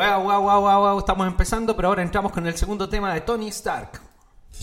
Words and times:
Wow, 0.00 0.24
wow, 0.24 0.40
wow, 0.40 0.60
wow, 0.62 0.80
wow, 0.80 0.98
estamos 0.98 1.26
empezando, 1.26 1.76
pero 1.76 1.88
ahora 1.88 2.00
entramos 2.00 2.32
con 2.32 2.46
el 2.46 2.56
segundo 2.56 2.88
tema 2.88 3.12
de 3.12 3.20
Tony 3.20 3.48
Stark. 3.48 4.00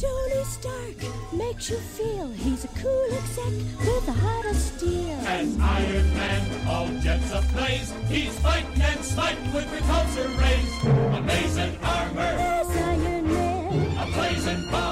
Tony 0.01 0.43
Stark 0.43 0.97
makes 1.31 1.69
you 1.69 1.77
feel 1.95 2.31
he's 2.31 2.65
a 2.65 2.67
cool 2.81 3.05
exec 3.13 3.53
with 3.85 4.07
a 4.07 4.13
heart 4.13 4.47
of 4.47 4.55
steel. 4.55 5.13
As 5.27 5.55
Iron 5.59 6.13
Man, 6.15 6.41
all 6.67 6.87
jets 7.03 7.31
ablaze, 7.31 7.93
he's 8.09 8.33
fighting 8.39 8.81
and 8.81 9.05
smiting 9.05 9.53
with 9.53 9.67
repulsor 9.69 10.27
rays. 10.41 10.73
Amazing 11.15 11.77
armor. 11.83 12.35
There's 12.35 12.75
Iron 12.75 13.31
Man. 13.31 13.97
A 13.99 14.05
blazing 14.15 14.71
bomber. 14.71 14.86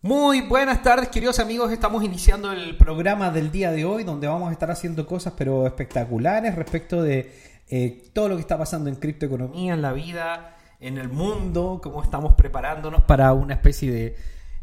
Muy 0.00 0.42
buenas 0.42 0.84
tardes, 0.84 1.08
queridos 1.08 1.40
amigos. 1.40 1.72
Estamos 1.72 2.04
iniciando 2.04 2.52
el 2.52 2.76
programa 2.76 3.32
del 3.32 3.50
día 3.50 3.72
de 3.72 3.84
hoy, 3.84 4.04
donde 4.04 4.28
vamos 4.28 4.48
a 4.48 4.52
estar 4.52 4.70
haciendo 4.70 5.04
cosas 5.04 5.32
pero 5.36 5.66
espectaculares 5.66 6.54
respecto 6.54 7.02
de 7.02 7.34
eh, 7.68 8.08
todo 8.12 8.28
lo 8.28 8.36
que 8.36 8.42
está 8.42 8.56
pasando 8.56 8.88
en 8.88 8.94
criptoeconomía, 8.94 9.74
en 9.74 9.82
la 9.82 9.92
vida, 9.92 10.56
en 10.78 10.98
el 10.98 11.08
mundo, 11.08 11.80
cómo 11.82 12.00
estamos 12.00 12.34
preparándonos 12.34 13.02
para 13.02 13.32
una 13.32 13.54
especie 13.54 13.90
de 13.90 14.16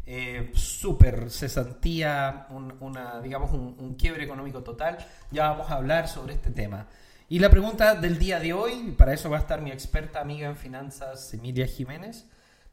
eh, 0.06 0.52
super 0.54 1.30
cesantía, 1.30 2.46
una, 2.80 3.20
digamos 3.20 3.52
un, 3.52 3.76
un 3.78 3.94
quiebre 3.96 4.24
económico 4.24 4.62
total. 4.62 4.96
Ya 5.32 5.50
vamos 5.50 5.70
a 5.70 5.74
hablar 5.74 6.08
sobre 6.08 6.32
este 6.32 6.50
tema. 6.50 6.86
Y 7.28 7.40
la 7.40 7.50
pregunta 7.50 7.94
del 7.94 8.18
día 8.18 8.40
de 8.40 8.54
hoy, 8.54 8.94
para 8.96 9.12
eso 9.12 9.28
va 9.28 9.36
a 9.36 9.40
estar 9.40 9.60
mi 9.60 9.70
experta 9.70 10.18
amiga 10.18 10.48
en 10.48 10.56
finanzas, 10.56 11.34
Emilia 11.34 11.66
Jiménez. 11.66 12.24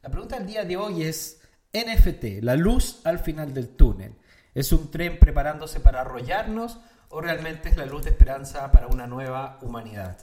La 0.02 0.08
pregunta 0.08 0.38
del 0.38 0.46
día 0.46 0.64
de 0.64 0.78
hoy 0.78 1.02
es 1.02 1.43
NFT, 1.74 2.42
la 2.42 2.56
luz 2.56 3.00
al 3.04 3.18
final 3.18 3.52
del 3.52 3.68
túnel. 3.68 4.14
¿Es 4.54 4.72
un 4.72 4.90
tren 4.90 5.18
preparándose 5.18 5.80
para 5.80 6.02
arrollarnos 6.02 6.78
o 7.08 7.20
realmente 7.20 7.68
es 7.68 7.76
la 7.76 7.86
luz 7.86 8.04
de 8.04 8.10
esperanza 8.10 8.70
para 8.70 8.86
una 8.86 9.06
nueva 9.06 9.58
humanidad? 9.62 10.16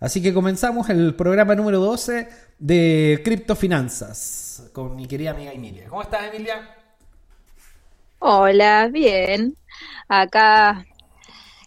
Así 0.00 0.22
que 0.22 0.32
comenzamos 0.32 0.88
el 0.88 1.14
programa 1.14 1.54
número 1.54 1.80
12 1.80 2.28
de 2.58 3.20
Criptofinanzas 3.24 4.70
con 4.72 4.96
mi 4.96 5.06
querida 5.06 5.32
amiga 5.32 5.52
Emilia. 5.52 5.88
¿Cómo 5.88 6.02
estás, 6.02 6.32
Emilia? 6.32 6.74
Hola, 8.18 8.88
bien. 8.90 9.56
Acá, 10.08 10.86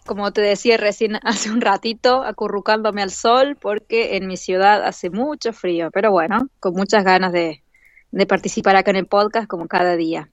como 0.06 0.32
te 0.32 0.42
decía 0.42 0.78
recién 0.78 1.20
hace 1.24 1.52
un 1.52 1.62
ratito, 1.62 2.24
acurrucándome 2.24 3.02
al 3.04 3.12
sol 3.12 3.56
porque 3.60 4.18
en 4.18 4.28
mi 4.28 4.38
ciudad 4.38 4.84
hace 4.84 5.10
mucho 5.10 5.54
frío, 5.54 5.92
pero 5.92 6.12
bueno, 6.12 6.50
con 6.60 6.74
muchas 6.74 7.04
ganas 7.04 7.32
de, 7.32 7.64
de 8.12 8.26
participar 8.26 8.76
acá 8.76 8.92
en 8.92 8.98
el 8.98 9.08
podcast 9.08 9.48
como 9.48 9.68
cada 9.68 9.96
día. 9.96 10.30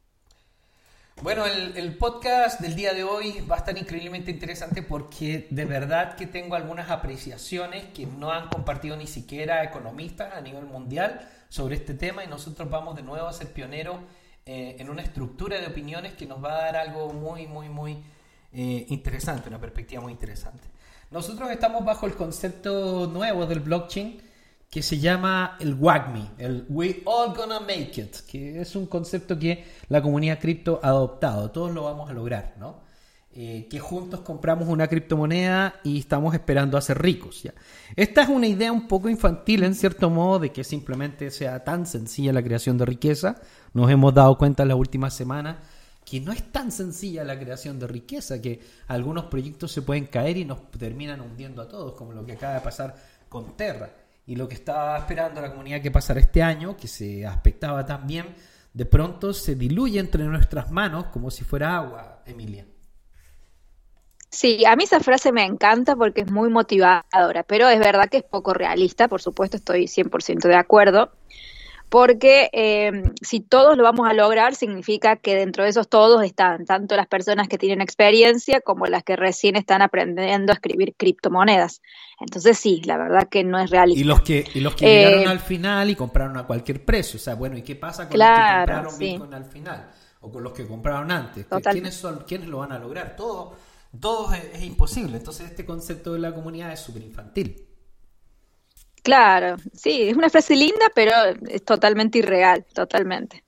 Bueno, 1.23 1.47
el, 1.47 1.97
podcast 1.97 2.61
del 2.61 2.77
día 2.77 2.93
de 2.93 3.03
hoy 3.03 3.41
va 3.51 3.55
a 3.55 3.59
estar 3.59 3.77
increíblemente 3.79 4.31
interesante 4.31 4.83
porque 4.83 5.47
de 5.49 5.65
verdad 5.65 6.15
que 6.15 6.27
tengo 6.27 6.57
algunas 6.57 6.91
apreciaciones 6.91 7.85
que 7.95 8.05
no 8.05 8.31
han 8.31 8.49
compartido 8.49 8.99
ni 8.99 9.07
siquiera 9.07 9.65
economistas 9.65 10.35
a 10.35 10.43
nivel 10.43 10.67
mundial 10.67 11.27
sobre 11.49 11.77
este 11.77 11.95
tema 11.95 12.23
y 12.23 12.27
nosotros 12.27 12.69
vamos 12.69 12.97
de 12.97 13.03
nuevo 13.03 13.27
a 13.27 13.33
ser 13.33 13.51
pioneros 13.51 13.97
eh, 14.45 14.77
en 14.79 14.91
una 14.91 15.01
estructura 15.01 15.59
de 15.59 15.67
opiniones 15.67 16.13
que 16.13 16.27
nos 16.27 16.45
va 16.45 16.53
a 16.53 16.63
dar 16.65 16.77
algo 16.77 17.11
muy, 17.15 17.47
muy, 17.47 17.71
muy 17.71 17.97
eh, 18.53 18.85
interesante, 18.91 19.49
una 19.49 19.59
perspectiva 19.59 20.03
muy 20.03 20.13
interesante. 20.13 20.69
Nosotros 21.11 21.51
estamos 21.51 21.83
bajo 21.83 22.05
el 22.07 22.15
concepto 22.15 23.07
nuevo 23.07 23.47
del 23.47 23.61
blockchain 23.61 24.21
que 24.71 24.83
se 24.83 24.99
llama 24.99 25.57
el 25.61 25.75
WAGMI, 25.75 26.31
el 26.39 26.67
We 26.69 27.03
All 27.05 27.35
Gonna 27.35 27.61
Make 27.61 28.01
It, 28.01 28.17
que 28.29 28.61
es 28.61 28.77
un 28.77 28.87
concepto 28.87 29.39
que 29.39 29.65
la 29.89 30.03
comunidad 30.03 30.39
cripto 30.39 30.81
ha 30.83 30.89
adoptado. 30.89 31.51
Todos 31.51 31.73
lo 31.73 31.85
vamos 31.85 32.11
a 32.11 32.13
lograr, 32.13 32.55
¿no? 32.59 32.85
Eh, 33.39 33.67
que 33.69 33.79
juntos 33.79 34.21
compramos 34.21 34.67
una 34.67 34.89
criptomoneda 34.89 35.75
y 35.85 35.99
estamos 35.99 36.33
esperando 36.33 36.79
a 36.79 36.81
ser 36.81 37.03
ricos. 37.03 37.43
¿ya? 37.43 37.53
Esta 37.95 38.23
es 38.23 38.31
una 38.31 38.47
idea 38.47 38.73
un 38.73 38.89
poco 38.89 39.11
infantil, 39.11 39.63
en 39.63 39.75
cierto 39.75 40.09
modo, 40.09 40.39
de 40.39 40.53
que 40.53 40.65
simplemente 40.65 41.31
sea 41.31 41.63
tan 41.63 41.85
sencilla 41.85 42.33
la 42.33 42.43
creación 42.43 42.79
de 42.79 42.87
riqueza. 42.87 43.37
Nos 43.75 43.91
hemos 43.91 44.15
dado 44.15 44.39
cuenta 44.39 44.63
en 44.63 44.71
las 44.71 44.79
últimas 44.79 45.13
semanas 45.13 45.57
que 46.03 46.19
no 46.21 46.33
es 46.33 46.51
tan 46.51 46.73
sencilla 46.73 47.25
la 47.25 47.39
creación 47.39 47.79
de 47.79 47.87
riqueza, 47.87 48.41
que 48.41 48.61
algunos 48.87 49.27
proyectos 49.27 49.71
se 49.71 49.83
pueden 49.83 50.07
caer 50.07 50.39
y 50.39 50.47
nos 50.47 50.71
terminan 50.71 51.21
hundiendo 51.21 51.61
a 51.61 51.69
todos, 51.69 51.93
como 51.93 52.13
lo 52.13 52.25
que 52.25 52.33
acaba 52.33 52.55
de 52.55 52.61
pasar 52.61 52.97
con 53.29 53.55
Terra. 53.55 54.06
Y 54.27 54.37
lo 54.37 54.49
que 54.49 54.57
estaba 54.57 54.99
esperando 54.99 55.41
la 55.41 55.51
comunidad 55.51 55.81
que 55.81 55.91
pasara 55.91 56.21
este 56.21 56.43
año, 56.43 56.77
que 56.77 56.89
se 56.89 57.25
aspectaba 57.25 57.87
tan 57.87 58.07
bien, 58.07 58.35
de 58.73 58.85
pronto 58.85 59.33
se 59.33 59.55
diluye 59.55 59.99
entre 59.99 60.25
nuestras 60.25 60.71
manos 60.71 61.07
como 61.07 61.31
si 61.31 61.45
fuera 61.45 61.77
agua, 61.77 62.23
Emilia. 62.27 62.67
Sí, 64.29 64.67
a 64.67 64.77
mí 64.77 64.85
esa 64.85 65.01
frase 65.01 65.33
me 65.33 65.45
encanta 65.45 65.97
porque 65.97 66.23
es 66.23 66.31
muy 66.31 66.51
motivadora, 66.51 67.45
pero 67.45 67.69
es 67.69 67.79
verdad 67.79 68.09
que 68.11 68.19
es 68.19 68.25
poco 68.25 68.53
realista, 68.53 69.09
por 69.09 69.23
supuesto 69.23 69.57
estoy 69.57 69.85
100% 69.85 70.49
de 70.49 70.57
acuerdo 70.57 71.13
porque 71.89 72.51
eh, 72.53 73.13
si 73.23 73.41
todos 73.41 73.77
lo 73.77 73.85
vamos 73.85 74.09
a 74.09 74.13
lograr, 74.13 74.55
significa 74.55 75.17
que 75.17 75.37
dentro 75.37 75.63
de 75.63 75.71
esos 75.71 75.89
todos 75.89 76.25
están 76.25 76.65
tanto 76.67 76.97
las 76.97 77.07
personas 77.07 77.49
que 77.49 77.59
tienen 77.59 77.81
experiencia 77.81 78.61
como 78.61 78.87
las 78.87 79.05
que 79.05 79.15
recién 79.15 79.57
están 79.57 79.83
aprendiendo 79.83 80.53
a 80.53 80.55
escribir 80.55 80.95
criptomonedas. 80.97 81.83
Entonces 82.21 82.59
sí, 82.59 82.83
la 82.85 82.97
verdad 82.97 83.29
que 83.29 83.45
no 83.45 83.59
es 83.61 83.71
realista. 83.71 84.01
Y 84.01 84.05
los 84.05 84.23
que, 84.23 84.45
y 84.55 84.61
los 84.61 84.75
que 84.75 84.87
llegaron 84.87 85.23
eh, 85.23 85.27
al 85.27 85.41
final 85.41 85.91
y 85.91 85.95
compraron 85.95 86.37
a 86.37 86.47
cualquier 86.47 86.85
precio. 86.85 87.19
O 87.19 87.21
sea, 87.21 87.35
bueno, 87.35 87.57
¿y 87.57 87.63
qué 87.63 87.77
pasa 87.77 88.09
con 88.09 88.19
los 88.19 88.29
que 88.29 88.57
compraron 88.57 88.99
Bitcoin 88.99 89.35
al 89.35 89.45
final? 89.45 89.91
O 90.21 90.33
con 90.33 90.43
los 90.43 90.53
que 90.53 90.67
compraron 90.67 91.11
antes. 91.13 91.47
¿Quiénes, 91.71 91.95
son, 91.95 92.25
¿Quiénes 92.27 92.49
lo 92.49 92.59
van 92.59 92.73
a 92.73 92.79
lograr? 92.79 93.15
Todo, 93.15 93.55
todo 94.01 94.33
es 94.33 94.63
imposible. 94.63 95.19
Entonces 95.19 95.51
este 95.51 95.65
concepto 95.65 96.15
de 96.15 96.19
la 96.19 96.35
comunidad 96.35 96.73
es 96.73 96.81
súper 96.81 97.03
infantil. 97.03 97.66
Claro, 99.07 99.55
sí, 99.73 100.09
es 100.09 100.17
una 100.17 100.29
frase 100.29 100.57
linda, 100.57 100.91
pero 100.93 101.13
es 101.49 101.65
totalmente 101.65 102.19
irreal, 102.19 102.65
totalmente. 102.75 103.45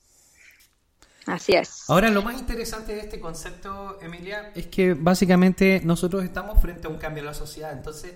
Así 1.27 1.55
es. 1.55 1.83
Ahora, 1.89 2.11
lo 2.11 2.23
más 2.23 2.39
interesante 2.39 2.95
de 2.95 3.01
este 3.01 3.19
concepto, 3.19 3.99
Emilia, 4.01 4.53
es 4.55 4.69
que 4.69 4.95
básicamente 4.95 5.81
nosotros 5.83 6.23
estamos 6.23 6.63
frente 6.63 6.87
a 6.87 6.91
un 6.91 6.99
cambio 6.99 7.23
en 7.23 7.27
la 7.27 7.35
sociedad. 7.35 7.73
Entonces, 7.73 8.15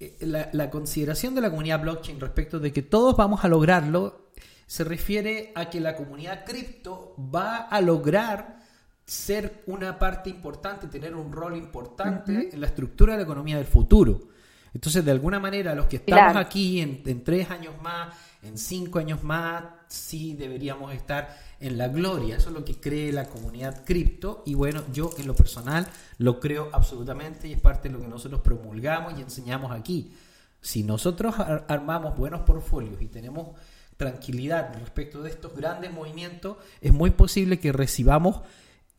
eh, 0.00 0.16
la, 0.20 0.48
la 0.52 0.70
consideración 0.70 1.34
de 1.34 1.42
la 1.42 1.50
comunidad 1.50 1.82
blockchain 1.82 2.18
respecto 2.18 2.58
de 2.58 2.72
que 2.72 2.80
todos 2.80 3.14
vamos 3.14 3.44
a 3.44 3.48
lograrlo 3.48 4.30
se 4.66 4.82
refiere 4.82 5.52
a 5.56 5.68
que 5.68 5.80
la 5.80 5.94
comunidad 5.94 6.46
cripto 6.46 7.14
va 7.18 7.58
a 7.58 7.82
lograr 7.82 8.58
ser 9.04 9.64
una 9.66 9.98
parte 9.98 10.30
importante, 10.30 10.86
tener 10.86 11.14
un 11.14 11.30
rol 11.30 11.58
importante 11.58 12.48
en 12.50 12.58
la 12.58 12.68
estructura 12.68 13.12
de 13.12 13.18
la 13.18 13.24
economía 13.24 13.58
del 13.58 13.66
futuro. 13.66 14.30
Entonces, 14.74 15.04
de 15.04 15.10
alguna 15.10 15.40
manera, 15.40 15.74
los 15.74 15.86
que 15.86 15.96
estamos 15.96 16.36
aquí 16.36 16.80
en, 16.80 17.24
tres 17.24 17.50
años 17.50 17.74
más, 17.82 18.14
en 18.42 18.56
cinco 18.56 18.98
años 18.98 19.22
más, 19.22 19.64
sí 19.88 20.34
deberíamos 20.34 20.94
estar 20.94 21.36
en 21.58 21.76
la 21.76 21.88
gloria. 21.88 22.36
Eso 22.36 22.50
es 22.50 22.54
lo 22.54 22.64
que 22.64 22.80
cree 22.80 23.12
la 23.12 23.26
comunidad 23.26 23.84
cripto. 23.84 24.42
Y 24.46 24.54
bueno, 24.54 24.82
yo 24.92 25.10
en 25.18 25.26
lo 25.26 25.34
personal 25.34 25.86
lo 26.18 26.38
creo 26.38 26.70
absolutamente 26.72 27.48
y 27.48 27.52
es 27.52 27.60
parte 27.60 27.88
de 27.88 27.94
lo 27.94 28.00
que 28.00 28.08
nosotros 28.08 28.40
promulgamos 28.42 29.18
y 29.18 29.22
enseñamos 29.22 29.72
aquí. 29.72 30.12
Si 30.60 30.84
nosotros 30.84 31.34
armamos 31.38 32.16
buenos 32.16 32.42
portfolios 32.42 33.00
y 33.00 33.06
tenemos 33.06 33.56
tranquilidad 33.96 34.74
respecto 34.78 35.22
de 35.22 35.30
estos 35.30 35.54
grandes 35.54 35.92
movimientos, 35.92 36.56
es 36.80 36.92
muy 36.92 37.10
posible 37.10 37.58
que 37.58 37.72
recibamos 37.72 38.40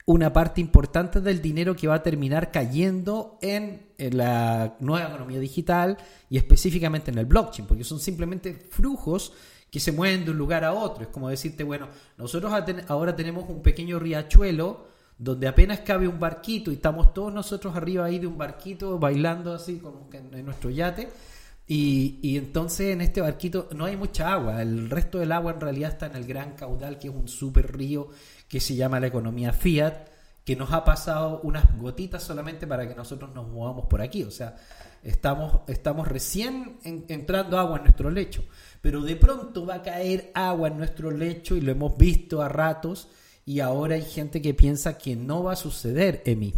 una 0.06 0.34
parte 0.34 0.62
importante 0.62 1.22
del 1.22 1.42
dinero 1.42 1.76
que 1.76 1.88
va 1.88 1.96
a 1.96 2.04
terminar 2.04 2.52
cayendo 2.52 3.38
en, 3.42 3.92
la 3.98 4.76
nueva 4.80 5.10
economía 5.10 5.40
digital 5.40 5.98
y 6.30 6.38
específicamente 6.38 7.12
en 7.12 7.20
el 7.20 7.28
blockchain, 7.28 7.68
porque 7.68 7.84
son 7.84 8.00
simplemente 8.00 8.54
flujos 8.70 9.32
que 9.70 9.80
se 9.80 9.92
mueven 9.92 10.26
de 10.26 10.32
un 10.32 10.38
lugar 10.38 10.64
a 10.64 10.74
otro. 10.74 11.04
Es 11.04 11.10
como 11.10 11.30
decirte, 11.30 11.64
bueno, 11.64 11.88
nosotros 12.18 12.52
ahora 12.88 13.16
tenemos 13.16 13.48
un 13.48 13.62
pequeño 13.62 14.00
riachuelo 14.00 14.88
donde 15.20 15.48
apenas 15.48 15.82
cabe 15.82 16.08
un 16.08 16.20
barquito 16.20 16.72
y 16.72 16.76
estamos 16.76 17.14
todos 17.14 17.32
nosotros 17.32 17.76
arriba 17.76 18.06
ahí 18.06 18.18
de 18.18 18.26
un 18.26 18.40
barquito 18.40 18.98
bailando 18.98 19.54
así 19.54 19.78
como 19.78 20.10
en 20.12 20.46
nuestro 20.46 20.72
yate. 20.72 21.10
Y, 21.68 22.18
y, 22.24 22.38
entonces 22.38 22.88
en 22.88 23.02
este 23.02 23.22
barquito 23.22 23.70
no 23.76 23.86
hay 23.86 23.96
mucha 23.96 24.34
agua, 24.34 24.62
el 24.62 24.90
resto 24.90 25.20
del 25.20 25.32
agua 25.32 25.54
en 25.54 25.62
realidad 25.62 25.92
está 25.92 26.08
en 26.08 26.16
el 26.16 26.26
gran 26.26 26.54
caudal 26.56 27.00
que 27.00 27.08
es 27.08 27.14
un 27.14 27.30
super 27.30 27.78
río 27.78 28.10
que 28.52 28.60
se 28.60 28.76
llama 28.76 29.00
la 29.00 29.08
economía 29.08 29.54
fiat, 29.54 30.10
que 30.44 30.58
nos 30.58 30.74
ha 30.74 30.84
pasado 30.84 31.40
unas 31.44 31.64
gotitas 31.78 32.22
solamente 32.22 32.68
para 32.68 32.86
que 32.86 32.94
nosotros 32.94 33.34
nos 33.34 33.48
movamos 33.48 33.86
por 33.86 34.02
aquí. 34.02 34.24
O 34.24 34.30
sea, 34.30 34.58
estamos, 35.04 35.62
estamos 35.70 36.06
recién 36.06 36.78
entrando 36.84 37.58
agua 37.58 37.78
en 37.78 37.84
nuestro 37.84 38.10
lecho, 38.10 38.44
pero 38.82 39.04
de 39.04 39.16
pronto 39.16 39.66
va 39.66 39.76
a 39.76 39.82
caer 39.82 40.32
agua 40.34 40.68
en 40.68 40.78
nuestro 40.78 41.12
lecho 41.12 41.56
y 41.56 41.62
lo 41.62 41.72
hemos 41.72 41.96
visto 41.96 42.42
a 42.42 42.50
ratos 42.50 43.08
y 43.46 43.62
ahora 43.62 43.96
hay 43.96 44.04
gente 44.04 44.42
que 44.42 44.54
piensa 44.54 44.98
que 44.98 45.16
no 45.16 45.44
va 45.44 45.54
a 45.54 45.56
suceder, 45.56 46.22
Emi. 46.26 46.54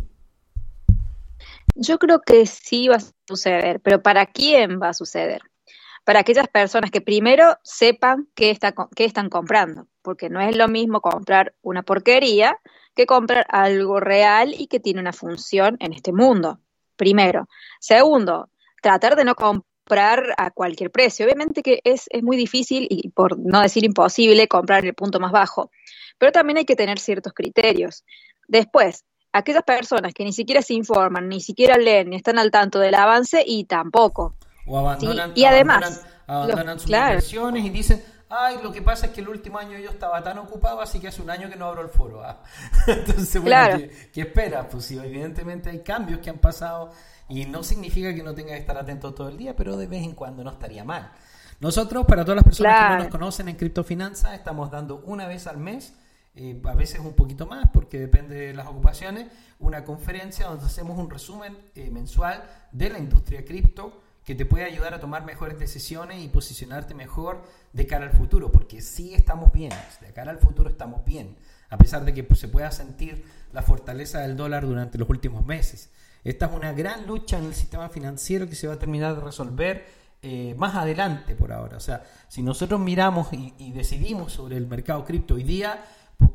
Yo 1.75 2.00
creo 2.00 2.22
que 2.22 2.48
sí 2.48 2.88
va 2.88 2.96
a 2.96 3.04
suceder, 3.28 3.81
pero 3.81 4.01
¿para 4.01 4.25
quién 4.25 4.81
va 4.81 4.89
a 4.89 4.94
suceder? 4.96 5.44
Para 6.04 6.22
aquellas 6.22 6.48
personas 6.48 6.89
que 6.89 7.01
primero 7.01 7.56
sepan 7.62 8.30
qué, 8.34 8.50
está, 8.50 8.74
qué 8.96 9.06
están 9.06 9.30
comprando 9.30 9.88
porque 10.03 10.29
no 10.29 10.41
es 10.41 10.55
lo 10.55 10.67
mismo 10.67 11.01
comprar 11.01 11.53
una 11.61 11.81
porquería 11.81 12.59
que 12.95 13.05
comprar 13.05 13.45
algo 13.50 14.00
real 14.00 14.53
y 14.55 14.67
que 14.67 14.79
tiene 14.79 15.00
una 15.00 15.13
función 15.13 15.77
en 15.79 15.94
este 15.94 16.13
mundo. 16.13 16.59
Primero. 16.95 17.47
Segundo, 17.79 18.50
tratar 18.81 19.15
de 19.15 19.25
no 19.25 19.33
comprar 19.33 20.35
a 20.38 20.51
cualquier 20.51 20.91
precio. 20.91 21.25
Obviamente 21.25 21.63
que 21.63 21.79
es, 21.83 22.05
es 22.09 22.21
muy 22.21 22.38
difícil 22.38 22.88
y 22.89 23.09
por 23.09 23.39
no 23.39 23.61
decir 23.61 23.83
imposible 23.83 24.47
comprar 24.47 24.81
en 24.81 24.89
el 24.89 24.94
punto 24.94 25.19
más 25.19 25.31
bajo, 25.31 25.71
pero 26.19 26.31
también 26.31 26.57
hay 26.57 26.65
que 26.65 26.75
tener 26.75 27.00
ciertos 27.00 27.33
criterios. 27.33 28.03
Después, 28.47 29.05
aquellas 29.31 29.63
personas 29.63 30.13
que 30.13 30.23
ni 30.23 30.33
siquiera 30.33 30.61
se 30.61 30.73
informan, 30.75 31.27
ni 31.27 31.41
siquiera 31.41 31.77
leen, 31.77 32.11
ni 32.11 32.17
están 32.17 32.38
al 32.38 32.51
tanto 32.51 32.79
del 32.79 32.95
avance 32.95 33.44
y 33.45 33.65
tampoco. 33.65 34.35
O 34.67 34.77
abandonan, 34.77 35.31
y 35.35 35.45
además, 35.45 36.05
abandonan, 36.27 36.79
sus 36.79 36.89
inversiones 36.89 37.65
y 37.65 37.69
dicen, 37.69 38.03
ay, 38.33 38.59
lo 38.63 38.71
que 38.71 38.81
pasa 38.81 39.07
es 39.07 39.12
que 39.12 39.21
el 39.21 39.30
último 39.30 39.57
año 39.57 39.77
yo 39.77 39.89
estaba 39.89 40.24
tan 40.24 40.38
ocupado, 40.39 40.81
así 40.81 41.00
que 41.00 41.07
hace 41.07 41.21
un 41.21 41.30
año 41.30 41.50
que 41.50 41.56
no 41.56 41.65
abro 41.65 41.81
el 41.81 41.89
foro. 41.89 42.24
¿ah? 42.24 42.41
Entonces, 42.88 43.41
bueno, 43.41 43.77
¿qué, 44.12 44.21
esperas? 44.21 44.68
Pues 44.71 44.85
sí, 44.85 44.97
evidentemente 44.97 45.69
hay 45.69 45.80
cambios 45.80 46.19
que 46.19 46.30
han 46.30 46.39
pasado 46.39 46.91
y 47.30 47.45
no 47.45 47.63
significa 47.63 48.13
que 48.13 48.24
no 48.24 48.33
tenga 48.33 48.53
que 48.53 48.59
estar 48.59 48.77
atento 48.77 49.13
todo 49.13 49.30
el 49.30 49.38
día, 49.38 49.56
pero 49.56 49.77
de 49.77 49.88
vez 49.88 50.03
en 50.03 50.13
cuando 50.13 50.44
no 50.44 50.51
estaría 50.51 50.83
mal. 50.83 51.12
Nosotros, 51.59 52.06
para 52.06 52.24
todas 52.24 52.38
las 52.38 52.44
personas 52.44 52.75
que 52.75 52.89
no 52.89 52.97
nos 53.00 53.07
conocen 53.07 53.50
en 53.50 53.56
criptofinanzas, 53.56 54.33
estamos 54.33 54.69
dando 54.71 55.03
una 55.06 55.27
vez 55.27 55.47
al 55.47 55.57
mes 55.57 55.94
eh, 56.36 56.59
a 56.65 56.74
veces 56.74 57.00
un 57.00 57.13
poquito 57.13 57.45
más 57.45 57.69
porque 57.71 58.00
depende 58.00 58.36
de 58.36 58.53
las 58.56 58.65
ocupaciones, 58.65 59.27
una 59.59 59.83
conferencia 59.86 60.47
donde 60.47 60.65
hacemos 60.65 60.97
un 60.97 61.07
resumen 61.07 61.56
eh, 61.75 61.91
mensual 61.91 62.44
de 62.71 62.89
la 62.89 62.97
industria 62.97 63.45
cripto 63.45 64.02
que 64.25 64.36
te 64.36 64.46
puede 64.46 64.66
ayudar 64.66 64.94
a 64.94 65.00
tomar 65.00 65.25
mejores 65.25 65.60
decisiones 65.60 66.24
y 66.24 66.28
posicionarte 66.28 66.94
mejor 66.94 67.44
de 67.74 67.88
cara 67.88 68.06
al 68.06 68.12
futuro, 68.12 68.52
porque 68.52 68.81
sí 68.81 69.14
estamos 69.14 69.52
bien, 69.52 69.72
de 70.02 70.14
cara 70.14 70.31
al 70.31 70.40
futuro 70.40 70.70
estamos 70.70 71.04
bien, 71.06 71.36
a 71.70 71.78
pesar 71.78 72.06
de 72.06 72.14
que 72.14 72.24
pues, 72.24 72.40
se 72.40 72.48
pueda 72.48 72.72
sentir 72.72 73.25
la 73.52 73.62
fortaleza 73.62 74.20
del 74.20 74.38
dólar 74.38 74.66
durante 74.66 74.98
los 74.98 75.10
últimos 75.10 75.46
meses. 75.46 75.90
Esta 76.24 76.46
es 76.46 76.54
una 76.54 76.72
gran 76.72 77.06
lucha 77.06 77.38
en 77.38 77.46
el 77.46 77.54
sistema 77.54 77.90
financiero 77.90 78.48
que 78.48 78.56
se 78.56 78.68
va 78.68 78.75
a 78.75 78.80
terminar 78.80 79.16
de 79.16 79.22
resolver 79.22 79.86
eh, 80.22 80.56
más 80.58 80.74
adelante 80.75 81.36
por 81.36 81.52
ahora. 81.52 81.75
O 81.75 81.81
sea, 81.81 82.04
si 82.30 82.42
nosotros 82.42 82.80
miramos 82.80 83.28
y, 83.34 83.74
decidimos 83.74 84.31
sobre 84.31 84.56
el 84.56 84.68
mercado 84.68 85.04
cripto 85.04 85.34
hoy 85.34 85.44
día, 85.44 85.84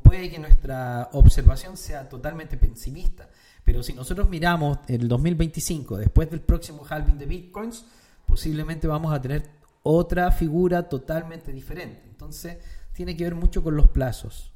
puede 0.03 0.31
que 0.31 0.39
nuestra 0.39 1.09
observación 1.13 1.79
sea 1.79 2.07
totalmente 2.07 2.59
pesimista, 2.59 3.31
pero 3.69 3.83
si 3.83 3.93
nosotros 3.93 4.31
miramos 4.31 4.79
el 4.89 5.09
2025, 5.09 5.99
después 5.99 6.31
del 6.31 6.41
próximo 6.41 6.87
halving 6.89 7.19
de 7.19 7.27
bitcoins, 7.27 7.85
posiblemente 8.27 8.89
vamos 8.89 9.13
a 9.13 9.21
tener 9.21 9.43
otra 9.83 10.31
figura 10.31 10.89
totalmente 10.89 11.53
diferente. 11.53 12.01
Entonces, 12.09 12.57
tiene 12.95 13.15
que 13.15 13.25
ver 13.25 13.35
mucho 13.35 13.63
con 13.63 13.77
los 13.77 13.87
plazos. 13.89 14.55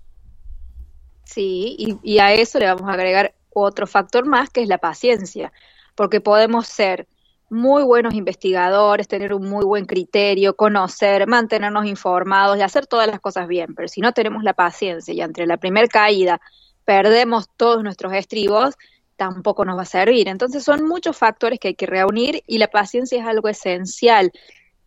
Sí, 1.24 1.76
y, 1.78 1.98
y 2.02 2.20
a 2.20 2.32
eso 2.32 2.58
le 2.58 2.64
vamos 2.64 2.88
a 2.88 2.94
agregar 2.94 3.34
otro 3.50 3.86
factor 3.86 4.24
más, 4.24 4.48
que 4.48 4.62
es 4.62 4.68
la 4.68 4.78
paciencia, 4.78 5.52
porque 5.94 6.22
podemos 6.22 6.66
ser 6.66 7.06
muy 7.50 7.82
buenos 7.82 8.14
investigadores, 8.14 9.08
tener 9.08 9.34
un 9.34 9.46
muy 9.46 9.66
buen 9.66 9.84
criterio, 9.84 10.56
conocer, 10.56 11.26
mantenernos 11.26 11.84
informados 11.84 12.56
y 12.56 12.62
hacer 12.62 12.86
todas 12.86 13.08
las 13.08 13.20
cosas 13.20 13.46
bien. 13.46 13.74
Pero 13.74 13.88
si 13.88 14.00
no 14.00 14.12
tenemos 14.12 14.42
la 14.42 14.54
paciencia 14.54 15.12
y 15.12 15.20
entre 15.20 15.46
la 15.46 15.58
primera 15.58 15.86
caída 15.86 16.40
perdemos 16.86 17.48
todos 17.58 17.82
nuestros 17.82 18.14
estribos, 18.14 18.74
tampoco 19.22 19.64
nos 19.64 19.78
va 19.78 19.82
a 19.82 19.86
servir. 19.86 20.28
Entonces 20.28 20.64
son 20.64 20.84
muchos 20.86 21.16
factores 21.16 21.60
que 21.60 21.68
hay 21.68 21.74
que 21.74 21.86
reunir 21.86 22.42
y 22.46 22.58
la 22.58 22.68
paciencia 22.68 23.20
es 23.20 23.26
algo 23.26 23.48
esencial. 23.48 24.32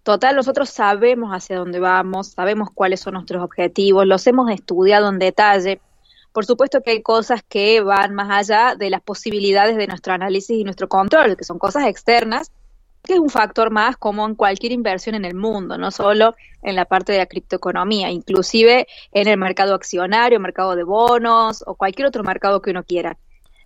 Total, 0.04 0.36
nosotros 0.36 0.70
sabemos 0.70 1.32
hacia 1.32 1.58
dónde 1.58 1.80
vamos, 1.80 2.28
sabemos 2.32 2.70
cuáles 2.74 3.00
son 3.00 3.14
nuestros 3.14 3.42
objetivos, 3.42 4.06
los 4.06 4.28
hemos 4.28 4.52
estudiado 4.52 5.10
en 5.10 5.20
detalle. 5.20 5.80
Por 6.34 6.46
supuesto 6.46 6.82
que 6.82 6.92
hay 6.92 7.02
cosas 7.02 7.44
que 7.48 7.80
van 7.82 8.14
más 8.14 8.30
allá 8.30 8.76
de 8.76 8.90
las 8.90 9.02
posibilidades 9.02 9.78
de 9.78 9.88
nuestro 9.88 10.14
análisis 10.14 10.58
y 10.58 10.64
nuestro 10.66 10.90
control, 10.90 11.38
que 11.38 11.46
son 11.46 11.58
cosas 11.58 11.88
externas, 11.88 12.52
que 13.04 13.14
es 13.14 13.20
un 13.20 13.30
factor 13.30 13.72
más 13.72 13.96
como 13.96 14.26
en 14.26 14.36
cualquier 14.36 14.74
inversión 14.74 15.16
en 15.16 15.24
el 15.24 15.36
mundo, 15.36 15.78
no 15.78 15.92
solo 15.92 16.36
en 16.62 16.76
la 16.76 16.86
parte 16.86 17.14
de 17.14 17.20
la 17.20 17.26
criptoeconomía, 17.26 18.10
inclusive 18.10 18.88
en 19.14 19.28
el 19.28 19.38
mercado 19.38 19.76
accionario, 19.76 20.40
mercado 20.42 20.76
de 20.76 20.84
bonos 20.84 21.64
o 21.66 21.76
cualquier 21.76 22.08
otro 22.08 22.24
mercado 22.24 22.62
que 22.62 22.72
uno 22.72 22.84
quiera. 22.84 23.18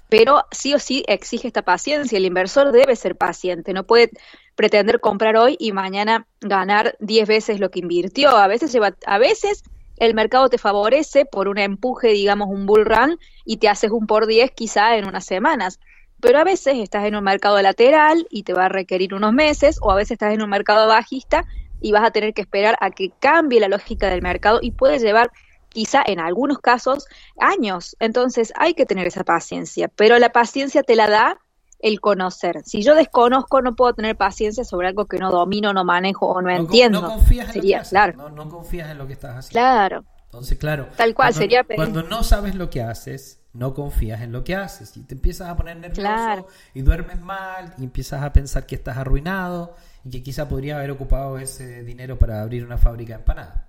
Pero 0.10 0.44
sí 0.52 0.74
o 0.74 0.80
sí 0.80 1.04
exige 1.08 1.48
esta 1.48 1.62
paciencia, 1.62 2.18
el 2.18 2.26
inversor 2.26 2.72
debe 2.72 2.96
ser 2.96 3.16
paciente, 3.16 3.74
no 3.74 3.84
puede 3.84 4.10
pretender 4.56 5.00
comprar 5.00 5.38
hoy 5.38 5.56
y 5.60 5.72
mañana 5.72 6.28
ganar 6.42 6.98
10 7.00 7.28
veces 7.28 7.60
lo 7.60 7.70
que 7.70 7.80
invirtió. 7.80 8.32
A 8.32 8.48
veces 8.48 8.74
lleva, 8.74 8.96
a 9.06 9.18
veces 9.20 9.64
el 9.98 10.16
mercado 10.16 10.50
te 10.50 10.58
favorece 10.58 11.26
por 11.26 11.48
un 11.48 11.58
empuje, 11.58 12.10
digamos, 12.10 12.50
un 12.50 12.66
bull 12.66 12.86
run, 12.86 13.20
y 13.46 13.58
te 13.58 13.70
haces 13.70 13.92
un 13.92 14.08
por 14.08 14.26
10 14.26 14.52
quizá 14.52 14.98
en 14.98 15.08
unas 15.08 15.26
semanas. 15.26 15.80
Pero 16.22 16.40
a 16.40 16.44
veces 16.44 16.78
estás 16.78 17.06
en 17.06 17.16
un 17.16 17.24
mercado 17.24 17.62
lateral 17.62 18.26
y 18.30 18.44
te 18.44 18.54
va 18.54 18.66
a 18.66 18.70
requerir 18.70 19.14
unos 19.14 19.34
meses, 19.34 19.78
o 19.82 19.92
a 19.92 19.96
veces 19.96 20.12
estás 20.12 20.34
en 20.34 20.42
un 20.42 20.50
mercado 20.50 20.88
bajista 20.88 21.46
y 21.82 21.92
vas 21.92 22.04
a 22.04 22.12
tener 22.12 22.34
que 22.34 22.42
esperar 22.42 22.78
a 22.82 22.92
que 22.92 23.12
cambie 23.20 23.60
la 23.60 23.68
lógica 23.68 24.10
del 24.10 24.22
mercado 24.22 24.60
y 24.62 24.72
puede 24.72 25.00
llevar 25.00 25.32
quizá 25.70 26.04
en 26.06 26.20
algunos 26.20 26.60
casos 26.60 27.06
años. 27.40 27.96
Entonces 28.00 28.52
hay 28.56 28.74
que 28.74 28.86
tener 28.86 29.08
esa 29.08 29.24
paciencia, 29.24 29.90
pero 29.96 30.20
la 30.20 30.32
paciencia 30.32 30.84
te 30.84 30.96
la 30.96 31.10
da 31.10 31.40
el 31.80 32.02
conocer. 32.02 32.62
Si 32.66 32.82
yo 32.82 32.94
desconozco, 32.94 33.62
no 33.62 33.76
puedo 33.76 33.94
tener 33.94 34.18
paciencia 34.18 34.64
sobre 34.64 34.88
algo 34.88 35.06
que 35.06 35.18
no 35.18 35.32
domino, 35.32 35.74
no 35.74 35.86
manejo 35.86 36.28
o 36.28 36.42
no, 36.42 36.50
entiendo. 36.50 37.02
No 37.02 37.08
confías 37.08 37.56
en 37.56 37.62
lo 37.62 37.82
que 37.82 37.90
claro. 37.90 38.30
No, 38.30 38.50
confías 38.50 38.92
en 38.92 38.98
lo 38.98 39.08
que 39.08 39.14
estás 39.14 39.38
haciendo. 39.38 39.52
Claro. 39.52 40.06
Entonces, 40.26 40.58
claro. 40.60 40.88
Tal 40.96 41.16
cual 41.16 41.34
cuando, 41.34 41.40
sería. 41.40 41.64
Cuando 41.64 42.04
no 42.04 42.24
sabes 42.24 42.54
lo 42.56 42.70
que 42.70 42.84
haces, 42.84 43.42
no 43.54 43.74
confías 43.74 44.22
en 44.22 44.32
lo 44.32 44.44
que 44.44 44.56
haces 44.56 44.96
y 44.96 45.04
te 45.04 45.16
empiezas 45.16 45.50
a 45.50 45.56
poner 45.56 45.78
nervioso 45.78 46.48
y 46.74 46.82
duermes 46.82 47.20
mal 47.20 47.74
y 47.78 47.84
empiezas 47.84 48.22
a 48.22 48.32
pensar 48.32 48.66
que 48.66 48.76
estás 48.76 48.98
arruinado 48.98 49.76
y 50.06 50.12
que 50.12 50.22
quizá 50.22 50.48
podría 50.48 50.78
haber 50.78 50.92
ocupado 50.92 51.40
ese 51.40 51.84
dinero 51.84 52.20
para 52.20 52.42
abrir 52.42 52.64
una 52.64 52.78
fábrica 52.78 53.14
de 53.14 53.20
empanadas. 53.20 53.69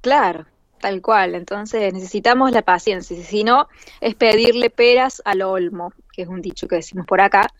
Claro, 0.00 0.46
Tal 0.80 1.02
cual, 1.02 1.34
entonces 1.34 1.92
necesitamos 1.92 2.52
la 2.52 2.62
paciencia, 2.62 3.16
si 3.22 3.42
no 3.42 3.68
es 4.00 4.14
pedirle 4.14 4.70
peras 4.70 5.20
al 5.24 5.42
olmo, 5.42 5.92
que 6.12 6.22
es 6.22 6.28
un 6.28 6.40
dicho 6.40 6.68
que 6.68 6.76
decimos 6.76 7.04
por 7.06 7.20
acá. 7.20 7.52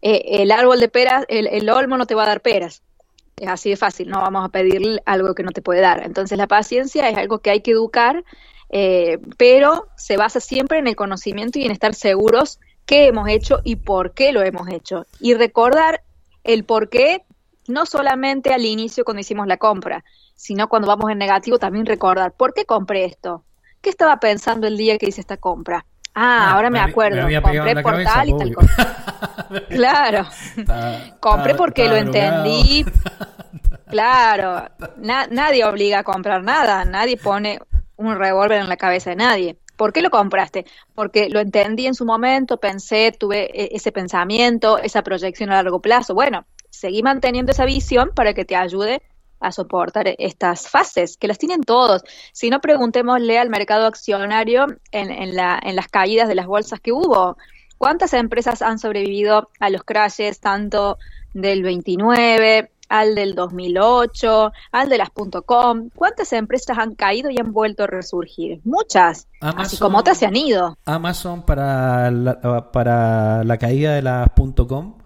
Eh, 0.00 0.42
el 0.42 0.50
árbol 0.50 0.80
de 0.80 0.88
peras, 0.88 1.24
el, 1.28 1.68
olmo 1.68 1.98
no 1.98 2.06
te 2.06 2.14
va 2.14 2.24
a 2.24 2.26
dar 2.26 2.40
peras, 2.40 2.82
es 3.36 3.48
así 3.48 3.70
de 3.70 3.76
fácil, 3.76 4.08
no 4.08 4.20
vamos 4.20 4.44
a 4.44 4.48
pedirle 4.48 5.02
algo 5.04 5.34
que 5.34 5.42
no 5.42 5.50
te 5.50 5.60
puede 5.60 5.80
dar. 5.80 6.02
Entonces 6.04 6.38
la 6.38 6.46
paciencia 6.46 7.08
es 7.08 7.16
algo 7.16 7.40
que 7.40 7.50
hay 7.50 7.60
que 7.60 7.72
educar, 7.72 8.24
eh, 8.70 9.18
pero 9.36 9.88
se 9.96 10.16
basa 10.16 10.40
siempre 10.40 10.78
en 10.78 10.86
el 10.86 10.96
conocimiento 10.96 11.58
y 11.58 11.66
en 11.66 11.72
estar 11.72 11.94
seguros 11.94 12.58
qué 12.86 13.06
hemos 13.06 13.28
hecho 13.28 13.60
y 13.64 13.76
por 13.76 14.14
qué 14.14 14.32
lo 14.32 14.42
hemos 14.42 14.68
hecho. 14.70 15.06
Y 15.20 15.34
recordar 15.34 16.02
el 16.42 16.64
por 16.64 16.88
qué, 16.88 17.22
no 17.68 17.84
solamente 17.84 18.52
al 18.52 18.64
inicio 18.64 19.04
cuando 19.04 19.20
hicimos 19.20 19.46
la 19.46 19.58
compra, 19.58 20.04
sino 20.42 20.68
cuando 20.68 20.88
vamos 20.88 21.08
en 21.08 21.18
negativo 21.18 21.60
también 21.60 21.86
recordar, 21.86 22.32
¿por 22.32 22.52
qué 22.52 22.64
compré 22.64 23.04
esto? 23.04 23.44
¿Qué 23.80 23.90
estaba 23.90 24.18
pensando 24.18 24.66
el 24.66 24.76
día 24.76 24.98
que 24.98 25.06
hice 25.06 25.20
esta 25.20 25.36
compra? 25.36 25.86
Ah, 26.16 26.48
ah 26.48 26.54
ahora 26.54 26.68
me, 26.68 26.80
acuerdo, 26.80 27.22
compré 27.40 27.80
por 27.80 28.02
tal 28.02 28.28
y 28.28 28.36
tal 28.36 28.52
cosa. 28.52 29.28
claro, 29.68 30.26
compré 31.20 31.54
porque 31.54 31.88
lo 31.88 31.94
entendí. 31.94 32.84
claro, 33.88 34.64
nadie 34.96 35.64
obliga 35.64 36.00
a 36.00 36.02
comprar 36.02 36.42
nada, 36.42 36.84
nadie 36.84 37.16
pone 37.16 37.60
un 37.94 38.18
revólver 38.18 38.62
en 38.62 38.68
la 38.68 38.76
cabeza 38.76 39.10
de 39.10 39.16
nadie. 39.16 39.58
¿Por 39.76 39.92
qué 39.92 40.02
lo 40.02 40.10
compraste? 40.10 40.66
Porque 40.92 41.28
lo 41.28 41.38
entendí 41.38 41.86
en 41.86 41.94
su 41.94 42.04
momento, 42.04 42.56
pensé, 42.56 43.12
tuve 43.16 43.44
e-, 43.54 43.76
ese 43.76 43.92
pensamiento, 43.92 44.78
esa 44.78 45.02
proyección 45.02 45.50
a 45.50 45.62
largo 45.62 45.80
plazo. 45.80 46.14
Bueno, 46.14 46.46
seguí 46.68 47.00
manteniendo 47.04 47.52
esa 47.52 47.64
visión 47.64 48.10
para 48.12 48.34
que 48.34 48.44
te 48.44 48.56
ayude 48.56 49.02
a 49.42 49.52
soportar 49.52 50.14
estas 50.18 50.68
fases, 50.68 51.16
que 51.16 51.28
las 51.28 51.38
tienen 51.38 51.62
todos. 51.62 52.02
Si 52.32 52.48
no, 52.48 52.60
preguntémosle 52.60 53.38
al 53.38 53.50
mercado 53.50 53.86
accionario 53.86 54.66
en, 54.92 55.10
en, 55.10 55.36
la, 55.36 55.60
en 55.62 55.76
las 55.76 55.88
caídas 55.88 56.28
de 56.28 56.34
las 56.34 56.46
bolsas 56.46 56.80
que 56.80 56.92
hubo. 56.92 57.36
¿Cuántas 57.76 58.12
empresas 58.14 58.62
han 58.62 58.78
sobrevivido 58.78 59.50
a 59.58 59.68
los 59.68 59.82
crashes 59.82 60.38
tanto 60.38 60.98
del 61.34 61.64
29, 61.64 62.70
al 62.88 63.14
del 63.16 63.34
2008, 63.34 64.52
al 64.70 64.88
de 64.88 64.98
las 64.98 65.10
.com? 65.44 65.90
¿Cuántas 65.92 66.32
empresas 66.32 66.78
han 66.78 66.94
caído 66.94 67.28
y 67.30 67.40
han 67.40 67.52
vuelto 67.52 67.82
a 67.82 67.88
resurgir? 67.88 68.60
Muchas, 68.64 69.26
así 69.40 69.78
como 69.78 69.98
otras 69.98 70.18
se 70.18 70.26
han 70.26 70.36
ido. 70.36 70.78
Amazon 70.84 71.42
para 71.42 72.10
la, 72.12 72.70
para 72.70 73.42
la 73.42 73.58
caída 73.58 73.94
de 73.94 74.02
las 74.02 74.28
.com, 74.68 74.98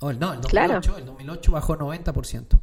oh, 0.00 0.12
no, 0.12 0.34
el 0.34 0.40
2008, 0.42 0.98
el 0.98 1.06
2008 1.06 1.52
bajó 1.52 1.78
90%. 1.78 2.60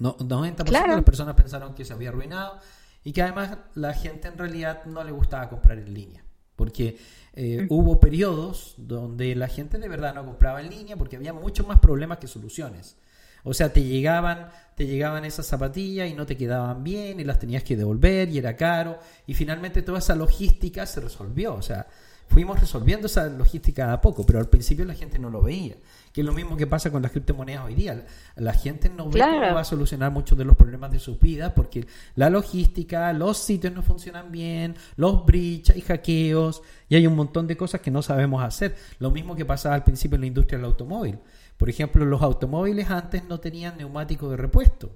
No, 0.00 0.16
90% 0.16 0.64
de 0.64 0.88
las 0.88 1.04
personas 1.04 1.34
pensaron 1.36 1.74
que 1.74 1.84
se 1.84 1.92
había 1.92 2.08
arruinado 2.08 2.58
y 3.04 3.12
que 3.12 3.22
además 3.22 3.58
la 3.74 3.92
gente 3.92 4.28
en 4.28 4.38
realidad 4.38 4.84
no 4.86 5.04
le 5.04 5.12
gustaba 5.12 5.48
comprar 5.48 5.78
en 5.78 5.94
línea. 5.94 6.24
Porque 6.56 6.98
eh, 7.34 7.66
hubo 7.68 8.00
periodos 8.00 8.74
donde 8.76 9.34
la 9.34 9.46
gente 9.46 9.78
de 9.78 9.88
verdad 9.88 10.14
no 10.14 10.24
compraba 10.24 10.60
en 10.60 10.70
línea 10.70 10.96
porque 10.96 11.16
había 11.16 11.32
muchos 11.32 11.66
más 11.66 11.78
problemas 11.80 12.18
que 12.18 12.26
soluciones. 12.26 12.96
O 13.44 13.54
sea, 13.54 13.72
te 13.72 13.82
llegaban, 13.82 14.48
te 14.74 14.86
llegaban 14.86 15.24
esas 15.24 15.46
zapatillas 15.46 16.10
y 16.10 16.14
no 16.14 16.26
te 16.26 16.36
quedaban 16.36 16.82
bien 16.82 17.20
y 17.20 17.24
las 17.24 17.38
tenías 17.38 17.62
que 17.62 17.76
devolver 17.76 18.28
y 18.30 18.38
era 18.38 18.56
caro. 18.56 18.98
Y 19.26 19.34
finalmente 19.34 19.82
toda 19.82 19.98
esa 19.98 20.14
logística 20.14 20.86
se 20.86 21.00
resolvió. 21.00 21.54
O 21.54 21.62
sea, 21.62 21.86
fuimos 22.28 22.60
resolviendo 22.60 23.06
esa 23.06 23.26
logística 23.28 23.92
a 23.92 24.00
poco, 24.00 24.24
pero 24.24 24.38
al 24.38 24.48
principio 24.48 24.84
la 24.84 24.94
gente 24.94 25.18
no 25.18 25.30
lo 25.30 25.42
veía. 25.42 25.76
Que 26.12 26.22
es 26.22 26.26
lo 26.26 26.32
mismo 26.32 26.56
que 26.56 26.66
pasa 26.66 26.90
con 26.90 27.02
las 27.02 27.12
criptomonedas 27.12 27.64
hoy 27.64 27.74
día. 27.74 28.04
La 28.34 28.52
gente 28.52 28.88
no 28.88 29.08
ve 29.08 29.20
que 29.20 29.52
va 29.52 29.60
a 29.60 29.64
solucionar 29.64 30.10
muchos 30.10 30.36
de 30.36 30.44
los 30.44 30.56
problemas 30.56 30.90
de 30.90 30.98
sus 30.98 31.20
vidas 31.20 31.52
porque 31.54 31.86
la 32.16 32.30
logística, 32.30 33.12
los 33.12 33.38
sitios 33.38 33.72
no 33.72 33.82
funcionan 33.82 34.32
bien, 34.32 34.74
los 34.96 35.24
breaches, 35.24 35.76
hay 35.76 35.82
hackeos 35.82 36.62
y 36.88 36.96
hay 36.96 37.06
un 37.06 37.14
montón 37.14 37.46
de 37.46 37.56
cosas 37.56 37.80
que 37.80 37.90
no 37.90 38.02
sabemos 38.02 38.42
hacer. 38.42 38.74
Lo 38.98 39.10
mismo 39.10 39.36
que 39.36 39.44
pasaba 39.44 39.74
al 39.76 39.84
principio 39.84 40.16
en 40.16 40.22
la 40.22 40.26
industria 40.26 40.58
del 40.58 40.66
automóvil. 40.66 41.18
Por 41.56 41.68
ejemplo, 41.68 42.04
los 42.04 42.22
automóviles 42.22 42.90
antes 42.90 43.24
no 43.24 43.38
tenían 43.38 43.76
neumáticos 43.76 44.30
de 44.30 44.36
repuesto. 44.36 44.90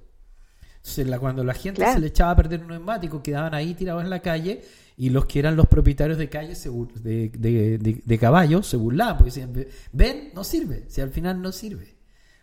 Entonces, 0.77 1.19
cuando 1.19 1.45
la 1.45 1.55
gente 1.55 1.85
se 1.91 1.99
le 1.99 2.09
echaba 2.09 2.33
a 2.33 2.37
perder 2.37 2.61
un 2.61 2.69
neumático, 2.69 3.23
quedaban 3.23 3.55
ahí 3.55 3.75
tirados 3.75 4.03
en 4.03 4.11
la 4.11 4.21
calle 4.21 4.63
y 4.97 5.11
los 5.11 5.27
que 5.27 5.41
eran 5.41 5.57
los 5.57 5.67
propietarios 5.67 6.19
de 6.19 6.29
calles 6.29 6.69
de, 7.03 7.31
de, 7.31 8.03
de, 8.05 8.19
caballos 8.19 8.67
se 8.67 8.77
burlaban 8.77 9.17
porque 9.19 9.31
decían, 9.31 9.53
ven, 9.93 10.31
no 10.35 10.45
sirve, 10.45 10.85
si 10.89 11.01
al 11.01 11.11
final 11.11 11.43
no 11.43 11.53
sirve. 11.53 11.95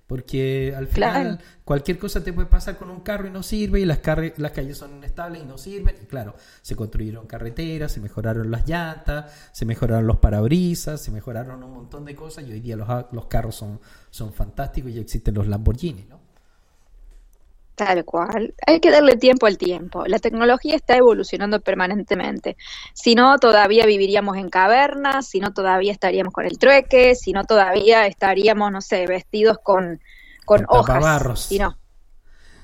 Porque 0.05 0.73
al 0.75 0.87
final 0.87 1.39
cualquier 1.63 1.97
cosa 1.97 2.21
te 2.21 2.33
puede 2.33 2.49
pasar 2.49 2.77
con 2.77 2.89
un 2.89 2.99
carro 2.99 3.29
y 3.29 3.31
no 3.31 3.43
sirve 3.43 3.79
y 3.79 3.85
las, 3.85 4.01
las 4.35 4.51
calles 4.51 4.77
son 4.77 4.97
inestables 4.97 5.41
y 5.41 5.45
no 5.45 5.57
sirven. 5.57 5.95
Y 6.03 6.05
claro, 6.05 6.35
se 6.61 6.75
construyeron 6.75 7.27
carreteras, 7.27 7.93
se 7.93 8.01
mejoraron 8.01 8.51
las 8.51 8.67
llantas, 8.67 9.31
se 9.53 9.65
mejoraron 9.65 10.07
los 10.07 10.17
parabrisas, 10.17 11.01
se 11.01 11.11
mejoraron 11.11 11.63
un 11.63 11.71
montón 11.71 12.03
de 12.03 12.13
cosas 12.13 12.43
y 12.45 12.51
hoy 12.51 12.59
día 12.59 12.75
los, 12.75 12.89
los 13.13 13.27
carros 13.27 13.55
son, 13.55 13.79
son 14.09 14.33
fantásticos 14.33 14.91
y 14.91 14.99
existen 14.99 15.33
los 15.33 15.47
Lamborghini, 15.47 16.03
¿no? 16.09 16.20
Tal 17.75 18.05
cual. 18.05 18.53
Hay 18.67 18.79
que 18.79 18.91
darle 18.91 19.15
tiempo 19.15 19.45
al 19.45 19.57
tiempo. 19.57 20.05
La 20.05 20.19
tecnología 20.19 20.75
está 20.75 20.97
evolucionando 20.97 21.61
permanentemente. 21.61 22.57
Si 22.93 23.15
no, 23.15 23.37
todavía 23.39 23.85
viviríamos 23.85 24.37
en 24.37 24.49
cavernas, 24.49 25.27
si 25.27 25.39
no, 25.39 25.53
todavía 25.53 25.91
estaríamos 25.91 26.33
con 26.33 26.45
el 26.45 26.57
trueque, 26.59 27.15
si 27.15 27.31
no, 27.31 27.43
todavía 27.45 28.05
estaríamos, 28.07 28.71
no 28.71 28.81
sé, 28.81 29.07
vestidos 29.07 29.57
con, 29.63 29.99
con, 30.45 30.65
hojas. 30.67 31.47
Si 31.47 31.57
no. 31.59 31.77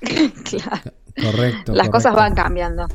claro. 0.00 0.92
Correcto. 1.20 1.72
Las 1.72 1.88
cosas 1.88 2.14
van 2.14 2.34
cambiando. 2.34 2.86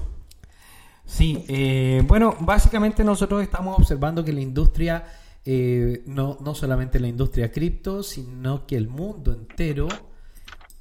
Sí, 1.06 1.44
eh, 1.48 2.02
bueno, 2.06 2.36
básicamente 2.40 3.04
nosotros 3.04 3.44
estamos 3.44 3.78
observando 3.78 4.24
que 4.24 4.32
la 4.32 4.40
industria, 4.40 5.04
eh, 5.44 6.04
no, 6.06 6.38
no 6.40 6.56
solamente 6.56 7.00
la 7.00 7.08
industria 7.08 7.52
cripto, 7.52 8.02
sino 8.02 8.66
que 8.66 8.78
el 8.78 8.88
mundo 8.88 9.34
entero 9.34 9.90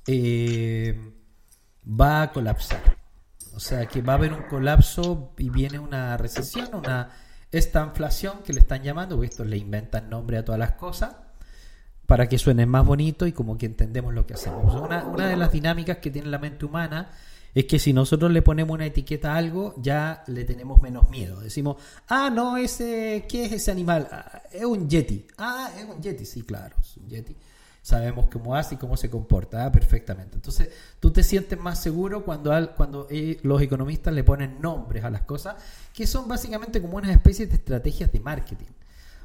eh, 0.06 1.12
va 1.86 2.22
a 2.22 2.32
colapsar. 2.32 2.96
O 3.54 3.60
sea 3.60 3.86
que 3.86 4.02
va 4.02 4.14
a 4.14 4.16
haber 4.16 4.32
un 4.32 4.42
colapso 4.42 5.32
y 5.38 5.50
viene 5.50 5.78
una 5.78 6.16
recesión, 6.16 6.74
una 6.74 7.10
esta 7.50 7.84
inflación 7.84 8.42
que 8.42 8.54
le 8.54 8.60
están 8.60 8.82
llamando, 8.82 9.16
porque 9.16 9.44
le 9.44 9.58
inventan 9.58 10.08
nombre 10.08 10.38
a 10.38 10.44
todas 10.44 10.58
las 10.58 10.72
cosas, 10.72 11.16
para 12.06 12.28
que 12.28 12.38
suene 12.38 12.64
más 12.64 12.86
bonito 12.86 13.26
y 13.26 13.32
como 13.32 13.58
que 13.58 13.66
entendemos 13.66 14.14
lo 14.14 14.26
que 14.26 14.34
hacemos. 14.34 14.74
Una, 14.74 15.04
una 15.04 15.28
de 15.28 15.36
las 15.36 15.52
dinámicas 15.52 15.98
que 15.98 16.10
tiene 16.10 16.28
la 16.28 16.38
mente 16.38 16.64
humana 16.64 17.10
es 17.54 17.66
que 17.66 17.78
si 17.78 17.92
nosotros 17.92 18.32
le 18.32 18.40
ponemos 18.40 18.72
una 18.72 18.86
etiqueta 18.86 19.34
a 19.34 19.36
algo, 19.36 19.74
ya 19.76 20.24
le 20.28 20.44
tenemos 20.44 20.80
menos 20.80 21.10
miedo. 21.10 21.40
Decimos, 21.40 21.76
ah, 22.08 22.30
no, 22.30 22.56
ese, 22.56 23.26
¿qué 23.28 23.44
es 23.44 23.52
ese 23.52 23.70
animal? 23.70 24.08
Ah, 24.10 24.42
es 24.50 24.64
un 24.64 24.88
yeti. 24.88 25.26
Ah, 25.36 25.70
es 25.76 25.84
un 25.84 26.00
yeti, 26.00 26.24
sí, 26.24 26.42
claro, 26.42 26.76
es 26.80 26.96
un 26.96 27.06
yeti 27.06 27.36
sabemos 27.82 28.28
cómo 28.32 28.54
hace 28.54 28.76
y 28.76 28.78
cómo 28.78 28.96
se 28.96 29.10
comporta 29.10 29.66
ah, 29.66 29.72
perfectamente. 29.72 30.36
Entonces, 30.36 30.70
tú 31.00 31.10
te 31.10 31.24
sientes 31.24 31.58
más 31.58 31.82
seguro 31.82 32.24
cuando, 32.24 32.52
cuando 32.76 33.08
eh, 33.10 33.38
los 33.42 33.60
economistas 33.60 34.14
le 34.14 34.22
ponen 34.22 34.60
nombres 34.60 35.04
a 35.04 35.10
las 35.10 35.22
cosas, 35.22 35.56
que 35.92 36.06
son 36.06 36.28
básicamente 36.28 36.80
como 36.80 36.96
una 36.96 37.12
especie 37.12 37.46
de 37.46 37.54
estrategias 37.54 38.12
de 38.12 38.20
marketing. 38.20 38.72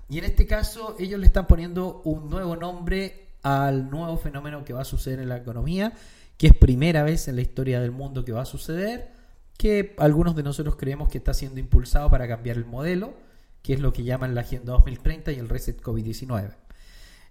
Y 0.10 0.18
en 0.18 0.26
este 0.26 0.48
caso, 0.48 0.96
ellos 1.00 1.20
le 1.20 1.28
están 1.28 1.48
poniendo 1.48 2.02
un 2.04 2.30
nuevo 2.30 2.56
nombre 2.56 3.28
al 3.44 3.90
nuevo 3.90 4.18
fenómeno 4.18 4.66
que 4.66 4.74
va 4.74 4.82
a 4.82 4.86
suceder 4.86 5.20
en 5.20 5.30
la 5.30 5.38
economía, 5.38 5.94
que 6.38 6.48
es 6.48 6.54
primera 6.54 7.04
vez 7.04 7.28
en 7.28 7.36
la 7.36 7.42
historia 7.42 7.80
del 7.80 7.92
mundo 7.92 8.26
que 8.26 8.32
va 8.32 8.42
a 8.42 8.46
suceder, 8.46 9.12
que 9.58 9.96
algunos 10.00 10.36
de 10.36 10.44
nosotros 10.44 10.76
creemos 10.76 11.10
que 11.10 11.20
está 11.20 11.34
siendo 11.34 11.60
impulsado 11.60 12.10
para 12.10 12.28
cambiar 12.28 12.58
el 12.58 12.66
modelo, 12.66 13.14
que 13.62 13.74
es 13.74 13.80
lo 13.80 13.94
que 13.94 14.04
llaman 14.04 14.34
la 14.34 14.42
Agenda 14.42 14.74
2030 14.74 15.32
y 15.32 15.36
el 15.36 15.50
Reset 15.50 15.82
COVID-19. 15.82 16.67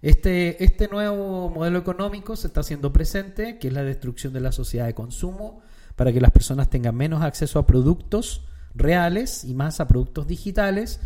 Este, 0.01 0.63
este 0.63 0.87
nuevo 0.87 1.49
modelo 1.49 1.79
económico 1.79 2.35
se 2.35 2.47
está 2.47 2.59
haciendo 2.59 2.93
presente, 2.93 3.57
que 3.57 3.69
es 3.69 3.73
la 3.73 3.83
destrucción 3.83 4.33
de 4.33 4.41
la 4.41 4.51
sociedad 4.51 4.85
de 4.85 4.93
consumo, 4.93 5.61
para 5.95 6.13
que 6.13 6.21
las 6.21 6.31
personas 6.31 6.69
tengan 6.69 6.95
menos 6.95 7.23
acceso 7.23 7.57
a 7.57 7.65
productos 7.65 8.45
reales 8.75 9.43
y 9.43 9.55
más 9.55 9.79
a 9.79 9.87
productos 9.87 10.27
digitales. 10.27 10.99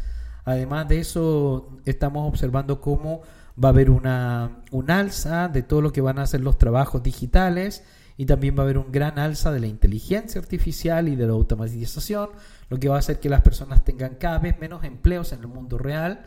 Además 0.43 0.89
de 0.89 0.99
eso, 0.99 1.77
estamos 1.85 2.27
observando 2.27 2.81
cómo 2.81 3.21
va 3.63 3.69
a 3.69 3.71
haber 3.71 3.89
una, 3.89 4.63
un 4.71 4.91
alza 4.91 5.47
de 5.47 5.63
todo 5.63 5.81
lo 5.81 5.93
que 5.93 6.01
van 6.01 6.19
a 6.19 6.27
ser 6.27 6.41
los 6.41 6.57
trabajos 6.57 7.01
digitales 7.03 7.83
y 8.17 8.25
también 8.25 8.55
va 8.55 8.61
a 8.61 8.63
haber 8.63 8.77
un 8.77 8.91
gran 8.91 9.17
alza 9.19 9.51
de 9.51 9.61
la 9.61 9.67
inteligencia 9.67 10.41
artificial 10.41 11.07
y 11.07 11.15
de 11.15 11.27
la 11.27 11.33
automatización, 11.33 12.29
lo 12.69 12.77
que 12.77 12.89
va 12.89 12.97
a 12.97 12.99
hacer 12.99 13.19
que 13.19 13.29
las 13.29 13.41
personas 13.41 13.85
tengan 13.85 14.15
cada 14.15 14.39
vez 14.39 14.59
menos 14.59 14.83
empleos 14.83 15.31
en 15.31 15.39
el 15.39 15.47
mundo 15.47 15.77
real 15.77 16.25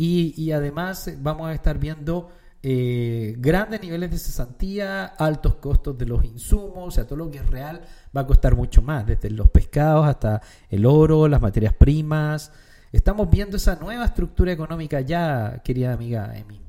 y, 0.00 0.52
además 0.52 1.12
vamos 1.18 1.48
a 1.48 1.52
estar 1.52 1.76
viendo 1.78 2.30
eh, 2.62 3.34
grandes 3.38 3.82
niveles 3.82 4.12
de 4.12 4.18
cesantía, 4.18 5.04
altos 5.04 5.56
costos 5.56 5.98
de 5.98 6.06
los 6.06 6.24
insumos, 6.24 6.86
o 6.86 6.90
sea, 6.92 7.04
todo 7.04 7.16
lo 7.16 7.30
que 7.30 7.38
es 7.38 7.50
real 7.50 7.82
va 8.16 8.20
a 8.20 8.26
costar 8.26 8.54
mucho 8.54 8.80
más, 8.80 9.04
desde 9.04 9.28
los 9.30 9.48
pescados 9.48 10.06
hasta 10.06 10.40
el 10.70 10.86
oro, 10.86 11.26
las 11.26 11.42
materias 11.42 11.74
primas. 11.74 12.52
Estamos 12.92 13.28
viendo 13.28 13.56
esa 13.56 13.74
nueva 13.74 14.04
estructura 14.04 14.52
económica 14.52 15.00
ya, 15.00 15.60
querida 15.64 15.94
amiga 15.94 16.32
Emi. 16.36 16.60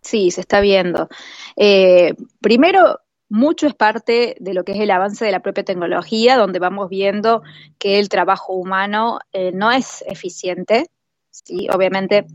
Sí, 0.00 0.30
se 0.30 0.40
está 0.40 0.60
viendo. 0.60 1.08
Eh, 1.54 2.14
primero, 2.40 3.00
mucho 3.28 3.66
es 3.66 3.74
parte 3.74 4.36
de 4.40 4.54
lo 4.54 4.64
que 4.64 4.72
es 4.72 4.80
el 4.80 4.90
avance 4.90 5.26
de 5.26 5.32
la 5.32 5.40
propia 5.40 5.64
tecnología, 5.64 6.38
donde 6.38 6.58
vamos 6.58 6.88
viendo 6.88 7.42
que 7.78 7.98
el 7.98 8.08
trabajo 8.08 8.54
humano 8.54 9.20
eh, 9.32 9.52
no 9.52 9.70
es 9.70 10.02
eficiente, 10.06 10.86
¿sí? 11.30 11.68
Obviamente 11.72 12.26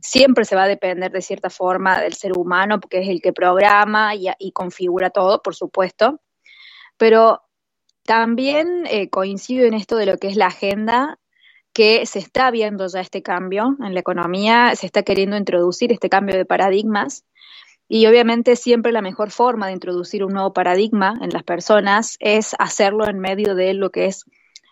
siempre 0.00 0.44
se 0.44 0.56
va 0.56 0.64
a 0.64 0.68
depender 0.68 1.10
de 1.10 1.22
cierta 1.22 1.50
forma 1.50 2.00
del 2.00 2.14
ser 2.14 2.32
humano, 2.36 2.80
porque 2.80 3.00
es 3.00 3.08
el 3.08 3.20
que 3.20 3.32
programa 3.32 4.14
y, 4.14 4.52
configura 4.52 5.10
todo, 5.10 5.42
por 5.42 5.54
supuesto, 5.54 6.20
pero 6.96 7.42
también 8.04 8.84
eh, 8.86 9.10
coincido 9.10 9.66
en 9.66 9.74
esto 9.74 9.96
de 9.96 10.06
lo 10.06 10.18
que 10.18 10.28
es 10.28 10.36
la 10.36 10.46
agenda, 10.46 11.18
que 11.72 12.06
se 12.06 12.20
está 12.20 12.50
viendo 12.50 12.86
ya 12.86 13.00
este 13.00 13.22
cambio 13.22 13.76
en 13.84 13.92
la 13.92 14.00
economía, 14.00 14.74
se 14.76 14.86
está 14.86 15.02
queriendo 15.02 15.36
introducir 15.36 15.92
este 15.92 16.08
cambio 16.08 16.36
de 16.36 16.46
paradigmas. 16.46 17.24
Y 17.88 18.06
obviamente 18.06 18.56
siempre 18.56 18.92
la 18.92 19.02
mejor 19.02 19.30
forma 19.30 19.66
de 19.66 19.74
introducir 19.74 20.24
un 20.24 20.32
nuevo 20.32 20.52
paradigma 20.52 21.18
en 21.20 21.30
las 21.30 21.42
personas 21.42 22.16
es 22.18 22.56
hacerlo 22.58 23.06
en 23.06 23.18
medio 23.18 23.54
de 23.54 23.74
lo 23.74 23.90
que 23.90 24.06
es 24.06 24.24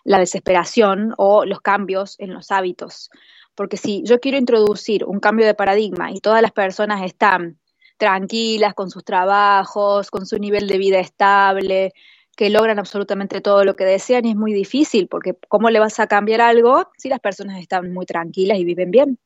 la 0.03 0.19
desesperación 0.19 1.13
o 1.17 1.45
los 1.45 1.61
cambios 1.61 2.15
en 2.19 2.33
los 2.33 2.51
hábitos. 2.51 3.11
Porque 3.55 3.77
si 3.77 4.03
yo 4.05 4.19
quiero 4.19 4.37
introducir 4.37 5.05
un 5.05 5.19
cambio 5.19 5.45
de 5.45 5.53
paradigma 5.53 6.11
y 6.11 6.19
todas 6.19 6.41
las 6.41 6.51
personas 6.51 7.03
están 7.03 7.59
tranquilas 7.97 8.73
con 8.73 8.89
sus 8.89 9.03
trabajos, 9.03 10.11
con 10.11 10.25
su 10.25 10.37
nivel 10.37 10.67
de 10.67 10.77
vida 10.77 10.99
estable, 10.99 11.93
que 12.35 12.49
logran 12.49 12.79
absolutamente 12.79 13.39
todo 13.39 13.63
lo 13.63 13.75
que 13.75 13.85
desean 13.85 14.25
y 14.25 14.31
es 14.31 14.35
muy 14.35 14.53
difícil 14.53 15.07
porque 15.07 15.35
¿cómo 15.47 15.69
le 15.69 15.79
vas 15.79 15.99
a 15.99 16.07
cambiar 16.07 16.41
algo 16.41 16.89
si 16.97 17.07
las 17.07 17.21
personas 17.21 17.61
están 17.61 17.93
muy 17.93 18.05
tranquilas 18.05 18.59
y 18.59 18.65
viven 18.65 18.91
bien? 18.91 19.19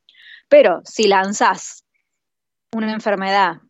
Pero 0.48 0.82
si 0.86 1.08
lanzas 1.08 1.84
una 2.72 2.94
enfermedad, 2.94 3.62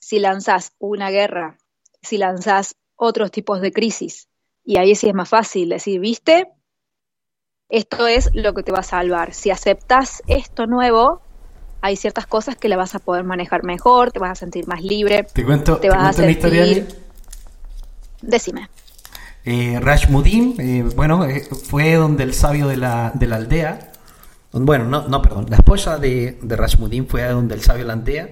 si 0.00 0.18
lanzas 0.18 0.72
una 0.78 1.10
guerra, 1.10 1.58
si 2.02 2.18
lanzas 2.18 2.74
otros 2.96 3.30
tipos 3.30 3.60
de 3.60 3.72
crisis, 3.72 4.28
y 4.64 4.78
ahí 4.78 4.94
sí 4.94 5.08
es 5.08 5.14
más 5.14 5.28
fácil 5.28 5.68
decir, 5.70 6.00
viste, 6.00 6.48
esto 7.68 8.06
es 8.06 8.30
lo 8.34 8.54
que 8.54 8.62
te 8.62 8.72
va 8.72 8.78
a 8.78 8.82
salvar. 8.84 9.34
Si 9.34 9.50
aceptas 9.50 10.22
esto 10.26 10.66
nuevo, 10.66 11.20
hay 11.80 11.96
ciertas 11.96 12.26
cosas 12.26 12.56
que 12.56 12.68
le 12.68 12.76
vas 12.76 12.94
a 12.94 12.98
poder 12.98 13.24
manejar 13.24 13.64
mejor, 13.64 14.10
te 14.10 14.18
vas 14.18 14.30
a 14.30 14.34
sentir 14.34 14.66
más 14.66 14.82
libre. 14.82 15.24
Te 15.32 15.44
cuento, 15.44 15.76
te 15.78 15.88
vas 15.88 16.08
a 16.08 16.12
sentir... 16.12 16.36
historia. 16.36 16.86
Decime. 18.20 18.68
Eh, 19.44 19.78
Rashmudin, 19.80 20.54
eh, 20.58 20.82
bueno, 20.96 21.24
eh, 21.24 21.46
fue 21.64 21.94
donde 21.94 22.24
el 22.24 22.34
sabio 22.34 22.68
de 22.68 22.76
la, 22.76 23.12
de 23.14 23.26
la 23.26 23.36
aldea, 23.36 23.92
bueno, 24.52 24.84
no, 24.84 25.08
no, 25.08 25.22
perdón, 25.22 25.46
la 25.48 25.56
esposa 25.56 25.98
de, 25.98 26.38
de 26.42 26.56
Rashmudin 26.56 27.06
fue 27.06 27.22
a 27.22 27.30
donde 27.30 27.54
el 27.54 27.62
sabio 27.62 27.84
de 27.84 27.88
la 27.88 27.92
aldea 27.94 28.28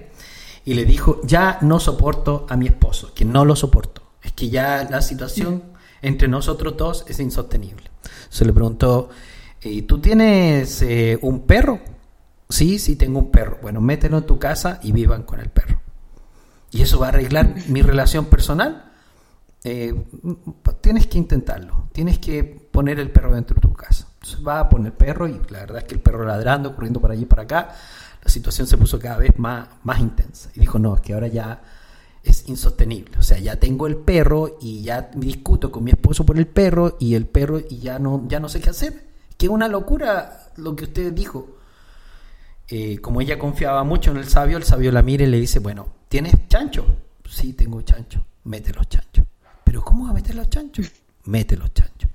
y 0.65 0.73
le 0.73 0.83
dijo, 0.83 1.21
ya 1.23 1.57
no 1.61 1.79
soporto 1.79 2.45
a 2.49 2.57
mi 2.57 2.67
esposo, 2.67 3.13
que 3.15 3.23
no 3.23 3.45
lo 3.45 3.55
soporto, 3.55 4.01
es 4.21 4.33
que 4.33 4.49
ya 4.49 4.85
la 4.89 5.01
situación 5.01 5.63
entre 6.01 6.27
nosotros 6.27 6.75
dos 6.77 7.05
es 7.07 7.19
insostenible. 7.19 7.89
Se 8.29 8.45
le 8.45 8.53
preguntó, 8.53 9.09
¿y 9.61 9.83
tú 9.83 9.99
tienes 9.99 10.81
eh, 10.81 11.17
un 11.21 11.45
perro? 11.45 11.79
Sí, 12.49 12.79
sí, 12.79 12.95
tengo 12.95 13.19
un 13.19 13.31
perro. 13.31 13.59
Bueno, 13.61 13.81
mételo 13.81 14.17
en 14.19 14.25
tu 14.25 14.39
casa 14.39 14.79
y 14.83 14.91
vivan 14.91 15.23
con 15.23 15.39
el 15.39 15.49
perro. 15.49 15.81
¿Y 16.71 16.81
eso 16.81 16.99
va 16.99 17.07
a 17.07 17.09
arreglar 17.09 17.55
mi 17.67 17.81
relación 17.81 18.25
personal? 18.25 18.91
Eh, 19.63 19.93
tienes 20.81 21.07
que 21.07 21.17
intentarlo. 21.17 21.89
Tienes 21.91 22.19
que 22.19 22.43
poner 22.43 22.99
el 22.99 23.09
perro 23.09 23.33
dentro 23.33 23.55
de 23.55 23.61
tu 23.61 23.73
casa. 23.73 24.07
Entonces 24.13 24.45
va 24.45 24.59
a 24.59 24.69
poner 24.69 24.93
perro 24.93 25.27
y 25.27 25.41
la 25.49 25.59
verdad 25.59 25.77
es 25.79 25.83
que 25.85 25.95
el 25.95 26.01
perro 26.01 26.25
ladrando, 26.25 26.73
corriendo 26.73 27.01
para 27.01 27.13
allí 27.13 27.23
y 27.23 27.25
para 27.25 27.43
acá, 27.43 27.75
la 28.23 28.29
situación 28.29 28.67
se 28.67 28.77
puso 28.77 28.99
cada 28.99 29.17
vez 29.17 29.37
más, 29.37 29.67
más 29.83 29.99
intensa. 29.99 30.49
Y 30.55 30.61
dijo, 30.61 30.79
no, 30.79 30.95
es 30.95 31.01
que 31.01 31.13
ahora 31.13 31.27
ya 31.27 31.61
es 32.23 32.47
insostenible. 32.47 33.17
O 33.17 33.21
sea, 33.21 33.39
ya 33.39 33.57
tengo 33.57 33.87
el 33.87 33.97
perro 33.97 34.57
y 34.61 34.81
ya 34.81 35.09
discuto 35.13 35.71
con 35.71 35.83
mi 35.83 35.91
esposo 35.91 36.25
por 36.25 36.37
el 36.37 36.47
perro 36.47 36.97
y 36.99 37.15
el 37.15 37.25
perro 37.25 37.59
y 37.59 37.79
ya 37.79 37.99
no, 37.99 38.25
ya 38.27 38.39
no 38.39 38.49
sé 38.49 38.59
qué 38.59 38.69
hacer. 38.69 39.07
Que 39.37 39.49
una 39.49 39.67
locura 39.67 40.51
lo 40.57 40.75
que 40.75 40.85
usted 40.85 41.13
dijo. 41.13 41.57
Eh, 42.69 42.99
como 42.99 43.21
ella 43.21 43.39
confiaba 43.39 43.83
mucho 43.83 44.11
en 44.11 44.17
el 44.17 44.27
sabio, 44.27 44.57
el 44.57 44.63
sabio 44.63 44.91
la 44.91 45.01
mira 45.01 45.23
y 45.23 45.27
le 45.27 45.39
dice, 45.39 45.59
bueno, 45.59 45.87
¿tienes 46.09 46.33
chancho? 46.49 46.85
Sí, 47.29 47.53
tengo 47.53 47.81
chancho. 47.81 48.25
Mete 48.43 48.73
los 48.73 48.89
chanchos. 48.89 49.25
¿Pero 49.63 49.81
cómo 49.83 50.05
va 50.05 50.11
a 50.11 50.13
meter 50.13 50.35
los 50.35 50.49
chanchos? 50.49 50.91
Mete 51.25 51.55
los 51.55 51.73
chanchos. 51.73 52.09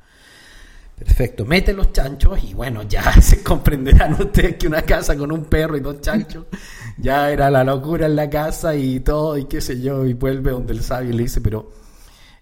Perfecto, 0.96 1.44
mete 1.44 1.72
los 1.72 1.92
chanchos 1.92 2.42
y 2.44 2.54
bueno, 2.54 2.82
ya 2.82 3.12
se 3.20 3.42
comprenderán 3.42 4.14
ustedes 4.14 4.56
que 4.56 4.66
una 4.66 4.82
casa 4.82 5.16
con 5.16 5.32
un 5.32 5.44
perro 5.44 5.76
y 5.76 5.80
dos 5.80 6.00
chanchos 6.00 6.46
ya 6.98 7.30
era 7.30 7.50
la 7.50 7.64
locura 7.64 8.06
en 8.06 8.16
la 8.16 8.30
casa 8.30 8.74
y 8.74 9.00
todo 9.00 9.36
y 9.36 9.46
qué 9.46 9.60
sé 9.60 9.80
yo, 9.80 10.06
y 10.06 10.14
vuelve 10.14 10.52
donde 10.52 10.72
el 10.72 10.82
sabio 10.82 11.12
le 11.12 11.24
dice, 11.24 11.40
pero 11.40 11.72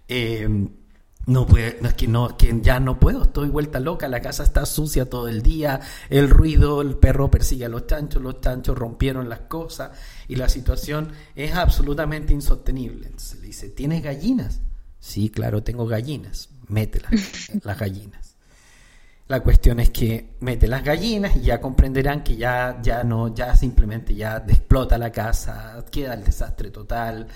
eh, 0.08 0.48
no 1.26 1.46
puede, 1.46 1.78
es 1.80 1.94
que 1.94 2.08
no, 2.08 2.36
que 2.36 2.58
ya 2.60 2.80
no 2.80 2.98
puedo, 2.98 3.22
estoy 3.22 3.48
vuelta 3.48 3.78
loca, 3.78 4.08
la 4.08 4.20
casa 4.20 4.42
está 4.42 4.66
sucia 4.66 5.08
todo 5.08 5.28
el 5.28 5.42
día, 5.42 5.80
el 6.08 6.28
ruido, 6.28 6.82
el 6.82 6.96
perro 6.96 7.30
persigue 7.30 7.66
a 7.66 7.68
los 7.68 7.86
chanchos, 7.86 8.20
los 8.22 8.40
chanchos 8.40 8.76
rompieron 8.76 9.28
las 9.28 9.40
cosas 9.40 9.92
y 10.28 10.36
la 10.36 10.48
situación 10.48 11.12
es 11.36 11.54
absolutamente 11.54 12.32
insostenible. 12.32 13.06
Entonces 13.06 13.40
le 13.40 13.46
dice, 13.46 13.68
¿tienes 13.68 14.02
gallinas? 14.02 14.60
Sí, 14.98 15.30
claro, 15.30 15.62
tengo 15.62 15.86
gallinas, 15.86 16.48
mételas, 16.68 17.12
las 17.62 17.78
gallinas. 17.78 18.29
La 19.30 19.38
cuestión 19.38 19.78
es 19.78 19.90
que 19.90 20.34
mete 20.40 20.66
las 20.66 20.82
gallinas 20.82 21.36
y 21.36 21.42
ya 21.42 21.60
comprenderán 21.60 22.24
que 22.24 22.36
ya, 22.36 22.80
ya 22.82 23.04
no, 23.04 23.32
ya 23.32 23.54
simplemente 23.54 24.12
ya 24.12 24.38
explota 24.38 24.98
la 24.98 25.12
casa, 25.12 25.84
queda 25.88 26.14
el 26.14 26.24
desastre 26.24 26.72
total 26.72 27.28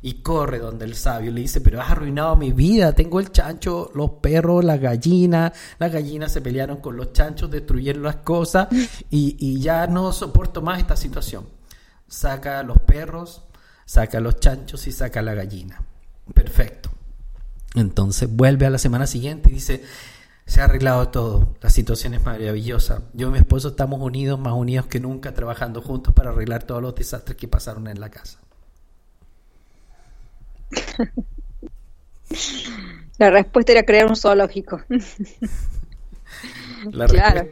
y 0.00 0.22
corre 0.22 0.60
donde 0.60 0.86
el 0.86 0.94
sabio 0.94 1.30
le 1.30 1.42
dice, 1.42 1.60
pero 1.60 1.82
has 1.82 1.90
arruinado 1.90 2.36
mi 2.36 2.52
vida, 2.52 2.94
tengo 2.94 3.20
el 3.20 3.32
chancho, 3.32 3.90
los 3.94 4.12
perros, 4.12 4.64
las 4.64 4.80
gallinas, 4.80 5.52
las 5.78 5.92
gallinas 5.92 6.32
se 6.32 6.40
pelearon 6.40 6.78
con 6.78 6.96
los 6.96 7.12
chanchos, 7.12 7.50
destruyeron 7.50 8.02
las 8.02 8.16
cosas 8.16 8.68
y, 9.10 9.36
y 9.38 9.60
ya 9.60 9.86
no 9.86 10.10
soporto 10.14 10.62
más 10.62 10.78
esta 10.78 10.96
situación. 10.96 11.46
Saca 12.08 12.62
los 12.62 12.78
perros, 12.78 13.42
saca 13.84 14.20
los 14.20 14.40
chanchos 14.40 14.86
y 14.86 14.92
saca 14.92 15.20
la 15.20 15.34
gallina. 15.34 15.82
Perfecto. 16.32 16.88
Entonces 17.74 18.34
vuelve 18.34 18.64
a 18.64 18.70
la 18.70 18.78
semana 18.78 19.06
siguiente 19.06 19.50
y 19.50 19.54
dice, 19.54 19.82
se 20.52 20.60
ha 20.60 20.64
arreglado 20.64 21.08
todo, 21.08 21.56
la 21.62 21.70
situación 21.70 22.12
es 22.12 22.22
maravillosa. 22.26 23.00
Yo 23.14 23.28
y 23.28 23.30
mi 23.30 23.38
esposo 23.38 23.68
estamos 23.68 24.02
unidos, 24.02 24.38
más 24.38 24.52
unidos 24.52 24.84
que 24.84 25.00
nunca, 25.00 25.32
trabajando 25.32 25.80
juntos 25.80 26.12
para 26.12 26.28
arreglar 26.28 26.64
todos 26.64 26.82
los 26.82 26.94
desastres 26.94 27.38
que 27.38 27.48
pasaron 27.48 27.88
en 27.88 27.98
la 27.98 28.10
casa. 28.10 28.38
La 33.18 33.30
respuesta 33.30 33.72
era 33.72 33.82
crear 33.84 34.06
un 34.06 34.16
zoológico. 34.16 34.82
La, 36.90 37.06
claro. 37.06 37.48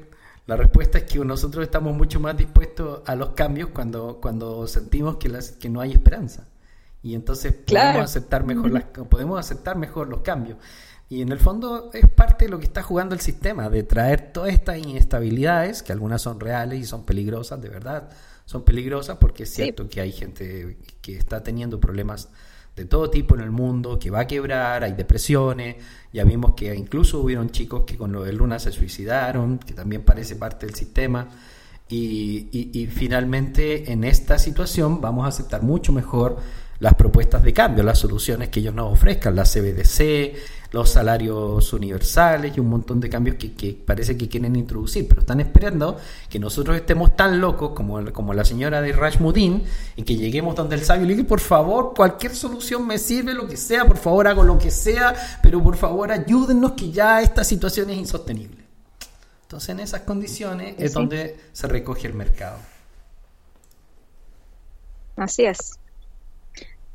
la 0.46 0.56
respuesta 0.56 0.98
es 0.98 1.04
que 1.04 1.20
nosotros 1.20 1.64
estamos 1.64 1.94
mucho 1.94 2.20
más 2.20 2.36
dispuestos 2.36 3.00
a 3.06 3.14
los 3.14 3.30
cambios 3.30 3.70
cuando, 3.70 4.18
cuando 4.20 4.66
sentimos 4.66 5.16
que, 5.16 5.30
las, 5.30 5.52
que 5.52 5.70
no 5.70 5.80
hay 5.80 5.92
esperanza. 5.92 6.48
Y 7.02 7.14
entonces 7.14 7.54
podemos, 7.54 8.04
aceptar 8.04 8.44
mejor 8.44 8.72
las, 8.72 8.84
podemos 8.84 9.40
aceptar 9.40 9.78
mejor 9.78 10.08
los 10.08 10.20
cambios. 10.20 10.58
Y 11.10 11.22
en 11.22 11.32
el 11.32 11.40
fondo 11.40 11.90
es 11.92 12.08
parte 12.08 12.44
de 12.44 12.52
lo 12.52 12.60
que 12.60 12.66
está 12.66 12.84
jugando 12.84 13.16
el 13.16 13.20
sistema, 13.20 13.68
de 13.68 13.82
traer 13.82 14.32
todas 14.32 14.52
estas 14.52 14.78
inestabilidades, 14.78 15.82
que 15.82 15.92
algunas 15.92 16.22
son 16.22 16.38
reales 16.38 16.78
y 16.78 16.84
son 16.84 17.04
peligrosas, 17.04 17.60
de 17.60 17.68
verdad, 17.68 18.10
son 18.44 18.64
peligrosas 18.64 19.18
porque 19.18 19.42
es 19.42 19.50
cierto 19.52 19.88
que 19.88 20.00
hay 20.00 20.12
gente 20.12 20.78
que 21.02 21.16
está 21.16 21.42
teniendo 21.42 21.80
problemas 21.80 22.28
de 22.76 22.84
todo 22.84 23.10
tipo 23.10 23.34
en 23.34 23.40
el 23.40 23.50
mundo, 23.50 23.98
que 23.98 24.08
va 24.08 24.20
a 24.20 24.26
quebrar, 24.28 24.84
hay 24.84 24.92
depresiones, 24.92 25.76
ya 26.12 26.22
vimos 26.22 26.54
que 26.54 26.72
incluso 26.76 27.18
hubieron 27.18 27.50
chicos 27.50 27.82
que 27.84 27.96
con 27.96 28.12
lo 28.12 28.22
de 28.22 28.32
Luna 28.32 28.60
se 28.60 28.70
suicidaron, 28.70 29.58
que 29.58 29.74
también 29.74 30.04
parece 30.04 30.36
parte 30.36 30.66
del 30.66 30.76
sistema. 30.76 31.28
Y, 31.88 32.48
y, 32.52 32.70
y 32.72 32.86
finalmente 32.86 33.90
en 33.90 34.04
esta 34.04 34.38
situación 34.38 35.00
vamos 35.00 35.24
a 35.24 35.28
aceptar 35.30 35.64
mucho 35.64 35.92
mejor 35.92 36.38
las 36.78 36.94
propuestas 36.94 37.42
de 37.42 37.52
cambio, 37.52 37.82
las 37.82 37.98
soluciones 37.98 38.48
que 38.48 38.60
ellos 38.60 38.74
nos 38.74 38.92
ofrezcan, 38.92 39.36
la 39.36 39.42
CBDC, 39.42 40.34
los 40.72 40.88
salarios 40.88 41.72
universales 41.72 42.56
y 42.56 42.60
un 42.60 42.68
montón 42.68 43.00
de 43.00 43.10
cambios 43.10 43.36
que, 43.36 43.76
parece 43.84 44.16
que 44.16 44.28
quieren 44.28 44.54
introducir, 44.54 45.08
pero 45.08 45.22
están 45.22 45.40
esperando 45.40 45.98
que 46.28 46.38
nosotros 46.38 46.76
estemos 46.76 47.16
tan 47.16 47.40
locos 47.40 47.70
como, 47.70 48.12
como 48.12 48.34
la 48.34 48.44
señora 48.44 48.80
de 48.80 48.92
Rashmudin 48.92 49.64
y 49.96 50.02
que 50.02 50.16
lleguemos 50.16 50.54
donde 50.54 50.76
el 50.76 50.84
sabio 50.84 51.06
le 51.06 51.14
dice, 51.14 51.24
por 51.24 51.40
favor, 51.40 51.92
cualquier 51.94 52.34
solución 52.36 52.86
me 52.86 52.98
sirve, 52.98 53.34
lo 53.34 53.48
que 53.48 53.56
sea, 53.56 53.84
por 53.84 53.96
favor 53.96 54.28
hago 54.28 54.44
lo 54.44 54.58
que 54.58 54.70
sea, 54.70 55.14
pero 55.42 55.62
por 55.62 55.76
favor 55.76 56.12
ayúdennos 56.12 56.72
que 56.72 56.92
ya 56.92 57.20
esta 57.20 57.42
situación 57.42 57.90
es 57.90 57.98
insostenible. 57.98 58.64
Entonces 59.42 59.70
en 59.70 59.80
esas 59.80 60.02
condiciones 60.02 60.76
es 60.78 60.92
donde 60.92 61.36
se 61.52 61.66
recoge 61.66 62.06
el 62.06 62.14
mercado. 62.14 62.58
Así 65.16 65.44
es. 65.44 65.79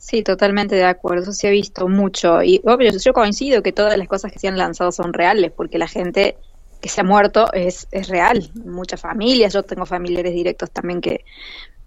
Sí, 0.05 0.21
totalmente 0.21 0.75
de 0.75 0.83
acuerdo, 0.83 1.23
eso 1.23 1.31
se 1.31 1.47
ha 1.47 1.49
visto 1.49 1.87
mucho. 1.87 2.43
Y 2.43 2.61
obvio, 2.63 2.91
yo 2.91 3.11
coincido 3.11 3.63
que 3.63 3.71
todas 3.71 3.97
las 3.97 4.07
cosas 4.07 4.31
que 4.31 4.37
se 4.37 4.47
han 4.47 4.55
lanzado 4.55 4.91
son 4.91 5.13
reales, 5.13 5.51
porque 5.51 5.79
la 5.79 5.87
gente 5.87 6.37
que 6.79 6.89
se 6.89 7.01
ha 7.01 7.03
muerto 7.03 7.51
es, 7.53 7.87
es 7.91 8.07
real. 8.07 8.51
Muchas 8.53 9.01
familias, 9.01 9.51
yo 9.51 9.63
tengo 9.63 9.87
familiares 9.87 10.31
directos 10.31 10.69
también 10.69 11.01
que, 11.01 11.25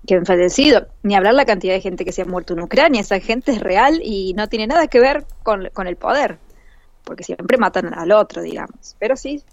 que 0.05 0.17
han 0.17 0.27
fallecido. 0.27 0.89
Ni 1.05 1.15
hablar 1.15 1.35
la 1.35 1.45
cantidad 1.45 1.75
de 1.75 1.81
gente 1.81 2.05
que 2.05 2.11
se 2.11 2.23
ha 2.23 2.25
muerto 2.25 2.55
en 2.55 2.63
Ucrania, 2.63 3.03
esa 3.03 3.21
gente 3.21 3.53
es 3.53 3.61
real 3.61 4.01
y 4.03 4.35
no 4.35 4.49
tiene 4.49 4.67
nada 4.67 4.89
que 4.89 4.99
ver 4.99 5.25
con, 5.45 5.69
con 5.73 5.87
el 5.87 5.95
poder, 5.95 6.39
porque 7.05 7.23
siempre 7.23 7.57
matan 7.57 7.95
al 7.95 8.11
otro, 8.11 8.43
digamos. 8.43 8.97
Pero 8.99 9.15
sí, 9.15 9.45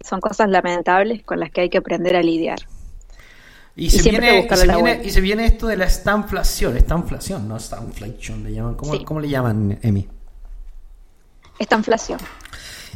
son 0.00 0.22
cosas 0.22 0.48
lamentables 0.48 1.22
con 1.22 1.38
las 1.38 1.50
que 1.50 1.60
hay 1.60 1.68
que 1.68 1.76
aprender 1.76 2.16
a 2.16 2.22
lidiar. 2.22 2.60
Y, 3.76 3.88
se, 3.88 4.10
viene, 4.10 4.48
y, 5.04 5.10
se 5.10 5.20
viene, 5.20 5.46
esto 5.46 5.66
de 5.66 5.76
la 5.76 5.86
estanflación, 5.86 6.76
estanflación, 6.76 7.48
no 7.48 7.56
estanflation, 7.56 8.42
le 8.42 8.52
llaman, 8.52 8.74
¿cómo, 8.74 9.04
¿cómo 9.04 9.20
le 9.20 9.28
llaman, 9.28 9.78
Emi? 9.82 10.06
Estanflación. 11.58 12.18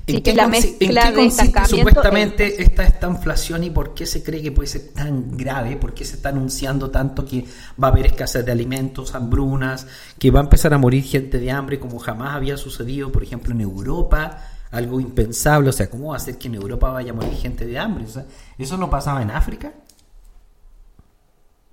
¿En 0.06 0.22
qué, 0.22 0.34
la 0.34 0.48
mezcla 0.48 1.12
de 1.12 1.30
supuestamente 1.66 2.62
esta 2.62 2.84
estanflación 2.84 3.64
y 3.64 3.70
por 3.70 3.94
qué 3.94 4.04
se 4.04 4.22
cree 4.22 4.42
que 4.42 4.52
puede 4.52 4.68
ser 4.68 4.92
tan 4.92 5.34
grave? 5.37 5.76
¿Por 5.76 5.94
qué 5.94 6.04
se 6.04 6.16
está 6.16 6.28
anunciando 6.28 6.90
tanto 6.90 7.24
que 7.24 7.46
va 7.82 7.88
a 7.88 7.90
haber 7.90 8.06
escasez 8.06 8.44
de 8.44 8.52
alimentos, 8.52 9.14
hambrunas, 9.14 9.87
que 10.18 10.30
va 10.30 10.40
a 10.40 10.42
empezar 10.42 10.74
a 10.74 10.78
morir 10.78 11.04
gente 11.04 11.38
de 11.38 11.50
hambre 11.50 11.80
como 11.80 11.98
jamás 11.98 12.34
había 12.34 12.58
sucedido, 12.58 13.10
por 13.10 13.22
ejemplo, 13.22 13.54
en 13.54 13.62
Europa? 13.62 14.50
Algo 14.70 15.00
impensable, 15.00 15.70
o 15.70 15.72
sea, 15.72 15.88
¿cómo 15.88 16.10
va 16.10 16.16
a 16.16 16.20
ser 16.20 16.37
que 16.37 16.48
en 16.48 16.56
Europa 16.56 16.90
vaya 16.90 17.12
a 17.12 17.14
morir 17.14 17.32
gente 17.34 17.64
de 17.64 17.78
hambre? 17.78 18.04
O 18.04 18.08
sea, 18.08 18.26
¿Eso 18.58 18.76
no 18.76 18.90
pasaba 18.90 19.22
en 19.22 19.30
África? 19.30 19.72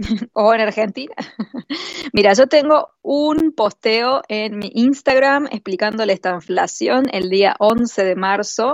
o 0.34 0.54
en 0.54 0.62
Argentina. 0.62 1.16
Mira, 2.14 2.34
yo 2.34 2.48
tengo 2.48 2.94
un 3.02 3.54
posteo 3.54 4.22
en 4.28 4.58
mi 4.58 4.72
Instagram 4.74 5.48
explicándole 5.52 6.14
esta 6.14 6.32
inflación 6.32 7.06
el 7.12 7.30
día 7.30 7.56
11 7.60 8.04
de 8.04 8.16
marzo 8.16 8.74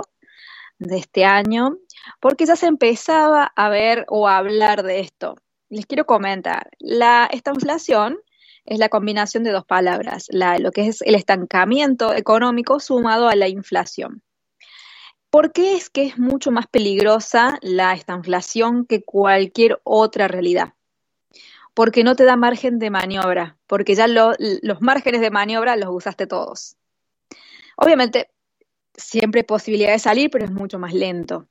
de 0.78 0.96
este 0.96 1.24
año, 1.24 1.76
porque 2.20 2.46
ya 2.46 2.56
se 2.56 2.66
empezaba 2.66 3.52
a 3.56 3.68
ver 3.68 4.04
o 4.08 4.28
a 4.28 4.38
hablar 4.38 4.82
de 4.82 5.00
esto. 5.00 5.34
Les 5.68 5.86
quiero 5.86 6.06
comentar, 6.06 6.70
la, 6.78 7.28
esta 7.30 7.50
inflación 7.50 8.18
es 8.64 8.78
la 8.78 8.88
combinación 8.88 9.44
de 9.44 9.50
dos 9.50 9.64
palabras, 9.64 10.26
la, 10.30 10.58
lo 10.58 10.72
que 10.72 10.86
es 10.86 11.02
el 11.02 11.14
estancamiento 11.14 12.14
económico 12.14 12.80
sumado 12.80 13.28
a 13.28 13.36
la 13.36 13.48
inflación. 13.48 14.22
¿Por 15.30 15.52
qué 15.52 15.74
es 15.74 15.90
que 15.90 16.04
es 16.04 16.18
mucho 16.18 16.50
más 16.50 16.66
peligrosa 16.68 17.58
la 17.60 17.92
estanflación 17.92 18.86
que 18.86 19.02
cualquier 19.02 19.80
otra 19.84 20.26
realidad? 20.26 20.72
Porque 21.78 22.02
no 22.02 22.16
te 22.16 22.24
da 22.24 22.34
margen 22.34 22.80
de 22.80 22.90
maniobra, 22.90 23.56
porque 23.68 23.94
ya 23.94 24.08
los 24.08 24.80
márgenes 24.80 25.20
de 25.20 25.30
maniobra 25.30 25.76
los 25.76 25.90
usaste 25.90 26.26
todos. 26.26 26.76
Obviamente, 27.76 28.32
siempre 28.96 29.42
hay 29.42 29.44
posibilidad 29.44 29.92
de 29.92 30.00
salir, 30.00 30.28
pero 30.28 30.44
es 30.44 30.50
mucho 30.50 30.80
más 30.80 30.92
lento. 30.92 31.46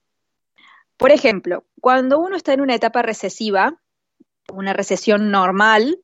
Por 0.98 1.13
ejemplo, 1.13 1.63
cuando 1.80 2.20
uno 2.20 2.36
está 2.36 2.52
en 2.52 2.60
una 2.60 2.76
etapa 2.76 3.04
recesiva, 3.04 3.80
una 4.52 4.74
recesión 4.74 5.32
normal, 5.32 6.02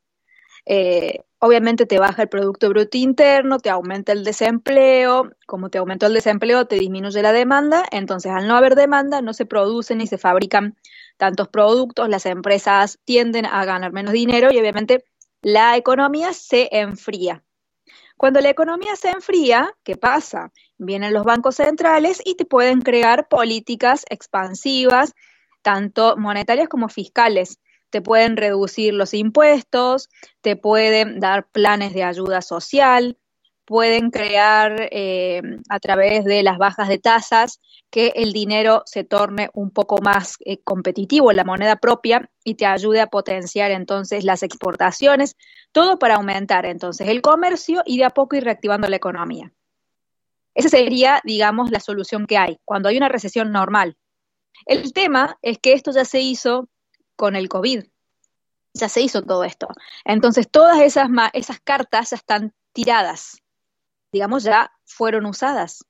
eh, 0.64 1.20
obviamente 1.38 1.84
te 1.84 1.98
baja 1.98 2.22
el 2.22 2.30
Producto 2.30 2.70
Bruto 2.70 2.96
Interno, 2.96 3.58
te 3.58 3.68
aumenta 3.68 4.12
el 4.12 4.24
desempleo, 4.24 5.32
como 5.46 5.68
te 5.68 5.76
aumentó 5.76 6.06
el 6.06 6.14
desempleo, 6.14 6.64
te 6.64 6.76
disminuye 6.76 7.20
la 7.20 7.32
demanda, 7.32 7.84
entonces 7.90 8.32
al 8.32 8.48
no 8.48 8.56
haber 8.56 8.74
demanda 8.74 9.20
no 9.20 9.34
se 9.34 9.44
producen 9.44 9.98
ni 9.98 10.06
se 10.06 10.16
fabrican 10.16 10.78
tantos 11.16 11.48
productos, 11.48 12.08
las 12.08 12.26
empresas 12.26 12.98
tienden 13.04 13.46
a 13.46 13.64
ganar 13.64 13.92
menos 13.92 14.12
dinero 14.12 14.52
y 14.52 14.58
obviamente 14.58 15.04
la 15.42 15.76
economía 15.76 16.32
se 16.32 16.68
enfría. 16.72 17.44
Cuando 18.16 18.40
la 18.40 18.50
economía 18.50 18.96
se 18.96 19.10
enfría, 19.10 19.74
¿qué 19.82 19.96
pasa? 19.96 20.52
Vienen 20.78 21.12
los 21.12 21.24
bancos 21.24 21.56
centrales 21.56 22.22
y 22.24 22.36
te 22.36 22.44
pueden 22.44 22.80
crear 22.80 23.28
políticas 23.28 24.04
expansivas, 24.08 25.14
tanto 25.62 26.16
monetarias 26.16 26.68
como 26.68 26.88
fiscales. 26.88 27.58
Te 27.90 28.00
pueden 28.00 28.36
reducir 28.36 28.94
los 28.94 29.14
impuestos, 29.14 30.08
te 30.40 30.56
pueden 30.56 31.20
dar 31.20 31.48
planes 31.48 31.92
de 31.94 32.04
ayuda 32.04 32.40
social, 32.40 33.18
pueden 33.64 34.10
crear 34.10 34.88
eh, 34.90 35.40
a 35.68 35.80
través 35.80 36.24
de 36.24 36.42
las 36.42 36.58
bajas 36.58 36.88
de 36.88 36.98
tasas 36.98 37.60
que 37.90 38.12
el 38.16 38.32
dinero 38.32 38.82
se 38.86 39.04
torne 39.04 39.50
un 39.54 39.70
poco 39.70 40.00
más 40.02 40.36
eh, 40.44 40.58
competitivo, 40.62 41.32
la 41.32 41.44
moneda 41.44 41.76
propia, 41.76 42.30
y 42.44 42.54
te 42.54 42.66
ayude 42.66 43.00
a 43.00 43.06
potenciar 43.06 43.70
entonces 43.70 44.24
las 44.24 44.42
exportaciones, 44.42 45.36
todo 45.72 45.98
para 45.98 46.16
aumentar 46.16 46.66
entonces 46.66 47.08
el 47.08 47.22
comercio 47.22 47.82
y 47.86 47.98
de 47.98 48.04
a 48.04 48.10
poco 48.10 48.36
ir 48.36 48.44
reactivando 48.44 48.88
la 48.88 48.96
economía. 48.96 49.52
Esa 50.54 50.68
sería, 50.68 51.20
digamos, 51.24 51.70
la 51.70 51.80
solución 51.80 52.26
que 52.26 52.38
hay 52.38 52.58
cuando 52.64 52.88
hay 52.88 52.96
una 52.96 53.08
recesión 53.08 53.50
normal. 53.50 53.96
El 54.66 54.92
tema 54.92 55.38
es 55.42 55.58
que 55.58 55.72
esto 55.72 55.90
ya 55.90 56.04
se 56.04 56.20
hizo 56.20 56.68
con 57.16 57.34
el 57.34 57.48
COVID. 57.48 57.84
Ya 58.74 58.88
se 58.88 59.02
hizo 59.02 59.22
todo 59.22 59.44
esto. 59.44 59.68
Entonces, 60.04 60.48
todas 60.50 60.80
esas, 60.80 61.08
esas 61.32 61.60
cartas 61.60 62.10
ya 62.10 62.16
están 62.16 62.52
tiradas 62.72 63.43
digamos, 64.14 64.44
ya 64.44 64.70
fueron 64.84 65.26
usadas. 65.26 65.84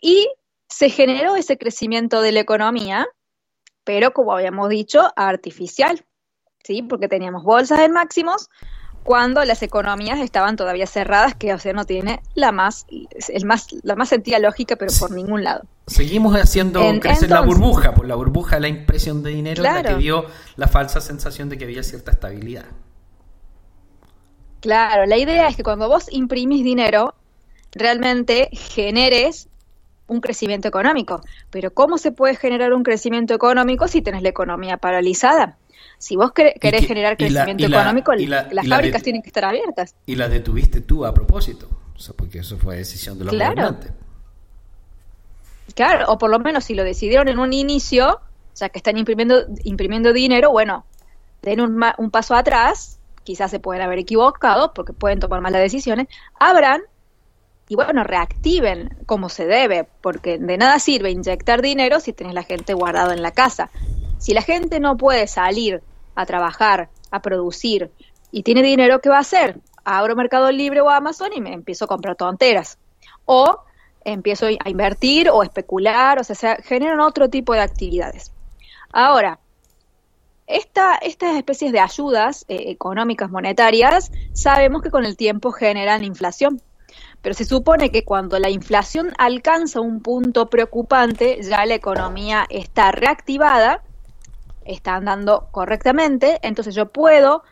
Y 0.00 0.30
se 0.66 0.88
generó 0.88 1.36
ese 1.36 1.58
crecimiento 1.58 2.22
de 2.22 2.32
la 2.32 2.40
economía, 2.40 3.06
pero 3.84 4.14
como 4.14 4.32
habíamos 4.32 4.70
dicho, 4.70 5.12
artificial, 5.14 6.06
¿sí? 6.64 6.82
Porque 6.82 7.06
teníamos 7.06 7.44
bolsas 7.44 7.80
en 7.80 7.92
máximos 7.92 8.48
cuando 9.02 9.44
las 9.44 9.62
economías 9.62 10.20
estaban 10.20 10.56
todavía 10.56 10.86
cerradas, 10.86 11.34
que 11.34 11.52
o 11.52 11.58
sea, 11.58 11.74
no 11.74 11.84
tiene 11.84 12.22
la 12.34 12.50
más, 12.50 12.86
el 13.28 13.44
más, 13.44 13.66
la 13.82 13.94
más 13.94 14.08
sentida 14.08 14.38
lógica, 14.38 14.76
pero 14.76 14.90
por 14.98 15.10
ningún 15.10 15.44
lado. 15.44 15.64
Seguimos 15.86 16.34
haciendo 16.34 16.80
crecer 16.98 17.28
la 17.28 17.42
burbuja, 17.42 17.92
por 17.92 18.06
la 18.06 18.14
burbuja 18.14 18.58
la 18.58 18.68
impresión 18.68 19.22
de 19.22 19.30
dinero 19.32 19.62
la 19.62 19.82
que 19.82 19.96
dio 19.96 20.24
la 20.56 20.66
falsa 20.66 21.02
sensación 21.02 21.50
de 21.50 21.58
que 21.58 21.64
había 21.64 21.82
cierta 21.82 22.10
estabilidad. 22.10 22.64
Claro, 24.60 25.06
la 25.06 25.16
idea 25.16 25.48
es 25.48 25.56
que 25.56 25.62
cuando 25.62 25.88
vos 25.88 26.06
imprimís 26.10 26.64
dinero, 26.64 27.14
realmente 27.72 28.48
generes 28.52 29.48
un 30.06 30.20
crecimiento 30.20 30.68
económico. 30.68 31.22
Pero 31.50 31.72
¿cómo 31.72 31.96
se 31.96 32.12
puede 32.12 32.36
generar 32.36 32.72
un 32.72 32.82
crecimiento 32.82 33.32
económico 33.32 33.88
si 33.88 34.02
tenés 34.02 34.22
la 34.22 34.28
economía 34.28 34.76
paralizada? 34.76 35.56
Si 35.98 36.16
vos 36.16 36.32
querés 36.32 36.86
generar 36.86 37.16
crecimiento 37.16 37.66
económico, 37.66 38.12
las 38.14 38.68
fábricas 38.68 39.02
tienen 39.02 39.22
que 39.22 39.28
estar 39.28 39.44
abiertas. 39.44 39.94
Y 40.06 40.16
la 40.16 40.28
detuviste 40.28 40.80
tú 40.80 41.06
a 41.06 41.14
propósito, 41.14 41.68
o 41.94 41.98
sea, 41.98 42.14
porque 42.14 42.38
eso 42.38 42.56
fue 42.58 42.76
decisión 42.76 43.18
de 43.18 43.26
los 43.26 43.34
claro. 43.34 43.54
gobernantes. 43.54 43.92
Claro, 45.74 46.06
o 46.08 46.18
por 46.18 46.30
lo 46.30 46.38
menos 46.38 46.64
si 46.64 46.74
lo 46.74 46.84
decidieron 46.84 47.28
en 47.28 47.38
un 47.38 47.52
inicio, 47.52 48.20
ya 48.56 48.68
que 48.70 48.78
están 48.78 48.98
imprimiendo, 48.98 49.46
imprimiendo 49.62 50.12
dinero, 50.12 50.50
bueno, 50.50 50.84
den 51.42 51.60
un, 51.60 51.82
un 51.98 52.10
paso 52.10 52.34
atrás 52.34 52.99
quizás 53.24 53.50
se 53.50 53.60
pueden 53.60 53.82
haber 53.82 53.98
equivocado 53.98 54.72
porque 54.72 54.92
pueden 54.92 55.20
tomar 55.20 55.40
malas 55.40 55.62
decisiones, 55.62 56.08
abran 56.38 56.82
y 57.68 57.76
bueno, 57.76 58.02
reactiven 58.02 58.96
como 59.06 59.28
se 59.28 59.46
debe, 59.46 59.86
porque 60.00 60.38
de 60.38 60.58
nada 60.58 60.78
sirve 60.80 61.10
inyectar 61.10 61.62
dinero 61.62 62.00
si 62.00 62.12
tienes 62.12 62.34
la 62.34 62.42
gente 62.42 62.74
guardado 62.74 63.12
en 63.12 63.22
la 63.22 63.30
casa. 63.30 63.70
Si 64.18 64.34
la 64.34 64.42
gente 64.42 64.80
no 64.80 64.96
puede 64.96 65.26
salir 65.26 65.82
a 66.16 66.26
trabajar, 66.26 66.88
a 67.10 67.22
producir 67.22 67.90
y 68.32 68.42
tiene 68.42 68.62
dinero, 68.62 69.00
¿qué 69.00 69.08
va 69.08 69.18
a 69.18 69.20
hacer? 69.20 69.60
Abro 69.84 70.16
Mercado 70.16 70.50
Libre 70.50 70.80
o 70.80 70.90
Amazon 70.90 71.30
y 71.34 71.40
me 71.40 71.52
empiezo 71.52 71.84
a 71.84 71.88
comprar 71.88 72.16
tonteras. 72.16 72.78
O 73.24 73.60
empiezo 74.04 74.46
a 74.46 74.68
invertir 74.68 75.30
o 75.30 75.42
especular, 75.42 76.18
o 76.18 76.24
sea, 76.24 76.36
se 76.36 76.62
generan 76.62 77.00
otro 77.00 77.28
tipo 77.28 77.52
de 77.54 77.60
actividades. 77.60 78.32
Ahora, 78.92 79.38
esta, 80.50 80.96
estas 80.96 81.36
especies 81.36 81.72
de 81.72 81.80
ayudas 81.80 82.44
eh, 82.48 82.64
económicas 82.66 83.30
monetarias 83.30 84.10
sabemos 84.32 84.82
que 84.82 84.90
con 84.90 85.04
el 85.04 85.16
tiempo 85.16 85.52
generan 85.52 86.04
inflación. 86.04 86.60
Pero 87.22 87.34
se 87.34 87.44
supone 87.44 87.90
que 87.90 88.04
cuando 88.04 88.38
la 88.38 88.50
inflación 88.50 89.12
alcanza 89.18 89.80
un 89.80 90.00
punto 90.00 90.48
preocupante, 90.48 91.40
ya 91.42 91.64
la 91.66 91.74
economía 91.74 92.46
está 92.48 92.92
reactivada, 92.92 93.82
está 94.64 94.96
andando 94.96 95.48
correctamente, 95.50 96.38
entonces 96.42 96.74
yo 96.74 96.86
puedo 96.86 97.42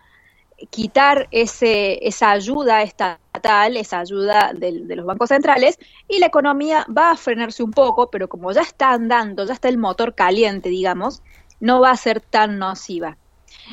quitar 0.71 1.29
ese, 1.31 2.07
esa 2.07 2.33
ayuda 2.33 2.83
estatal, 2.83 3.77
esa 3.77 4.01
ayuda 4.01 4.53
de, 4.55 4.81
de 4.85 4.97
los 4.97 5.07
bancos 5.07 5.29
centrales, 5.29 5.79
y 6.09 6.19
la 6.19 6.27
economía 6.27 6.85
va 6.97 7.11
a 7.11 7.17
frenarse 7.17 7.63
un 7.63 7.71
poco, 7.71 8.11
pero 8.11 8.29
como 8.29 8.51
ya 8.53 8.63
está 8.63 8.91
andando, 8.91 9.45
ya 9.45 9.53
está 9.53 9.69
el 9.69 9.79
motor 9.79 10.15
caliente, 10.15 10.69
digamos, 10.69 11.23
no 11.61 11.81
va 11.81 11.91
a 11.91 11.97
ser 11.97 12.21
tan 12.21 12.59
nociva. 12.59 13.17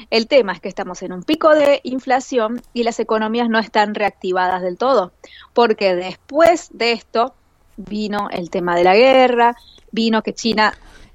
El 0.10 0.28
tema 0.28 0.54
es 0.54 0.60
que 0.60 0.70
estamos 0.70 1.02
en 1.04 1.14
un 1.14 1.24
pico 1.24 1.54
de 1.54 1.82
inflación 1.84 2.62
y 2.74 2.84
las 2.84 3.00
economías 3.00 3.50
no 3.50 3.60
están 3.60 3.96
reactivadas 3.96 4.62
del 4.62 4.78
todo, 4.78 5.14
porque 5.54 5.96
después 5.96 6.70
de 6.74 6.92
esto 6.92 7.34
vino 7.78 8.30
el 8.32 8.50
tema 8.50 8.76
de 8.76 8.84
la 8.84 8.96
guerra, 8.96 9.56
vino 9.92 10.22
que 10.22 10.34
China 10.34 10.74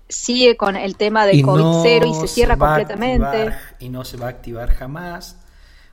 sigue 0.09 0.57
con 0.57 0.77
el 0.77 0.97
tema 0.97 1.27
de 1.27 1.35
COVID-0 1.43 2.11
y 2.11 2.15
se 2.15 2.29
cierra 2.29 2.57
completamente. 2.57 3.55
y 3.79 3.89
no 3.89 4.05
se 4.05 4.17
va 4.17 4.27
a 4.27 4.31
activar 4.31 4.71
jamás, 4.71 5.39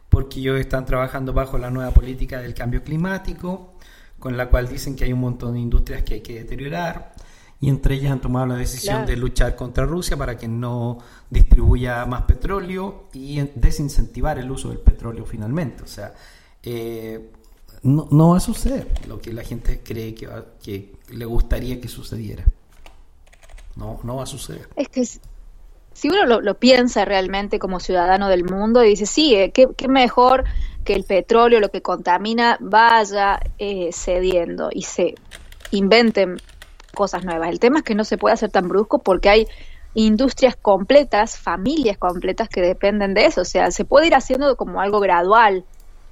porque 0.10 0.40
ellos 0.40 0.60
están 0.60 0.86
trabajando 0.86 1.34
bajo 1.34 1.58
la 1.58 1.70
nueva 1.70 1.92
política 1.92 2.40
del 2.40 2.54
cambio 2.54 2.84
climático, 2.84 3.76
con 4.20 4.36
la 4.36 4.50
cual 4.50 4.68
dicen 4.68 4.96
que 4.96 5.04
hay 5.04 5.14
un 5.14 5.20
montón 5.20 5.54
de 5.54 5.60
industrias 5.60 6.04
que 6.04 6.16
hay 6.16 6.22
que 6.22 6.34
deteriorar 6.36 7.14
y 7.60 7.70
entre 7.70 7.96
ellas 7.96 8.12
han 8.12 8.22
tomado 8.22 8.46
la 8.46 8.56
decisión 8.56 9.06
de 9.06 9.16
luchar 9.16 9.56
contra 9.56 9.86
Rusia 9.86 10.16
para 10.16 10.38
que 10.38 10.48
no 10.48 11.00
distribuya 11.30 12.06
más 12.06 12.24
petróleo 12.24 13.06
y 13.14 13.42
desincentivar 13.56 14.38
el 14.38 14.52
uso 14.52 14.70
del 14.70 14.80
petróleo 14.80 15.26
finalmente. 15.26 15.84
O 15.84 15.88
sea, 15.88 16.14
eh, 16.62 17.32
no, 17.82 18.08
no, 18.12 18.30
va 18.30 18.38
a 18.38 18.42
suceder 18.42 18.88
lo 19.08 19.20
que 19.20 19.34
la 19.34 19.44
gente 19.44 19.82
cree 19.84 20.14
que, 20.14 20.30
que 20.64 20.96
le 21.10 21.26
gustaría 21.26 21.82
que 21.82 21.88
sucediera. 21.88 22.46
No, 23.76 24.00
no 24.04 24.18
va 24.18 24.24
a 24.24 24.28
suceder. 24.28 24.70
Es 24.76 24.90
que 24.90 25.06
si 25.98 26.10
uno 26.10 26.40
lo, 26.40 26.60
piensa 26.60 27.06
realmente 27.06 27.58
como 27.58 27.80
ciudadano 27.80 28.30
del 28.30 28.44
mundo 28.44 28.84
y 28.84 28.90
dice, 28.90 29.08
sí, 29.08 29.34
eh, 29.34 29.52
qué, 29.52 29.88
mejor 29.88 30.44
que 30.84 30.94
el 30.94 31.06
petróleo, 31.06 31.60
lo 31.60 31.70
que 31.70 31.82
contamina, 31.82 32.58
vaya 32.60 33.40
eh, 33.58 33.90
cediendo 33.92 34.70
y 34.72 34.84
se 34.84 35.16
inventen 35.72 36.38
cosas 36.98 37.24
nuevas. 37.24 37.50
El 37.50 37.60
tema 37.60 37.78
es 37.78 37.84
que 37.84 37.96
no 37.96 38.04
se 38.04 38.18
puede 38.18 38.34
hacer 38.34 38.50
tan 38.50 38.68
brusco 38.68 39.00
porque 39.00 39.30
hay 39.30 39.48
industrias 39.94 40.56
completas, 40.56 41.38
familias 41.38 41.98
completas 41.98 42.50
que 42.50 42.62
dependen 42.62 43.14
de 43.14 43.26
eso. 43.26 43.42
O 43.42 43.46
sea, 43.46 43.72
se 43.72 43.86
puede 43.86 44.08
ir 44.08 44.16
haciendo 44.16 44.56
como 44.58 44.82
algo 44.82 45.00
gradual, 45.00 45.64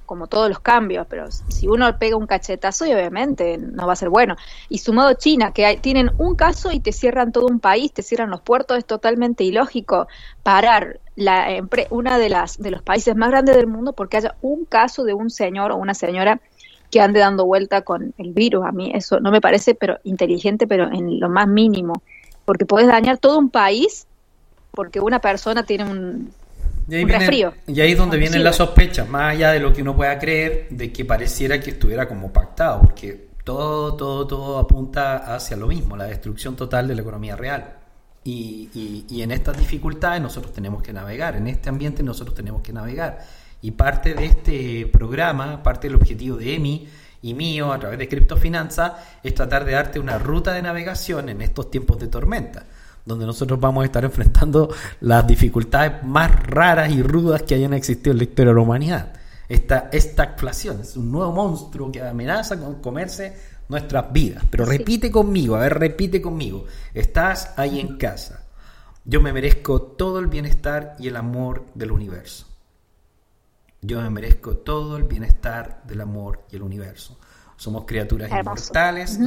como 0.06 0.28
todos 0.28 0.48
los 0.48 0.60
cambios, 0.60 1.06
pero 1.10 1.26
si 1.30 1.66
uno 1.66 1.98
pega 1.98 2.16
un 2.16 2.26
cachetazo 2.26 2.86
y 2.86 2.92
obviamente 2.92 3.58
no 3.58 3.86
va 3.86 3.94
a 3.94 3.96
ser 3.96 4.08
bueno. 4.08 4.36
Y 4.68 4.78
sumado 4.78 5.12
China, 5.14 5.52
que 5.52 5.66
hay, 5.66 5.78
tienen 5.78 6.12
un 6.18 6.36
caso 6.36 6.70
y 6.70 6.78
te 6.78 6.92
cierran 6.92 7.32
todo 7.32 7.46
un 7.46 7.58
país, 7.58 7.92
te 7.92 8.02
cierran 8.02 8.30
los 8.30 8.40
puertos, 8.40 8.78
es 8.78 8.86
totalmente 8.86 9.42
ilógico 9.42 10.06
parar 10.44 11.00
la 11.16 11.46
una 11.90 12.18
de 12.18 12.28
las 12.28 12.58
de 12.58 12.70
los 12.70 12.82
países 12.82 13.16
más 13.16 13.30
grandes 13.30 13.56
del 13.56 13.66
mundo 13.66 13.94
porque 13.94 14.18
haya 14.18 14.36
un 14.42 14.66
caso 14.66 15.02
de 15.04 15.14
un 15.14 15.30
señor 15.30 15.72
o 15.72 15.76
una 15.76 15.94
señora 15.94 16.40
que 16.96 17.02
ande 17.02 17.20
dando 17.20 17.44
vuelta 17.44 17.82
con 17.82 18.14
el 18.16 18.32
virus. 18.32 18.64
A 18.64 18.72
mí 18.72 18.90
eso 18.94 19.20
no 19.20 19.30
me 19.30 19.42
parece 19.42 19.74
pero 19.74 19.98
inteligente, 20.04 20.66
pero 20.66 20.90
en 20.90 21.20
lo 21.20 21.28
más 21.28 21.46
mínimo, 21.46 22.02
porque 22.46 22.64
puedes 22.64 22.88
dañar 22.88 23.18
todo 23.18 23.38
un 23.38 23.50
país 23.50 24.06
porque 24.70 24.98
una 25.00 25.20
persona 25.20 25.64
tiene 25.64 25.84
un, 25.84 26.32
y 26.88 26.94
ahí, 26.94 27.44
y 27.66 27.80
ahí 27.80 27.92
es 27.92 27.98
donde 27.98 28.16
vienen 28.16 28.44
las 28.44 28.56
sospechas, 28.56 29.08
más 29.08 29.34
allá 29.34 29.50
de 29.50 29.58
lo 29.58 29.72
que 29.72 29.82
uno 29.82 29.96
pueda 29.96 30.18
creer, 30.18 30.68
de 30.70 30.92
que 30.92 31.04
pareciera 31.04 31.58
que 31.58 31.70
estuviera 31.70 32.06
como 32.06 32.32
pactado, 32.32 32.80
porque 32.80 33.26
todo, 33.42 33.94
todo, 33.94 34.26
todo 34.26 34.58
apunta 34.58 35.34
hacia 35.34 35.56
lo 35.56 35.66
mismo, 35.66 35.96
la 35.96 36.04
destrucción 36.04 36.54
total 36.54 36.86
de 36.86 36.94
la 36.94 37.02
economía 37.02 37.34
real. 37.36 37.74
Y, 38.22 38.70
y, 38.74 39.06
y 39.08 39.22
en 39.22 39.32
estas 39.32 39.58
dificultades 39.58 40.22
nosotros 40.22 40.52
tenemos 40.52 40.82
que 40.82 40.92
navegar, 40.92 41.36
en 41.36 41.48
este 41.48 41.68
ambiente 41.68 42.02
nosotros 42.02 42.34
tenemos 42.36 42.62
que 42.62 42.72
navegar. 42.72 43.18
Y 43.62 43.72
parte 43.72 44.14
de 44.14 44.26
este 44.26 44.86
programa, 44.86 45.62
parte 45.62 45.88
del 45.88 45.96
objetivo 45.96 46.36
de 46.36 46.54
EMI 46.54 46.88
y 47.22 47.34
mío 47.34 47.72
a 47.72 47.78
través 47.78 47.98
de 47.98 48.08
Criptofinanza, 48.08 48.96
es 49.22 49.34
tratar 49.34 49.64
de 49.64 49.72
darte 49.72 49.98
una 49.98 50.18
ruta 50.18 50.52
de 50.52 50.62
navegación 50.62 51.28
en 51.28 51.42
estos 51.42 51.70
tiempos 51.70 51.98
de 51.98 52.08
tormenta, 52.08 52.64
donde 53.04 53.26
nosotros 53.26 53.58
vamos 53.58 53.82
a 53.82 53.86
estar 53.86 54.04
enfrentando 54.04 54.72
las 55.00 55.26
dificultades 55.26 56.04
más 56.04 56.30
raras 56.46 56.90
y 56.92 57.02
rudas 57.02 57.42
que 57.42 57.54
hayan 57.54 57.74
existido 57.74 58.12
en 58.12 58.18
la 58.18 58.24
historia 58.24 58.50
de 58.50 58.56
la 58.56 58.62
humanidad. 58.62 59.12
Esta 59.48 59.88
estagflación 59.92 60.80
es 60.80 60.96
un 60.96 61.10
nuevo 61.10 61.32
monstruo 61.32 61.90
que 61.90 62.02
amenaza 62.02 62.58
con 62.58 62.80
comerse 62.82 63.36
nuestras 63.68 64.12
vidas. 64.12 64.44
Pero 64.50 64.64
repite 64.64 65.10
conmigo, 65.10 65.56
a 65.56 65.60
ver, 65.60 65.78
repite 65.78 66.20
conmigo. 66.20 66.64
Estás 66.94 67.52
ahí 67.56 67.80
en 67.80 67.96
casa. 67.96 68.44
Yo 69.04 69.20
me 69.20 69.32
merezco 69.32 69.80
todo 69.82 70.18
el 70.18 70.26
bienestar 70.26 70.96
y 70.98 71.08
el 71.08 71.16
amor 71.16 71.66
del 71.74 71.92
universo. 71.92 72.46
Yo 73.82 74.00
me 74.00 74.10
merezco 74.10 74.56
todo 74.56 74.96
el 74.96 75.04
bienestar 75.04 75.82
del 75.84 76.00
amor 76.00 76.44
y 76.50 76.56
el 76.56 76.62
universo. 76.62 77.18
Somos 77.56 77.84
criaturas 77.86 78.30
inmortales, 78.30 79.18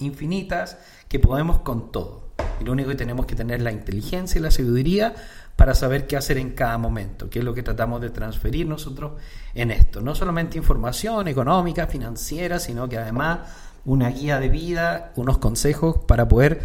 infinitas, 0.00 0.78
que 1.08 1.18
podemos 1.18 1.60
con 1.60 1.92
todo. 1.92 2.28
Y 2.60 2.64
lo 2.64 2.72
único 2.72 2.90
que 2.90 2.96
tenemos 2.96 3.26
que 3.26 3.34
tener 3.34 3.58
es 3.58 3.62
la 3.62 3.72
inteligencia 3.72 4.38
y 4.38 4.42
la 4.42 4.50
sabiduría 4.50 5.14
para 5.56 5.74
saber 5.74 6.06
qué 6.06 6.16
hacer 6.16 6.38
en 6.38 6.50
cada 6.50 6.78
momento, 6.78 7.28
que 7.28 7.40
es 7.40 7.44
lo 7.44 7.52
que 7.52 7.62
tratamos 7.62 8.00
de 8.00 8.10
transferir 8.10 8.66
nosotros 8.66 9.20
en 9.54 9.70
esto. 9.70 10.00
No 10.00 10.14
solamente 10.14 10.56
información 10.56 11.28
económica, 11.28 11.86
financiera, 11.86 12.58
sino 12.58 12.88
que 12.88 12.96
además 12.96 13.40
una 13.84 14.08
guía 14.10 14.38
de 14.38 14.48
vida, 14.48 15.12
unos 15.16 15.38
consejos 15.38 15.98
para 16.06 16.28
poder 16.28 16.60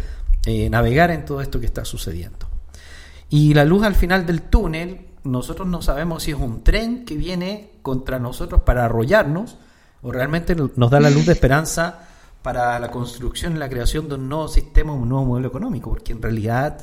eh, 0.46 0.70
navegar 0.70 1.10
en 1.10 1.24
todo 1.24 1.40
esto 1.40 1.58
que 1.58 1.66
está 1.66 1.84
sucediendo. 1.84 2.46
Y 3.30 3.54
la 3.54 3.64
luz 3.64 3.82
al 3.82 3.94
final 3.94 4.26
del 4.26 4.42
túnel, 4.42 5.08
nosotros 5.24 5.66
no 5.66 5.82
sabemos 5.82 6.22
si 6.22 6.30
es 6.30 6.38
un 6.38 6.62
tren 6.62 7.04
que 7.04 7.16
viene 7.16 7.72
contra 7.82 8.18
nosotros 8.18 8.62
para 8.62 8.84
arrollarnos 8.84 9.58
o 10.02 10.12
realmente 10.12 10.54
nos 10.54 10.90
da 10.90 11.00
la 11.00 11.10
luz 11.10 11.26
de 11.26 11.32
esperanza 11.32 12.06
para 12.42 12.78
la 12.78 12.90
construcción 12.90 13.56
y 13.56 13.58
la 13.58 13.70
creación 13.70 14.06
de 14.08 14.16
un 14.16 14.28
nuevo 14.28 14.48
sistema, 14.48 14.92
un 14.92 15.08
nuevo 15.08 15.24
modelo 15.24 15.48
económico, 15.48 15.90
porque 15.90 16.12
en 16.12 16.20
realidad 16.20 16.78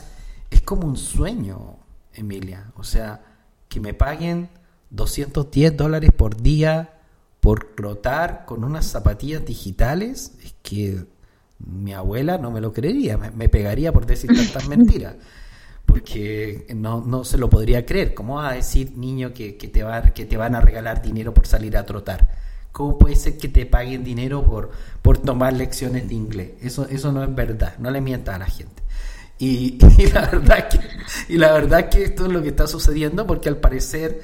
es 0.49 0.61
como 0.63 0.87
un 0.87 0.97
sueño, 0.97 1.77
Emilia. 2.13 2.71
O 2.77 2.83
sea, 2.83 3.21
que 3.69 3.79
me 3.79 3.93
paguen 3.93 4.49
210 4.89 5.77
dólares 5.77 6.11
por 6.11 6.35
día 6.35 6.97
por 7.39 7.73
rotar 7.77 8.45
con 8.45 8.63
unas 8.63 8.85
zapatillas 8.85 9.45
digitales, 9.45 10.33
es 10.43 10.55
que 10.63 11.05
mi 11.59 11.93
abuela 11.93 12.37
no 12.37 12.51
me 12.51 12.61
lo 12.61 12.73
creería, 12.73 13.17
me, 13.17 13.49
pegaría 13.49 13.93
por 13.93 14.05
decir 14.05 14.31
tantas 14.35 14.67
mentiras. 14.69 15.15
Porque 15.91 16.65
no, 16.73 17.01
no, 17.01 17.25
se 17.25 17.37
lo 17.37 17.49
podría 17.49 17.85
creer. 17.85 18.13
¿Cómo 18.13 18.35
vas 18.35 18.53
a 18.53 18.55
decir, 18.55 18.93
niño, 18.95 19.33
que, 19.33 19.57
que, 19.57 19.67
te 19.67 19.83
va, 19.83 20.01
que 20.01 20.25
te 20.25 20.37
van 20.37 20.55
a 20.55 20.61
regalar 20.61 21.01
dinero 21.01 21.33
por 21.33 21.45
salir 21.45 21.75
a 21.75 21.85
trotar? 21.85 22.29
¿Cómo 22.71 22.97
puede 22.97 23.17
ser 23.17 23.37
que 23.37 23.49
te 23.49 23.65
paguen 23.65 24.03
dinero 24.03 24.43
por, 24.43 24.71
por 25.01 25.17
tomar 25.17 25.51
lecciones 25.51 26.07
de 26.07 26.15
inglés? 26.15 26.51
Eso, 26.61 26.87
eso 26.87 27.11
no 27.11 27.21
es 27.23 27.35
verdad, 27.35 27.77
no 27.79 27.91
le 27.91 27.99
mientas 27.99 28.35
a 28.35 28.39
la 28.39 28.45
gente. 28.45 28.81
Y, 29.37 29.77
la 30.13 30.21
verdad 30.21 30.69
que, 30.69 30.79
y 31.27 31.37
la 31.37 31.51
verdad 31.51 31.89
que 31.89 32.03
esto 32.03 32.25
es 32.25 32.31
lo 32.31 32.41
que 32.41 32.49
está 32.49 32.67
sucediendo 32.67 33.27
porque 33.27 33.49
al 33.49 33.57
parecer 33.57 34.21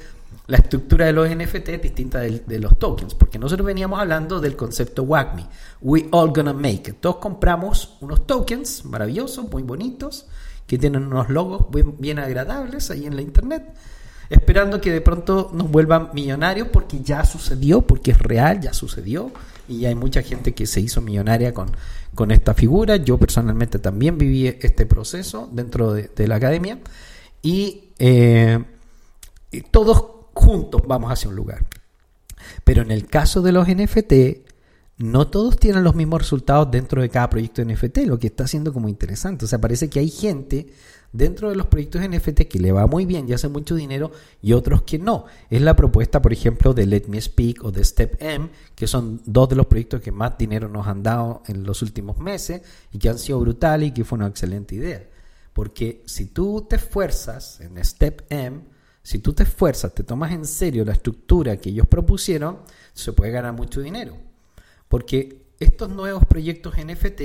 la 0.48 0.56
estructura 0.56 1.04
de 1.04 1.12
los 1.12 1.28
NFT 1.28 1.68
es 1.68 1.82
distinta 1.82 2.20
de, 2.20 2.58
los 2.58 2.78
tokens, 2.78 3.14
porque 3.14 3.38
nosotros 3.38 3.66
veníamos 3.66 4.00
hablando 4.00 4.40
del 4.40 4.56
concepto 4.56 5.02
WAGMI, 5.02 5.46
We 5.82 6.08
All 6.10 6.32
Gonna 6.32 6.54
Make. 6.54 6.94
Todos 6.94 7.16
compramos 7.16 7.98
unos 8.00 8.26
tokens 8.26 8.86
maravillosos, 8.86 9.50
muy 9.50 9.62
bonitos, 9.62 10.26
que 10.68 10.78
tienen 10.78 11.04
unos 11.04 11.30
logos 11.30 11.66
bien, 11.98 12.20
agradables 12.20 12.92
ahí 12.92 13.06
en 13.06 13.16
la 13.16 13.22
internet 13.22 13.64
esperando 14.30 14.78
que 14.78 14.92
de 14.92 15.00
pronto 15.00 15.50
nos 15.54 15.70
vuelvan 15.70 16.10
millonarios 16.12 16.68
porque 16.68 17.00
ya 17.00 17.24
sucedió, 17.24 17.80
porque 17.80 18.10
es 18.10 18.18
real, 18.18 18.60
ya 18.60 18.74
sucedió 18.74 19.32
y 19.66 19.86
hay 19.86 19.94
mucha 19.94 20.20
gente 20.20 20.52
que 20.52 20.66
se 20.66 20.82
hizo 20.82 21.00
millonaria 21.00 21.54
con, 21.54 21.70
con 22.14 22.30
esta 22.30 22.52
figura. 22.52 22.96
Yo 22.96 23.16
personalmente 23.16 23.78
también 23.78 24.18
viví 24.18 24.46
este 24.46 24.84
proceso 24.84 25.48
dentro 25.50 25.94
de, 25.94 26.28
la 26.28 26.36
academia 26.36 26.78
eh, 27.42 28.64
y 29.50 29.60
todos 29.62 30.04
juntos 30.34 30.82
vamos 30.86 31.10
hacia 31.10 31.30
un 31.30 31.36
lugar. 31.36 31.64
Pero 32.64 32.82
en 32.82 32.90
el 32.90 33.06
caso 33.06 33.40
de 33.40 33.52
los 33.52 33.66
NFT, 33.66 34.47
no 34.98 35.28
todos 35.28 35.56
tienen 35.56 35.84
los 35.84 35.94
mismos 35.94 36.22
resultados 36.22 36.70
dentro 36.70 37.00
de 37.00 37.08
cada 37.08 37.30
proyecto 37.30 37.64
NFT, 37.64 37.98
lo 37.98 38.18
que 38.18 38.26
está 38.26 38.44
haciendo 38.44 38.72
como 38.72 38.88
interesante. 38.88 39.44
O 39.44 39.48
sea, 39.48 39.60
parece 39.60 39.88
que 39.88 40.00
hay 40.00 40.10
gente 40.10 40.66
dentro 41.12 41.48
de 41.48 41.56
los 41.56 41.66
proyectos 41.66 42.02
NFT 42.02 42.42
que 42.42 42.58
le 42.58 42.72
va 42.72 42.86
muy 42.86 43.06
bien 43.06 43.28
y 43.28 43.32
hace 43.32 43.48
mucho 43.48 43.76
dinero 43.76 44.10
y 44.42 44.54
otros 44.54 44.82
que 44.82 44.98
no. 44.98 45.26
Es 45.50 45.62
la 45.62 45.76
propuesta, 45.76 46.20
por 46.20 46.32
ejemplo, 46.32 46.74
de 46.74 46.86
Let 46.86 47.04
Me 47.06 47.20
Speak 47.20 47.64
o 47.64 47.70
de 47.70 47.84
Step 47.84 48.16
M, 48.20 48.50
que 48.74 48.88
son 48.88 49.22
dos 49.24 49.48
de 49.48 49.54
los 49.54 49.66
proyectos 49.66 50.00
que 50.00 50.10
más 50.10 50.36
dinero 50.36 50.68
nos 50.68 50.88
han 50.88 51.04
dado 51.04 51.44
en 51.46 51.62
los 51.62 51.80
últimos 51.80 52.18
meses 52.18 52.62
y 52.92 52.98
que 52.98 53.08
han 53.08 53.18
sido 53.18 53.38
brutales 53.38 53.90
y 53.90 53.92
que 53.92 54.04
fue 54.04 54.18
una 54.18 54.26
excelente 54.26 54.74
idea. 54.74 55.06
Porque 55.52 56.02
si 56.06 56.26
tú 56.26 56.66
te 56.68 56.74
esfuerzas 56.74 57.60
en 57.60 57.82
Step 57.84 58.26
M, 58.30 58.62
si 59.02 59.20
tú 59.20 59.32
te 59.32 59.44
esfuerzas, 59.44 59.94
te 59.94 60.02
tomas 60.02 60.32
en 60.32 60.44
serio 60.44 60.84
la 60.84 60.92
estructura 60.92 61.56
que 61.56 61.70
ellos 61.70 61.86
propusieron, 61.86 62.58
se 62.92 63.12
puede 63.12 63.30
ganar 63.30 63.52
mucho 63.52 63.80
dinero. 63.80 64.27
Porque 64.88 65.46
estos 65.60 65.90
nuevos 65.90 66.24
proyectos 66.26 66.74
NFT 66.76 67.22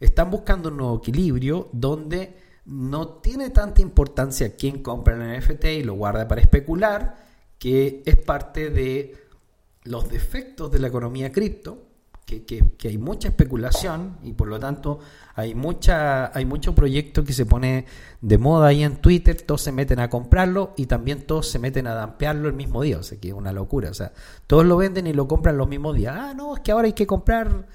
están 0.00 0.30
buscando 0.30 0.68
un 0.68 0.76
nuevo 0.76 0.98
equilibrio 0.98 1.68
donde 1.72 2.36
no 2.66 3.08
tiene 3.08 3.50
tanta 3.50 3.82
importancia 3.82 4.56
quién 4.56 4.82
compra 4.82 5.14
el 5.14 5.40
NFT 5.40 5.64
y 5.64 5.82
lo 5.82 5.94
guarda 5.94 6.26
para 6.28 6.40
especular, 6.40 7.16
que 7.58 8.02
es 8.04 8.16
parte 8.16 8.70
de 8.70 9.16
los 9.84 10.08
defectos 10.08 10.70
de 10.70 10.78
la 10.78 10.88
economía 10.88 11.30
cripto, 11.30 11.83
que, 12.24 12.88
hay 12.88 12.98
mucha 12.98 13.28
especulación 13.28 14.18
y 14.22 14.32
por 14.32 14.48
lo 14.48 14.58
tanto 14.58 14.98
hay 15.34 15.54
mucha 15.54 16.36
hay 16.36 16.44
mucho 16.44 16.74
proyecto 16.74 17.22
que 17.24 17.32
se 17.32 17.44
pone 17.44 17.86
de 18.20 18.38
moda 18.38 18.68
ahí 18.68 18.82
en 18.82 18.96
Twitter, 18.96 19.40
todos 19.42 19.62
se 19.62 19.72
meten 19.72 20.00
a 20.00 20.08
comprarlo 20.08 20.72
y 20.76 20.86
también 20.86 21.26
todos 21.26 21.48
se 21.48 21.58
meten 21.58 21.86
a 21.86 21.94
dampearlo 21.94 22.48
el 22.48 22.54
mismo 22.54 22.82
día, 22.82 22.98
o 22.98 23.02
sea 23.02 23.18
que 23.20 23.28
es 23.28 23.34
una 23.34 23.52
locura, 23.52 23.90
o 23.90 23.94
sea, 23.94 24.12
todos 24.46 24.64
lo 24.64 24.76
venden 24.76 25.06
y 25.06 25.12
lo 25.12 25.28
compran 25.28 25.56
los 25.58 25.68
mismos 25.68 25.96
días. 25.96 26.14
Ah, 26.18 26.34
no, 26.34 26.54
es 26.54 26.60
que 26.60 26.72
ahora 26.72 26.86
hay 26.86 26.94
que 26.94 27.06
comprar 27.06 27.66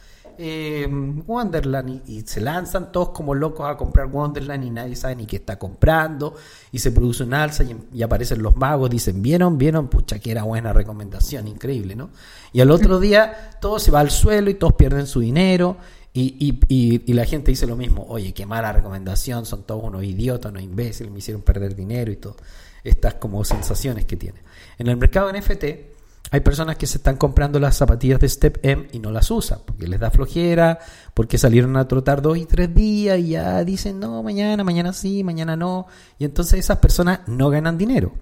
eh, 0.42 0.88
Wonderland 1.28 2.04
y, 2.08 2.22
se 2.22 2.40
lanzan 2.40 2.94
todos 2.94 3.10
como 3.10 3.36
locos 3.36 3.70
a 3.70 3.76
comprar 3.76 4.08
Wonderland 4.08 4.64
y 4.64 4.70
nadie 4.70 4.96
sabe 4.96 5.18
ni 5.18 5.26
qué 5.26 5.36
está 5.36 5.60
comprando 5.60 6.34
y 6.72 6.80
se 6.80 6.92
produce 6.92 7.24
un 7.24 7.34
alza 7.34 7.66
y, 7.94 8.02
aparecen 8.02 8.42
los 8.42 8.56
magos, 8.56 8.90
dicen, 8.90 9.22
vieron, 9.22 9.58
vieron, 9.58 9.90
pucha 9.90 10.18
que 10.20 10.32
era 10.32 10.44
buena 10.44 10.72
recomendación, 10.72 11.50
increíble, 11.50 11.98
¿no? 11.98 12.10
Y 12.54 12.62
al 12.62 12.72
otro 12.72 13.02
día 13.02 13.58
todo 13.60 13.80
se 13.80 13.92
va 13.92 14.00
al 14.00 14.12
suelo 14.12 14.50
y 14.50 14.54
todos 14.54 14.74
pierden 14.74 15.08
su 15.08 15.20
dinero 15.20 15.76
y, 16.14 16.58
y, 16.70 17.14
la 17.14 17.26
gente 17.26 17.52
dice 17.52 17.68
lo 17.68 17.76
mismo, 17.76 18.06
oye, 18.08 18.34
qué 18.34 18.46
mala 18.46 18.72
recomendación, 18.72 19.46
son 19.46 19.64
todos 19.64 19.84
unos 19.84 20.06
idiotas, 20.06 20.52
unos 20.52 20.64
imbéciles, 20.64 21.12
me 21.12 21.20
hicieron 21.20 21.42
perder 21.42 21.76
dinero 21.76 22.14
y 22.14 22.16
todo. 22.16 22.38
Estas 22.82 23.16
como 23.16 23.44
sensaciones 23.44 24.06
que 24.06 24.16
tiene. 24.16 24.40
En 24.78 24.88
el 24.88 24.96
mercado 24.96 25.32
NFT 25.34 25.99
hay 26.32 26.42
personas 26.42 26.78
que 26.78 26.88
se 26.88 26.98
están 26.98 27.18
comprando 27.18 27.60
las 27.60 27.78
zapatillas 27.78 28.20
de 28.20 28.30
Step 28.30 28.60
M 28.64 28.88
y 28.92 29.00
no 29.00 29.12
las 29.12 29.32
usan 29.32 29.60
porque 29.66 29.88
les 29.88 30.00
da 30.00 30.12
flojera, 30.12 30.80
porque 31.14 31.38
salieron 31.38 31.76
a 31.78 31.88
trotar 31.88 32.22
dos 32.22 32.38
y 32.38 32.46
tres 32.46 32.74
días 32.74 33.20
y 33.20 33.30
ya 33.30 33.64
dicen 33.64 34.00
no, 34.00 34.22
mañana, 34.22 34.64
mañana 34.64 34.94
sí, 34.94 35.24
mañana 35.24 35.56
no. 35.56 35.88
Y 36.18 36.26
entonces 36.26 36.60
esas 36.60 36.78
personas 36.78 37.22
no 37.28 37.50
ganan 37.50 37.78
dinero. 37.78 38.14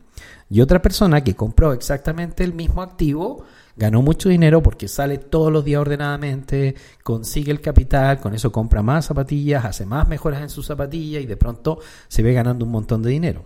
Y 0.50 0.62
otra 0.62 0.82
persona 0.82 1.24
que 1.24 1.36
compró 1.36 1.74
exactamente 1.74 2.44
el 2.44 2.54
mismo 2.54 2.82
activo 2.82 3.44
ganó 3.76 4.02
mucho 4.02 4.30
dinero 4.30 4.64
porque 4.64 4.88
sale 4.88 5.18
todos 5.18 5.52
los 5.52 5.64
días 5.64 5.82
ordenadamente, 5.82 6.76
consigue 7.04 7.52
el 7.52 7.62
capital, 7.62 8.20
con 8.20 8.34
eso 8.34 8.52
compra 8.52 8.82
más 8.82 9.06
zapatillas, 9.06 9.66
hace 9.66 9.86
más 9.86 10.08
mejoras 10.08 10.42
en 10.42 10.50
sus 10.50 10.66
zapatillas 10.66 11.22
y 11.22 11.28
de 11.28 11.38
pronto 11.38 11.80
se 12.08 12.24
ve 12.24 12.34
ganando 12.34 12.66
un 12.66 12.72
montón 12.72 13.04
de 13.04 13.12
dinero. 13.12 13.46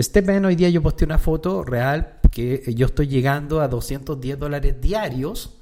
Step 0.00 0.28
M 0.28 0.46
hoy 0.46 0.56
día 0.56 0.68
yo 0.68 0.80
posté 0.82 1.04
una 1.04 1.18
foto 1.18 1.64
real 1.64 2.17
que 2.30 2.74
yo 2.74 2.86
estoy 2.86 3.08
llegando 3.08 3.60
a 3.60 3.68
210 3.68 4.38
dólares 4.38 4.80
diarios 4.80 5.58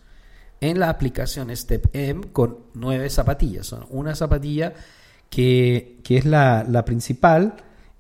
en 0.61 0.81
la 0.81 0.89
aplicación 0.89 1.55
Step 1.55 1.89
M 1.93 2.29
con 2.33 2.59
nueve 2.75 3.11
zapatillas. 3.11 3.67
Son 3.67 3.87
una 3.91 4.15
zapatilla 4.15 4.75
que, 5.29 6.01
es 6.09 6.25
la, 6.25 6.85
principal 6.85 7.55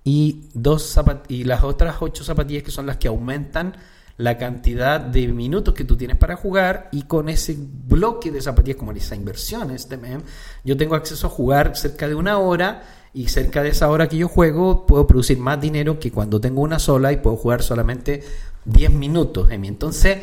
y, 0.05 0.49
dos 0.55 0.99
y 1.29 1.45
las 1.45 1.65
otras 1.65 1.97
ocho 2.01 2.25
zapatillas 2.25 2.63
que 2.63 2.71
son 2.71 2.87
las 2.87 2.97
que 2.97 3.09
aumentan 3.09 3.75
la 4.19 4.39
cantidad 4.39 4.99
de 4.99 5.29
minutos 5.29 5.75
que 5.75 5.85
tú 5.85 5.97
tienes 5.97 6.17
para 6.17 6.37
jugar 6.37 6.89
y 6.91 7.03
con 7.03 7.29
ese 7.29 7.55
bloque 7.59 8.31
de 8.31 8.41
zapatillas 8.41 8.79
como 8.79 8.93
esa 8.93 9.15
inversión 9.15 9.79
Step 9.79 10.03
M, 10.05 10.23
yo 10.65 10.77
tengo 10.77 10.95
acceso 10.95 11.27
a 11.27 11.31
jugar 11.31 11.77
cerca 11.77 12.09
de 12.09 12.15
una 12.15 12.39
hora 12.39 12.83
y 13.13 13.29
cerca 13.29 13.63
de 13.63 13.71
esa 13.71 13.91
hora 13.91 14.09
que 14.09 14.17
yo 14.17 14.29
juego 14.29 14.87
puedo 14.87 15.07
producir 15.07 15.39
más 15.39 15.61
dinero 15.61 15.99
que 15.99 16.11
cuando 16.11 16.41
tengo 16.41 16.63
una 16.63 16.79
sola 16.79 17.13
y 17.13 17.19
puedo 17.19 17.37
jugar 17.37 17.63
solamente 17.63 18.23
10 18.67 18.91
minutos, 18.93 19.51
Emi. 19.51 19.69
Entonces, 19.69 20.19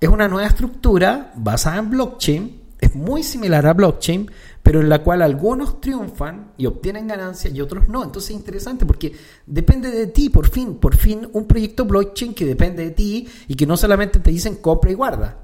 es 0.00 0.08
una 0.08 0.28
nueva 0.28 0.48
estructura 0.48 1.32
basada 1.36 1.78
en 1.78 1.90
blockchain, 1.90 2.62
es 2.80 2.94
muy 2.94 3.22
similar 3.22 3.66
a 3.66 3.72
blockchain, 3.72 4.30
pero 4.62 4.80
en 4.80 4.88
la 4.88 5.02
cual 5.02 5.22
algunos 5.22 5.80
triunfan 5.80 6.52
y 6.58 6.66
obtienen 6.66 7.06
ganancias 7.06 7.54
y 7.54 7.60
otros 7.60 7.88
no. 7.88 8.02
Entonces 8.02 8.30
es 8.30 8.36
interesante 8.36 8.84
porque 8.84 9.12
depende 9.46 9.90
de 9.90 10.08
ti, 10.08 10.28
por 10.28 10.48
fin, 10.50 10.78
por 10.78 10.96
fin, 10.96 11.28
un 11.32 11.46
proyecto 11.46 11.84
blockchain 11.84 12.34
que 12.34 12.44
depende 12.44 12.84
de 12.84 12.90
ti 12.90 13.28
y 13.48 13.54
que 13.54 13.66
no 13.66 13.76
solamente 13.76 14.18
te 14.18 14.30
dicen 14.30 14.56
compra 14.56 14.90
y 14.90 14.94
guarda. 14.94 15.38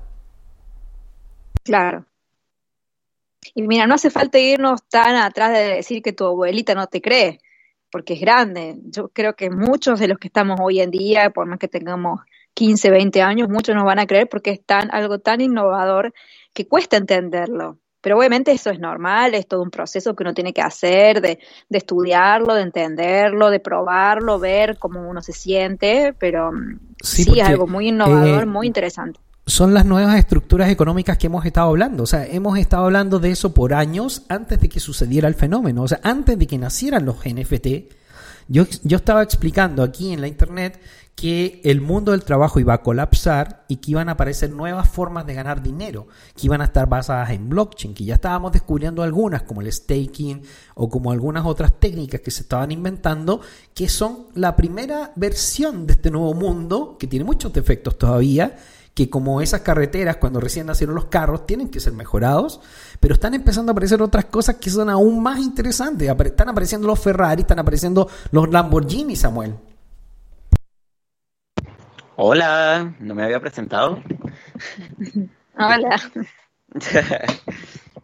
Claro. 1.63 2.05
Y 3.55 3.63
mira, 3.63 3.87
no 3.87 3.95
hace 3.95 4.11
falta 4.11 4.39
irnos 4.39 4.83
tan 4.89 5.17
atrás 5.17 5.53
de 5.53 5.77
decir 5.77 6.03
que 6.03 6.13
tu 6.13 6.25
abuelita 6.25 6.75
no 6.75 6.87
te 6.87 7.01
cree 7.01 7.41
porque 7.93 8.15
es 8.15 8.21
grande. 8.21 8.79
Yo 8.87 9.11
creo 9.11 9.37
que 9.37 9.51
muchos 9.51 10.01
de 10.01 10.09
los 10.09 10.19
que 10.19 10.29
estamos 10.29 10.59
hoy 10.61 10.81
en 10.81 10.91
día, 10.91 11.31
por 11.31 11.47
más 11.47 11.59
que 11.59 11.69
tengamos 11.69 12.21
15, 12.55 12.91
20 12.91 13.23
años, 13.23 13.49
muchos 13.49 13.77
nos 13.77 13.85
van 13.85 14.01
a 14.01 14.07
creer 14.07 14.29
porque 14.29 14.51
es 14.51 14.65
tan, 14.65 14.93
algo 14.93 15.21
tan 15.21 15.43
innovador 15.43 16.13
que 16.55 16.67
cuesta 16.67 16.97
entenderlo. 16.97 17.79
Pero 18.01 18.19
obviamente 18.19 18.51
eso 18.51 18.71
es 18.71 18.81
normal, 18.81 19.35
es 19.35 19.47
todo 19.47 19.63
un 19.63 19.71
proceso 19.71 20.17
que 20.17 20.25
uno 20.25 20.35
tiene 20.35 20.53
que 20.53 20.63
hacer, 20.63 21.21
de, 21.21 21.39
de 21.69 21.79
estudiarlo, 21.79 22.55
de 22.55 22.63
entenderlo, 22.63 23.51
de 23.51 23.61
probarlo, 23.61 24.41
ver 24.41 24.79
cómo 24.79 25.09
uno 25.09 25.23
se 25.23 25.33
siente, 25.33 26.13
pero 26.19 26.51
mm, 26.51 26.79
sí, 27.01 27.39
es 27.39 27.47
algo 27.47 27.69
muy 27.69 27.89
innovador, 27.89 28.43
eh, 28.43 28.47
muy 28.47 28.67
interesante 28.67 29.21
son 29.47 29.75
las 29.75 29.85
nuevas 29.85 30.17
estructuras 30.17 30.71
económicas 30.71 31.19
que 31.19 31.27
hemos 31.27 31.45
estado 31.45 31.69
hablando. 31.69 32.05
O 32.05 32.07
sea, 32.07 32.27
hemos 32.27 32.59
estado 32.59 32.85
hablando 32.85 33.19
de 33.19 33.31
eso 33.31 33.53
por 33.53 33.75
años 33.75 34.23
antes 34.29 34.61
de 34.61 34.69
que 34.69 34.81
sucediera 34.81 35.29
el 35.29 35.35
fenómeno. 35.35 35.83
O 35.83 35.89
sea, 35.89 36.01
antes 36.03 36.39
de 36.39 36.47
que 36.47 36.59
nacieran 36.59 37.05
los 37.05 37.17
NFT, 37.27 37.67
yo, 38.49 38.65
yo 38.83 38.97
estaba 38.97 39.23
explicando 39.23 39.83
aquí 39.83 40.13
en 40.13 40.21
la 40.21 40.29
internet 40.29 40.81
que 41.15 41.61
el 41.65 41.81
mundo 41.81 42.13
del 42.13 42.25
trabajo 42.25 42.59
iba 42.59 42.75
a 42.75 42.83
colapsar 42.83 43.65
y 43.69 43.77
que 43.77 43.93
iban 43.93 44.09
a 44.09 44.13
aparecer 44.13 44.51
nuevas 44.51 44.89
formas 44.89 45.27
de 45.27 45.35
ganar 45.35 45.63
dinero, 45.63 46.09
que 46.35 46.47
iban 46.47 46.63
a 46.63 46.65
estar 46.65 46.89
basadas 46.89 47.31
en 47.31 47.49
blockchain, 47.49 47.95
que 47.95 48.05
ya 48.05 48.15
estábamos 48.15 48.53
descubriendo 48.53 49.03
algunas, 49.03 49.43
como 49.43 49.61
el 49.61 49.71
staking 49.71 50.43
o 50.75 50.89
como 50.89 51.13
algunas 51.13 51.45
otras 51.45 51.79
técnicas 51.79 52.23
que 52.23 52.31
se 52.31 52.43
estaban 52.43 52.73
inventando, 52.73 53.41
que 53.75 53.89
son 53.89 54.29
la 54.35 54.57
primera 54.57 55.13
versión 55.15 55.87
de 55.87 55.93
este 55.93 56.11
nuevo 56.11 56.33
mundo, 56.35 56.97
que 56.99 57.07
tiene 57.07 57.25
muchos 57.25 57.53
defectos 57.53 57.99
todavía, 57.99 58.57
que 58.95 59.09
como 59.09 59.41
esas 59.41 59.63
carreteras 59.63 60.17
cuando 60.17 60.41
recién 60.41 60.67
nacieron 60.67 60.95
los 60.95 61.07
carros 61.07 61.47
tienen 61.47 61.71
que 61.71 61.81
ser 61.81 61.93
mejorados, 61.93 62.61
pero 63.01 63.15
están 63.15 63.35
empezando 63.35 63.71
a 63.71 63.73
aparecer 63.73 64.03
otras 64.03 64.27
cosas 64.27 64.57
que 64.57 64.71
son 64.71 64.91
aún 64.91 65.23
más 65.23 65.39
interesantes. 65.39 66.09
Están 66.09 66.51
apareciendo 66.51 66.87
los 66.87 67.01
Ferrari, 67.01 67.43
están 67.43 67.59
apareciendo 67.59 68.09
los 68.31 68.51
Lamborghini, 68.51 69.17
Samuel. 69.17 69.55
Hola, 72.17 72.95
no 73.01 73.15
me 73.15 73.25
había 73.25 73.41
presentado. 73.41 74.03
Hola. 75.59 76.01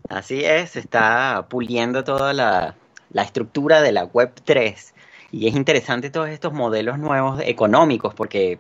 Así 0.09 0.43
es, 0.43 0.71
se 0.71 0.81
está 0.81 1.47
puliendo 1.51 2.03
toda 2.03 2.33
la, 2.33 2.77
la 3.11 3.23
estructura 3.23 3.83
de 3.83 3.93
la 3.93 4.05
Web 4.05 4.33
3 4.45 4.95
y 5.31 5.49
es 5.49 5.55
interesante 5.55 6.09
todos 6.09 6.31
estos 6.31 6.55
modelos 6.55 6.99
nuevos 6.99 7.41
económicos 7.45 8.15
porque 8.15 8.59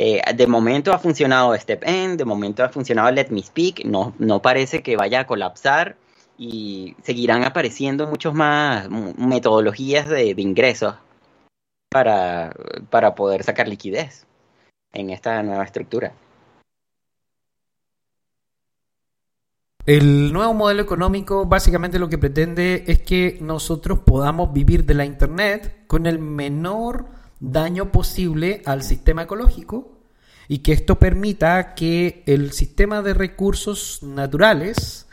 eh, 0.00 0.22
de 0.32 0.46
momento 0.46 0.92
ha 0.92 0.98
funcionado 1.00 1.56
Step 1.56 1.82
End, 1.84 2.18
de 2.18 2.24
momento 2.24 2.62
ha 2.62 2.68
funcionado 2.68 3.10
Let 3.10 3.30
Me 3.30 3.42
Speak, 3.42 3.84
no, 3.84 4.14
no 4.20 4.40
parece 4.40 4.80
que 4.80 4.96
vaya 4.96 5.18
a 5.18 5.26
colapsar 5.26 5.96
y 6.38 6.94
seguirán 7.02 7.42
apareciendo 7.42 8.06
muchas 8.06 8.32
más 8.32 8.88
metodologías 8.88 10.08
de, 10.08 10.36
ingresos 10.36 10.94
para, 11.90 12.54
para 12.90 13.16
poder 13.16 13.42
sacar 13.42 13.66
liquidez 13.66 14.24
en 14.92 15.10
esta 15.10 15.42
nueva 15.42 15.64
estructura. 15.64 16.12
El 19.84 20.32
nuevo 20.32 20.54
modelo 20.54 20.82
económico 20.82 21.44
básicamente 21.44 21.98
lo 21.98 22.08
que 22.08 22.18
pretende 22.18 22.84
es 22.86 23.00
que 23.00 23.38
nosotros 23.40 23.98
podamos 24.06 24.52
vivir 24.52 24.84
de 24.84 24.94
la 24.94 25.04
Internet 25.04 25.86
con 25.88 26.06
el 26.06 26.20
menor 26.20 27.17
daño 27.40 27.92
posible 27.92 28.62
al 28.64 28.82
sistema 28.82 29.22
ecológico 29.22 29.98
y 30.48 30.58
que 30.58 30.72
esto 30.72 30.98
permita 30.98 31.74
que 31.74 32.22
el 32.26 32.52
sistema 32.52 33.02
de 33.02 33.14
recursos 33.14 34.02
naturales 34.02 35.06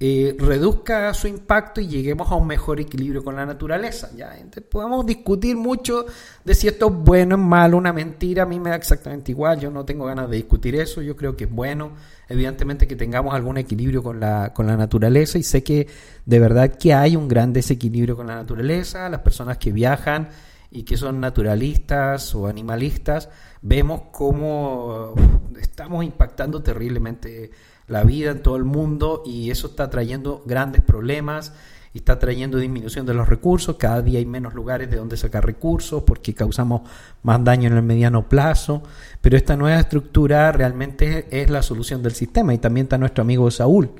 eh, 0.00 0.36
reduzca 0.38 1.12
su 1.12 1.26
impacto 1.26 1.80
y 1.80 1.88
lleguemos 1.88 2.30
a 2.30 2.36
un 2.36 2.46
mejor 2.46 2.78
equilibrio 2.78 3.24
con 3.24 3.34
la 3.34 3.44
naturaleza. 3.44 4.08
¿ya? 4.16 4.32
podemos 4.70 5.04
discutir 5.04 5.56
mucho 5.56 6.06
de 6.44 6.54
si 6.54 6.68
esto 6.68 6.86
es 6.86 6.94
bueno, 6.94 7.34
es 7.34 7.42
malo, 7.42 7.76
una 7.76 7.92
mentira. 7.92 8.44
A 8.44 8.46
mí 8.46 8.60
me 8.60 8.70
da 8.70 8.76
exactamente 8.76 9.32
igual. 9.32 9.58
Yo 9.58 9.72
no 9.72 9.84
tengo 9.84 10.04
ganas 10.04 10.30
de 10.30 10.36
discutir 10.36 10.76
eso. 10.76 11.02
Yo 11.02 11.16
creo 11.16 11.36
que 11.36 11.44
es 11.44 11.50
bueno, 11.50 11.92
evidentemente, 12.28 12.86
que 12.86 12.94
tengamos 12.94 13.34
algún 13.34 13.58
equilibrio 13.58 14.02
con 14.04 14.20
la, 14.20 14.54
con 14.54 14.68
la 14.68 14.76
naturaleza. 14.76 15.36
Y 15.36 15.42
sé 15.42 15.64
que 15.64 15.88
de 16.24 16.38
verdad 16.38 16.76
que 16.76 16.94
hay 16.94 17.16
un 17.16 17.26
gran 17.26 17.52
desequilibrio 17.52 18.16
con 18.16 18.28
la 18.28 18.36
naturaleza. 18.36 19.08
Las 19.08 19.22
personas 19.22 19.58
que 19.58 19.72
viajan 19.72 20.28
y 20.70 20.82
que 20.82 20.96
son 20.96 21.20
naturalistas 21.20 22.34
o 22.34 22.46
animalistas, 22.46 23.30
vemos 23.62 24.02
cómo 24.12 25.14
estamos 25.60 26.04
impactando 26.04 26.62
terriblemente 26.62 27.50
la 27.86 28.04
vida 28.04 28.30
en 28.30 28.42
todo 28.42 28.56
el 28.56 28.64
mundo 28.64 29.22
y 29.24 29.50
eso 29.50 29.68
está 29.68 29.88
trayendo 29.88 30.42
grandes 30.44 30.82
problemas 30.82 31.54
y 31.94 31.98
está 31.98 32.18
trayendo 32.18 32.58
disminución 32.58 33.06
de 33.06 33.14
los 33.14 33.28
recursos, 33.28 33.76
cada 33.76 34.02
día 34.02 34.18
hay 34.18 34.26
menos 34.26 34.52
lugares 34.52 34.90
de 34.90 34.98
donde 34.98 35.16
sacar 35.16 35.46
recursos 35.46 36.02
porque 36.02 36.34
causamos 36.34 36.82
más 37.22 37.42
daño 37.42 37.68
en 37.68 37.76
el 37.76 37.82
mediano 37.82 38.28
plazo, 38.28 38.82
pero 39.22 39.38
esta 39.38 39.56
nueva 39.56 39.80
estructura 39.80 40.52
realmente 40.52 41.26
es 41.30 41.48
la 41.48 41.62
solución 41.62 42.02
del 42.02 42.12
sistema 42.12 42.52
y 42.52 42.58
también 42.58 42.84
está 42.84 42.98
nuestro 42.98 43.22
amigo 43.22 43.50
Saúl. 43.50 43.90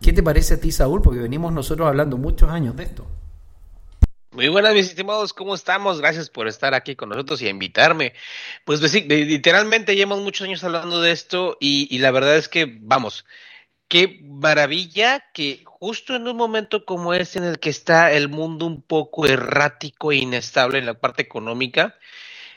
¿Qué 0.00 0.12
te 0.12 0.22
parece 0.22 0.54
a 0.54 0.60
ti, 0.60 0.72
Saúl? 0.72 1.02
Porque 1.02 1.20
venimos 1.20 1.52
nosotros 1.52 1.88
hablando 1.88 2.16
muchos 2.16 2.50
años 2.50 2.74
de 2.76 2.84
esto. 2.84 3.06
Muy 4.36 4.48
buenas, 4.48 4.74
mis 4.74 4.90
estimados, 4.90 5.32
¿cómo 5.32 5.54
estamos? 5.54 5.98
Gracias 5.98 6.28
por 6.28 6.46
estar 6.46 6.74
aquí 6.74 6.94
con 6.94 7.08
nosotros 7.08 7.40
y 7.40 7.48
invitarme. 7.48 8.12
Pues, 8.66 8.80
pues 8.80 8.92
literalmente 8.92 9.96
llevamos 9.96 10.20
muchos 10.22 10.46
años 10.46 10.62
hablando 10.62 11.00
de 11.00 11.10
esto 11.10 11.56
y, 11.58 11.88
y 11.90 12.00
la 12.00 12.10
verdad 12.10 12.36
es 12.36 12.46
que, 12.46 12.76
vamos, 12.82 13.24
qué 13.88 14.20
maravilla 14.22 15.24
que 15.32 15.62
justo 15.64 16.14
en 16.14 16.28
un 16.28 16.36
momento 16.36 16.84
como 16.84 17.14
este 17.14 17.38
en 17.38 17.46
el 17.46 17.58
que 17.58 17.70
está 17.70 18.12
el 18.12 18.28
mundo 18.28 18.66
un 18.66 18.82
poco 18.82 19.26
errático 19.26 20.12
e 20.12 20.16
inestable 20.16 20.80
en 20.80 20.84
la 20.84 21.00
parte 21.00 21.22
económica, 21.22 21.94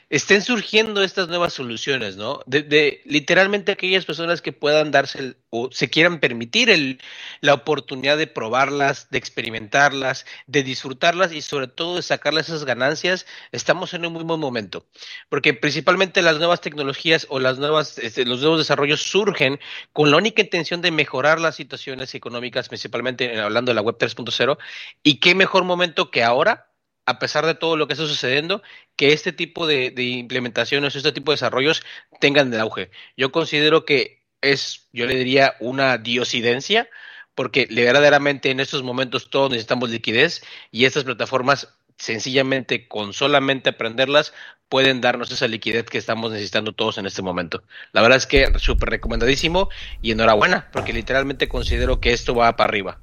estén 0.10 0.42
surgiendo 0.42 1.04
estas 1.04 1.28
nuevas 1.28 1.54
soluciones, 1.54 2.18
¿no? 2.18 2.40
De, 2.48 3.02
literalmente 3.06 3.72
aquellas 3.72 4.06
personas 4.06 4.42
que 4.42 4.52
puedan 4.52 4.90
darse 4.90 5.36
o 5.52 5.70
se 5.72 5.90
quieran 5.90 6.20
permitir 6.20 6.72
el, 6.72 7.00
la 7.42 7.54
oportunidad 7.54 8.18
de 8.18 8.26
probarlas, 8.26 9.10
de 9.12 9.20
experimentarlas, 9.20 10.26
de 10.48 10.64
disfrutarlas 10.64 11.32
y 11.32 11.42
sobre 11.42 11.68
todo 11.68 11.98
de 11.98 12.02
sacarles 12.02 12.50
esas 12.50 12.66
ganancias, 12.66 13.28
estamos 13.52 13.94
en 13.94 14.06
un 14.06 14.14
muy 14.14 14.24
buen 14.24 14.40
momento. 14.40 14.88
Porque 15.30 15.54
principalmente 15.54 16.24
las 16.24 16.40
nuevas 16.40 16.62
tecnologías 16.62 17.28
o 17.30 17.40
las 17.40 17.60
nuevas, 17.60 18.00
este, 18.00 18.26
los 18.26 18.42
nuevos 18.42 18.60
desarrollos 18.60 19.02
surgen 19.04 19.60
con 19.94 20.10
la 20.10 20.18
única 20.18 20.42
intención 20.42 20.82
de 20.82 20.92
mejorar 20.92 21.40
las 21.40 21.56
situaciones 21.56 22.16
económicas, 22.16 22.68
principalmente 22.68 23.40
hablando 23.40 23.70
de 23.70 23.76
la 23.76 23.82
web 23.82 23.98
3.0. 23.98 24.58
Y 25.04 25.20
qué 25.20 25.36
mejor 25.36 25.66
momento 25.66 26.10
que 26.10 26.24
ahora 26.24 26.69
a 27.10 27.18
pesar 27.18 27.46
de 27.48 27.56
todo 27.56 27.76
lo 27.76 27.88
que 27.88 27.94
está 27.94 28.06
sucediendo, 28.06 28.62
que 28.96 29.14
este 29.14 29.34
tipo 29.34 29.66
de, 29.66 29.92
implementaciones, 29.98 30.96
este 30.96 31.12
tipo 31.12 31.32
de 31.32 31.38
desarrollos 31.38 31.82
tengan 32.20 32.54
el 32.54 32.60
auge. 32.60 32.92
Yo 33.18 33.32
considero 33.32 33.84
que 33.84 34.22
es, 34.42 34.88
yo 34.94 35.08
le 35.08 35.16
diría, 35.16 35.56
una 35.60 35.98
diosidencia, 35.98 36.88
porque 37.34 37.68
verdaderamente 37.72 38.52
en 38.52 38.60
estos 38.60 38.84
momentos 38.84 39.32
todos 39.32 39.50
necesitamos 39.50 39.90
liquidez 39.90 40.44
y 40.72 40.86
estas 40.86 41.04
plataformas 41.04 41.70
sencillamente 41.98 42.88
con 42.88 43.14
solamente 43.14 43.72
aprenderlas 43.72 44.34
pueden 44.70 45.02
darnos 45.02 45.32
esa 45.32 45.48
liquidez 45.48 45.86
que 45.86 45.98
estamos 45.98 46.32
necesitando 46.32 46.74
todos 46.74 47.00
en 47.00 47.08
este 47.08 47.24
momento. 47.24 47.64
La 47.92 48.04
verdad 48.04 48.20
es 48.20 48.28
que 48.28 48.60
súper 48.60 48.90
recomendadísimo 48.90 49.70
y 50.04 50.12
enhorabuena, 50.12 50.70
porque 50.72 50.94
literalmente 50.94 51.50
considero 51.50 52.00
que 52.00 52.14
esto 52.14 52.36
va 52.36 52.56
para 52.56 52.70
arriba. 52.70 53.00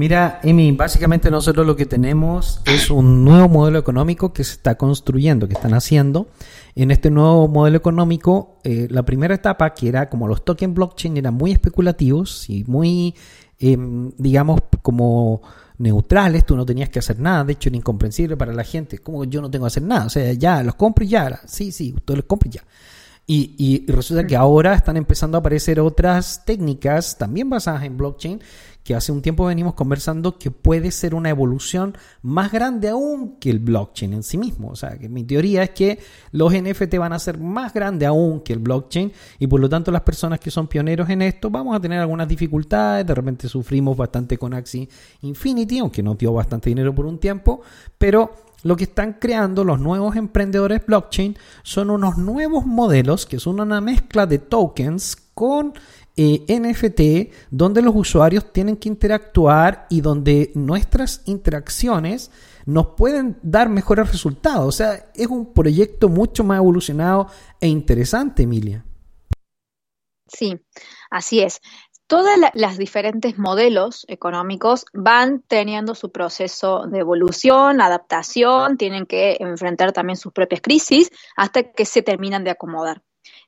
Mira, 0.00 0.40
Emi, 0.42 0.72
básicamente 0.72 1.30
nosotros 1.30 1.66
lo 1.66 1.76
que 1.76 1.84
tenemos 1.84 2.62
es 2.64 2.88
un 2.88 3.22
nuevo 3.22 3.50
modelo 3.50 3.78
económico 3.78 4.32
que 4.32 4.44
se 4.44 4.54
está 4.54 4.76
construyendo, 4.76 5.46
que 5.46 5.52
están 5.52 5.74
haciendo. 5.74 6.28
En 6.74 6.90
este 6.90 7.10
nuevo 7.10 7.48
modelo 7.48 7.76
económico, 7.76 8.56
eh, 8.64 8.88
la 8.90 9.02
primera 9.02 9.34
etapa, 9.34 9.74
que 9.74 9.90
era 9.90 10.08
como 10.08 10.26
los 10.26 10.42
tokens 10.42 10.74
blockchain, 10.74 11.18
eran 11.18 11.34
muy 11.34 11.52
especulativos 11.52 12.48
y 12.48 12.64
muy, 12.64 13.14
em, 13.58 14.10
digamos, 14.16 14.62
como 14.80 15.42
neutrales, 15.76 16.46
tú 16.46 16.56
no 16.56 16.64
tenías 16.64 16.88
que 16.88 17.00
hacer 17.00 17.20
nada, 17.20 17.44
de 17.44 17.52
hecho 17.52 17.68
era 17.68 17.76
incomprensible 17.76 18.38
para 18.38 18.54
la 18.54 18.64
gente, 18.64 19.00
como 19.00 19.24
yo 19.24 19.42
no 19.42 19.50
tengo 19.50 19.66
que 19.66 19.68
hacer 19.68 19.82
nada, 19.82 20.06
o 20.06 20.08
sea, 20.08 20.32
ya 20.32 20.62
los 20.62 20.76
compro 20.76 21.04
y 21.04 21.08
ya, 21.08 21.42
sí, 21.44 21.72
sí, 21.72 21.94
tú 22.06 22.16
los 22.16 22.24
compro 22.24 22.48
y 22.48 22.52
ya. 22.52 22.64
Y, 23.26 23.54
y, 23.58 23.86
resulta 23.92 24.26
que 24.26 24.34
ahora 24.34 24.74
están 24.74 24.96
empezando 24.96 25.36
a 25.36 25.40
aparecer 25.40 25.78
otras 25.78 26.44
técnicas 26.44 27.16
también 27.16 27.48
basadas 27.48 27.84
en 27.84 27.96
blockchain 27.96 28.40
que 28.84 28.94
hace 28.94 29.12
un 29.12 29.22
tiempo 29.22 29.46
venimos 29.46 29.74
conversando 29.74 30.38
que 30.38 30.50
puede 30.50 30.90
ser 30.90 31.14
una 31.14 31.30
evolución 31.30 31.96
más 32.22 32.50
grande 32.50 32.88
aún 32.88 33.36
que 33.38 33.50
el 33.50 33.58
blockchain 33.58 34.14
en 34.14 34.22
sí 34.22 34.38
mismo. 34.38 34.70
O 34.70 34.76
sea, 34.76 34.98
que 34.98 35.08
mi 35.08 35.24
teoría 35.24 35.62
es 35.62 35.70
que 35.70 35.98
los 36.32 36.52
NFT 36.52 36.96
van 36.96 37.12
a 37.12 37.18
ser 37.18 37.38
más 37.38 37.72
grandes 37.74 38.08
aún 38.08 38.40
que 38.40 38.52
el 38.52 38.58
blockchain 38.58 39.12
y 39.38 39.46
por 39.46 39.60
lo 39.60 39.68
tanto 39.68 39.90
las 39.90 40.02
personas 40.02 40.40
que 40.40 40.50
son 40.50 40.66
pioneros 40.66 41.08
en 41.10 41.22
esto 41.22 41.50
vamos 41.50 41.76
a 41.76 41.80
tener 41.80 42.00
algunas 42.00 42.28
dificultades, 42.28 43.06
de 43.06 43.14
repente 43.14 43.48
sufrimos 43.48 43.96
bastante 43.96 44.38
con 44.38 44.54
Axie 44.54 44.88
Infinity, 45.22 45.78
aunque 45.78 46.02
nos 46.02 46.16
dio 46.18 46.32
bastante 46.32 46.70
dinero 46.70 46.94
por 46.94 47.06
un 47.06 47.18
tiempo, 47.18 47.60
pero 47.98 48.30
lo 48.62 48.76
que 48.76 48.84
están 48.84 49.14
creando 49.14 49.64
los 49.64 49.80
nuevos 49.80 50.16
emprendedores 50.16 50.84
blockchain 50.84 51.36
son 51.62 51.90
unos 51.90 52.18
nuevos 52.18 52.66
modelos 52.66 53.24
que 53.24 53.38
son 53.38 53.60
una 53.60 53.80
mezcla 53.80 54.26
de 54.26 54.38
tokens 54.38 55.16
con 55.32 55.72
eh, 56.22 56.44
NFT 56.46 57.34
donde 57.50 57.80
los 57.80 57.96
usuarios 57.96 58.52
tienen 58.52 58.76
que 58.76 58.90
interactuar 58.90 59.86
y 59.88 60.02
donde 60.02 60.52
nuestras 60.54 61.22
interacciones 61.24 62.30
nos 62.66 62.88
pueden 62.88 63.38
dar 63.42 63.70
mejores 63.70 64.12
resultados. 64.12 64.66
O 64.66 64.72
sea, 64.72 65.10
es 65.14 65.28
un 65.28 65.54
proyecto 65.54 66.10
mucho 66.10 66.44
más 66.44 66.58
evolucionado 66.58 67.28
e 67.58 67.68
interesante, 67.68 68.42
Emilia. 68.42 68.84
Sí, 70.26 70.60
así 71.10 71.40
es. 71.40 71.62
todas 72.06 72.38
las 72.52 72.76
diferentes 72.76 73.38
modelos 73.38 74.04
económicos 74.06 74.84
van 74.92 75.40
teniendo 75.48 75.94
su 75.94 76.12
proceso 76.12 76.86
de 76.86 76.98
evolución, 76.98 77.80
adaptación, 77.80 78.76
tienen 78.76 79.06
que 79.06 79.38
enfrentar 79.40 79.92
también 79.92 80.18
sus 80.18 80.34
propias 80.34 80.60
crisis 80.60 81.10
hasta 81.34 81.72
que 81.72 81.86
se 81.86 82.02
terminan 82.02 82.44
de 82.44 82.50
acomodar. 82.50 83.02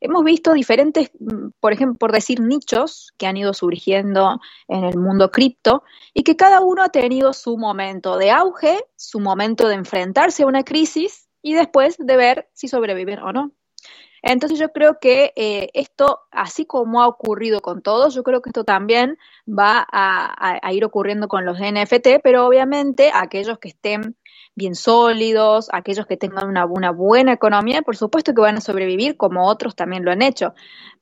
Hemos 0.04 0.24
visto 0.24 0.52
diferentes, 0.52 1.12
mm, 1.20 1.50
por 1.60 1.72
ejemplo, 1.72 1.96
por 1.96 2.10
decir 2.10 2.40
nichos 2.40 3.14
que 3.18 3.28
han 3.28 3.36
ido 3.36 3.54
surgiendo 3.54 4.40
en 4.66 4.82
el 4.82 4.98
mundo 4.98 5.30
cripto 5.30 5.84
y 6.12 6.24
que 6.24 6.34
cada 6.34 6.60
uno 6.60 6.82
ha 6.82 6.88
tenido 6.88 7.32
su 7.32 7.56
momento 7.56 8.18
de 8.18 8.32
auge, 8.32 8.84
su 8.96 9.20
momento 9.20 9.68
de 9.68 9.76
enfrentarse 9.76 10.42
a 10.42 10.46
una 10.46 10.64
crisis 10.64 11.28
y 11.40 11.54
después 11.54 11.96
de 11.98 12.16
ver 12.16 12.48
si 12.52 12.66
sobreviven 12.66 13.20
o 13.20 13.32
no. 13.32 13.52
Entonces 14.22 14.58
yo 14.58 14.72
creo 14.72 14.98
que 15.00 15.32
eh, 15.36 15.68
esto, 15.74 16.20
así 16.32 16.66
como 16.66 17.02
ha 17.02 17.06
ocurrido 17.06 17.60
con 17.60 17.80
todos, 17.80 18.12
yo 18.14 18.24
creo 18.24 18.42
que 18.42 18.50
esto 18.50 18.64
también 18.64 19.18
va 19.48 19.86
a, 19.92 20.72
ir 20.72 20.84
ocurriendo 20.84 21.28
con 21.28 21.44
los 21.44 21.58
NFT, 21.60 22.20
pero 22.24 22.46
obviamente 22.46 23.12
aquellos 23.14 23.58
que 23.58 23.68
estén 23.68 24.16
bien 24.54 24.74
sólidos, 24.74 25.68
aquellos 25.72 26.06
que 26.06 26.16
tengan 26.16 26.48
una, 26.48 26.90
buena 26.90 27.32
economía, 27.32 27.82
por 27.82 27.96
supuesto 27.96 28.34
que 28.34 28.40
van 28.40 28.56
a 28.56 28.60
sobrevivir, 28.60 29.16
como 29.16 29.46
otros 29.46 29.74
también 29.74 30.04
lo 30.04 30.12
han 30.12 30.22
hecho. 30.22 30.54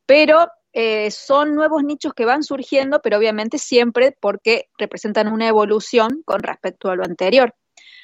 Pero 0.07 0.49
eh, 0.73 1.11
son 1.11 1.55
nuevos 1.55 1.83
nichos 1.85 2.15
que 2.15 2.25
van 2.25 2.43
surgiendo, 2.43 3.01
pero 3.03 3.19
obviamente 3.19 3.59
siempre 3.59 4.17
porque 4.21 4.69
representan 4.79 5.29
una 5.29 5.49
evolución 5.49 6.23
con 6.25 6.41
respecto 6.41 6.91
a 6.91 6.97
lo 6.97 7.05
anterior 7.05 7.55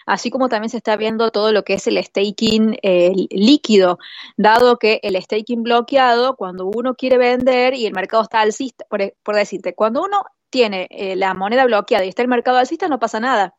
así 0.07 0.31
como 0.31 0.49
también 0.49 0.71
se 0.71 0.79
está 0.79 0.97
viendo 0.97 1.31
todo 1.31 1.53
lo 1.53 1.65
que 1.65 1.75
es 1.75 1.87
el 1.89 2.03
staking 2.03 2.79
eh, 2.83 3.13
líquido, 3.31 3.99
dado 4.37 4.79
que 4.79 5.01
el 5.03 5.21
staking 5.21 5.65
bloqueado, 5.65 6.37
cuando 6.37 6.67
uno 6.67 6.95
quiere 6.95 7.19
vender 7.19 7.75
y 7.75 7.87
el 7.87 7.93
mercado 7.93 8.23
está 8.23 8.41
alcista, 8.41 8.87
por, 8.89 9.37
decirte, 9.37 9.75
cuando 9.75 10.03
uno 10.03 10.25
tiene 10.49 10.87
eh, 10.91 11.17
la 11.17 11.35
moneda 11.35 11.67
bloqueada 11.67 12.05
y 12.05 12.09
está 12.09 12.23
el 12.23 12.29
mercado 12.29 12.59
alcista, 12.59 12.89
no 12.89 13.01
pasa 13.01 13.21
nada. 13.21 13.55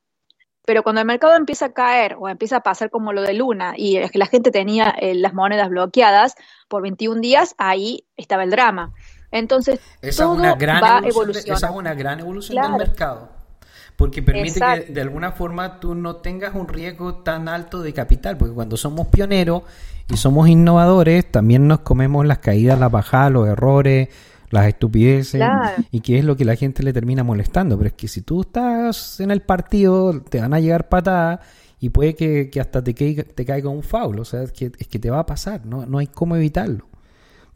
Pero 0.68 0.84
cuando 0.84 1.00
el 1.00 1.08
mercado 1.08 1.34
empieza 1.34 1.68
a 1.68 1.72
caer 1.72 2.18
o 2.20 2.28
empieza 2.28 2.58
a 2.58 2.60
pasar 2.60 2.90
como 2.90 3.14
lo 3.14 3.22
de 3.22 3.34
Luna 3.34 3.76
y 3.78 3.96
es 3.96 4.12
que 4.12 4.20
la 4.20 4.26
gente 4.26 4.52
tenía 4.52 4.94
eh, 5.00 5.16
las 5.16 5.34
monedas 5.34 5.70
bloqueadas 5.70 6.36
por 6.68 6.82
21 6.82 7.22
días, 7.22 7.56
ahí 7.58 8.04
estaba 8.18 8.44
el 8.44 8.50
drama. 8.50 8.92
Entonces, 9.32 9.80
todo 10.18 10.36
va 10.36 10.98
a 10.98 11.08
evolucionar. 11.08 11.58
Esa 11.58 11.70
es 11.70 11.74
una 11.74 11.94
gran 11.94 12.20
evolución 12.20 12.62
del 12.62 12.74
mercado 12.74 13.30
porque 13.96 14.22
permite 14.22 14.60
que 14.60 14.92
de 14.92 15.02
alguna 15.02 15.32
forma 15.32 15.80
tú 15.80 15.96
no 15.96 16.18
tengas 16.18 16.54
un 16.54 16.68
riesgo 16.68 17.16
tan 17.16 17.48
alto 17.48 17.82
de 17.82 17.94
capital, 17.94 18.36
porque 18.38 18.54
cuando 18.54 18.76
somos 18.76 19.08
pioneros 19.08 19.64
y 20.10 20.18
somos 20.18 20.50
innovadores, 20.50 21.32
también 21.32 21.66
nos 21.70 21.80
comemos 21.80 22.26
las 22.26 22.40
caídas, 22.40 22.78
las 22.78 22.92
bajadas, 22.92 23.32
los 23.32 23.48
errores, 23.48 24.10
las 24.50 24.68
estupideces, 24.68 25.42
y 25.92 26.02
que 26.02 26.20
es 26.20 26.26
lo 26.26 26.36
que 26.36 26.46
la 26.46 26.56
gente 26.56 26.84
le 26.84 26.94
termina 26.94 27.24
molestando. 27.24 27.78
Pero 27.78 27.88
es 27.88 27.94
que 27.94 28.08
si 28.08 28.22
tú 28.22 28.42
estás 28.42 29.20
en 29.20 29.32
el 29.32 29.42
partido, 29.42 30.22
te 30.22 30.40
van 30.40 30.54
a 30.54 30.60
llegar 30.60 30.90
patadas 30.90 31.40
y 31.80 31.90
puede 31.90 32.16
que, 32.16 32.50
hasta 32.60 32.84
te 32.84 32.94
caiga, 32.94 33.24
te 33.24 33.46
caiga 33.46 33.70
un 33.70 33.84
foul, 33.84 34.20
o 34.20 34.26
sea, 34.26 34.44
es 34.44 34.52
que, 34.52 34.72
es 34.78 34.88
que 34.88 35.00
te 35.00 35.10
va 35.10 35.20
a 35.20 35.26
pasar, 35.26 35.66
no, 35.66 35.86
no 35.86 36.00
hay 36.00 36.08
cómo 36.08 36.36
evitarlo 36.36 36.88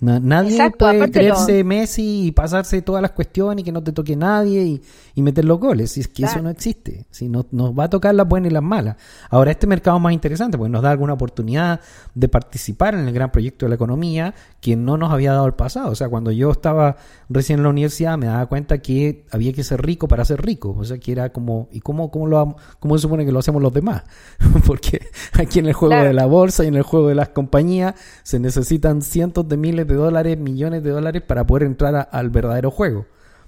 nadie 0.01 0.71
puede 0.71 1.11
creerse 1.11 1.63
Messi 1.63 2.25
y 2.27 2.31
pasarse 2.31 2.81
todas 2.81 3.01
las 3.01 3.11
cuestiones 3.11 3.61
y 3.61 3.65
que 3.65 3.71
no 3.71 3.83
te 3.83 3.91
toque 3.91 4.15
nadie 4.15 4.81
y, 5.15 5.21
meter 5.21 5.45
los 5.45 5.59
goles. 5.59 5.91
Si 5.91 5.99
es 5.99 6.07
que 6.07 6.23
eso 6.25 6.41
no 6.41 6.49
existe. 6.49 7.05
Si 7.11 7.29
no, 7.29 7.45
nos 7.51 7.77
va 7.77 7.83
a 7.83 7.89
tocar 7.89 8.15
las 8.15 8.27
buenas 8.27 8.49
y 8.49 8.53
las 8.53 8.63
malas. 8.63 8.95
Ahora, 9.29 9.51
este 9.51 9.67
mercado 9.67 9.97
es 9.97 10.03
más 10.03 10.13
interesante 10.13 10.57
porque 10.57 10.71
nos 10.71 10.81
da 10.81 10.89
alguna 10.89 11.13
oportunidad 11.13 11.79
de 12.15 12.27
participar 12.27 12.95
en 12.95 13.07
el 13.07 13.13
gran 13.13 13.31
proyecto 13.31 13.65
de 13.65 13.69
la 13.69 13.75
economía 13.75 14.33
que 14.59 14.75
no 14.75 14.97
nos 14.97 15.11
había 15.11 15.33
dado 15.33 15.45
el 15.45 15.53
pasado. 15.53 15.91
O 15.91 15.95
sea, 15.95 16.09
cuando 16.09 16.31
yo 16.31 16.49
estaba 16.49 16.97
recién 17.29 17.59
en 17.59 17.63
la 17.63 17.69
universidad 17.69 18.17
me 18.17 18.25
daba 18.25 18.47
cuenta 18.47 18.79
que 18.79 19.25
había 19.31 19.53
que 19.53 19.63
ser 19.63 19.85
rico 19.85 20.07
para 20.07 20.25
ser 20.25 20.41
rico. 20.41 20.75
O 20.75 20.83
sea, 20.83 20.97
que 20.97 21.11
era 21.11 21.31
como, 21.31 21.69
¿y 21.71 21.81
cómo, 21.81 22.09
cómo, 22.09 22.25
lo, 22.25 22.55
cómo 22.79 22.97
se 22.97 23.03
supone 23.03 23.25
que 23.25 23.31
lo 23.31 23.39
hacemos 23.39 23.61
los 23.61 23.73
demás? 23.73 24.03
porque 24.65 25.07
aquí 25.33 25.59
en 25.59 25.67
el 25.67 25.73
juego 25.73 26.03
de 26.03 26.13
la 26.13 26.25
bolsa 26.25 26.63
y 26.63 26.67
en 26.67 26.75
el 26.75 26.83
juego 26.83 27.09
de 27.09 27.15
las 27.15 27.29
compañías 27.29 27.93
se 28.23 28.39
necesitan 28.39 29.03
cientos 29.03 29.47
de 29.47 29.57
miles 29.57 29.87
de 29.87 29.90
de 29.93 29.99
dólares, 29.99 30.37
millones 30.37 30.83
de 30.83 30.91
dólares 30.91 31.21
para 31.21 31.45
poder 31.45 31.63
entrar 31.63 32.09
al 32.11 32.29
verdadero 32.29 32.71
juego. 32.71 33.05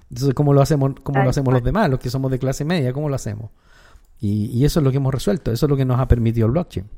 Entonces, 0.10 0.34
¿cómo 0.34 0.54
lo 0.54 0.62
hacemos, 0.62 0.94
cómo 1.02 1.24
lo 1.24 1.30
hacemos 1.30 1.54
los 1.54 1.64
demás, 1.64 1.90
los 1.90 2.00
que 2.00 2.10
somos 2.10 2.30
de 2.30 2.40
clase 2.40 2.64
media? 2.66 2.94
¿Cómo 2.94 3.10
lo 3.10 3.16
hacemos? 3.16 3.50
Y, 4.20 4.64
eso 4.64 4.80
es 4.80 4.84
lo 4.84 4.92
que 4.92 4.98
hemos 4.98 5.14
resuelto, 5.14 5.52
eso 5.52 5.66
es 5.66 5.70
lo 5.70 5.76
que 5.76 5.86
nos 5.86 6.00
ha 6.00 6.08
permitido 6.08 6.46
el 6.46 6.54
blockchain. 6.54 6.90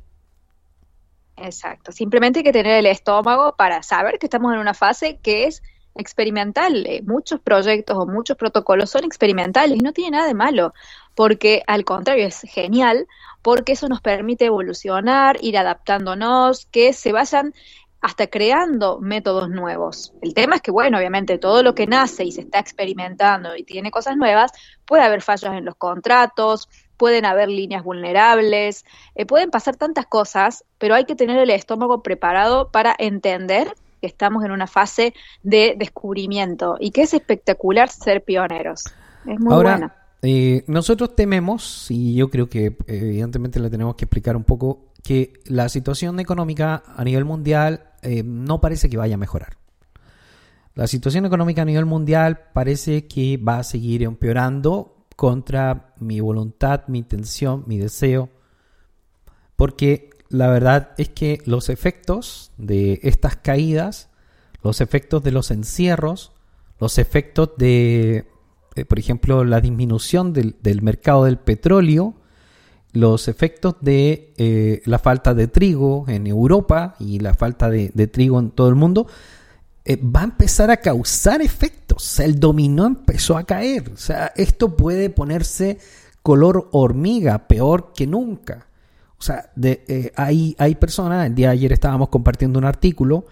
Exacto, 1.38 1.92
simplemente 1.92 2.40
hay 2.40 2.44
que 2.44 2.54
tener 2.54 2.78
el 2.78 2.86
estómago 2.86 3.56
para 3.58 3.82
saber 3.84 4.20
que 4.20 4.28
estamos 4.28 4.54
en 4.54 4.60
una 4.60 4.74
fase 4.74 5.18
que 5.22 5.46
es 5.46 5.64
experimental. 5.96 6.86
Eh, 6.86 7.02
muchos 7.04 7.40
proyectos 7.40 7.98
o 7.98 8.06
muchos 8.06 8.38
protocolos 8.38 8.90
son 8.90 9.06
experimentales 9.06 9.78
y 9.78 9.82
no 9.82 9.92
tiene 9.92 10.12
nada 10.12 10.28
de 10.28 10.34
malo, 10.34 10.74
porque 11.16 11.64
al 11.68 11.84
contrario 11.84 12.28
es 12.28 12.42
genial, 12.42 13.08
porque 13.42 13.74
eso 13.74 13.90
nos 13.90 14.02
permite 14.02 14.46
evolucionar, 14.46 15.38
ir 15.42 15.58
adaptándonos, 15.58 16.66
que 16.68 16.94
se 16.94 17.12
vayan 17.12 17.54
hasta 18.06 18.28
creando 18.28 19.00
métodos 19.02 19.50
nuevos. 19.50 20.14
El 20.22 20.36
tema 20.36 20.58
es 20.58 20.62
que, 20.62 20.70
bueno, 20.70 21.00
obviamente 21.00 21.40
todo 21.40 21.64
lo 21.64 21.74
que 21.74 21.88
nace 21.88 22.24
y 22.24 22.32
se 22.32 22.42
está 22.42 22.60
experimentando 22.60 23.56
y 23.56 23.64
tiene 23.64 23.90
cosas 23.90 24.16
nuevas, 24.16 24.52
puede 24.86 25.02
haber 25.02 25.24
fallos 25.24 25.56
en 25.56 25.66
los 25.66 25.74
contratos, 25.74 26.70
pueden 26.98 27.26
haber 27.26 27.50
líneas 27.50 27.84
vulnerables, 27.84 28.86
eh, 29.16 29.26
pueden 29.26 29.50
pasar 29.50 29.76
tantas 29.76 30.06
cosas, 30.06 30.66
pero 30.78 30.94
hay 30.94 31.06
que 31.06 31.16
tener 31.16 31.40
el 31.40 31.50
estómago 31.50 32.04
preparado 32.04 32.70
para 32.70 32.96
entender 33.00 33.74
que 34.00 34.06
estamos 34.06 34.46
en 34.46 34.52
una 34.52 34.68
fase 34.68 35.16
de 35.42 35.74
descubrimiento 35.76 36.78
y 36.80 36.92
que 36.92 37.02
es 37.02 37.14
espectacular 37.16 37.90
ser 37.90 38.24
pioneros. 38.24 38.84
Es 39.26 39.40
muy 39.40 39.52
Ahora, 39.52 39.96
eh, 40.22 40.64
nosotros 40.68 41.16
tememos, 41.16 41.88
y 41.90 42.14
yo 42.14 42.30
creo 42.30 42.50
que 42.50 42.78
evidentemente 42.86 43.60
le 43.60 43.72
tenemos 43.72 43.96
que 43.96 44.06
explicar 44.06 44.36
un 44.36 44.44
poco, 44.44 44.92
que 45.06 45.34
la 45.46 45.70
situación 45.70 46.20
económica 46.20 46.82
a 46.88 47.04
nivel 47.04 47.26
mundial 47.26 47.84
eh, 48.06 48.24
no 48.24 48.62
parece 48.62 48.90
que 48.90 48.98
vaya 48.98 49.16
a 49.16 49.18
mejorar. 49.20 49.58
La 50.76 50.88
situación 50.88 51.26
económica 51.26 51.62
a 51.62 51.66
nivel 51.66 51.86
mundial 51.86 52.50
parece 52.54 53.08
que 53.08 53.38
va 53.38 53.60
a 53.60 53.64
seguir 53.64 54.04
empeorando 54.04 55.06
contra 55.16 55.94
mi 56.00 56.20
voluntad, 56.20 56.84
mi 56.88 57.00
intención, 57.00 57.64
mi 57.66 57.78
deseo, 57.78 58.30
porque 59.56 60.10
la 60.30 60.50
verdad 60.50 60.92
es 60.98 61.10
que 61.10 61.42
los 61.46 61.70
efectos 61.70 62.52
de 62.58 63.00
estas 63.04 63.38
caídas, 63.38 64.10
los 64.62 64.82
efectos 64.82 65.24
de 65.24 65.32
los 65.32 65.52
encierros, 65.52 66.34
los 66.80 66.98
efectos 66.98 67.52
de, 67.58 68.28
eh, 68.76 68.86
por 68.86 69.00
ejemplo, 69.00 69.46
la 69.46 69.62
disminución 69.62 70.34
del, 70.34 70.58
del 70.62 70.82
mercado 70.82 71.24
del 71.24 71.38
petróleo, 71.38 72.16
los 72.96 73.28
efectos 73.28 73.76
de 73.82 74.34
eh, 74.38 74.82
la 74.86 75.00
falta 75.00 75.34
de 75.34 75.48
trigo 75.48 76.06
en 76.08 76.28
Europa 76.28 76.96
y 77.00 77.20
la 77.20 77.34
falta 77.34 77.70
de, 77.70 77.90
trigo 78.08 78.40
en 78.40 78.52
todo 78.52 78.70
el 78.70 78.76
mundo 78.76 79.06
eh, 79.84 79.98
va 79.98 80.22
a 80.22 80.24
empezar 80.24 80.72
a 80.72 80.78
causar 80.78 81.42
efectos. 81.42 82.20
el 82.20 82.40
dominó 82.40 82.86
empezó 82.86 83.38
a 83.38 83.44
caer. 83.44 83.92
O 83.94 83.98
sea, 83.98 84.32
esto 84.36 84.76
puede 84.76 85.10
ponerse 85.10 85.78
color 86.24 86.70
hormiga, 86.72 87.48
peor 87.48 87.92
que 87.94 88.08
nunca. 88.08 88.68
O 89.20 89.22
sea, 89.22 89.52
de, 89.56 89.84
eh, 89.88 90.12
hay, 90.16 90.56
hay 90.58 90.76
personas, 90.76 91.28
el 91.28 91.36
día 91.36 91.50
de 91.50 91.54
ayer 91.54 91.74
estábamos 91.74 92.10
compartiendo 92.10 92.58
un 92.60 92.66
artículo 92.66 93.26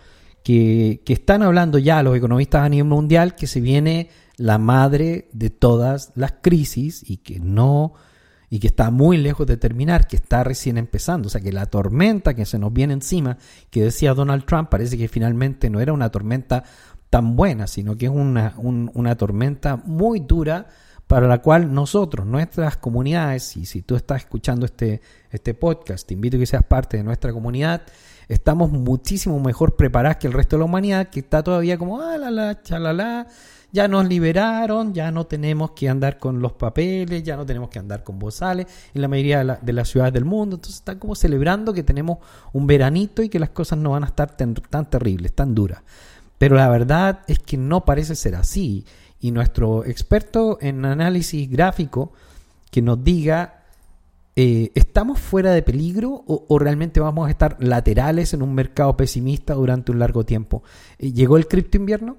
que, 0.43 1.01
que 1.05 1.13
están 1.13 1.41
hablando 1.41 1.77
ya 1.77 2.03
los 2.03 2.17
economistas 2.17 2.63
a 2.63 2.69
nivel 2.69 2.87
mundial 2.87 3.35
que 3.35 3.47
se 3.47 3.61
viene 3.61 4.09
la 4.35 4.57
madre 4.57 5.29
de 5.31 5.49
todas 5.49 6.11
las 6.15 6.33
crisis 6.41 7.09
y 7.09 7.17
que 7.17 7.39
no 7.39 7.93
y 8.53 8.59
que 8.59 8.67
está 8.67 8.91
muy 8.91 9.17
lejos 9.17 9.47
de 9.47 9.57
terminar, 9.57 10.05
que 10.05 10.15
está 10.15 10.43
recién 10.43 10.77
empezando. 10.77 11.25
O 11.25 11.29
sea 11.31 11.41
que 11.41 11.51
la 11.51 11.65
tormenta 11.65 12.35
que 12.35 12.45
se 12.45 12.59
nos 12.59 12.71
viene 12.71 12.93
encima, 12.93 13.39
que 13.71 13.81
decía 13.81 14.13
Donald 14.13 14.45
Trump, 14.45 14.69
parece 14.69 14.95
que 14.95 15.07
finalmente 15.07 15.71
no 15.71 15.81
era 15.81 15.91
una 15.91 16.11
tormenta 16.11 16.63
tan 17.09 17.35
buena, 17.35 17.65
sino 17.65 17.97
que 17.97 18.05
es 18.05 18.11
una, 18.11 18.53
una 18.59 19.15
tormenta 19.15 19.77
muy 19.77 20.19
dura 20.19 20.67
para 21.07 21.27
la 21.27 21.39
cual 21.41 21.73
nosotros, 21.73 22.27
nuestras 22.27 22.77
comunidades, 22.77 23.57
y 23.57 23.65
si 23.65 23.81
tú 23.81 23.95
estás 23.95 24.21
escuchando 24.21 24.67
este, 24.67 25.01
este 25.31 25.55
podcast, 25.55 26.07
te 26.07 26.13
invito 26.13 26.37
a 26.37 26.39
que 26.41 26.45
seas 26.45 26.63
parte 26.63 26.97
de 26.97 27.03
nuestra 27.03 27.33
comunidad, 27.33 27.81
estamos 28.27 28.71
muchísimo 28.71 29.39
mejor 29.39 29.75
preparados 29.75 30.17
que 30.17 30.27
el 30.27 30.33
resto 30.33 30.57
de 30.57 30.59
la 30.59 30.65
humanidad, 30.65 31.09
que 31.09 31.21
está 31.21 31.41
todavía 31.41 31.79
como, 31.79 32.01
ah, 32.01 32.19
la, 32.19 32.29
la, 32.29 32.61
chalala, 32.61 33.25
ya 33.73 33.87
nos 33.87 34.07
liberaron, 34.07 34.93
ya 34.93 35.11
no 35.11 35.25
tenemos 35.25 35.71
que 35.71 35.89
andar 35.89 36.19
con 36.19 36.39
los 36.39 36.53
papeles, 36.53 37.23
ya 37.23 37.35
no 37.35 37.43
tenemos 37.43 37.69
que 37.69 37.79
andar 37.79 38.03
con 38.03 38.19
bozales 38.19 38.67
en 38.93 39.01
la 39.01 39.07
mayoría 39.07 39.43
de, 39.59 39.73
las 39.73 39.89
ciudades 39.89 40.13
del 40.13 40.25
mundo. 40.25 40.57
Entonces 40.57 40.75
están 40.75 40.99
como 40.99 41.15
celebrando 41.15 41.73
que 41.73 41.81
tenemos 41.81 42.19
un 42.53 42.67
veranito 42.67 43.23
y 43.23 43.29
que 43.29 43.39
las 43.39 43.49
cosas 43.49 43.79
no 43.79 43.89
van 43.89 44.03
a 44.03 44.07
estar 44.07 44.37
tan, 44.37 44.53
terribles, 44.91 45.33
tan 45.33 45.55
duras. 45.55 45.81
Pero 46.37 46.55
la 46.55 46.69
verdad 46.69 47.21
es 47.27 47.39
que 47.39 47.57
no 47.57 47.83
parece 47.83 48.15
ser 48.15 48.35
así. 48.35 48.85
Y 49.19 49.31
nuestro 49.31 49.83
experto 49.85 50.59
en 50.61 50.85
análisis 50.85 51.49
gráfico 51.49 52.13
que 52.69 52.83
nos 52.83 53.03
diga, 53.03 53.63
eh, 54.35 54.71
¿estamos 54.75 55.17
fuera 55.17 55.51
de 55.51 55.63
peligro 55.63 56.23
o, 56.27 56.59
realmente 56.59 56.99
vamos 56.99 57.27
a 57.27 57.31
estar 57.31 57.57
laterales 57.59 58.35
en 58.35 58.43
un 58.43 58.53
mercado 58.53 58.95
pesimista 58.95 59.55
durante 59.55 59.91
un 59.91 59.97
largo 59.97 60.25
tiempo? 60.25 60.61
Eh, 60.99 61.11
¿Llegó 61.11 61.37
el 61.37 61.47
cripto 61.47 61.77
invierno? 61.77 62.17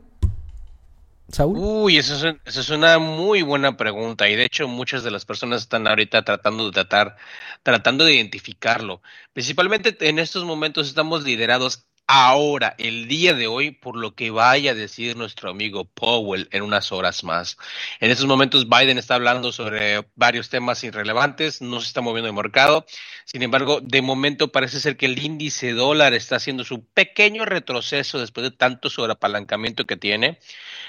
Uy, 1.47 1.97
esa 1.97 2.37
es, 2.45 2.57
es, 2.57 2.71
una 2.71 2.99
muy 2.99 3.43
buena 3.43 3.77
pregunta 3.77 4.29
y 4.29 4.37
de 4.37 4.45
hecho 4.45 4.69
muchas 4.69 5.03
de 5.03 5.11
las 5.11 5.25
personas 5.25 5.63
están 5.63 5.87
ahorita 5.87 6.23
tratando 6.23 6.67
de 6.67 6.73
tratar, 6.73 7.17
tratando 7.63 8.05
de 8.05 8.15
identificarlo. 8.15 9.03
Principalmente 9.33 9.97
en 10.09 10.19
estos 10.19 10.45
momentos 10.45 10.87
estamos 10.87 11.25
liderados 11.25 11.87
ahora, 12.07 12.75
el 12.79 13.09
día 13.09 13.35
de 13.35 13.47
hoy, 13.47 13.71
por 13.71 13.97
lo 13.97 14.15
que 14.15 14.31
vaya 14.31 14.73
a 14.73 14.75
decir 14.75 15.17
nuestro 15.17 15.51
amigo 15.51 15.85
Powell 15.85 16.49
en 16.53 16.63
unas 16.63 16.93
horas 16.93 17.25
más. 17.25 17.57
En 18.01 18.11
estos 18.11 18.27
momentos 18.27 18.69
Biden 18.69 18.99
está 18.99 19.15
hablando 19.15 19.53
sobre 19.53 20.07
varios 20.15 20.51
temas 20.51 20.85
irrelevantes, 20.85 21.63
no 21.63 21.81
se 21.81 21.89
está 21.89 22.01
moviendo 22.01 22.29
el 22.29 22.35
mercado. 22.37 22.85
Sin 23.25 23.43
embargo, 23.43 23.81
de 23.81 24.03
momento 24.03 24.53
parece 24.53 24.81
ser 24.81 24.97
que 24.97 25.07
el 25.07 25.19
índice 25.23 25.73
dólar 25.73 26.13
está 26.15 26.37
haciendo 26.37 26.65
su 26.65 26.85
pequeño 26.85 27.45
retroceso 27.45 28.19
después 28.19 28.45
de 28.45 28.57
tanto 28.57 28.91
sobreapalancamiento 28.91 29.87
que 29.87 29.97
tiene. 29.97 30.39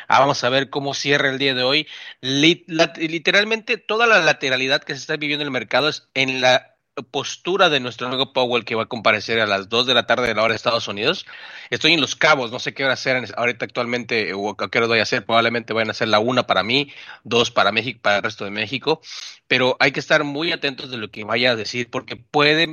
Ah, 0.08 0.20
vamos 0.20 0.44
a 0.44 0.50
ver 0.50 0.70
cómo 0.70 0.94
cierra 0.94 1.30
el 1.30 1.38
día 1.40 1.54
de 1.54 1.64
hoy. 1.64 1.88
literalmente 2.22 3.78
toda 3.78 4.08
la 4.08 4.20
lateralidad 4.20 4.84
que 4.84 4.94
se 4.94 5.00
está 5.00 5.18
viviendo 5.18 5.44
en 5.44 5.48
el 5.48 5.52
mercado 5.52 5.90
es 5.90 6.10
en 6.14 6.42
la 6.42 6.76
postura 7.12 7.70
de 7.70 7.80
nuestro 7.80 8.08
amigo 8.08 8.32
Powell 8.34 8.64
que 8.64 8.76
va 8.76 8.84
a 8.84 8.86
comparecer 8.88 9.40
a 9.42 9.46
las 9.46 9.68
2 9.70 9.86
de 9.86 9.94
la 9.94 10.08
tarde 10.08 10.28
de 10.28 10.36
la 10.36 10.44
hora 10.44 10.54
de 10.54 10.56
Estados 10.56 10.88
Unidos. 10.88 11.26
Estoy 11.70 11.94
en 11.94 12.02
Los 12.02 12.16
Cabos, 12.16 12.52
no 12.52 12.60
sé 12.60 12.74
qué 12.74 12.86
hora 12.86 12.94
hacer 12.94 13.34
ahorita 13.36 13.66
actualmente 13.66 14.34
o 14.34 14.56
qué 14.56 14.78
hora 14.78 14.88
voy 14.88 15.00
a 15.00 15.04
hacer. 15.04 15.26
Probablemente 15.26 15.74
vayan 15.74 15.90
a 15.90 15.94
ser 15.94 16.08
la 16.08 16.20
una 16.20 16.48
para 16.48 16.64
mí, 16.64 16.92
dos 17.24 17.52
para 17.52 17.72
México, 17.72 18.00
para 18.02 18.18
el 18.18 18.24
resto 18.24 18.46
de 18.46 18.52
México. 18.52 19.02
Pero 19.48 19.76
hay 19.80 19.92
que 19.92 20.00
estar 20.00 20.24
muy 20.24 20.52
atentos 20.52 20.90
de 20.90 20.98
lo 20.98 21.12
que 21.12 21.24
vaya 21.26 21.52
a 21.52 21.56
decir 21.56 21.90
porque 21.92 22.16
puede, 22.16 22.68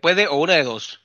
puede 0.00 0.26
o 0.28 0.36
una 0.36 0.54
de 0.54 0.64
dos 0.64 1.03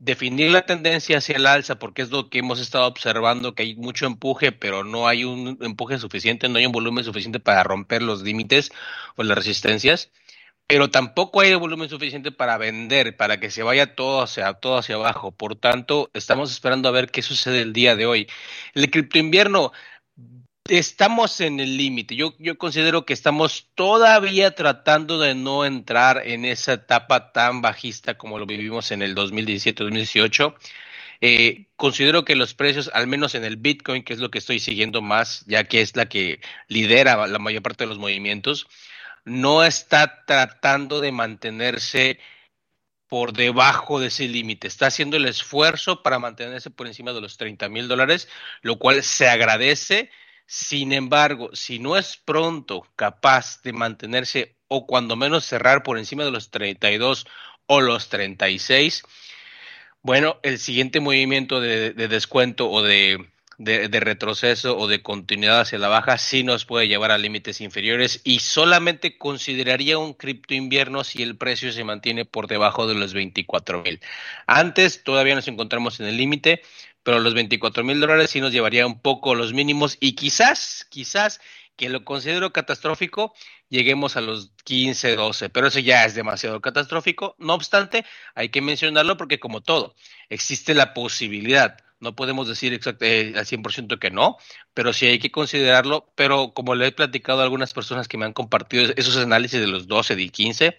definir 0.00 0.50
la 0.50 0.66
tendencia 0.66 1.18
hacia 1.18 1.36
el 1.36 1.46
alza, 1.46 1.78
porque 1.78 2.02
es 2.02 2.10
lo 2.10 2.30
que 2.30 2.40
hemos 2.40 2.60
estado 2.60 2.86
observando, 2.86 3.54
que 3.54 3.62
hay 3.62 3.76
mucho 3.76 4.06
empuje, 4.06 4.52
pero 4.52 4.84
no 4.84 5.06
hay 5.08 5.24
un 5.24 5.58
empuje 5.60 5.98
suficiente, 5.98 6.48
no 6.48 6.58
hay 6.58 6.66
un 6.66 6.72
volumen 6.72 7.04
suficiente 7.04 7.40
para 7.40 7.62
romper 7.62 8.02
los 8.02 8.22
límites 8.22 8.72
o 9.16 9.22
las 9.22 9.38
resistencias 9.38 10.10
pero 10.70 10.88
tampoco 10.88 11.40
hay 11.40 11.52
volumen 11.56 11.88
suficiente 11.88 12.30
para 12.30 12.56
vender, 12.56 13.16
para 13.16 13.40
que 13.40 13.50
se 13.50 13.64
vaya 13.64 13.96
todo 13.96 14.22
hacia, 14.22 14.52
todo 14.54 14.78
hacia 14.78 14.94
abajo. 14.94 15.32
Por 15.32 15.56
tanto, 15.56 16.10
estamos 16.14 16.52
esperando 16.52 16.88
a 16.88 16.92
ver 16.92 17.10
qué 17.10 17.22
sucede 17.22 17.60
el 17.62 17.72
día 17.72 17.96
de 17.96 18.06
hoy. 18.06 18.28
El 18.74 18.88
cripto 18.88 19.18
invierno, 19.18 19.72
estamos 20.68 21.40
en 21.40 21.60
el 21.60 21.76
límite. 21.76 22.16
Yo, 22.16 22.34
yo 22.38 22.58
considero 22.58 23.04
que 23.04 23.12
estamos 23.12 23.68
todavía 23.74 24.54
tratando 24.54 25.18
de 25.18 25.34
no 25.34 25.64
entrar 25.64 26.26
en 26.26 26.44
esa 26.44 26.74
etapa 26.74 27.32
tan 27.32 27.62
bajista 27.62 28.16
como 28.18 28.38
lo 28.38 28.46
vivimos 28.46 28.90
en 28.92 29.02
el 29.02 29.14
2017-2018. 29.14 30.54
Eh, 31.22 31.66
considero 31.76 32.24
que 32.24 32.34
los 32.34 32.54
precios, 32.54 32.90
al 32.94 33.06
menos 33.06 33.34
en 33.34 33.44
el 33.44 33.56
Bitcoin, 33.56 34.02
que 34.04 34.14
es 34.14 34.20
lo 34.20 34.30
que 34.30 34.38
estoy 34.38 34.58
siguiendo 34.58 35.02
más, 35.02 35.44
ya 35.46 35.64
que 35.64 35.82
es 35.82 35.96
la 35.96 36.06
que 36.08 36.40
lidera 36.68 37.26
la 37.26 37.38
mayor 37.38 37.62
parte 37.62 37.84
de 37.84 37.88
los 37.88 37.98
movimientos, 37.98 38.66
no 39.24 39.64
está 39.64 40.24
tratando 40.26 41.00
de 41.00 41.12
mantenerse 41.12 42.18
por 43.08 43.32
debajo 43.32 44.00
de 44.00 44.06
ese 44.06 44.28
límite. 44.28 44.68
Está 44.68 44.86
haciendo 44.86 45.16
el 45.16 45.26
esfuerzo 45.26 46.02
para 46.02 46.18
mantenerse 46.18 46.70
por 46.70 46.86
encima 46.86 47.12
de 47.12 47.20
los 47.20 47.36
30 47.36 47.68
mil 47.68 47.88
dólares, 47.88 48.28
lo 48.62 48.78
cual 48.78 49.02
se 49.02 49.28
agradece. 49.28 50.10
Sin 50.52 50.92
embargo, 50.92 51.50
si 51.52 51.78
no 51.78 51.96
es 51.96 52.16
pronto 52.16 52.84
capaz 52.96 53.62
de 53.62 53.72
mantenerse 53.72 54.56
o 54.66 54.84
cuando 54.84 55.14
menos 55.14 55.44
cerrar 55.44 55.84
por 55.84 55.96
encima 55.96 56.24
de 56.24 56.32
los 56.32 56.50
32 56.50 57.24
o 57.66 57.80
los 57.80 58.08
36, 58.08 59.04
bueno, 60.02 60.40
el 60.42 60.58
siguiente 60.58 60.98
movimiento 60.98 61.60
de 61.60 61.92
descuento 62.08 62.68
o 62.68 62.82
de 62.82 63.30
de, 63.60 64.00
retroceso 64.00 64.78
o 64.78 64.88
de 64.88 65.02
continuidad 65.02 65.60
hacia 65.60 65.78
la 65.78 65.88
baja 65.88 66.16
sí 66.16 66.42
nos 66.42 66.64
puede 66.64 66.88
llevar 66.88 67.10
a 67.10 67.18
límites 67.18 67.60
inferiores 67.60 68.22
y 68.24 68.38
solamente 68.38 69.18
consideraría 69.18 69.98
un 69.98 70.14
cripto 70.14 70.54
invierno 70.54 71.04
si 71.04 71.22
el 71.22 71.36
precio 71.36 71.70
se 71.70 71.84
mantiene 71.84 72.24
por 72.24 72.46
debajo 72.46 72.86
de 72.86 72.94
los 72.94 73.12
24 73.12 73.82
mil. 73.82 74.00
Antes 74.46 75.04
todavía 75.04 75.34
nos 75.34 75.46
encontramos 75.46 76.00
en 76.00 76.06
el 76.06 76.16
límite, 76.16 76.62
pero 77.02 77.18
los 77.20 77.34
24 77.34 77.84
mil 77.84 78.00
dólares 78.00 78.30
sí 78.30 78.40
nos 78.40 78.52
llevaría 78.52 78.86
un 78.86 79.00
poco 79.00 79.34
los 79.34 79.52
mínimos 79.52 79.96
y 80.00 80.14
quizás, 80.14 80.86
quizás 80.90 81.40
que 81.76 81.88
lo 81.88 82.04
considero 82.04 82.52
catastrófico, 82.52 83.32
lleguemos 83.68 84.16
a 84.16 84.20
los 84.20 84.52
15, 84.64 85.16
12, 85.16 85.48
pero 85.50 85.68
eso 85.68 85.78
ya 85.78 86.04
es 86.04 86.14
demasiado 86.14 86.60
catastrófico. 86.60 87.36
No 87.38 87.54
obstante, 87.54 88.04
hay 88.34 88.50
que 88.50 88.60
mencionarlo 88.60 89.16
porque 89.16 89.40
como 89.40 89.62
todo, 89.62 89.94
existe 90.28 90.74
la 90.74 90.92
posibilidad 90.92 91.78
no 92.00 92.16
podemos 92.16 92.48
decir 92.48 92.72
exactamente 92.72 93.30
eh, 93.30 93.38
al 93.38 93.46
100% 93.46 93.98
que 93.98 94.10
no, 94.10 94.38
pero 94.74 94.92
sí 94.92 95.06
hay 95.06 95.18
que 95.18 95.30
considerarlo. 95.30 96.10
Pero 96.16 96.52
como 96.54 96.74
le 96.74 96.88
he 96.88 96.92
platicado 96.92 97.40
a 97.40 97.44
algunas 97.44 97.74
personas 97.74 98.08
que 98.08 98.18
me 98.18 98.24
han 98.24 98.32
compartido 98.32 98.92
esos 98.96 99.16
análisis 99.18 99.60
de 99.60 99.66
los 99.66 99.86
12 99.86 100.14
y 100.20 100.30
15, 100.30 100.76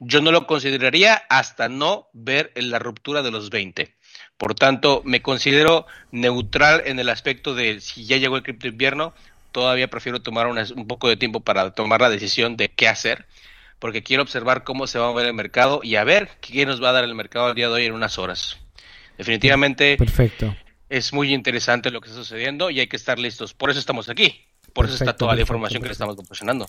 yo 0.00 0.20
no 0.20 0.32
lo 0.32 0.46
consideraría 0.46 1.14
hasta 1.28 1.68
no 1.68 2.08
ver 2.12 2.52
la 2.56 2.78
ruptura 2.78 3.22
de 3.22 3.30
los 3.30 3.50
20. 3.50 3.96
Por 4.40 4.54
tanto, 4.54 5.02
me 5.04 5.20
considero 5.20 5.84
neutral 6.12 6.82
en 6.86 6.98
el 6.98 7.10
aspecto 7.10 7.54
de 7.54 7.78
si 7.82 8.06
ya 8.06 8.16
llegó 8.16 8.38
el 8.38 8.42
cripto 8.42 8.68
invierno, 8.68 9.12
todavía 9.52 9.90
prefiero 9.90 10.22
tomar 10.22 10.46
un 10.46 10.86
poco 10.86 11.10
de 11.10 11.18
tiempo 11.18 11.40
para 11.40 11.72
tomar 11.72 12.00
la 12.00 12.08
decisión 12.08 12.56
de 12.56 12.70
qué 12.70 12.88
hacer, 12.88 13.26
porque 13.78 14.02
quiero 14.02 14.22
observar 14.22 14.64
cómo 14.64 14.86
se 14.86 14.98
va 14.98 15.08
a 15.08 15.10
mover 15.10 15.26
el 15.26 15.34
mercado 15.34 15.80
y 15.82 15.96
a 15.96 16.04
ver 16.04 16.30
qué 16.40 16.64
nos 16.64 16.82
va 16.82 16.88
a 16.88 16.92
dar 16.92 17.04
el 17.04 17.14
mercado 17.14 17.50
el 17.50 17.54
día 17.54 17.68
de 17.68 17.74
hoy 17.74 17.84
en 17.84 17.92
unas 17.92 18.16
horas. 18.16 18.56
Definitivamente 19.18 19.98
Perfecto. 19.98 20.56
es 20.88 21.12
muy 21.12 21.34
interesante 21.34 21.90
lo 21.90 22.00
que 22.00 22.08
está 22.08 22.18
sucediendo 22.18 22.70
y 22.70 22.80
hay 22.80 22.86
que 22.86 22.96
estar 22.96 23.18
listos. 23.18 23.52
Por 23.52 23.68
eso 23.68 23.78
estamos 23.78 24.08
aquí. 24.08 24.46
Por 24.72 24.86
eso 24.86 24.94
está 24.94 25.18
toda 25.18 25.34
la 25.34 25.42
información 25.42 25.82
que 25.82 25.88
le 25.88 25.92
estamos 25.92 26.16
proporcionando. 26.16 26.66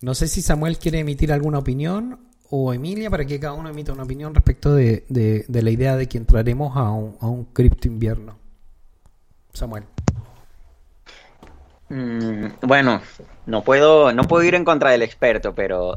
No 0.00 0.14
sé 0.14 0.28
si 0.28 0.40
Samuel 0.40 0.78
quiere 0.78 1.00
emitir 1.00 1.32
alguna 1.32 1.58
opinión 1.58 2.27
o 2.50 2.72
Emilia 2.72 3.10
para 3.10 3.24
que 3.24 3.38
cada 3.38 3.54
uno 3.54 3.68
emita 3.68 3.92
una 3.92 4.04
opinión 4.04 4.34
respecto 4.34 4.74
de, 4.74 5.04
la 5.48 5.70
idea 5.70 5.96
de 5.96 6.08
que 6.08 6.18
entraremos 6.18 6.76
a 6.76 6.90
un, 6.90 7.16
a 7.20 7.26
un 7.26 7.44
cripto 7.44 7.88
invierno. 7.88 8.38
Samuel. 9.52 9.84
Mm, 11.88 12.48
bueno, 12.62 13.00
no 13.46 13.62
puedo, 13.62 14.12
no 14.12 14.24
puedo 14.24 14.44
ir 14.44 14.54
en 14.54 14.64
contra 14.64 14.90
del 14.90 15.02
experto, 15.02 15.54
pero 15.54 15.94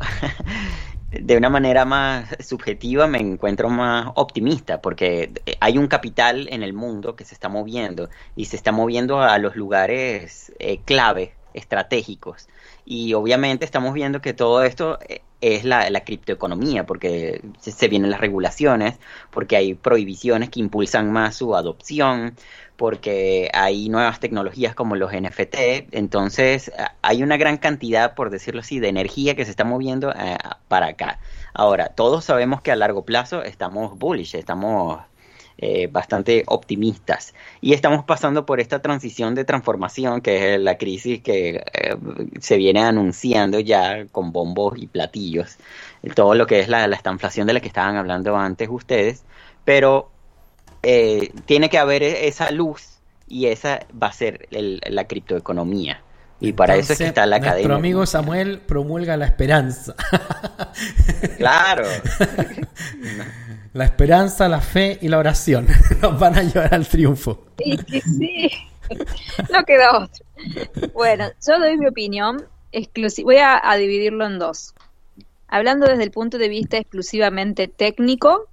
de 1.12 1.38
una 1.38 1.50
manera 1.50 1.84
más 1.84 2.30
subjetiva 2.40 3.08
me 3.08 3.20
encuentro 3.20 3.70
más 3.70 4.08
optimista 4.16 4.82
porque 4.82 5.32
hay 5.60 5.78
un 5.78 5.88
capital 5.88 6.48
en 6.50 6.64
el 6.64 6.74
mundo 6.74 7.16
que 7.16 7.26
se 7.26 7.34
está 7.34 7.50
moviendo 7.50 8.10
y 8.36 8.46
se 8.46 8.56
está 8.56 8.72
moviendo 8.72 9.22
a 9.22 9.38
los 9.38 9.56
lugares 9.56 10.54
eh, 10.60 10.80
clave, 10.86 11.34
estratégicos. 11.54 12.48
Y 12.86 13.14
obviamente 13.14 13.66
estamos 13.66 13.94
viendo 13.94 14.22
que 14.22 14.34
todo 14.34 14.64
esto 14.64 15.00
eh, 15.08 15.22
es 15.42 15.66
la, 15.66 15.90
la 15.90 16.04
criptoeconomía, 16.04 16.86
porque 16.86 17.42
se, 17.60 17.88
vienen 17.88 18.12
las 18.12 18.22
regulaciones, 18.22 19.00
porque 19.32 19.56
hay 19.56 19.74
prohibiciones 19.74 20.50
que 20.50 20.60
impulsan 20.60 21.12
más 21.12 21.36
su 21.36 21.56
adopción, 21.56 22.36
porque 22.78 23.50
hay 23.54 23.90
nuevas 23.90 24.20
tecnologías 24.20 24.74
como 24.76 24.96
los 24.96 25.12
NFT, 25.12 25.56
entonces 25.92 26.72
hay 27.02 27.24
una 27.24 27.38
gran 27.38 27.58
cantidad, 27.58 28.16
por 28.16 28.30
decirlo 28.30 28.62
así, 28.62 28.80
de 28.80 28.90
energía 28.90 29.36
que 29.36 29.46
se 29.46 29.52
está 29.52 29.64
moviendo 29.64 30.12
eh, 30.12 30.38
para 30.68 30.88
acá. 30.88 31.20
Ahora, 31.54 31.90
todos 31.90 32.26
sabemos 32.26 32.62
que 32.62 32.72
a 32.72 32.76
largo 32.76 33.04
plazo 33.06 33.44
estamos 33.44 33.98
bullish, 33.98 34.36
estamos 34.36 35.02
eh, 35.62 35.88
bastante 35.88 36.44
optimistas 36.48 37.36
y 37.62 37.74
estamos 37.74 38.04
pasando 38.04 38.46
por 38.46 38.60
esta 38.60 38.82
transición 38.82 39.36
de 39.36 39.46
transformación 39.46 40.22
que 40.22 40.56
es 40.56 40.60
la 40.60 40.78
crisis 40.78 41.22
que 41.22 41.64
eh, 41.74 41.96
se 42.40 42.58
viene 42.58 42.82
anunciando 42.82 43.60
ya 43.60 44.06
con 44.12 44.32
bombos 44.32 44.78
y 44.78 44.88
platillos, 44.88 45.58
todo 46.16 46.34
lo 46.34 46.48
que 46.48 46.60
es 46.60 46.68
la, 46.68 46.88
la 46.88 46.96
estanflación 46.96 47.46
de 47.48 47.54
la 47.54 47.60
que 47.60 47.68
estaban 47.68 47.96
hablando 47.96 48.36
antes 48.36 48.70
ustedes, 48.72 49.24
pero 49.64 50.10
eh, 50.84 51.32
tiene 51.46 51.70
que 51.70 51.78
haber 51.78 52.04
e-, 52.04 52.28
esa 52.28 52.52
luz 52.52 53.00
y 53.28 53.46
esa 53.48 53.86
va 54.02 54.08
a 54.08 54.14
ser 54.14 54.48
la 54.52 55.06
criptoeconomía. 55.06 56.02
Y 56.42 56.54
para 56.54 56.76
eso 56.76 56.94
es 56.94 57.00
que 57.00 57.06
está 57.06 57.26
la 57.28 57.38
nuestro 57.38 57.52
cadena. 57.52 57.68
Nuestro 57.68 57.76
amigo 57.76 58.06
Samuel 58.08 58.60
promulga 58.60 59.16
la 59.16 59.26
esperanza. 59.26 59.96
claro. 61.38 61.86
la 63.74 63.86
esperanza, 63.86 64.50
la 64.50 64.60
fe 64.60 64.98
y 65.02 65.08
la 65.08 65.20
oración 65.20 65.68
nos 66.02 66.20
van 66.20 66.38
a 66.38 66.42
llevar 66.42 66.74
al 66.74 66.88
triunfo. 66.88 67.46
Sí, 67.64 67.78
sí, 67.88 68.02
sí. 68.02 68.52
No 69.54 69.64
queda 69.64 70.00
otro. 70.00 70.26
Bueno, 70.94 71.30
yo 71.48 71.60
doy 71.60 71.78
mi 71.78 71.88
opinión. 71.88 72.44
Voy 73.24 73.38
a 73.38 73.76
dividirlo 73.78 74.26
en 74.26 74.40
dos. 74.40 74.74
Hablando 75.48 75.86
desde 75.86 76.04
el 76.04 76.12
punto 76.12 76.40
de 76.40 76.50
vista 76.50 76.78
exclusivamente 76.78 77.68
técnico, 77.68 78.48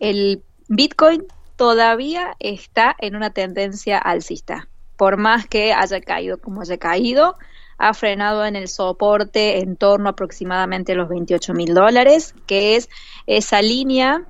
el 0.00 0.42
Bitcoin 0.66 1.24
todavía 1.56 2.34
está 2.40 2.96
en 2.98 3.14
una 3.14 3.30
tendencia 3.30 3.98
alcista. 3.98 4.66
Por 5.02 5.16
más 5.16 5.48
que 5.48 5.72
haya 5.72 6.00
caído 6.00 6.38
como 6.38 6.60
haya 6.60 6.78
caído, 6.78 7.34
ha 7.76 7.92
frenado 7.92 8.44
en 8.44 8.54
el 8.54 8.68
soporte 8.68 9.58
en 9.58 9.74
torno 9.74 10.08
aproximadamente 10.08 10.92
a 10.92 10.94
los 10.94 11.08
28 11.08 11.54
mil 11.54 11.74
dólares, 11.74 12.36
que 12.46 12.76
es 12.76 12.88
esa 13.26 13.62
línea 13.62 14.24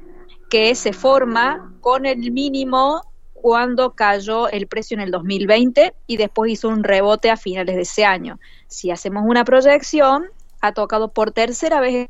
que 0.49 0.75
se 0.75 0.95
forma 0.95 1.75
con 1.83 2.07
el 2.07 2.33
mínimo 2.33 3.03
cuando 3.35 3.91
cayó 3.91 4.49
el 4.49 4.67
precio 4.67 4.95
en 4.95 5.03
el 5.03 5.11
2020 5.11 5.93
y 6.07 6.17
después 6.17 6.51
hizo 6.51 6.71
un 6.71 6.85
rebote 6.85 7.31
a 7.31 7.37
finales 7.37 7.77
de 7.77 7.83
ese 7.83 8.07
año. 8.07 8.41
Si 8.67 8.91
hacemos 8.91 9.25
una 9.27 9.45
proyección, 9.45 10.25
ha 10.63 10.73
tocado 10.73 11.13
por 11.13 11.33
tercera 11.33 11.81
vez 11.81 12.09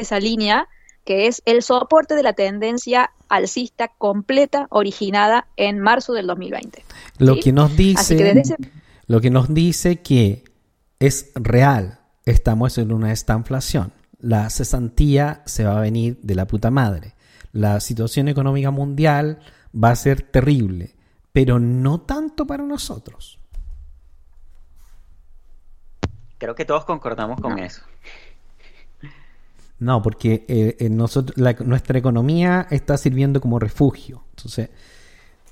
esa 0.00 0.18
línea, 0.20 0.68
que 1.04 1.26
es 1.26 1.42
el 1.44 1.62
soporte 1.62 2.14
de 2.14 2.22
la 2.22 2.32
tendencia 2.32 3.10
alcista 3.28 3.88
completa 3.88 4.66
originada 4.70 5.46
en 5.56 5.78
marzo 5.78 6.12
del 6.12 6.26
2020. 6.26 6.84
Lo 7.18 7.36
que 7.36 7.52
nos 7.52 7.76
dice, 7.76 8.42
lo 9.06 9.20
que 9.20 9.30
nos 9.30 9.52
dice 9.52 10.00
que 10.00 10.44
es 10.98 11.30
real, 11.34 12.00
estamos 12.24 12.78
en 12.78 12.92
una 12.92 13.12
estanflación. 13.12 13.92
La 14.18 14.48
cesantía 14.48 15.42
se 15.44 15.64
va 15.64 15.76
a 15.76 15.82
venir 15.82 16.18
de 16.22 16.34
la 16.34 16.46
puta 16.46 16.70
madre. 16.70 17.14
La 17.52 17.80
situación 17.80 18.28
económica 18.28 18.70
mundial 18.70 19.40
va 19.74 19.90
a 19.90 19.96
ser 19.96 20.22
terrible, 20.22 20.94
pero 21.32 21.60
no 21.60 22.00
tanto 22.00 22.46
para 22.46 22.64
nosotros. 22.64 23.38
Creo 26.38 26.54
que 26.54 26.64
todos 26.64 26.84
concordamos 26.84 27.40
con 27.40 27.58
eso. 27.58 27.82
No, 29.78 30.02
porque 30.02 30.44
eh, 30.48 30.88
nosotros, 30.88 31.36
nuestra 31.64 31.98
economía 31.98 32.66
está 32.70 32.96
sirviendo 32.96 33.40
como 33.40 33.58
refugio. 33.58 34.24
Entonces, 34.30 34.70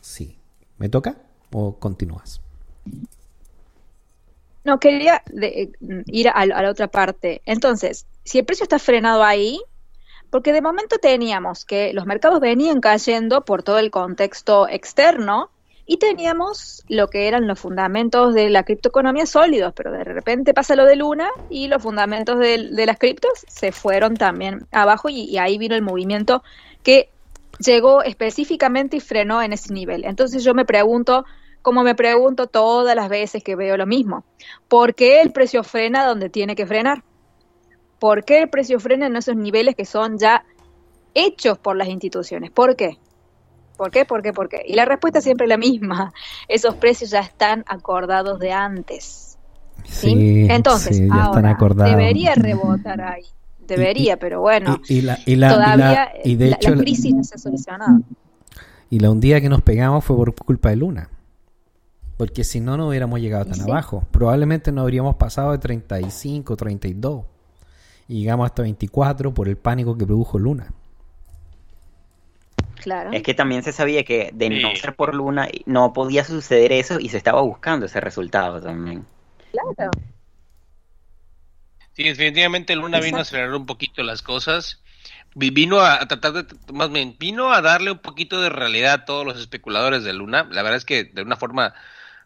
sí. 0.01 0.39
¿Me 0.83 0.89
toca 0.89 1.15
o 1.53 1.79
continúas? 1.79 2.41
No, 4.65 4.81
quería 4.81 5.23
ir 6.07 6.29
a, 6.29 6.45
la 6.45 6.69
otra 6.69 6.89
parte. 6.89 7.41
Entonces, 7.47 8.05
si 8.25 8.41
el 8.41 8.45
precio 8.45 8.65
está 8.65 8.81
frenado 8.81 9.23
ahí, 9.23 9.61
porque 10.29 10.53
de 10.53 10.61
momento 10.61 10.99
teníamos 10.99 11.65
que 11.65 11.93
los 11.93 12.05
mercados 12.05 12.41
venían 12.41 12.81
cayendo 12.81 13.45
por 13.45 13.63
todo 13.63 13.79
el 13.79 13.93
contexto 13.93 14.69
externo 14.69 15.52
y 15.85 15.97
teníamos 15.97 16.85
lo 16.89 17.09
que 17.09 17.27
eran 17.27 17.47
los 17.47 17.59
fundamentos 17.59 18.35
de 18.35 18.51
la 18.51 18.63
criptoeconomía 18.63 19.27
sólidos, 19.27 19.73
pero 19.75 19.91
de 19.91 20.05
repente 20.05 20.55
pasa 20.55 20.77
lo 20.77 20.87
de 20.87 20.97
Luna 20.97 21.29
y 21.51 21.67
los 21.67 21.83
fundamentos 21.83 22.39
de, 22.39 22.59
las 22.87 22.99
criptos 22.99 23.33
se 23.49 23.73
fueron 23.73 24.17
también 24.17 24.67
abajo 24.71 25.09
y, 25.09 25.37
ahí 25.39 25.59
vino 25.59 25.75
el 25.75 25.83
movimiento 25.83 26.43
que 26.85 27.11
llegó 27.59 28.03
específicamente 28.03 28.99
y 28.99 29.01
frenó 29.01 29.43
en 29.43 29.53
ese 29.53 29.73
nivel. 29.73 30.05
Entonces 30.05 30.45
yo 30.45 30.55
me 30.55 30.65
pregunto, 30.65 31.25
como 31.63 31.83
me 31.83 31.95
pregunto 31.95 32.47
todas 32.47 32.95
las 32.95 33.09
veces 33.09 33.43
que 33.43 33.57
veo 33.57 33.77
lo 33.77 33.87
mismo, 33.87 34.25
¿por 34.69 34.95
qué 34.95 35.21
el 35.21 35.33
precio 35.33 35.65
frena 35.65 36.07
donde 36.07 36.31
tiene 36.31 36.55
que 36.55 36.67
frenar? 36.67 37.03
¿Por 37.99 38.25
qué 38.25 38.39
el 38.43 38.51
precio 38.51 38.79
frena 38.79 39.07
en 39.07 39.17
esos 39.17 39.37
niveles 39.37 39.75
que 39.75 39.85
son 39.85 40.19
ya 40.19 40.45
hechos 41.15 41.59
por 41.59 41.77
las 41.77 41.89
instituciones? 41.89 42.51
¿Por 42.51 42.77
qué? 42.77 42.99
¿Por 43.77 43.91
qué? 43.91 44.05
¿Por 44.05 44.23
qué? 44.23 44.33
¿Por 44.33 44.49
qué? 44.49 44.63
Y 44.67 44.75
la 44.75 44.85
respuesta 44.85 45.19
es 45.19 45.25
siempre 45.25 45.47
la 45.47 45.57
misma. 45.57 46.13
Esos 46.49 46.75
precios 46.77 47.11
ya 47.11 47.21
están 47.21 47.65
acordados 47.67 48.39
de 48.39 48.53
antes. 48.53 49.39
¿sí? 49.85 50.47
Entonces, 50.49 51.03
ahora, 51.11 51.57
debería 51.85 52.35
rebotar 52.35 53.01
ahí. 53.01 53.25
Debería, 53.67 54.19
pero 54.19 54.41
bueno, 54.41 54.81
y, 54.89 55.01
la, 55.03 55.17
todavía 55.25 56.13
y 56.25 56.35
de 56.35 56.51
hecho, 56.51 56.75
la, 56.75 56.83
crisis 56.83 57.15
no 57.15 57.25
se 57.25 57.37
ha 57.37 57.39
solucionado. 57.39 58.01
Y 58.91 58.99
la 58.99 59.11
hundida 59.11 59.41
que 59.41 59.49
nos 59.49 59.63
pegamos 59.63 60.05
fue 60.05 60.17
por 60.17 60.35
culpa 60.35 60.71
de 60.71 60.77
Luna. 60.77 61.09
Porque 62.19 62.45
si 62.45 62.61
no, 62.61 62.77
no 62.77 62.89
hubiéramos 62.89 63.21
llegado 63.21 63.47
tan 63.47 63.63
abajo. 63.63 64.05
Probablemente 64.11 64.73
no 64.73 64.83
habríamos 64.83 65.15
pasado 65.15 65.53
de 65.53 65.59
35, 65.59 66.57
32 66.57 67.25
y 68.09 68.21
llegamos 68.21 68.47
hasta 68.47 68.63
24 68.63 69.33
por 69.33 69.49
el 69.49 69.57
pánico 69.57 69.97
que 69.97 70.05
produjo 70.05 70.39
Luna. 70.39 70.73
Claro. 72.83 73.13
Es 73.13 73.23
que 73.23 73.33
también 73.33 73.63
se 73.63 73.73
sabía 73.73 74.05
que 74.05 74.31
de 74.33 74.51
no 74.51 74.75
ser 74.75 74.97
por 74.97 75.15
Luna 75.15 75.49
no 75.67 75.93
podía 75.93 76.25
suceder 76.25 76.73
eso 76.73 76.99
y 76.99 77.11
se 77.11 77.17
estaba 77.17 77.41
buscando 77.41 77.87
ese 77.87 78.01
resultado 78.01 78.61
también. 78.61 79.07
Claro. 79.53 79.93
Sí, 81.93 82.03
definitivamente 82.03 82.75
Luna 82.75 83.01
vino 83.01 83.19
a 83.19 83.21
acelerar 83.21 83.55
un 83.55 83.67
poquito 83.67 84.03
las 84.03 84.23
cosas. 84.23 84.83
Vino 85.35 85.81
a, 85.81 86.01
tratar 86.09 86.33
de, 86.33 86.47
más 86.73 86.91
bien, 86.91 87.17
vino 87.19 87.53
a 87.53 87.63
darle 87.63 87.93
un 87.93 87.99
poquito 87.99 88.41
de 88.41 88.51
realidad 88.51 88.93
a 88.93 89.05
todos 89.05 89.25
los 89.25 89.39
especuladores 89.39 90.03
de 90.03 90.13
Luna. 90.13 90.49
La 90.51 90.63
verdad 90.63 90.77
es 90.77 90.85
que 90.85 91.05
de 91.05 91.23
una 91.23 91.37
forma 91.37 91.75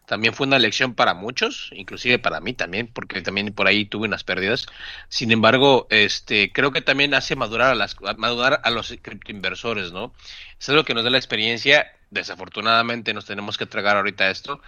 también 0.07 0.33
fue 0.33 0.47
una 0.47 0.57
lección 0.57 0.95
para 0.95 1.13
muchos, 1.13 1.69
inclusive 1.73 2.17
para 2.17 2.39
mí 2.39 2.53
también, 2.53 2.87
porque 2.87 3.21
también 3.21 3.53
por 3.53 3.67
ahí 3.67 3.85
tuve 3.85 4.07
unas 4.07 4.23
pérdidas. 4.23 4.65
Sin 5.09 5.33
embargo, 5.33 5.85
este, 5.89 6.51
creo 6.53 6.71
que 6.71 6.81
también 6.81 7.13
hace 7.13 7.35
madurar 7.35 7.71
a 7.71 7.75
las, 7.75 7.97
madurar 8.17 8.61
a 8.63 8.69
los 8.69 8.95
criptoinversores, 9.01 9.91
¿no? 9.91 10.13
Es 10.59 10.69
lo 10.69 10.85
que 10.85 10.93
nos 10.93 11.03
da 11.03 11.09
la 11.09 11.17
experiencia. 11.17 11.91
Desafortunadamente 12.09 13.13
nos 13.13 13.25
tenemos 13.25 13.57
que 13.57 13.65
tragar 13.65 13.97
ahorita 13.97 14.29
esto, 14.29 14.61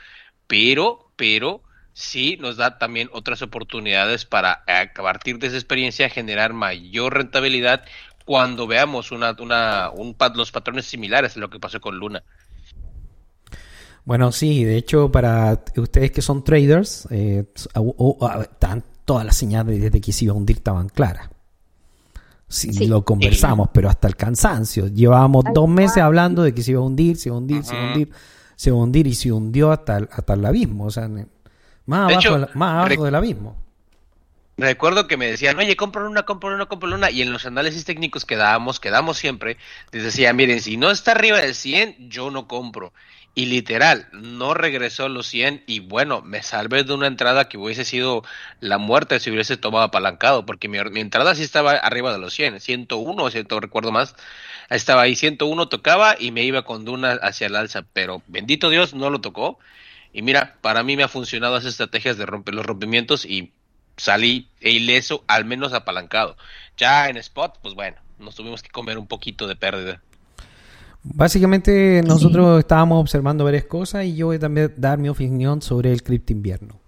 pero, 0.45 1.09
pero 1.15 1.63
sí 1.93 2.37
nos 2.41 2.57
da 2.57 2.77
también 2.77 3.09
otras 3.13 3.41
oportunidades 3.41 4.25
para 4.25 4.63
a 4.67 4.93
partir 4.93 5.39
de 5.39 5.47
esa 5.47 5.55
experiencia 5.55 6.09
generar 6.09 6.51
mayor 6.51 7.13
rentabilidad 7.13 7.85
cuando 8.25 8.67
veamos 8.67 9.11
una, 9.11 9.35
una, 9.39 9.89
un, 9.91 10.17
los 10.35 10.51
patrones 10.51 10.85
similares 10.85 11.37
a 11.37 11.39
lo 11.39 11.49
que 11.49 11.59
pasó 11.59 11.79
con 11.79 11.97
Luna. 11.97 12.23
Bueno, 14.09 14.31
sí, 14.31 14.63
de 14.63 14.75
hecho, 14.75 15.11
para 15.11 15.61
ustedes 15.77 16.09
que 16.09 16.23
son 16.23 16.43
traders, 16.43 17.07
eh, 17.11 17.43
todas 19.05 19.23
las 19.23 19.37
señales 19.37 19.79
desde 19.79 20.01
que 20.01 20.11
se 20.11 20.25
iba 20.25 20.33
a 20.33 20.35
hundir 20.35 20.55
estaban 20.55 20.89
claras. 20.89 21.29
Sí, 22.47 22.87
lo 22.87 23.05
conversamos, 23.05 23.69
pero 23.71 23.87
hasta 23.87 24.07
el 24.07 24.15
cansancio. 24.15 24.87
Llevábamos 24.87 25.45
dos 25.53 25.69
meses 25.69 26.01
hablando 26.01 26.41
de 26.41 26.55
que 26.55 26.63
se 26.63 26.71
iba 26.71 26.81
a 26.81 26.85
hundir, 26.85 27.17
se 27.17 27.29
iba 27.29 27.35
a 27.35 27.37
hundir, 27.37 27.63
se 27.63 27.75
iba 27.75 27.83
a 27.83 27.87
hundir, 27.87 28.09
se 28.55 28.69
iba 28.71 28.79
a 28.79 28.81
hundir 28.81 29.05
y 29.05 29.13
se 29.13 29.31
hundió 29.31 29.71
hasta 29.71 29.97
el, 29.97 30.09
hasta 30.11 30.33
el 30.33 30.43
abismo, 30.43 30.85
o 30.85 30.89
sea, 30.89 31.07
más 31.85 32.11
abajo, 32.11 32.47
más 32.55 32.87
abajo 32.87 33.05
del 33.05 33.13
abismo. 33.13 33.57
Recuerdo 34.57 35.07
que 35.07 35.17
me 35.17 35.27
decían, 35.27 35.59
oye, 35.59 35.75
compro 35.75 36.09
una, 36.09 36.23
compro 36.23 36.53
una, 36.53 36.65
compro 36.65 36.93
una, 36.93 37.11
y 37.11 37.21
en 37.21 37.31
los 37.31 37.45
análisis 37.45 37.85
técnicos 37.85 38.25
que 38.25 38.35
dábamos, 38.37 38.79
que 38.79 38.89
damos 38.89 39.19
siempre, 39.19 39.57
les 39.91 40.03
decía, 40.03 40.33
miren, 40.33 40.61
si 40.61 40.77
no 40.77 40.89
está 40.89 41.11
arriba 41.11 41.37
del 41.37 41.53
100, 41.53 42.09
yo 42.09 42.31
no 42.31 42.47
compro. 42.47 42.91
Y 43.35 43.45
literal, 43.45 44.07
no 44.11 44.53
regresó 44.53 45.07
los 45.07 45.27
100 45.27 45.63
y 45.67 45.79
bueno, 45.79 46.21
me 46.21 46.43
salvé 46.43 46.83
de 46.83 46.93
una 46.93 47.07
entrada 47.07 47.47
que 47.47 47.57
hubiese 47.57 47.85
sido 47.85 48.23
la 48.59 48.77
muerte 48.77 49.19
si 49.19 49.31
hubiese 49.31 49.55
tomado 49.55 49.85
apalancado, 49.85 50.45
porque 50.45 50.67
mi, 50.67 50.77
entrada 50.77 51.35
sí 51.35 51.43
estaba 51.43 51.71
arriba 51.73 52.11
de 52.11 52.19
los 52.19 52.33
100, 52.33 52.59
101, 52.59 53.29
si 53.29 53.43
no 53.43 53.59
recuerdo 53.59 53.91
más, 53.91 54.15
estaba 54.69 55.03
ahí 55.03 55.15
101, 55.15 55.69
tocaba 55.69 56.15
y 56.19 56.31
me 56.31 56.43
iba 56.43 56.63
con 56.63 56.85
Duna 56.85 57.13
hacia 57.21 57.47
el 57.47 57.55
alza, 57.55 57.83
pero 57.93 58.21
bendito 58.27 58.69
Dios 58.69 58.93
no 58.93 59.09
lo 59.09 59.21
tocó. 59.21 59.59
Y 60.11 60.21
mira, 60.23 60.57
para 60.61 60.83
mí 60.83 60.97
me 60.97 61.03
ha 61.03 61.07
funcionado 61.07 61.57
esas 61.57 61.73
estrategias 61.73 62.17
de 62.17 62.25
romper 62.25 62.55
los 62.55 62.65
rompimientos 62.65 63.25
y 63.25 63.53
salí 63.97 64.49
ileso, 64.59 65.23
al 65.27 65.45
menos 65.45 65.73
apalancado. 65.73 66.35
Ya 66.77 67.09
en 67.09 67.17
spot, 67.17 67.59
pues 67.61 67.75
bueno, 67.75 67.97
nos 68.17 68.35
tuvimos 68.35 68.63
que 68.63 68.69
comer 68.69 68.97
un 68.97 69.07
poquito 69.07 69.47
de 69.47 69.55
pérdida. 69.55 70.01
Básicamente 71.03 72.01
nosotros 72.05 72.59
estábamos 72.59 72.99
observando 72.99 73.45
varias 73.45 73.65
cosas 73.65 74.05
y 74.05 74.15
yo 74.15 74.27
voy 74.27 74.35
a 74.35 74.39
también 74.39 74.73
dar 74.77 74.97
mi 74.97 75.09
opinión 75.09 75.61
sobre 75.61 75.93
el 75.93 76.03
cripto 76.03 76.33
invierno. 76.33 76.79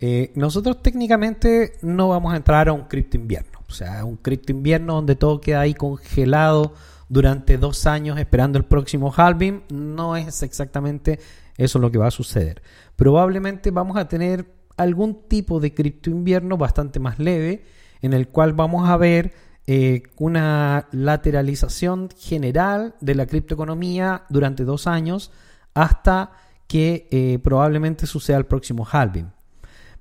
Eh, 0.00 0.30
nosotros 0.36 0.80
técnicamente 0.80 1.72
no 1.82 2.08
vamos 2.08 2.32
a 2.32 2.36
entrar 2.36 2.68
a 2.68 2.72
un 2.72 2.82
cripto 2.82 3.16
invierno, 3.16 3.58
o 3.68 3.72
sea, 3.72 4.04
un 4.04 4.16
cripto 4.16 4.52
invierno 4.52 4.94
donde 4.94 5.16
todo 5.16 5.40
queda 5.40 5.60
ahí 5.60 5.74
congelado 5.74 6.72
durante 7.08 7.58
dos 7.58 7.84
años 7.86 8.16
esperando 8.16 8.58
el 8.58 8.64
próximo 8.64 9.12
halving, 9.16 9.64
no 9.70 10.14
es 10.14 10.42
exactamente 10.44 11.18
eso 11.56 11.80
lo 11.80 11.90
que 11.90 11.98
va 11.98 12.06
a 12.06 12.12
suceder. 12.12 12.62
Probablemente 12.94 13.72
vamos 13.72 13.96
a 13.96 14.06
tener 14.06 14.46
algún 14.76 15.22
tipo 15.26 15.58
de 15.58 15.74
cripto 15.74 16.10
invierno 16.10 16.56
bastante 16.56 17.00
más 17.00 17.18
leve 17.18 17.64
en 18.00 18.12
el 18.12 18.28
cual 18.28 18.52
vamos 18.52 18.88
a 18.88 18.96
ver 18.96 19.32
eh, 19.70 20.04
una 20.16 20.88
lateralización 20.92 22.08
general 22.16 22.94
de 23.02 23.14
la 23.14 23.26
criptoeconomía 23.26 24.22
durante 24.30 24.64
dos 24.64 24.86
años 24.86 25.30
hasta 25.74 26.30
que 26.66 27.06
eh, 27.10 27.38
probablemente 27.44 28.06
suceda 28.06 28.38
el 28.38 28.46
próximo 28.46 28.86
halving. 28.90 29.30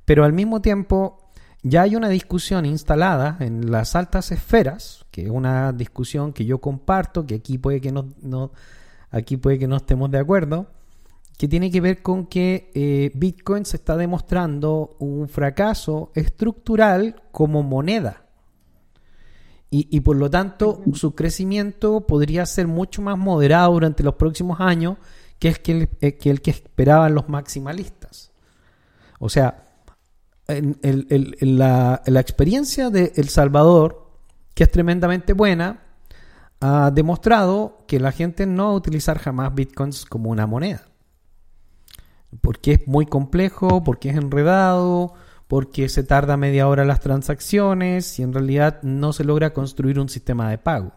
Pero 0.06 0.24
al 0.24 0.32
mismo 0.32 0.62
tiempo 0.62 1.18
ya 1.64 1.82
hay 1.82 1.98
una 1.98 2.08
discusión 2.08 2.66
instalada 2.66 3.36
en 3.42 3.70
las 3.70 3.94
altas 3.98 4.32
esferas, 4.32 5.06
que 5.12 5.26
es 5.26 5.30
una 5.30 5.74
discusión 5.74 6.32
que 6.32 6.46
yo 6.46 6.60
comparto, 6.60 7.26
que 7.26 7.36
aquí 7.36 7.58
puede 7.58 7.82
que 7.82 7.92
no, 7.92 8.52
aquí 9.12 9.36
puede 9.36 9.60
que 9.60 9.68
no 9.68 9.76
estemos 9.76 10.10
de 10.12 10.20
acuerdo, 10.20 10.68
que 11.38 11.50
tiene 11.50 11.70
que 11.72 11.82
ver 11.82 12.02
con 12.02 12.28
que 12.28 12.72
eh, 12.74 13.12
Bitcoin 13.16 13.66
se 13.66 13.76
está 13.76 13.98
demostrando 13.98 14.96
un 15.00 15.28
fracaso 15.28 16.14
estructural 16.16 17.22
como 17.34 17.64
moneda. 17.64 18.27
Y, 19.70 20.00
por 20.00 20.16
lo 20.16 20.30
tanto 20.30 20.82
su 20.94 21.14
crecimiento 21.14 22.08
podría 22.08 22.46
ser 22.46 22.68
mucho 22.68 23.02
más 23.02 23.18
moderado 23.18 23.74
durante 23.74 24.02
los 24.02 24.16
próximos 24.16 24.62
años 24.62 24.96
que, 25.40 25.50
es 25.50 25.60
que, 25.60 25.72
el, 25.74 25.90
eh, 26.00 26.18
que, 26.18 26.30
el 26.30 26.42
que 26.42 26.52
esperaban 26.52 27.14
los 27.14 27.28
maximalistas. 27.28 28.32
O 29.20 29.28
sea, 29.28 29.68
en, 30.48 31.58
la, 31.58 32.02
experiencia 32.06 32.90
de 32.90 33.12
El 33.16 33.30
Salvador, 33.30 34.10
que 34.54 34.64
es 34.64 34.72
tremendamente 34.72 35.34
buena, 35.34 35.84
ha 36.60 36.92
demostrado 36.92 37.84
que 37.88 38.00
la 38.00 38.12
gente 38.12 38.46
no 38.46 38.68
va 38.68 38.72
a 38.72 38.76
utilizar 38.76 39.20
jamás 39.20 39.54
bitcoins 39.54 40.06
como 40.06 40.30
una 40.30 40.48
moneda. 40.48 40.88
Porque 42.42 42.74
es 42.74 42.88
muy 42.88 43.06
complejo, 43.06 43.84
porque 43.84 44.10
es 44.10 44.16
enredado, 44.16 45.14
porque 45.48 45.88
se 45.90 46.04
tarda 46.04 46.38
media 46.38 46.68
hora 46.68 46.86
las 46.86 47.00
transacciones 47.00 48.20
y 48.20 48.24
en 48.24 48.34
realidad 48.34 48.82
no 48.84 49.14
se 49.14 49.24
logra 49.24 49.54
construir 49.54 50.00
un 50.00 50.10
sistema 50.10 50.50
de 50.50 50.58
pago. 50.58 50.92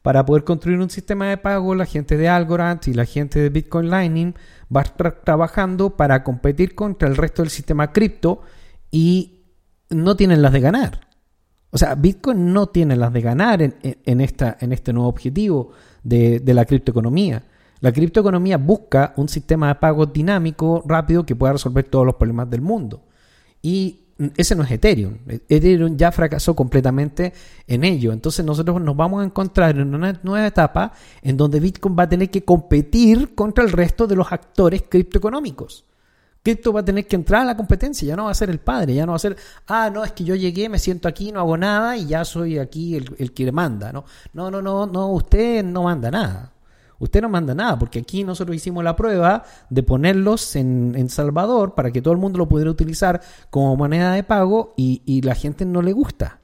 Para 0.00 0.24
poder 0.26 0.44
construir 0.44 0.78
un 0.80 0.90
sistema 0.90 1.28
de 1.28 1.38
pago, 1.38 1.74
la 1.74 1.86
gente 1.86 2.16
de 2.16 2.28
Algorand 2.28 2.80
y 2.86 2.92
la 2.92 3.06
gente 3.06 3.40
de 3.40 3.48
Bitcoin 3.48 3.88
Lightning 3.90 4.34
va 4.74 4.84
trabajando 4.84 5.96
para 5.96 6.22
competir 6.22 6.74
contra 6.74 7.08
el 7.08 7.16
resto 7.16 7.42
del 7.42 7.50
sistema 7.50 7.90
cripto 7.90 8.42
y 8.90 9.46
no 9.90 10.14
tienen 10.14 10.42
las 10.42 10.52
de 10.52 10.60
ganar. 10.60 11.00
O 11.70 11.78
sea, 11.78 11.96
Bitcoin 11.96 12.52
no 12.52 12.68
tiene 12.68 12.96
las 12.96 13.12
de 13.12 13.20
ganar 13.20 13.60
en, 13.62 14.20
esta, 14.20 14.56
en 14.60 14.72
este 14.72 14.92
nuevo 14.92 15.08
objetivo 15.08 15.72
de, 16.04 16.38
de 16.38 16.54
la 16.54 16.64
criptoeconomía. 16.66 17.42
La 17.80 17.90
criptoeconomía 17.90 18.58
busca 18.58 19.12
un 19.16 19.28
sistema 19.28 19.68
de 19.68 19.74
pago 19.76 20.06
dinámico, 20.06 20.84
rápido, 20.86 21.26
que 21.26 21.34
pueda 21.34 21.54
resolver 21.54 21.84
todos 21.88 22.06
los 22.06 22.14
problemas 22.14 22.48
del 22.48 22.60
mundo. 22.60 23.02
Y 23.64 24.00
ese 24.36 24.54
no 24.54 24.62
es 24.62 24.70
Ethereum. 24.70 25.16
Ethereum 25.48 25.96
ya 25.96 26.12
fracasó 26.12 26.54
completamente 26.54 27.32
en 27.66 27.82
ello. 27.82 28.12
Entonces 28.12 28.44
nosotros 28.44 28.78
nos 28.82 28.94
vamos 28.94 29.22
a 29.22 29.24
encontrar 29.24 29.78
en 29.78 29.94
una 29.94 30.20
nueva 30.22 30.46
etapa 30.46 30.92
en 31.22 31.38
donde 31.38 31.60
Bitcoin 31.60 31.96
va 31.98 32.02
a 32.02 32.08
tener 32.10 32.28
que 32.28 32.44
competir 32.44 33.34
contra 33.34 33.64
el 33.64 33.72
resto 33.72 34.06
de 34.06 34.16
los 34.16 34.30
actores 34.30 34.82
criptoeconómicos. 34.86 35.86
Cripto 36.42 36.74
va 36.74 36.80
a 36.80 36.84
tener 36.84 37.06
que 37.06 37.16
entrar 37.16 37.40
a 37.40 37.46
la 37.46 37.56
competencia, 37.56 38.06
ya 38.06 38.16
no 38.16 38.26
va 38.26 38.32
a 38.32 38.34
ser 38.34 38.50
el 38.50 38.60
padre, 38.60 38.92
ya 38.92 39.06
no 39.06 39.12
va 39.12 39.16
a 39.16 39.18
ser, 39.18 39.34
ah, 39.66 39.88
no, 39.88 40.04
es 40.04 40.12
que 40.12 40.24
yo 40.24 40.34
llegué, 40.34 40.68
me 40.68 40.78
siento 40.78 41.08
aquí, 41.08 41.32
no 41.32 41.40
hago 41.40 41.56
nada 41.56 41.96
y 41.96 42.04
ya 42.04 42.22
soy 42.26 42.58
aquí 42.58 42.96
el, 42.96 43.16
el 43.18 43.32
que 43.32 43.50
manda, 43.50 43.94
¿no? 43.94 44.04
No, 44.34 44.50
no, 44.50 44.60
no, 44.60 44.84
no, 44.84 45.08
usted 45.08 45.64
no 45.64 45.84
manda 45.84 46.10
nada. 46.10 46.53
Usted 47.04 47.20
no 47.20 47.28
manda 47.28 47.54
nada, 47.54 47.78
porque 47.78 47.98
aquí 47.98 48.24
nosotros 48.24 48.56
hicimos 48.56 48.82
la 48.82 48.96
prueba 48.96 49.44
de 49.68 49.82
ponerlos 49.82 50.56
en, 50.56 50.94
en 50.96 51.10
Salvador 51.10 51.74
para 51.74 51.90
que 51.92 52.00
todo 52.00 52.14
el 52.14 52.18
mundo 52.18 52.38
lo 52.38 52.48
pudiera 52.48 52.70
utilizar 52.70 53.20
como 53.50 53.76
moneda 53.76 54.14
de 54.14 54.22
pago 54.22 54.72
y, 54.74 55.02
y 55.04 55.20
la 55.20 55.34
gente 55.34 55.66
no 55.66 55.82
le 55.82 55.92
gusta. 55.92 56.40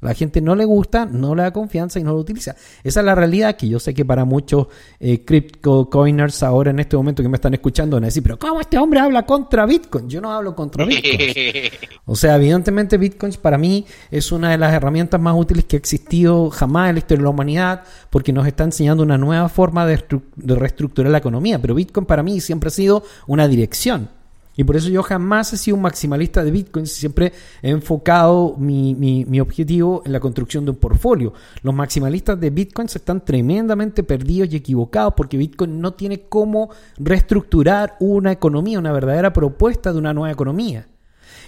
La 0.00 0.14
gente 0.14 0.40
no 0.40 0.54
le 0.54 0.64
gusta, 0.64 1.04
no 1.06 1.34
le 1.34 1.42
da 1.42 1.52
confianza 1.52 1.98
y 1.98 2.02
no 2.02 2.12
lo 2.12 2.18
utiliza. 2.18 2.56
Esa 2.82 3.00
es 3.00 3.06
la 3.06 3.14
realidad 3.14 3.56
que 3.56 3.68
yo 3.68 3.78
sé 3.78 3.92
que 3.94 4.04
para 4.04 4.24
muchos 4.24 4.68
eh, 4.98 5.24
crypto 5.24 5.90
coiners 5.90 6.42
ahora 6.42 6.70
en 6.70 6.80
este 6.80 6.96
momento 6.96 7.22
que 7.22 7.28
me 7.28 7.36
están 7.36 7.54
escuchando 7.54 7.96
van 7.96 8.04
a 8.04 8.06
decir, 8.06 8.22
pero 8.22 8.38
¿cómo 8.38 8.60
este 8.60 8.78
hombre 8.78 9.00
habla 9.00 9.26
contra 9.26 9.66
Bitcoin? 9.66 10.08
Yo 10.08 10.20
no 10.20 10.32
hablo 10.32 10.54
contra 10.54 10.84
Bitcoin. 10.84 11.18
o 12.06 12.16
sea, 12.16 12.36
evidentemente 12.36 12.96
Bitcoin 12.96 13.32
para 13.40 13.58
mí 13.58 13.84
es 14.10 14.32
una 14.32 14.50
de 14.50 14.58
las 14.58 14.72
herramientas 14.72 15.20
más 15.20 15.36
útiles 15.36 15.64
que 15.64 15.76
ha 15.76 15.78
existido 15.78 16.50
jamás 16.50 16.88
en 16.88 16.94
la 16.96 16.98
historia 17.00 17.18
de 17.18 17.24
la 17.24 17.30
humanidad 17.30 17.82
porque 18.08 18.32
nos 18.32 18.46
está 18.46 18.64
enseñando 18.64 19.02
una 19.02 19.18
nueva 19.18 19.48
forma 19.48 19.86
de, 19.86 20.02
de 20.36 20.54
reestructurar 20.54 21.12
la 21.12 21.18
economía. 21.18 21.60
Pero 21.60 21.74
Bitcoin 21.74 22.06
para 22.06 22.22
mí 22.22 22.40
siempre 22.40 22.68
ha 22.68 22.70
sido 22.70 23.02
una 23.26 23.48
dirección. 23.48 24.19
Y 24.60 24.64
por 24.64 24.76
eso 24.76 24.90
yo 24.90 25.02
jamás 25.02 25.54
he 25.54 25.56
sido 25.56 25.78
un 25.78 25.82
maximalista 25.84 26.44
de 26.44 26.50
Bitcoin, 26.50 26.86
siempre 26.86 27.32
he 27.62 27.70
enfocado 27.70 28.56
mi, 28.58 28.94
mi, 28.94 29.40
objetivo 29.40 30.02
en 30.04 30.12
la 30.12 30.20
construcción 30.20 30.66
de 30.66 30.72
un 30.72 30.76
portfolio. 30.76 31.32
Los 31.62 31.74
maximalistas 31.74 32.38
de 32.38 32.50
Bitcoin 32.50 32.86
están 32.86 33.24
tremendamente 33.24 34.02
perdidos 34.02 34.52
y 34.52 34.56
equivocados 34.56 35.14
porque 35.16 35.38
Bitcoin 35.38 35.80
no 35.80 35.94
tiene 35.94 36.28
cómo 36.28 36.68
reestructurar 36.98 37.96
una 38.00 38.32
economía, 38.32 38.78
una 38.78 38.92
verdadera 38.92 39.32
propuesta 39.32 39.94
de 39.94 39.98
una 39.98 40.12
nueva 40.12 40.30
economía. 40.30 40.88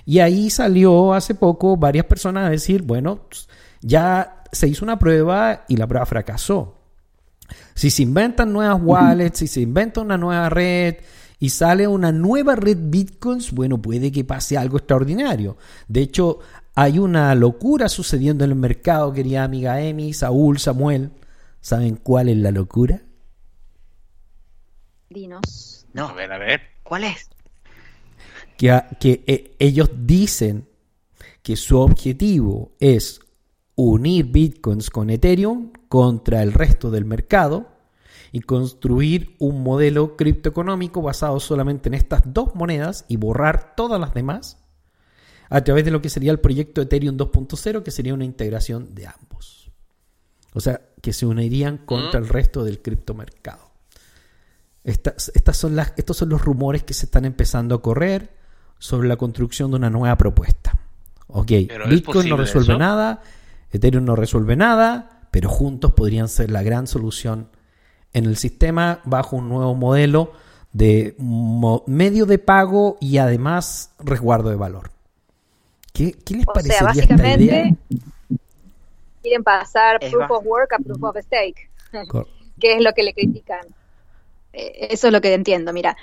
Y 0.06 0.20
ahí 0.20 0.48
salió 0.48 1.12
hace 1.12 1.34
poco 1.34 1.76
varias 1.76 2.06
personas 2.06 2.46
a 2.46 2.50
decir, 2.50 2.80
bueno, 2.80 3.26
ya 3.82 4.42
se 4.50 4.68
hizo 4.68 4.86
una 4.86 4.98
prueba 4.98 5.66
y 5.68 5.76
la 5.76 5.86
prueba 5.86 6.06
fracasó. 6.06 6.78
Si 7.74 7.90
se 7.90 8.04
inventan 8.04 8.54
nuevas 8.54 8.80
wallets, 8.82 9.38
si 9.40 9.48
se 9.48 9.60
inventa 9.60 10.00
una 10.00 10.16
nueva 10.16 10.48
red, 10.48 10.94
y 11.42 11.50
sale 11.50 11.88
una 11.88 12.12
nueva 12.12 12.54
red 12.54 12.78
Bitcoins, 12.80 13.50
bueno, 13.50 13.82
puede 13.82 14.12
que 14.12 14.22
pase 14.22 14.56
algo 14.56 14.76
extraordinario. 14.76 15.56
De 15.88 16.00
hecho, 16.00 16.38
hay 16.76 17.00
una 17.00 17.34
locura 17.34 17.88
sucediendo 17.88 18.44
en 18.44 18.52
el 18.52 18.56
mercado, 18.56 19.12
querida 19.12 19.42
amiga 19.42 19.80
Emi, 19.80 20.12
Saúl, 20.12 20.60
Samuel. 20.60 21.10
¿Saben 21.60 21.96
cuál 21.96 22.28
es 22.28 22.36
la 22.36 22.52
locura? 22.52 23.02
Dinos. 25.10 25.84
No, 25.92 26.10
a 26.10 26.12
ver, 26.12 26.32
a 26.32 26.38
ver. 26.38 26.60
¿Cuál 26.84 27.02
es? 27.02 27.28
Que, 28.56 28.80
que 29.00 29.24
eh, 29.26 29.56
ellos 29.58 29.90
dicen 29.96 30.68
que 31.42 31.56
su 31.56 31.76
objetivo 31.76 32.70
es 32.78 33.20
unir 33.74 34.26
bitcoins 34.26 34.90
con 34.90 35.10
Ethereum 35.10 35.72
contra 35.88 36.40
el 36.44 36.52
resto 36.52 36.92
del 36.92 37.04
mercado 37.04 37.71
y 38.32 38.40
construir 38.40 39.36
un 39.38 39.62
modelo 39.62 40.16
criptoeconómico 40.16 41.02
basado 41.02 41.38
solamente 41.38 41.90
en 41.90 41.94
estas 41.94 42.22
dos 42.24 42.54
monedas 42.54 43.04
y 43.06 43.18
borrar 43.18 43.76
todas 43.76 44.00
las 44.00 44.14
demás 44.14 44.56
a 45.50 45.62
través 45.62 45.84
de 45.84 45.90
lo 45.90 46.00
que 46.00 46.08
sería 46.08 46.32
el 46.32 46.40
proyecto 46.40 46.80
Ethereum 46.80 47.18
2.0, 47.18 47.82
que 47.82 47.90
sería 47.90 48.14
una 48.14 48.24
integración 48.24 48.94
de 48.94 49.06
ambos. 49.06 49.70
O 50.54 50.60
sea, 50.60 50.80
que 51.02 51.12
se 51.12 51.26
unirían 51.26 51.76
contra 51.76 52.18
el 52.18 52.28
resto 52.28 52.64
del 52.64 52.80
criptomercado. 52.80 53.70
Estas, 54.82 55.30
estas 55.34 55.58
son 55.58 55.76
las, 55.76 55.92
estos 55.98 56.16
son 56.16 56.30
los 56.30 56.42
rumores 56.42 56.84
que 56.84 56.94
se 56.94 57.04
están 57.04 57.26
empezando 57.26 57.74
a 57.74 57.82
correr 57.82 58.30
sobre 58.78 59.08
la 59.08 59.16
construcción 59.16 59.70
de 59.70 59.76
una 59.76 59.90
nueva 59.90 60.16
propuesta. 60.16 60.78
Ok, 61.28 61.50
Bitcoin 61.88 62.30
no 62.30 62.36
resuelve 62.36 62.76
nada, 62.78 63.22
Ethereum 63.70 64.04
no 64.04 64.16
resuelve 64.16 64.56
nada, 64.56 65.28
pero 65.30 65.50
juntos 65.50 65.92
podrían 65.92 66.28
ser 66.28 66.50
la 66.50 66.62
gran 66.62 66.86
solución 66.86 67.48
en 68.12 68.26
el 68.26 68.36
sistema 68.36 69.00
bajo 69.04 69.36
un 69.36 69.48
nuevo 69.48 69.74
modelo 69.74 70.32
de 70.72 71.14
medio 71.86 72.26
de 72.26 72.38
pago 72.38 72.96
y 73.00 73.18
además 73.18 73.92
resguardo 73.98 74.50
de 74.50 74.56
valor. 74.56 74.90
¿Qué, 75.92 76.16
les 76.30 76.46
o 76.46 76.60
sea, 76.60 76.82
básicamente, 76.84 77.76
Quieren 79.20 79.44
pasar 79.44 80.00
proof 80.00 80.30
of 80.30 80.46
work 80.46 80.72
a 80.72 80.78
proof 80.78 81.02
of 81.02 81.16
stake, 81.18 81.68
que 82.60 82.76
es 82.76 82.82
lo 82.82 82.92
que 82.92 83.02
le 83.02 83.12
critican. 83.12 83.66
Eh, 84.52 84.88
eso 84.90 85.08
es 85.08 85.12
lo 85.12 85.20
que 85.20 85.32
entiendo. 85.34 85.72
Mira, 85.72 85.96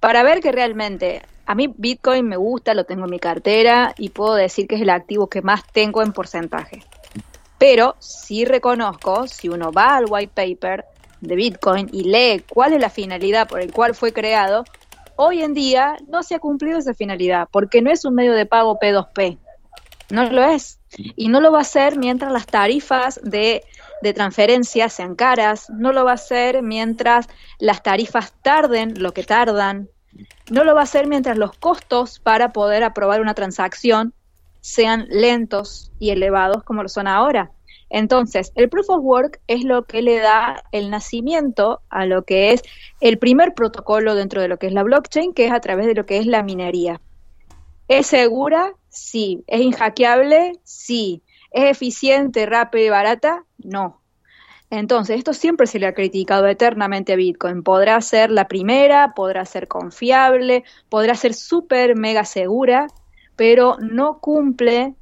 para 0.00 0.22
ver 0.22 0.40
que 0.40 0.52
realmente 0.52 1.22
a 1.46 1.54
mí 1.54 1.72
Bitcoin 1.76 2.28
me 2.28 2.36
gusta, 2.36 2.74
lo 2.74 2.84
tengo 2.84 3.04
en 3.04 3.10
mi 3.10 3.18
cartera 3.18 3.94
y 3.98 4.10
puedo 4.10 4.34
decir 4.34 4.68
que 4.68 4.76
es 4.76 4.82
el 4.82 4.90
activo 4.90 5.28
que 5.28 5.42
más 5.42 5.62
tengo 5.72 6.02
en 6.02 6.12
porcentaje. 6.12 6.84
Pero 7.58 7.96
sí 7.98 8.44
reconozco, 8.44 9.26
si 9.26 9.48
uno 9.48 9.72
va 9.72 9.96
al 9.96 10.06
white 10.08 10.32
paper, 10.34 10.84
de 11.22 11.36
Bitcoin 11.36 11.88
y 11.92 12.04
lee 12.04 12.44
cuál 12.52 12.74
es 12.74 12.80
la 12.80 12.90
finalidad 12.90 13.48
por 13.48 13.60
el 13.60 13.72
cual 13.72 13.94
fue 13.94 14.12
creado, 14.12 14.64
hoy 15.16 15.42
en 15.42 15.54
día 15.54 15.96
no 16.08 16.22
se 16.22 16.34
ha 16.34 16.38
cumplido 16.38 16.78
esa 16.78 16.94
finalidad, 16.94 17.48
porque 17.50 17.80
no 17.80 17.90
es 17.90 18.04
un 18.04 18.14
medio 18.14 18.32
de 18.32 18.44
pago 18.44 18.78
P2P. 18.78 19.38
No 20.10 20.30
lo 20.30 20.42
es. 20.44 20.78
Y 21.16 21.28
no 21.28 21.40
lo 21.40 21.52
va 21.52 21.58
a 21.58 21.62
hacer 21.62 21.96
mientras 21.96 22.30
las 22.32 22.46
tarifas 22.46 23.18
de, 23.22 23.62
de 24.02 24.12
transferencia 24.12 24.90
sean 24.90 25.14
caras, 25.14 25.70
no 25.70 25.92
lo 25.92 26.04
va 26.04 26.10
a 26.10 26.14
hacer 26.14 26.62
mientras 26.62 27.28
las 27.58 27.82
tarifas 27.82 28.34
tarden 28.42 29.00
lo 29.00 29.14
que 29.14 29.22
tardan, 29.22 29.88
no 30.50 30.64
lo 30.64 30.74
va 30.74 30.80
a 30.80 30.84
hacer 30.84 31.06
mientras 31.06 31.38
los 31.38 31.56
costos 31.56 32.18
para 32.18 32.52
poder 32.52 32.84
aprobar 32.84 33.22
una 33.22 33.32
transacción 33.32 34.12
sean 34.60 35.06
lentos 35.08 35.90
y 35.98 36.10
elevados 36.10 36.62
como 36.62 36.82
lo 36.82 36.88
son 36.88 37.06
ahora. 37.06 37.50
Entonces, 37.94 38.52
el 38.54 38.70
proof 38.70 38.88
of 38.88 39.04
work 39.04 39.40
es 39.48 39.64
lo 39.64 39.84
que 39.84 40.00
le 40.00 40.18
da 40.18 40.64
el 40.72 40.88
nacimiento 40.88 41.82
a 41.90 42.06
lo 42.06 42.24
que 42.24 42.52
es 42.52 42.62
el 43.02 43.18
primer 43.18 43.52
protocolo 43.52 44.14
dentro 44.14 44.40
de 44.40 44.48
lo 44.48 44.58
que 44.58 44.66
es 44.66 44.72
la 44.72 44.82
blockchain, 44.82 45.34
que 45.34 45.44
es 45.44 45.52
a 45.52 45.60
través 45.60 45.86
de 45.86 45.94
lo 45.94 46.06
que 46.06 46.16
es 46.16 46.26
la 46.26 46.42
minería. 46.42 47.02
¿Es 47.88 48.06
segura? 48.06 48.72
Sí. 48.88 49.44
¿Es 49.46 49.60
inhackeable? 49.60 50.52
Sí. 50.64 51.22
¿Es 51.50 51.64
eficiente, 51.64 52.46
rápida 52.46 52.82
y 52.82 52.88
barata? 52.88 53.44
No. 53.58 54.00
Entonces, 54.70 55.18
esto 55.18 55.34
siempre 55.34 55.66
se 55.66 55.78
le 55.78 55.86
ha 55.86 55.92
criticado 55.92 56.46
eternamente 56.46 57.12
a 57.12 57.16
Bitcoin. 57.16 57.62
Podrá 57.62 58.00
ser 58.00 58.30
la 58.30 58.48
primera, 58.48 59.12
podrá 59.14 59.44
ser 59.44 59.68
confiable, 59.68 60.64
podrá 60.88 61.14
ser 61.14 61.34
súper 61.34 61.94
mega 61.94 62.24
segura, 62.24 62.86
pero 63.36 63.76
no 63.80 64.18
cumple 64.18 64.94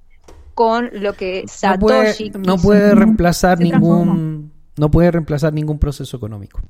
con 0.60 0.90
lo 0.92 1.14
que 1.14 1.44
Satoshi 1.48 2.32
no 2.32 2.58
puede, 2.58 2.94
reemplazar 2.94 3.58
ningún 3.58 4.52
no 4.76 4.90
puede 4.90 5.10
reemplazar 5.10 5.54
ningún 5.54 5.78
proceso 5.78 6.18
económico. 6.18 6.60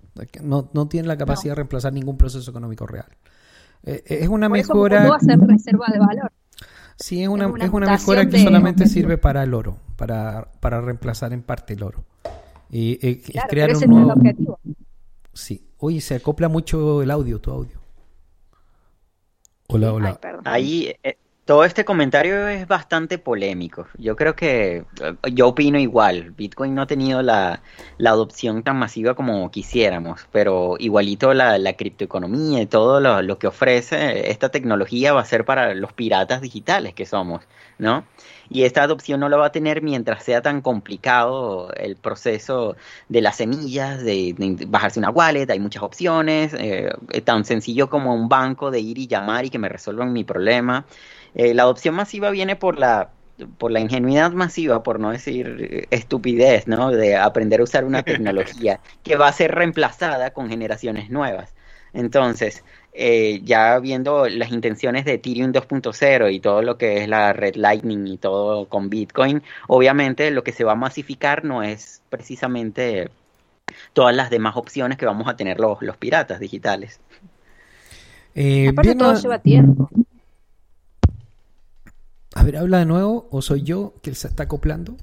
No, 0.45 0.71
no 0.73 0.87
tiene 0.87 1.09
la 1.09 1.19
capacidad 1.19 1.55
de 1.55 1.57
reemplazar 1.57 1.93
ningún 1.93 2.17
proceso 2.17 2.49
económico 2.49 2.87
real. 2.87 3.09
Eh, 3.83 4.05
eh, 4.07 4.19
es 4.21 4.29
una 4.29 4.49
mejora. 4.49 5.19
reserva 5.21 5.87
de 5.93 5.99
valor. 5.99 6.31
Sí, 6.95 7.21
es 7.21 7.29
una, 7.29 7.47
es 7.59 7.71
una, 7.71 7.91
mejora 7.91 8.29
que 8.29 8.41
solamente 8.41 8.87
sirve 8.87 9.19
para 9.19 9.43
el 9.43 9.55
oro, 9.55 9.79
para, 9.97 10.53
para 10.61 10.81
reemplazar 10.81 11.33
en 11.33 11.43
parte 11.43 11.75
el 11.75 11.83
oro. 11.83 12.05
Y 12.71 12.93
eh, 13.05 13.21
es 13.27 13.43
crear 13.49 13.75
un 13.75 13.91
nuevo. 13.91 14.13
objetivo. 14.13 14.61
Sí. 15.33 15.67
Oye, 15.79 16.01
se 16.01 16.15
acopla 16.15 16.49
mucho 16.49 17.03
el 17.03 17.11
audio, 17.11 17.41
tu 17.41 17.51
audio. 17.51 17.81
Hola, 19.67 19.93
hola. 19.93 20.21
Ahí 20.45 20.95
todo 21.51 21.65
este 21.65 21.85
comentario 21.85 22.47
es 22.47 22.69
bastante 22.69 23.19
polémico. 23.19 23.89
Yo 23.99 24.15
creo 24.15 24.37
que 24.37 24.85
eh, 25.03 25.33
yo 25.33 25.49
opino 25.49 25.81
igual. 25.81 26.31
Bitcoin 26.31 26.77
no 26.77 26.83
ha 26.83 26.87
tenido 26.87 27.23
la, 27.23 27.61
adopción 27.99 28.63
tan 28.63 28.79
masiva 28.79 29.17
como 29.17 29.51
quisiéramos, 29.51 30.29
pero 30.31 30.77
igualito 30.79 31.35
la, 31.35 31.59
la 31.59 31.73
criptoeconomía 31.73 32.63
y 32.63 32.67
todo 32.67 33.01
lo, 33.01 33.21
lo, 33.23 33.41
que 33.41 33.49
ofrece 33.49 34.31
esta 34.31 34.51
tecnología 34.51 35.13
va 35.13 35.23
a 35.23 35.25
ser 35.25 35.45
para 35.45 35.75
los 35.75 35.93
piratas 35.93 36.41
digitales 36.41 36.95
que 36.95 37.05
somos, 37.05 37.43
¿no? 37.79 38.05
Y 38.51 38.65
esta 38.65 38.83
adopción 38.83 39.21
no 39.21 39.29
lo 39.29 39.39
va 39.39 39.47
a 39.47 39.53
tener 39.53 39.81
mientras 39.81 40.25
sea 40.25 40.43
tan 40.43 40.61
complicado 40.61 41.73
el 41.75 41.97
proceso 41.97 42.77
de 43.09 43.21
las 43.23 43.37
semillas, 43.37 44.03
de, 44.03 44.35
bajarse 44.67 44.99
una 44.99 45.11
wallet, 45.11 45.49
hay 45.51 45.61
muchas 45.61 45.85
opciones, 45.85 46.53
eh, 46.59 46.91
tan 47.25 47.45
sencillo 47.45 47.89
como 47.89 48.13
un 48.15 48.29
banco 48.29 48.73
de 48.73 48.81
ir 48.81 48.99
y 48.99 49.07
llamar 49.07 49.45
y 49.45 49.51
que 49.51 49.59
me 49.59 49.69
resuelvan 49.69 50.13
mi 50.13 50.25
problema. 50.25 50.85
Eh, 51.35 51.55
la 51.55 51.63
adopción 51.63 51.95
masiva 51.95 52.31
viene 52.31 52.57
por 52.57 52.79
la 52.79 53.11
por 53.57 53.71
la 53.71 53.81
ingenuidad 53.81 54.33
masiva, 54.33 54.83
por 54.83 55.01
no 55.01 55.13
decir 55.13 55.87
estupidez, 55.91 56.67
¿no? 56.67 56.91
De 56.91 57.17
aprender 57.17 57.61
a 57.61 57.65
usar 57.65 57.87
una 57.87 58.03
tecnología 58.05 58.81
que 59.03 59.17
va 59.17 59.29
a 59.29 59.33
ser 59.33 59.55
reemplazada 59.55 60.33
con 60.33 60.51
generaciones 60.51 61.09
nuevas. 61.09 61.55
Entonces, 61.93 62.65
eh, 62.93 63.41
ya 63.45 63.79
viendo 63.79 64.29
las 64.29 64.51
intenciones 64.51 65.05
de 65.05 65.15
Ethereum 65.15 65.53
2.0 65.53 66.33
y 66.33 66.41
todo 66.41 66.63
lo 66.63 66.77
que 66.77 67.03
es 67.03 67.09
la 67.09 67.33
red 67.33 67.55
Lightning 67.55 68.07
y 68.07 68.19
todo 68.19 68.67
con 68.67 68.91
Bitcoin, 68.91 69.43
obviamente 69.69 70.31
lo 70.31 70.43
que 70.43 70.53
se 70.53 70.65
va 70.65 70.73
a 70.73 70.77
masificar 70.77 71.45
no 71.45 71.63
es 71.63 72.03
precisamente 72.11 73.09
todas 73.93 74.15
las 74.15 74.31
demás 74.31 74.57
opciones 74.57 74.99
que 74.99 75.07
vamos 75.07 75.29
a 75.29 75.37
tener 75.37 75.61
los, 75.61 75.81
los 75.83 75.97
piratas 75.97 76.41
digitales. 76.41 77.01
Eh, 78.35 78.69
Aparte 78.69 78.95
todo 78.95 79.15
lleva 79.15 79.39
tiempo. 79.39 79.89
A 82.35 82.45
ver, 82.45 82.57
habla 82.57 82.79
de 82.79 82.87
nuevo 82.87 83.29
o 83.31 83.43
soy 83.43 83.63
yo 83.63 83.95
que 84.03 84.15
se 84.15 84.29
está 84.29 84.45
acoplando. 84.45 84.97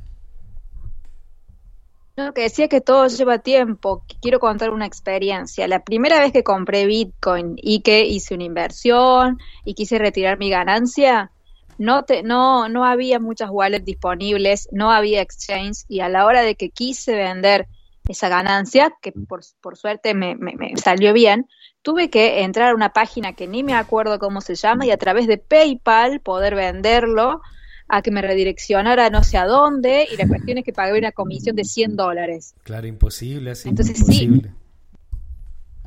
No, 2.18 2.34
que 2.34 2.42
decía 2.42 2.68
que 2.68 2.82
todo 2.82 3.06
lleva 3.08 3.38
tiempo. 3.38 4.04
Quiero 4.22 4.40
contar 4.40 4.72
una 4.72 4.88
experiencia. 4.88 5.68
La 5.68 5.84
primera 5.84 6.20
vez 6.20 6.34
que 6.34 6.44
compré 6.44 6.88
Bitcoin 6.88 7.54
y 7.58 7.82
que 7.82 8.06
hice 8.06 8.34
una 8.34 8.44
inversión 8.44 9.38
y 9.64 9.76
quise 9.76 10.00
retirar 10.00 10.40
mi 10.40 10.50
ganancia, 10.50 11.32
no, 11.78 12.06
te, 12.06 12.24
no, 12.24 12.70
no 12.70 12.86
había 12.86 13.20
muchas 13.20 13.52
wallets 13.52 13.86
disponibles, 13.86 14.68
no 14.72 14.92
había 14.92 15.22
exchange 15.22 15.86
y 15.88 16.00
a 16.00 16.10
la 16.10 16.26
hora 16.26 16.42
de 16.42 16.56
que 16.56 16.72
quise 16.72 17.14
vender 17.14 17.68
esa 18.08 18.30
ganancia, 18.30 18.96
que 19.00 19.12
por, 19.12 19.42
por 19.62 19.78
suerte 19.78 20.16
me, 20.16 20.36
salió 20.78 21.14
bien, 21.14 21.48
tuve 21.84 22.10
que 22.10 22.42
entrar 22.42 22.72
a 22.72 22.76
una 22.76 22.94
página 22.94 23.34
que 23.34 23.48
ni 23.48 23.62
me 23.62 23.76
acuerdo 23.76 24.18
cómo 24.18 24.42
se 24.42 24.56
llama 24.56 24.88
y 24.88 24.92
a 24.92 24.98
través 24.98 25.28
de 25.28 25.38
PayPal 25.38 26.20
poder 26.22 26.56
venderlo 26.56 27.42
a 27.88 28.02
que 28.02 28.12
me 28.12 28.22
redireccionara 28.22 29.10
no 29.10 29.24
sé 29.24 29.38
a 29.38 29.46
dónde 29.46 30.08
y 30.12 30.18
la 30.18 30.28
cuestión 30.28 30.58
es 30.58 30.66
que 30.66 30.74
pagué 30.74 30.98
una 30.98 31.12
comisión 31.12 31.56
de 31.56 31.64
100 31.64 31.96
dólares. 31.96 32.54
Claro, 32.64 32.88
imposible 32.88 33.52
así. 33.52 33.70
Entonces 33.70 33.98
sí, 34.06 34.42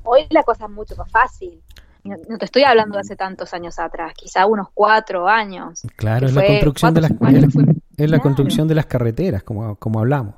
hoy 0.03 0.27
la 0.31 0.43
cosa 0.43 0.65
es 0.65 0.71
mucho 0.71 0.97
más 0.97 1.11
fácil. 1.11 1.61
No, 2.03 2.39
te 2.39 2.47
estoy 2.47 2.63
hablando 2.65 2.95
de 2.95 3.01
hace 3.01 3.15
tantos 3.15 3.53
años 3.53 3.79
atrás, 3.79 4.15
quizá 4.17 4.47
unos 4.47 4.69
cuatro 4.73 5.29
años. 5.29 5.83
Claro, 5.97 6.27
es 6.27 6.35
la 6.35 6.47
construcción 6.47 6.95
de 6.95 7.01
las 7.03 7.11
es, 7.97 8.11
la 8.11 8.19
construcción 8.21 8.69
de 8.69 8.75
las 8.75 8.87
carreteras, 8.87 9.43
como, 9.43 9.77
como 9.77 10.01
hablamos. 10.01 10.35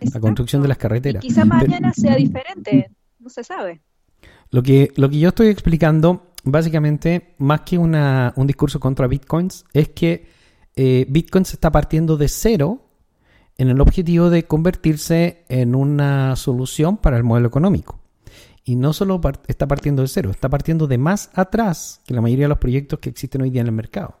La 0.00 0.20
construcción 0.20 0.62
de 0.62 0.68
las 0.68 0.78
carreteras. 0.78 1.22
quizá 1.22 1.44
mañana 1.44 1.92
sea 1.92 2.16
diferente, 2.16 2.90
no 3.18 3.28
se 3.28 3.44
sabe. 3.44 3.80
Lo 4.50 4.62
que, 4.62 4.92
lo 4.96 5.10
que 5.10 5.18
yo 5.18 5.28
estoy 5.30 5.48
explicando, 5.48 6.32
básicamente, 6.44 7.34
más 7.38 7.62
que 7.62 7.76
una, 7.76 8.32
un 8.36 8.46
discurso 8.46 8.80
contra 8.80 9.06
bitcoins, 9.06 9.64
es 9.72 9.90
que 9.90 10.35
eh, 10.76 11.06
Bitcoin 11.08 11.46
se 11.46 11.56
está 11.56 11.72
partiendo 11.72 12.18
de 12.18 12.28
cero 12.28 12.82
en 13.56 13.68
el 13.68 13.80
objetivo 13.80 14.28
de 14.28 14.44
convertirse 14.44 15.44
en 15.48 15.74
una 15.74 16.36
solución 16.36 16.98
para 16.98 17.16
el 17.16 17.24
modelo 17.24 17.48
económico. 17.48 17.98
Y 18.62 18.76
no 18.76 18.92
solo 18.92 19.20
está 19.46 19.66
partiendo 19.66 20.02
de 20.02 20.08
cero, 20.08 20.30
está 20.30 20.50
partiendo 20.50 20.86
de 20.86 20.98
más 20.98 21.30
atrás 21.34 22.02
que 22.04 22.12
la 22.12 22.20
mayoría 22.20 22.44
de 22.44 22.50
los 22.50 22.58
proyectos 22.58 22.98
que 22.98 23.08
existen 23.08 23.42
hoy 23.42 23.50
día 23.50 23.62
en 23.62 23.68
el 23.68 23.72
mercado. 23.72 24.18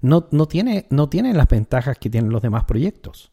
No, 0.00 0.28
no, 0.30 0.46
tiene, 0.46 0.86
no 0.90 1.08
las 1.12 1.48
ventajas 1.48 1.98
que 1.98 2.10
tienen 2.10 2.30
los 2.30 2.42
demás 2.42 2.64
proyectos. 2.64 3.32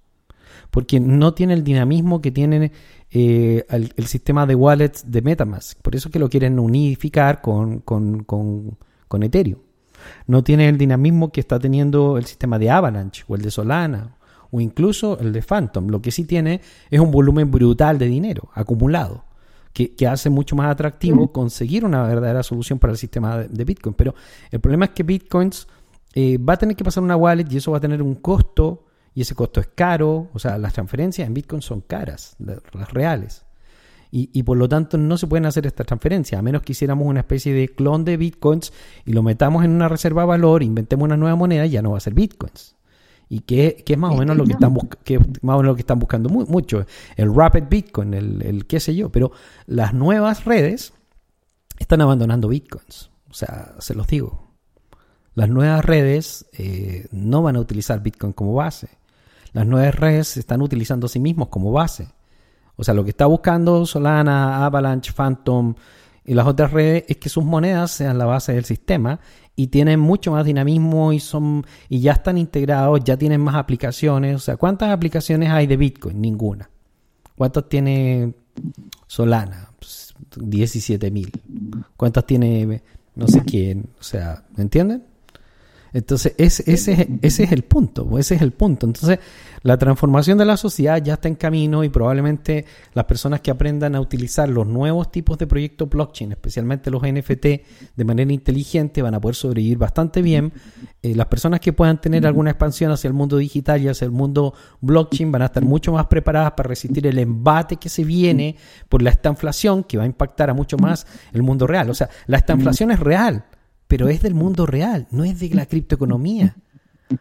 Porque 0.72 1.00
no 1.00 1.34
tiene 1.34 1.54
el 1.54 1.64
dinamismo 1.64 2.22
que 2.22 2.32
tiene 2.32 2.72
eh, 3.12 3.66
el, 3.70 4.08
sistema 4.08 4.48
de 4.48 4.56
wallets 4.56 5.12
de 5.12 5.22
Metamask. 5.22 5.80
Por 5.82 5.96
eso 5.96 6.10
que 6.10 6.18
lo 6.18 6.30
quieren 6.30 6.58
unificar 6.58 7.42
con, 7.42 7.82
con, 7.82 8.24
con, 8.24 8.78
con 9.08 9.24
Ethereum 9.24 9.60
no 10.28 10.44
tiene 10.44 10.70
el 10.70 10.78
dinamismo 10.78 11.32
que 11.32 11.40
está 11.40 11.60
teniendo 11.60 12.18
el 12.18 12.26
sistema 12.26 12.60
de 12.60 12.70
Avalanche 12.70 13.24
o 13.28 13.36
el 13.36 13.42
de 13.42 13.52
Solana 13.52 14.16
o 14.52 14.62
incluso 14.62 15.20
el 15.20 15.34
de 15.34 15.42
Phantom. 15.42 15.88
Lo 15.88 16.02
que 16.02 16.12
sí 16.12 16.26
tiene 16.26 16.62
es 16.90 17.00
un 17.00 17.12
volumen 17.12 17.52
brutal 17.52 17.98
de 17.98 18.08
dinero 18.08 18.50
acumulado. 18.54 19.26
Que, 19.74 19.94
hace 20.08 20.30
mucho 20.30 20.56
más 20.56 20.72
atractivo 20.72 21.34
conseguir 21.34 21.84
una 21.84 22.04
verdadera 22.04 22.44
solución 22.44 22.80
para 22.80 22.92
el 22.92 22.98
sistema 22.98 23.40
de, 23.40 23.66
Bitcoin. 23.66 23.94
Pero 23.94 24.16
el 24.50 24.62
problema 24.62 24.86
es 24.86 24.92
que 24.92 25.04
Bitcoins 25.04 25.68
eh, 26.14 26.38
va 26.38 26.54
a 26.54 26.58
tener 26.58 26.78
que 26.78 26.86
pasar 26.86 27.04
una 27.04 27.18
wallet 27.18 27.46
y 27.52 27.58
eso 27.58 27.72
va 27.72 27.80
a 27.80 27.82
tener 27.82 28.02
un 28.02 28.16
costo 28.16 28.86
y 29.14 29.22
ese 29.22 29.36
costo 29.36 29.60
es 29.60 29.68
caro. 29.76 30.30
O 30.34 30.40
sea, 30.40 30.58
las 30.58 30.72
transferencias 30.72 31.28
en 31.28 31.34
Bitcoin 31.34 31.62
son 31.62 31.82
caras, 31.82 32.38
las 32.40 32.94
reales 32.94 33.45
y, 34.18 34.44
por 34.44 34.56
lo 34.56 34.70
tanto 34.70 34.98
no 34.98 35.18
se 35.18 35.28
pueden 35.28 35.46
hacer 35.46 35.68
estas 35.68 35.86
transferencias, 35.86 36.40
a 36.40 36.42
menos 36.42 36.62
que 36.62 36.72
hiciéramos 36.72 37.06
una 37.06 37.20
especie 37.20 37.54
de 37.54 37.68
clon 37.68 38.06
de 38.06 38.16
bitcoins 38.16 38.72
y 39.06 39.12
lo 39.12 39.24
metamos 39.24 39.66
en 39.66 39.72
una 39.72 39.90
reserva 39.90 40.22
de 40.22 40.28
valor, 40.28 40.64
inventemos 40.64 41.04
una 41.04 41.18
nueva 41.18 41.36
moneda 41.36 41.66
y 41.66 41.72
ya 41.72 41.82
no 41.82 41.92
va 41.92 41.98
a 41.98 42.00
ser 42.00 42.14
bitcoins. 42.14 42.78
Y 43.28 43.42
que, 43.42 43.84
es 43.86 43.98
más 43.98 44.14
o 44.14 44.18
menos 44.18 44.38
lo 44.38 44.46
que 44.46 44.54
están 44.54 44.74
que 45.04 45.20
más 45.20 45.56
o 45.56 45.58
menos 45.58 45.66
lo 45.66 45.76
que 45.76 45.82
están 45.82 46.00
buscando 46.00 46.30
mucho, 46.30 46.86
el 47.18 47.36
rapid 47.36 47.64
bitcoin, 47.70 48.14
el, 48.14 48.42
el 48.44 48.66
qué 48.68 48.80
sé 48.80 48.96
yo, 48.96 49.10
pero 49.10 49.32
las 49.66 49.94
nuevas 49.94 50.46
redes 50.46 50.94
están 51.78 52.00
abandonando 52.02 52.48
bitcoins. 52.48 53.10
O 53.30 53.34
sea, 53.34 53.76
se 53.80 53.96
los 53.96 54.08
digo. 54.08 54.46
Las 55.34 55.50
nuevas 55.50 55.84
redes 55.84 56.46
eh, 56.54 57.08
no 57.12 57.42
van 57.42 57.58
a 57.58 57.60
utilizar 57.60 58.02
Bitcoin 58.02 58.32
como 58.32 58.54
base. 58.54 58.88
Las 59.52 59.68
nuevas 59.68 59.94
redes 59.94 60.30
se 60.30 60.40
están 60.40 60.62
utilizando 60.62 61.08
a 61.08 61.10
sí 61.10 61.20
mismos 61.20 61.50
como 61.50 61.74
base. 61.74 62.08
O 62.76 62.84
sea, 62.84 62.94
lo 62.94 63.04
que 63.04 63.12
está 63.12 63.26
buscando 63.26 63.86
Solana, 63.86 64.66
Avalanche, 64.66 65.14
Phantom 65.14 65.76
y 66.26 66.34
las 66.34 66.48
otras 66.48 66.72
redes 66.72 67.06
es 67.08 67.18
que 67.18 67.30
sus 67.30 67.44
monedas 67.44 67.92
sean 67.92 68.18
la 68.18 68.26
base 68.26 68.54
del 68.54 68.66
sistema 68.66 69.20
y 69.56 69.68
tienen 69.68 70.00
mucho 70.00 70.32
más 70.32 70.46
dinamismo 70.46 71.14
y 71.14 71.20
son 71.20 71.66
y 71.88 72.02
ya 72.02 72.14
están 72.14 72.38
integrados, 72.38 73.02
ya 73.04 73.18
tienen 73.18 73.42
más 73.42 73.56
aplicaciones. 73.56 74.36
O 74.36 74.40
sea, 74.40 74.58
¿cuántas 74.58 74.90
aplicaciones 74.90 75.50
hay 75.50 75.68
de 75.68 75.78
Bitcoin? 75.78 76.20
Ninguna. 76.20 76.70
¿Cuántas 77.36 77.70
tiene 77.70 78.34
Solana? 79.08 79.70
17.000. 80.36 81.32
Pues, 81.32 81.86
¿Cuántas 81.96 82.26
tiene 82.26 82.82
no 83.16 83.28
sé 83.28 83.42
quién? 83.44 83.90
O 84.00 84.04
sea, 84.04 84.44
¿me 84.56 84.64
entienden? 84.64 85.04
Entonces, 85.96 86.36
ese, 86.38 86.70
ese, 86.70 87.08
ese 87.22 87.44
es 87.46 87.52
el 87.54 87.64
punto, 87.64 88.20
ese 88.20 88.36
es 88.36 88.42
el 88.42 88.52
punto. 88.52 88.86
Entonces, 88.86 89.18
la 89.62 89.78
transformación 89.78 90.38
de 90.38 90.44
la 90.44 90.58
sociedad 90.58 91.02
ya 91.02 91.14
está 91.14 91.30
en 91.30 91.36
camino 91.36 91.86
y 91.86 91.90
probablemente 91.90 92.66
las 92.94 93.06
personas 93.06 93.40
que 93.40 93.50
aprendan 93.50 93.96
a 93.96 94.02
utilizar 94.02 94.50
los 94.50 94.68
nuevos 94.68 95.10
tipos 95.10 95.38
de 95.38 95.48
proyectos 95.48 95.90
blockchain, 95.90 96.34
especialmente 96.34 96.92
los 96.92 97.02
NFT, 97.02 97.46
de 97.96 98.04
manera 98.04 98.34
inteligente, 98.34 99.02
van 99.02 99.16
a 99.16 99.22
poder 99.22 99.36
sobrevivir 99.36 99.78
bastante 99.78 100.22
bien. 100.22 100.52
Eh, 101.02 101.16
las 101.16 101.28
personas 101.28 101.62
que 101.62 101.72
puedan 101.72 102.02
tener 102.02 102.28
alguna 102.28 102.52
expansión 102.52 102.92
hacia 102.92 103.08
el 103.08 103.14
mundo 103.14 103.38
digital 103.38 103.82
y 103.82 103.88
hacia 103.88 104.04
el 104.04 104.12
mundo 104.12 104.54
blockchain 104.82 105.32
van 105.32 105.44
a 105.44 105.46
estar 105.46 105.64
mucho 105.64 105.94
más 105.94 106.08
preparadas 106.08 106.52
para 106.58 106.68
resistir 106.68 107.08
el 107.08 107.20
embate 107.20 107.78
que 107.78 107.88
se 107.88 108.04
viene 108.04 108.58
por 108.90 109.02
la 109.02 109.12
estanflación 109.12 109.86
que 109.86 109.98
va 109.98 110.04
a 110.04 110.08
impactar 110.08 110.50
a 110.50 110.54
mucho 110.54 110.78
más 110.78 111.08
el 111.32 111.42
mundo 111.42 111.68
real. 111.68 111.90
O 111.90 111.94
sea, 111.94 112.10
la 112.28 112.36
estanflación 112.36 112.92
es 112.92 113.00
real, 113.00 113.46
pero 113.88 114.10
es 114.10 114.22
del 114.22 114.34
mundo 114.34 114.66
real, 114.66 115.08
no 115.12 115.24
es 115.24 115.40
de 115.40 115.50
la 115.50 115.66
criptoeconomía. 115.66 116.56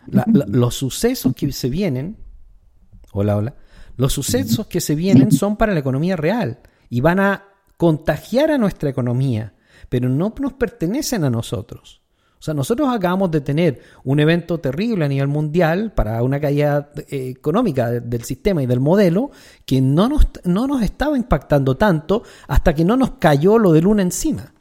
los 0.06 0.74
sucesos 0.74 1.34
que 1.34 1.52
se 1.52 1.68
vienen 1.68 2.16
Hola, 3.16 3.36
hola. 3.36 3.54
Los 3.96 4.12
sucesos 4.12 4.66
que 4.66 4.80
se 4.80 4.96
vienen 4.96 5.30
son 5.30 5.56
para 5.56 5.72
la 5.72 5.78
economía 5.78 6.16
real 6.16 6.58
y 6.90 7.00
van 7.00 7.20
a 7.20 7.44
contagiar 7.76 8.50
a 8.50 8.58
nuestra 8.58 8.90
economía, 8.90 9.54
pero 9.88 10.08
no 10.08 10.34
nos 10.36 10.54
pertenecen 10.54 11.22
a 11.22 11.30
nosotros. 11.30 12.02
O 12.40 12.42
sea, 12.42 12.54
nosotros 12.54 12.88
acabamos 12.92 13.30
de 13.30 13.40
tener 13.40 13.80
un 14.02 14.18
evento 14.18 14.58
terrible 14.58 15.04
a 15.04 15.08
nivel 15.08 15.28
mundial 15.28 15.92
para 15.92 16.20
una 16.24 16.40
caída 16.40 16.90
eh, 17.08 17.28
económica 17.28 17.88
del 17.88 18.24
sistema 18.24 18.64
y 18.64 18.66
del 18.66 18.80
modelo 18.80 19.30
que 19.64 19.80
no 19.80 20.08
nos, 20.08 20.26
no 20.42 20.66
nos 20.66 20.82
estaba 20.82 21.16
impactando 21.16 21.76
tanto 21.76 22.24
hasta 22.48 22.74
que 22.74 22.84
no 22.84 22.96
nos 22.96 23.12
cayó 23.12 23.58
lo 23.58 23.72
de 23.72 23.80
Luna 23.80 24.02
encima. 24.02 24.53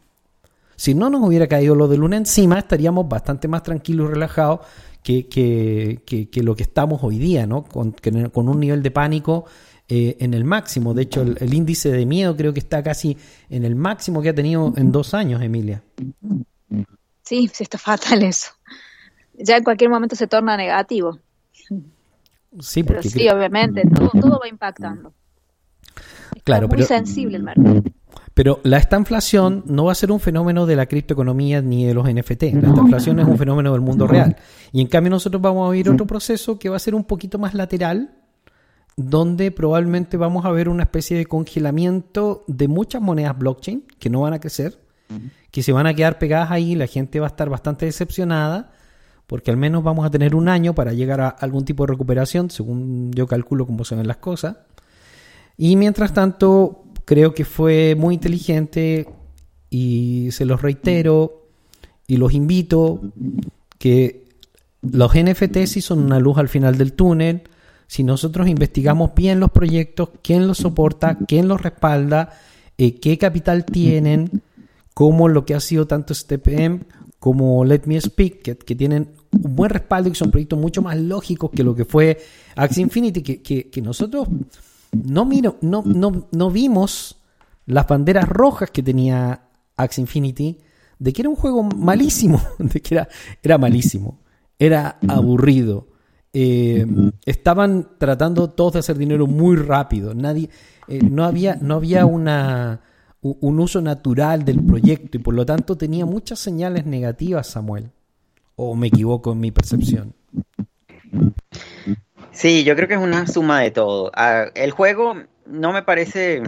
Si 0.76 0.94
no 0.94 1.10
nos 1.10 1.22
hubiera 1.26 1.48
caído 1.48 1.76
lo 1.76 1.88
de 1.88 1.98
Luna 1.98 2.18
encima, 2.18 2.60
estaríamos 2.60 3.08
bastante 3.08 3.48
más 3.48 3.64
tranquilos 3.64 4.10
y 4.10 4.14
relajados 4.14 4.62
que, 5.04 5.28
que, 5.28 6.02
que, 6.06 6.44
lo 6.44 6.56
que 6.56 6.64
estamos 6.64 7.04
hoy 7.04 7.20
día, 7.20 7.46
¿no? 7.46 7.64
Con, 7.64 7.94
con 8.32 8.50
un 8.50 8.60
nivel 8.60 8.82
de 8.82 8.92
pánico 8.92 9.46
eh, 9.90 10.16
en 10.20 10.34
el 10.34 10.46
máximo. 10.46 10.94
De 10.94 11.04
hecho, 11.04 11.22
el, 11.22 11.54
índice 11.54 11.92
de 11.92 12.06
miedo 12.06 12.36
creo 12.38 12.54
que 12.54 12.62
está 12.62 12.82
casi 12.82 13.18
en 13.50 13.66
el 13.66 13.76
máximo 13.76 14.22
que 14.22 14.30
ha 14.30 14.36
tenido 14.36 14.74
en 14.78 14.92
dos 14.94 15.14
años, 15.14 15.42
Emilia. 15.42 15.84
Sí, 17.22 17.50
sí 17.54 17.64
está 17.64 17.78
fatal 17.78 18.24
eso. 18.24 18.52
ya 19.34 19.58
en 19.58 19.64
cualquier 19.64 19.90
momento 19.90 20.16
se 20.16 20.28
torna 20.28 20.56
negativo. 20.56 21.20
Sí, 22.60 22.84
porque 22.84 23.10
sí, 23.10 23.28
obviamente, 23.30 23.84
todo, 24.22 24.40
va 24.40 24.48
impactando. 24.48 25.14
claro, 26.44 26.68
muy 26.70 26.84
sensible 26.84 27.38
el 27.38 27.44
mercado. 27.44 27.84
Pero 28.34 28.60
la 28.64 28.78
estanflación 28.78 29.64
no 29.68 29.86
va 29.86 29.92
a 29.92 29.96
ser 29.96 30.12
un 30.12 30.20
fenómeno 30.20 30.66
de 30.66 30.76
la 30.76 30.88
criptoeconomía 30.88 31.62
ni 31.62 31.86
de 31.86 31.94
los 31.94 32.12
NFT. 32.12 32.44
La 32.54 32.70
estanflación 32.70 33.20
es 33.20 33.28
un 33.28 33.38
fenómeno 33.38 33.72
del 33.74 33.82
mundo 33.82 34.08
real. 34.08 34.36
Y 34.72 34.82
en 34.82 34.88
cambio 34.88 35.12
nosotros 35.12 35.42
vamos 35.42 35.68
a 35.68 35.72
vivir 35.72 35.90
otro 35.90 36.08
proceso 36.08 36.58
que 36.58 36.70
va 36.70 36.78
a 36.78 36.80
ser 36.80 36.96
un 36.96 37.04
poquito 37.04 37.38
más 37.38 37.54
lateral, 37.54 38.16
donde 38.98 39.52
probablemente 39.52 40.18
vamos 40.18 40.46
a 40.46 40.52
ver 40.52 40.68
una 40.68 40.84
especie 40.84 41.16
de 41.16 41.28
congelamiento 41.28 42.44
de 42.48 42.68
muchas 42.68 43.02
monedas 43.02 43.38
blockchain 43.38 43.86
que 44.00 44.10
no 44.10 44.22
van 44.22 44.34
a 44.34 44.40
crecer, 44.40 44.80
que 45.52 45.62
se 45.62 45.72
van 45.72 45.86
a 45.86 45.94
quedar 45.94 46.18
pegadas 46.18 46.50
ahí, 46.50 46.74
la 46.74 46.88
gente 46.88 47.20
va 47.20 47.28
a 47.28 47.30
estar 47.30 47.50
bastante 47.50 47.86
decepcionada, 47.86 48.72
porque 49.28 49.52
al 49.52 49.58
menos 49.58 49.84
vamos 49.84 50.08
a 50.08 50.10
tener 50.10 50.34
un 50.34 50.50
año 50.50 50.74
para 50.74 50.94
llegar 50.94 51.22
a 51.22 51.30
algún 51.30 51.66
tipo 51.66 51.86
de 51.86 51.94
recuperación, 51.94 52.50
según 52.50 53.12
yo 53.14 53.28
calculo 53.28 53.68
cómo 53.68 53.86
se 53.86 53.96
ven 53.96 54.08
las 54.08 54.18
cosas. 54.18 54.58
Y 55.56 55.76
mientras 55.76 56.14
tanto, 56.14 56.84
creo 57.06 57.34
que 57.34 57.46
fue 57.46 57.96
muy 57.96 58.16
inteligente 58.16 59.08
y 59.70 60.30
se 60.32 60.46
los 60.46 60.62
reitero 60.62 61.48
y 62.08 62.18
los 62.18 62.34
invito 62.34 63.02
que 63.78 64.26
los 64.82 65.14
NFT 65.16 65.66
sí 65.66 65.82
son 65.82 66.00
una 66.00 66.20
luz 66.20 66.38
al 66.38 66.50
final 66.50 66.78
del 66.78 66.94
túnel. 66.94 67.44
Si 67.88 68.04
nosotros 68.04 68.48
investigamos 68.48 69.12
bien 69.16 69.40
los 69.40 69.52
proyectos, 69.52 70.10
quién 70.22 70.48
los 70.48 70.58
soporta, 70.58 71.18
quién 71.28 71.48
los 71.48 71.62
respalda, 71.62 72.30
eh, 72.78 72.96
qué 72.96 73.18
capital 73.18 73.66
tienen, 73.66 74.42
como 74.94 75.28
lo 75.28 75.46
que 75.46 75.56
ha 75.56 75.60
sido 75.60 75.88
tanto 75.88 76.14
STPM 76.14 76.82
como 77.20 77.64
Let 77.64 77.84
Me 77.86 78.00
Speak, 78.02 78.42
que, 78.42 78.76
tienen 78.76 79.12
un 79.32 79.56
buen 79.56 79.70
respaldo 79.70 80.10
y 80.10 80.12
que 80.12 80.18
son 80.18 80.32
proyectos 80.32 80.60
mucho 80.60 80.82
más 80.82 80.98
lógicos 80.98 81.52
que 81.52 81.64
lo 81.64 81.74
que 81.74 81.86
fue 81.86 82.20
Axie 82.56 82.84
Infinity, 82.84 83.22
que, 83.22 83.70
que 83.70 83.82
nosotros 83.82 84.28
no, 84.94 85.26
miro, 85.26 85.58
no, 85.62 85.84
no, 85.86 86.28
no 86.32 86.52
vimos 86.52 87.18
las 87.66 87.88
banderas 87.88 88.28
rojas 88.28 88.72
que 88.72 88.84
tenía 88.84 89.48
Axie 89.76 90.02
Infinity 90.02 90.60
de 91.00 91.12
que 91.12 91.22
era 91.22 91.30
un 91.30 91.36
juego 91.36 91.64
malísimo, 91.64 92.42
de 92.60 92.82
que 92.82 92.96
era, 92.96 93.10
era 93.42 93.58
malísimo, 93.58 94.20
era 94.58 95.00
aburrido. 95.08 95.88
Eh, 96.32 96.86
estaban 97.26 97.90
tratando 97.98 98.50
todos 98.50 98.74
de 98.74 98.80
hacer 98.80 98.98
dinero 98.98 99.28
muy 99.28 99.56
rápido. 99.56 100.14
Nadie, 100.14 100.50
eh, 100.88 101.02
no 101.02 101.26
había, 101.26 101.58
no 101.62 101.76
había 101.76 102.06
una, 102.06 102.82
un 103.22 103.60
uso 103.60 103.82
natural 103.82 104.44
del 104.46 104.64
proyecto 104.64 105.18
y 105.18 105.22
por 105.22 105.34
lo 105.34 105.46
tanto 105.46 105.78
tenía 105.78 106.06
muchas 106.06 106.40
señales 106.40 106.86
negativas, 106.86 107.48
Samuel. 107.48 107.92
¿O 108.56 108.76
me 108.76 108.88
equivoco 108.88 109.32
en 109.32 109.40
mi 109.40 109.52
percepción? 109.52 110.14
Sí, 112.34 112.64
yo 112.64 112.76
creo 112.76 112.88
que 112.88 112.96
es 112.96 113.00
una 113.00 113.28
suma 113.28 113.62
de 113.62 113.72
todo. 113.72 114.12
Ah, 114.16 114.48
el 114.56 114.72
juego 114.72 115.16
no 115.46 115.72
me 115.72 115.84
parece 115.84 116.42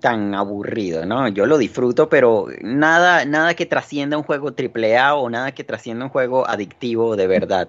tan 0.00 0.34
aburrido, 0.34 1.04
¿no? 1.06 1.28
Yo 1.28 1.46
lo 1.46 1.58
disfruto, 1.58 2.08
pero 2.08 2.46
nada, 2.62 3.24
nada 3.26 3.54
que 3.54 3.66
trascienda 3.66 4.16
un 4.16 4.22
juego 4.22 4.54
AAA 4.56 5.14
o 5.14 5.28
nada 5.30 5.52
que 5.52 5.64
trascienda 5.64 6.06
un 6.06 6.10
juego 6.10 6.48
adictivo 6.48 7.14
de 7.14 7.26
verdad. 7.26 7.68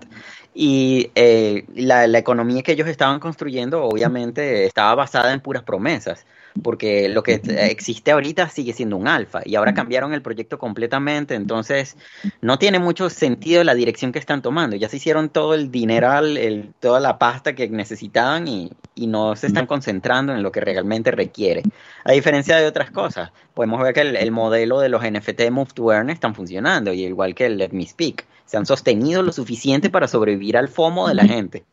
Y 0.54 1.12
eh, 1.16 1.66
la, 1.76 2.08
la 2.08 2.18
economía 2.18 2.64
que 2.64 2.72
ellos 2.74 2.88
estaban 2.88 3.20
construyendo, 3.20 3.84
obviamente, 3.84 4.66
estaba 4.66 4.96
basada 4.96 5.34
en 5.34 5.42
puras 5.42 5.64
promesas 5.64 6.26
porque 6.62 7.10
lo 7.10 7.24
que 7.24 7.42
existe 7.70 8.12
ahorita 8.12 8.50
sigue 8.50 8.74
siendo 8.74 8.98
un 8.98 9.08
alfa 9.08 9.42
y 9.46 9.56
ahora 9.56 9.74
cambiaron 9.74 10.14
el 10.14 10.22
proyecto 10.22 10.58
completamente, 10.58 11.36
entonces 11.36 11.98
no 12.42 12.58
tiene 12.58 12.80
mucho 12.80 13.10
sentido 13.10 13.64
la 13.64 13.76
dirección 13.76 14.12
que 14.12 14.20
están 14.20 14.42
tomando. 14.42 14.76
Ya 14.76 14.90
se 14.90 14.98
hicieron 14.98 15.30
todo 15.30 15.54
el 15.54 15.72
dineral, 15.72 16.38
el, 16.38 16.74
toda 16.80 17.00
la 17.00 17.18
pasta 17.18 17.56
que 17.56 17.70
necesitaban 17.70 18.48
y, 18.48 18.72
y 18.96 19.08
no 19.08 19.36
se 19.36 19.48
están 19.48 19.66
concentrando 19.66 20.34
en 20.34 20.44
lo 20.44 20.52
que 20.52 20.62
realmente 20.62 21.12
requiere. 21.12 21.64
A 22.04 22.12
diferencia 22.12 22.58
de 22.58 22.68
otras 22.68 22.92
cosas, 22.92 23.32
podemos 23.54 23.82
ver 23.82 23.94
que 23.94 24.02
el, 24.02 24.16
el 24.16 24.32
modelo 24.32 24.80
de 24.80 24.90
los 24.90 25.04
NFT 25.04 25.50
Move 25.52 25.72
to 25.74 25.92
Earn 25.92 26.10
están 26.10 26.36
funcionando 26.36 26.94
y 26.94 27.06
igual 27.06 27.36
que 27.36 27.46
el 27.46 27.58
Let 27.58 27.72
Me 27.72 27.86
Speak, 27.86 28.26
se 28.46 28.58
han 28.58 28.66
sostenido 28.66 29.22
lo 29.22 29.32
suficiente 29.32 29.90
para 29.90 30.08
sobrevivir 30.08 30.58
al 30.58 30.70
FOMO 30.70 31.08
de 31.08 31.14
la 31.14 31.24
gente. 31.24 31.66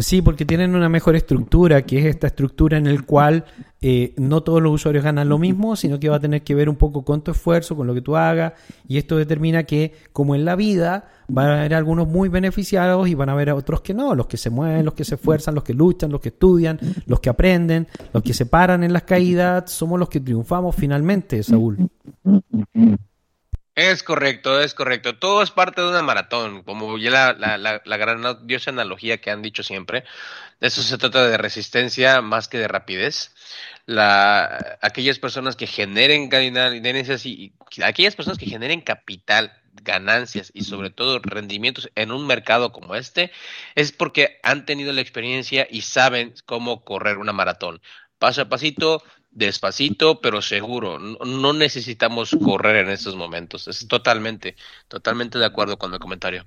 Sí, 0.00 0.22
porque 0.22 0.44
tienen 0.44 0.74
una 0.74 0.88
mejor 0.88 1.14
estructura, 1.14 1.82
que 1.82 1.98
es 1.98 2.06
esta 2.06 2.28
estructura 2.28 2.78
en 2.78 2.86
el 2.86 3.04
cual 3.04 3.44
eh, 3.82 4.14
no 4.16 4.42
todos 4.42 4.62
los 4.62 4.72
usuarios 4.72 5.04
ganan 5.04 5.28
lo 5.28 5.38
mismo, 5.38 5.76
sino 5.76 6.00
que 6.00 6.08
va 6.08 6.16
a 6.16 6.20
tener 6.20 6.42
que 6.42 6.54
ver 6.54 6.68
un 6.68 6.76
poco 6.76 7.04
con 7.04 7.22
tu 7.22 7.32
esfuerzo, 7.32 7.76
con 7.76 7.86
lo 7.86 7.94
que 7.94 8.00
tú 8.00 8.16
hagas, 8.16 8.54
y 8.88 8.98
esto 8.98 9.16
determina 9.16 9.64
que, 9.64 9.92
como 10.12 10.34
en 10.34 10.44
la 10.44 10.56
vida, 10.56 11.08
van 11.28 11.48
a 11.48 11.58
haber 11.60 11.74
algunos 11.74 12.08
muy 12.08 12.28
beneficiados 12.28 13.08
y 13.08 13.14
van 13.14 13.28
a 13.28 13.32
haber 13.32 13.50
otros 13.50 13.82
que 13.82 13.92
no, 13.92 14.14
los 14.14 14.26
que 14.26 14.36
se 14.36 14.48
mueven, 14.48 14.84
los 14.84 14.94
que 14.94 15.04
se 15.04 15.16
esfuerzan, 15.16 15.54
los 15.54 15.64
que 15.64 15.74
luchan, 15.74 16.10
los 16.10 16.20
que 16.20 16.30
estudian, 16.30 16.78
los 17.06 17.20
que 17.20 17.28
aprenden, 17.28 17.86
los 18.12 18.22
que 18.22 18.32
se 18.32 18.46
paran 18.46 18.82
en 18.82 18.92
las 18.92 19.02
caídas, 19.02 19.70
somos 19.70 19.98
los 19.98 20.08
que 20.08 20.20
triunfamos 20.20 20.74
finalmente, 20.76 21.42
Saúl. 21.42 21.90
Es 23.76 24.02
correcto, 24.02 24.60
es 24.60 24.74
correcto. 24.74 25.16
Todo 25.18 25.42
es 25.42 25.50
parte 25.52 25.80
de 25.80 25.88
una 25.88 26.02
maratón, 26.02 26.62
como 26.64 26.98
ya 26.98 27.10
la, 27.10 27.32
la, 27.32 27.56
la, 27.56 27.80
la 27.84 27.96
grandiosa 27.96 28.70
analogía 28.70 29.20
que 29.20 29.30
han 29.30 29.42
dicho 29.42 29.62
siempre. 29.62 30.04
Eso 30.60 30.82
se 30.82 30.98
trata 30.98 31.26
de 31.26 31.38
resistencia 31.38 32.20
más 32.20 32.48
que 32.48 32.58
de 32.58 32.68
rapidez. 32.68 33.34
La, 33.86 34.78
aquellas 34.82 35.18
personas 35.18 35.56
que 35.56 35.66
generen 35.66 36.28
ganancias 36.28 37.24
y, 37.26 37.54
y 37.76 37.82
aquellas 37.82 38.16
personas 38.16 38.38
que 38.38 38.46
generen 38.46 38.82
capital, 38.82 39.52
ganancias 39.82 40.50
y 40.52 40.64
sobre 40.64 40.90
todo 40.90 41.20
rendimientos 41.20 41.90
en 41.94 42.12
un 42.12 42.26
mercado 42.26 42.72
como 42.72 42.96
este, 42.96 43.32
es 43.76 43.92
porque 43.92 44.38
han 44.42 44.66
tenido 44.66 44.92
la 44.92 45.00
experiencia 45.00 45.66
y 45.70 45.82
saben 45.82 46.34
cómo 46.44 46.84
correr 46.84 47.18
una 47.18 47.32
maratón. 47.32 47.80
Paso 48.18 48.42
a 48.42 48.48
pasito, 48.48 49.02
despacito, 49.30 50.20
pero 50.20 50.42
seguro. 50.42 50.98
No, 50.98 51.52
necesitamos 51.52 52.36
correr 52.42 52.84
en 52.84 52.90
estos 52.90 53.16
momentos. 53.16 53.68
Es 53.68 53.86
totalmente, 53.86 54.56
totalmente 54.88 55.38
de 55.38 55.46
acuerdo 55.46 55.78
con 55.78 55.92
el 55.92 56.00
comentario. 56.00 56.46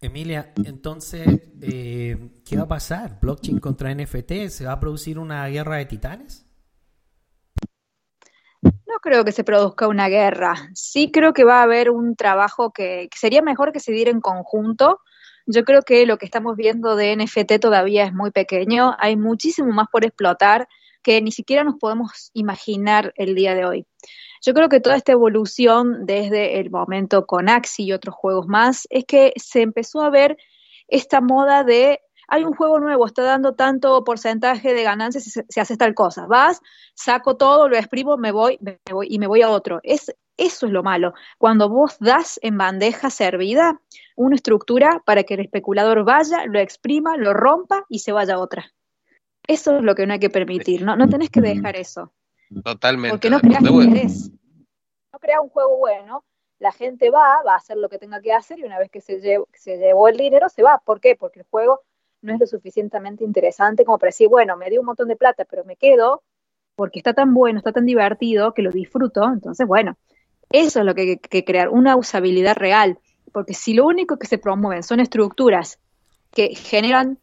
Emilia, 0.00 0.52
entonces, 0.64 1.26
eh, 1.62 2.40
¿qué 2.44 2.56
va 2.56 2.64
a 2.64 2.68
pasar? 2.68 3.18
¿Blockchain 3.22 3.58
contra 3.58 3.94
NFT? 3.94 4.48
¿Se 4.48 4.66
va 4.66 4.72
a 4.72 4.80
producir 4.80 5.18
una 5.18 5.46
guerra 5.48 5.76
de 5.76 5.86
titanes? 5.86 6.46
No 8.62 9.00
creo 9.00 9.24
que 9.24 9.32
se 9.32 9.44
produzca 9.44 9.88
una 9.88 10.08
guerra. 10.08 10.70
Sí 10.74 11.10
creo 11.10 11.32
que 11.32 11.44
va 11.44 11.60
a 11.60 11.62
haber 11.62 11.90
un 11.90 12.16
trabajo 12.16 12.70
que, 12.70 13.08
que 13.10 13.18
sería 13.18 13.40
mejor 13.40 13.72
que 13.72 13.80
se 13.80 13.92
diera 13.92 14.10
en 14.10 14.20
conjunto. 14.20 15.00
Yo 15.46 15.64
creo 15.64 15.82
que 15.82 16.06
lo 16.06 16.18
que 16.18 16.26
estamos 16.26 16.56
viendo 16.56 16.96
de 16.96 17.16
NFT 17.16 17.58
todavía 17.60 18.04
es 18.04 18.12
muy 18.12 18.30
pequeño. 18.30 18.94
Hay 18.98 19.16
muchísimo 19.16 19.72
más 19.72 19.88
por 19.90 20.04
explotar 20.04 20.68
que 21.04 21.22
ni 21.22 21.30
siquiera 21.30 21.62
nos 21.62 21.76
podemos 21.78 22.30
imaginar 22.32 23.12
el 23.16 23.36
día 23.36 23.54
de 23.54 23.64
hoy. 23.64 23.86
Yo 24.42 24.52
creo 24.52 24.68
que 24.68 24.80
toda 24.80 24.96
esta 24.96 25.12
evolución 25.12 26.06
desde 26.06 26.58
el 26.58 26.70
momento 26.70 27.26
con 27.26 27.48
Axi 27.48 27.84
y 27.84 27.92
otros 27.92 28.14
juegos 28.16 28.48
más 28.48 28.86
es 28.90 29.04
que 29.04 29.32
se 29.36 29.62
empezó 29.62 30.02
a 30.02 30.10
ver 30.10 30.36
esta 30.88 31.20
moda 31.20 31.62
de 31.62 32.00
hay 32.28 32.44
un 32.44 32.54
juego 32.54 32.80
nuevo, 32.80 33.06
está 33.06 33.22
dando 33.22 33.54
tanto 33.54 34.02
porcentaje 34.02 34.72
de 34.72 34.82
ganancias 34.82 35.24
si 35.24 35.30
se, 35.30 35.60
hace 35.60 35.76
tal 35.76 35.94
cosa. 35.94 36.26
Vas, 36.26 36.60
saco 36.94 37.36
todo, 37.36 37.68
lo 37.68 37.76
exprimo, 37.76 38.16
me 38.16 38.32
voy, 38.32 38.58
me 38.60 38.80
voy 38.90 39.08
y 39.10 39.18
me 39.18 39.26
voy 39.26 39.42
a 39.42 39.50
otro. 39.50 39.80
Es, 39.82 40.14
eso 40.36 40.66
es 40.66 40.72
lo 40.72 40.82
malo. 40.82 41.12
Cuando 41.38 41.68
vos 41.68 41.96
das 42.00 42.38
en 42.42 42.56
bandeja 42.56 43.10
servida 43.10 43.80
una 44.16 44.36
estructura 44.36 45.02
para 45.04 45.24
que 45.24 45.34
el 45.34 45.40
especulador 45.40 46.04
vaya, 46.04 46.46
lo 46.46 46.58
exprima, 46.58 47.16
lo 47.16 47.34
rompa 47.34 47.84
y 47.88 48.00
se 48.00 48.12
vaya 48.12 48.34
a 48.34 48.38
otra. 48.38 48.72
Eso 49.46 49.76
es 49.76 49.82
lo 49.82 49.94
que 49.94 50.06
no 50.06 50.14
hay 50.14 50.18
que 50.18 50.30
permitir, 50.30 50.82
¿no? 50.82 50.96
No 50.96 51.08
tenés 51.08 51.30
que 51.30 51.40
dejar 51.40 51.76
eso. 51.76 52.12
Totalmente. 52.62 53.10
Porque 53.10 53.30
no 53.30 53.40
creas 53.40 53.62
interés. 53.62 54.30
No 55.12 55.18
creas 55.18 55.40
un 55.42 55.48
juego 55.48 55.76
bueno, 55.78 56.24
la 56.58 56.72
gente 56.72 57.10
va, 57.10 57.42
va 57.46 57.54
a 57.54 57.56
hacer 57.56 57.76
lo 57.76 57.88
que 57.88 57.98
tenga 57.98 58.20
que 58.20 58.32
hacer 58.32 58.58
y 58.58 58.64
una 58.64 58.78
vez 58.78 58.90
que 58.90 59.00
se, 59.00 59.20
llevó, 59.20 59.48
se 59.52 59.76
llevó 59.76 60.08
el 60.08 60.16
dinero 60.16 60.48
se 60.48 60.62
va. 60.62 60.80
¿Por 60.84 61.00
qué? 61.00 61.16
Porque 61.16 61.40
el 61.40 61.46
juego 61.50 61.82
no 62.22 62.34
es 62.34 62.40
lo 62.40 62.46
suficientemente 62.46 63.22
interesante 63.22 63.84
como 63.84 63.98
para 63.98 64.08
decir, 64.08 64.28
bueno, 64.28 64.56
me 64.56 64.70
dio 64.70 64.80
un 64.80 64.86
montón 64.86 65.08
de 65.08 65.16
plata, 65.16 65.44
pero 65.44 65.64
me 65.64 65.76
quedo 65.76 66.22
porque 66.74 66.98
está 66.98 67.12
tan 67.12 67.34
bueno, 67.34 67.58
está 67.58 67.72
tan 67.72 67.86
divertido 67.86 68.54
que 68.54 68.62
lo 68.62 68.70
disfruto. 68.70 69.24
Entonces, 69.24 69.66
bueno, 69.66 69.96
eso 70.50 70.80
es 70.80 70.86
lo 70.86 70.94
que 70.94 71.02
hay 71.02 71.18
que 71.18 71.44
crear, 71.44 71.68
una 71.68 71.96
usabilidad 71.96 72.56
real. 72.56 72.98
Porque 73.32 73.54
si 73.54 73.74
lo 73.74 73.86
único 73.86 74.18
que 74.18 74.26
se 74.26 74.38
promueven 74.38 74.82
son 74.82 75.00
estructuras 75.00 75.78
que 76.32 76.54
generan 76.54 77.18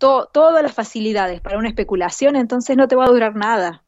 todas 0.00 0.62
las 0.62 0.72
facilidades 0.72 1.40
para 1.40 1.58
una 1.58 1.68
especulación, 1.68 2.34
entonces 2.34 2.76
no 2.76 2.88
te 2.88 2.96
va 2.96 3.04
a 3.04 3.10
durar 3.10 3.36
nada. 3.36 3.84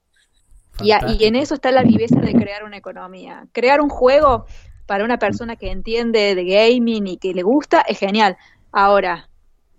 Y, 0.82 0.92
y, 0.92 1.24
en 1.24 1.36
eso 1.36 1.54
está 1.54 1.70
la 1.70 1.82
viveza 1.82 2.20
de 2.20 2.32
crear 2.32 2.64
una 2.64 2.76
economía. 2.76 3.46
Crear 3.52 3.80
un 3.80 3.88
juego 3.88 4.46
para 4.86 5.04
una 5.04 5.18
persona 5.18 5.56
que 5.56 5.70
entiende 5.70 6.34
de 6.34 6.44
gaming 6.44 7.06
y 7.06 7.16
que 7.16 7.34
le 7.34 7.42
gusta 7.42 7.80
es 7.82 7.98
genial. 7.98 8.36
Ahora, 8.72 9.28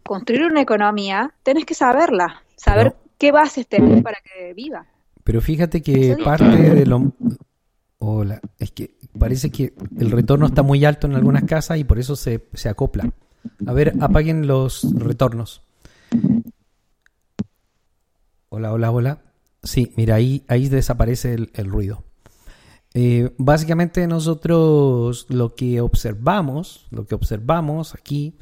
construir 0.04 0.46
una 0.46 0.62
economía, 0.62 1.34
tenés 1.44 1.66
que 1.66 1.74
saberla, 1.74 2.44
saber 2.56 2.96
qué 3.18 3.32
bases 3.32 3.68
tenés 3.68 4.04
para 4.04 4.18
que 4.22 4.54
viva. 4.54 4.86
Pero 5.24 5.42
fíjate 5.42 5.82
que 5.82 6.18
parte 6.24 6.46
de 6.46 6.86
lo... 6.86 7.14
Hola, 8.00 8.42
es 8.60 8.72
que 8.72 8.96
parece 9.18 9.50
que 9.50 9.74
el 9.98 10.12
retorno 10.12 10.46
está 10.46 10.62
muy 10.62 10.84
alto 10.84 11.08
en 11.08 11.16
algunas 11.16 11.44
casas 11.46 11.78
y 11.78 11.86
por 11.86 12.00
eso 12.00 12.18
se, 12.18 12.44
se 12.54 12.68
acopla. 12.68 13.10
A 13.66 13.74
ver, 13.74 13.94
apaguen 14.02 14.46
los 14.46 14.94
retornos. 14.96 15.62
Hola, 18.56 18.72
hola, 18.72 18.92
hola. 18.92 19.18
Sí, 19.64 19.94
mira, 19.96 20.16
ahí, 20.16 20.44
ahí 20.48 20.70
desaparece 20.70 21.34
el, 21.34 21.72
ruido. 21.72 22.04
Eh, 22.94 23.34
básicamente 23.40 24.06
nosotros 24.06 25.26
lo 25.30 25.56
que 25.56 25.82
observamos, 25.82 26.86
lo 26.92 27.08
que 27.08 27.16
observamos 27.16 27.96
aquí 27.96 28.38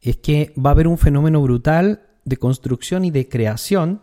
es 0.00 0.16
que 0.16 0.54
va 0.56 0.70
a 0.70 0.72
haber 0.72 0.88
un 0.88 0.96
fenómeno 0.96 1.42
brutal 1.42 2.06
de 2.24 2.38
construcción 2.38 3.04
y 3.04 3.10
de 3.10 3.28
creación. 3.28 4.00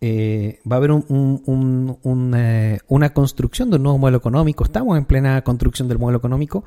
Eh, 0.00 0.60
va 0.70 0.76
a 0.76 0.78
haber 0.78 0.92
eh, 0.92 2.78
una 2.86 3.12
construcción 3.12 3.70
de 3.70 3.76
un 3.76 3.82
nuevo 3.82 3.98
modelo 3.98 4.18
económico. 4.18 4.62
Estamos 4.62 4.96
en 4.96 5.04
plena 5.04 5.42
construcción 5.42 5.88
del 5.88 5.98
modelo 5.98 6.18
económico. 6.18 6.62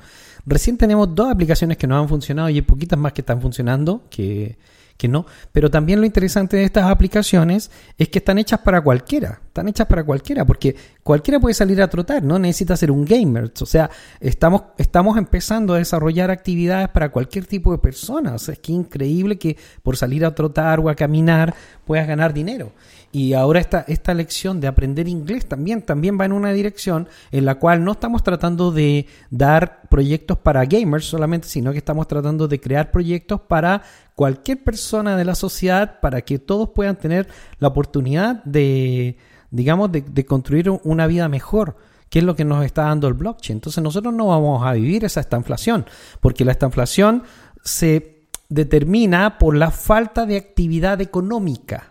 Recién 0.46 0.78
tenemos 0.78 1.16
dos 1.16 1.32
aplicaciones 1.32 1.78
que 1.78 1.88
no 1.88 1.98
han 1.98 2.10
funcionado 2.10 2.50
y 2.50 2.56
hay 2.56 2.62
poquitas 2.64 3.00
más 3.00 3.14
que 3.14 3.22
están 3.22 3.42
funcionando, 3.42 4.04
que 4.10 4.58
que 5.02 5.08
no. 5.08 5.26
Pero 5.52 5.72
también 5.72 6.00
lo 6.00 6.06
interesante 6.06 6.58
de 6.58 6.64
estas 6.64 6.86
aplicaciones 6.86 7.72
es 7.98 8.10
que 8.10 8.20
están 8.20 8.38
hechas 8.38 8.60
para 8.60 8.82
cualquiera, 8.82 9.42
están 9.48 9.68
hechas 9.68 9.88
para 9.88 10.04
cualquiera, 10.04 10.46
porque 10.46 10.76
cualquiera 11.02 11.40
puede 11.40 11.56
salir 11.56 11.82
a 11.82 11.90
trotar, 11.90 12.22
no 12.22 12.38
necesita 12.38 12.78
ser 12.78 12.92
un 12.92 13.04
gamer. 13.04 13.52
O 13.60 13.66
sea, 13.66 13.90
estamos, 14.20 14.62
estamos 14.78 15.18
empezando 15.18 15.74
a 15.74 15.80
desarrollar 15.80 16.30
actividades 16.30 16.90
para 16.90 17.10
cualquier 17.10 17.48
tipo 17.48 17.72
de 17.72 17.80
persona. 17.80 18.36
O 18.36 18.38
sea, 18.38 18.54
es 18.54 18.60
que 18.60 18.74
increíble 18.74 19.40
que 19.40 19.58
por 19.82 19.98
salir 19.98 20.24
a 20.24 20.36
trotar 20.36 20.80
o 20.80 20.88
a 20.88 20.94
caminar 20.94 21.56
puedas 21.84 22.08
ganar 22.08 22.32
dinero. 22.32 22.72
Y 23.12 23.34
ahora 23.34 23.60
esta, 23.60 23.84
esta 23.88 24.14
lección 24.14 24.62
de 24.62 24.68
aprender 24.68 25.08
inglés 25.08 25.46
también, 25.46 25.82
también 25.82 26.18
va 26.20 26.26
en 26.26 26.32
una 26.32 26.54
dirección 26.54 27.10
en 27.32 27.44
la 27.44 27.56
cual 27.56 27.84
no 27.84 27.92
estamos 27.92 28.24
tratando 28.24 28.72
de 28.72 29.06
dar 29.30 29.82
proyectos 29.90 30.38
para 30.38 30.64
gamers 30.66 31.06
solamente, 31.06 31.48
sino 31.48 31.74
que 31.74 31.80
estamos 31.80 32.08
tratando 32.08 32.48
de 32.48 32.62
crear 32.62 32.90
proyectos 32.90 33.42
para 33.42 33.82
cualquier 34.16 34.64
persona 34.64 35.18
de 35.18 35.26
la 35.26 35.36
sociedad 35.36 36.00
para 36.00 36.22
que 36.22 36.40
todos 36.40 36.70
puedan 36.70 36.96
tener 36.96 37.28
la 37.60 37.68
oportunidad 37.68 38.44
de, 38.46 39.18
digamos, 39.50 39.92
de, 39.92 40.26
construir 40.26 40.70
una 40.70 41.08
vida 41.08 41.28
mejor 41.28 41.76
que 42.10 42.20
es 42.20 42.26
lo 42.26 42.36
que 42.36 42.44
nos 42.44 42.66
está 42.66 42.84
dando 42.84 43.08
el 43.08 43.14
blockchain. 43.14 43.58
Entonces 43.58 43.82
nosotros 43.82 44.14
no 44.14 44.28
vamos 44.28 44.66
a 44.66 44.74
vivir 44.74 45.06
esa 45.06 45.22
estanflación, 45.22 45.86
porque 46.20 46.44
la 46.44 46.52
estanflación 46.52 47.24
se 47.64 48.28
determina 48.50 49.38
por 49.38 49.56
la 49.56 49.72
falta 49.72 50.26
de 50.26 50.36
actividad 50.36 51.00
económica 51.00 51.91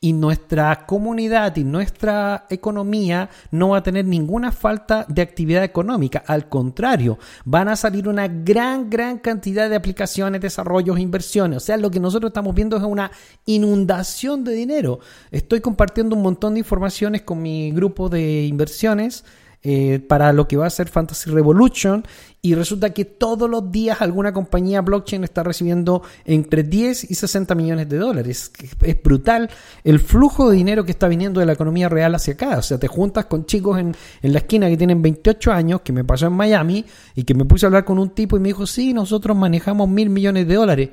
y 0.00 0.12
nuestra 0.12 0.86
comunidad 0.86 1.56
y 1.56 1.64
nuestra 1.64 2.46
economía 2.50 3.30
no 3.50 3.70
va 3.70 3.78
a 3.78 3.82
tener 3.82 4.04
ninguna 4.04 4.52
falta 4.52 5.04
de 5.08 5.22
actividad 5.22 5.64
económica. 5.64 6.22
Al 6.26 6.48
contrario, 6.48 7.18
van 7.44 7.68
a 7.68 7.76
salir 7.76 8.08
una 8.08 8.28
gran, 8.28 8.90
gran 8.90 9.18
cantidad 9.18 9.68
de 9.68 9.76
aplicaciones, 9.76 10.40
desarrollos, 10.40 10.98
inversiones. 10.98 11.58
O 11.58 11.60
sea, 11.60 11.76
lo 11.76 11.90
que 11.90 12.00
nosotros 12.00 12.30
estamos 12.30 12.54
viendo 12.54 12.76
es 12.76 12.82
una 12.82 13.10
inundación 13.46 14.44
de 14.44 14.52
dinero. 14.52 15.00
Estoy 15.30 15.60
compartiendo 15.60 16.16
un 16.16 16.22
montón 16.22 16.54
de 16.54 16.60
informaciones 16.60 17.22
con 17.22 17.42
mi 17.42 17.70
grupo 17.72 18.08
de 18.08 18.44
inversiones 18.44 19.24
eh, 19.62 19.98
para 19.98 20.32
lo 20.32 20.46
que 20.46 20.56
va 20.56 20.66
a 20.66 20.70
ser 20.70 20.88
Fantasy 20.88 21.30
Revolution 21.30 22.04
y 22.40 22.54
resulta 22.54 22.90
que 22.94 23.04
todos 23.04 23.50
los 23.50 23.72
días 23.72 24.00
alguna 24.00 24.32
compañía 24.32 24.80
blockchain 24.82 25.24
está 25.24 25.42
recibiendo 25.42 26.02
entre 26.24 26.62
10 26.62 27.10
y 27.10 27.14
60 27.14 27.54
millones 27.56 27.88
de 27.88 27.98
dólares. 27.98 28.52
Es 28.82 29.02
brutal 29.02 29.50
el 29.82 29.98
flujo 29.98 30.48
de 30.48 30.56
dinero 30.56 30.84
que 30.84 30.92
está 30.92 31.08
viniendo 31.08 31.40
de 31.40 31.46
la 31.46 31.54
economía 31.54 31.88
real 31.88 32.14
hacia 32.14 32.34
acá. 32.34 32.58
O 32.58 32.62
sea, 32.62 32.78
te 32.78 32.86
juntas 32.86 33.26
con 33.26 33.46
chicos 33.46 33.80
en, 33.80 33.96
en 34.22 34.32
la 34.32 34.38
esquina 34.38 34.68
que 34.68 34.76
tienen 34.76 35.02
28 35.02 35.50
años, 35.50 35.80
que 35.80 35.92
me 35.92 36.04
pasó 36.04 36.26
en 36.26 36.34
Miami, 36.34 36.84
y 37.16 37.24
que 37.24 37.34
me 37.34 37.44
puse 37.44 37.66
a 37.66 37.68
hablar 37.68 37.84
con 37.84 37.98
un 37.98 38.10
tipo 38.10 38.36
y 38.36 38.40
me 38.40 38.50
dijo, 38.50 38.66
sí, 38.66 38.94
nosotros 38.94 39.36
manejamos 39.36 39.88
mil 39.88 40.08
millones 40.08 40.46
de 40.46 40.54
dólares. 40.54 40.90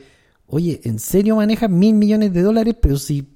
Oye, 0.48 0.82
¿en 0.84 0.98
serio 0.98 1.36
manejas 1.36 1.70
mil 1.70 1.94
millones 1.94 2.34
de 2.34 2.42
dólares? 2.42 2.76
Pero 2.82 2.98
si 2.98 3.28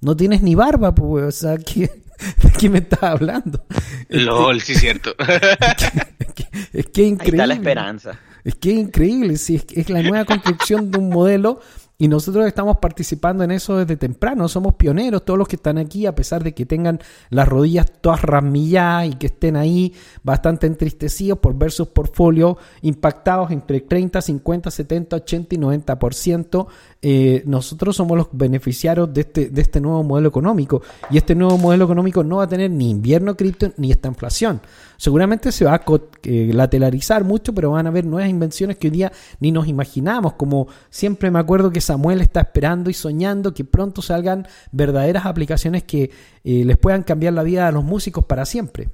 no 0.00 0.16
tienes 0.16 0.42
ni 0.42 0.54
barba, 0.54 0.94
pues, 0.94 1.24
o 1.24 1.30
sea, 1.32 1.56
que 1.58 2.03
¿De 2.42 2.50
qué 2.58 2.70
me 2.70 2.78
estás 2.78 3.02
hablando? 3.02 3.64
LOL, 4.08 4.60
sí, 4.60 4.74
cierto. 4.74 5.14
es 6.72 6.86
que, 6.86 7.02
es 7.02 7.08
increíble. 7.08 7.46
la 7.46 7.54
esperanza. 7.54 8.18
Es 8.44 8.54
que 8.56 8.72
es 8.72 8.76
increíble, 8.78 9.36
sí, 9.36 9.62
es 9.74 9.88
la 9.88 10.02
nueva 10.02 10.24
construcción 10.24 10.90
de 10.90 10.98
un 10.98 11.08
modelo 11.08 11.60
y 11.96 12.08
nosotros 12.08 12.46
estamos 12.46 12.78
participando 12.78 13.44
en 13.44 13.52
eso 13.52 13.76
desde 13.76 13.96
temprano, 13.96 14.48
somos 14.48 14.74
pioneros, 14.74 15.24
todos 15.24 15.38
los 15.38 15.46
que 15.46 15.54
están 15.54 15.78
aquí, 15.78 16.06
a 16.06 16.14
pesar 16.14 16.42
de 16.42 16.52
que 16.52 16.66
tengan 16.66 16.98
las 17.30 17.46
rodillas 17.46 17.86
todas 18.00 18.22
ramilladas 18.22 19.06
y 19.06 19.14
que 19.14 19.26
estén 19.26 19.54
ahí 19.54 19.94
bastante 20.24 20.66
entristecidos 20.66 21.38
por 21.38 21.56
ver 21.56 21.70
sus 21.70 21.88
portfolios 21.88 22.56
impactados 22.82 23.52
entre 23.52 23.80
30, 23.80 24.20
50, 24.20 24.70
70, 24.72 25.16
80 25.16 25.54
y 25.54 25.58
90%, 25.58 26.66
eh, 27.00 27.42
nosotros 27.46 27.94
somos 27.94 28.16
los 28.16 28.28
beneficiarios 28.32 29.14
de 29.14 29.20
este, 29.20 29.50
de 29.50 29.62
este 29.62 29.80
nuevo 29.80 30.02
modelo 30.02 30.28
económico. 30.28 30.82
Y 31.10 31.18
este 31.18 31.36
nuevo 31.36 31.58
modelo 31.58 31.84
económico 31.84 32.24
no 32.24 32.38
va 32.38 32.44
a 32.44 32.48
tener 32.48 32.72
ni 32.72 32.90
invierno 32.90 33.36
cripto 33.36 33.72
ni 33.76 33.92
esta 33.92 34.08
inflación. 34.08 34.60
Seguramente 34.96 35.52
se 35.52 35.64
va 35.64 35.74
a 35.74 35.84
eh, 36.22 36.50
lateralizar 36.52 37.24
mucho, 37.24 37.54
pero 37.54 37.72
van 37.72 37.86
a 37.86 37.90
haber 37.90 38.06
nuevas 38.06 38.30
invenciones 38.30 38.78
que 38.78 38.88
hoy 38.88 38.92
día 38.92 39.12
ni 39.38 39.52
nos 39.52 39.68
imaginamos. 39.68 40.34
Como 40.34 40.66
siempre 40.90 41.30
me 41.30 41.38
acuerdo 41.38 41.70
que 41.70 41.80
Samuel 41.94 42.22
está 42.22 42.40
esperando 42.40 42.90
y 42.90 42.92
soñando 42.92 43.54
que 43.54 43.64
pronto 43.64 44.02
salgan 44.02 44.48
verdaderas 44.72 45.26
aplicaciones 45.26 45.84
que 45.84 46.10
eh, 46.42 46.64
les 46.64 46.76
puedan 46.76 47.04
cambiar 47.04 47.34
la 47.34 47.44
vida 47.44 47.68
a 47.68 47.70
los 47.70 47.84
músicos 47.84 48.24
para 48.24 48.44
siempre. 48.46 48.88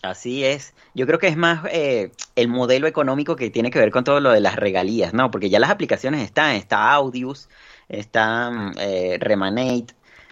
Así 0.00 0.46
es. 0.46 0.72
Yo 0.94 1.06
creo 1.06 1.18
que 1.18 1.28
es 1.28 1.36
más 1.36 1.66
eh, 1.70 2.10
el 2.36 2.48
modelo 2.48 2.86
económico 2.86 3.36
que 3.36 3.50
tiene 3.50 3.70
que 3.70 3.80
ver 3.80 3.90
con 3.90 4.02
todo 4.02 4.20
lo 4.20 4.30
de 4.30 4.40
las 4.40 4.56
regalías, 4.56 5.12
¿no? 5.12 5.30
Porque 5.30 5.50
ya 5.50 5.60
las 5.60 5.68
aplicaciones 5.68 6.22
están, 6.22 6.54
está 6.54 6.90
Audius, 6.94 7.50
está 7.90 8.72
eh, 8.78 9.18
Remanate, 9.20 9.88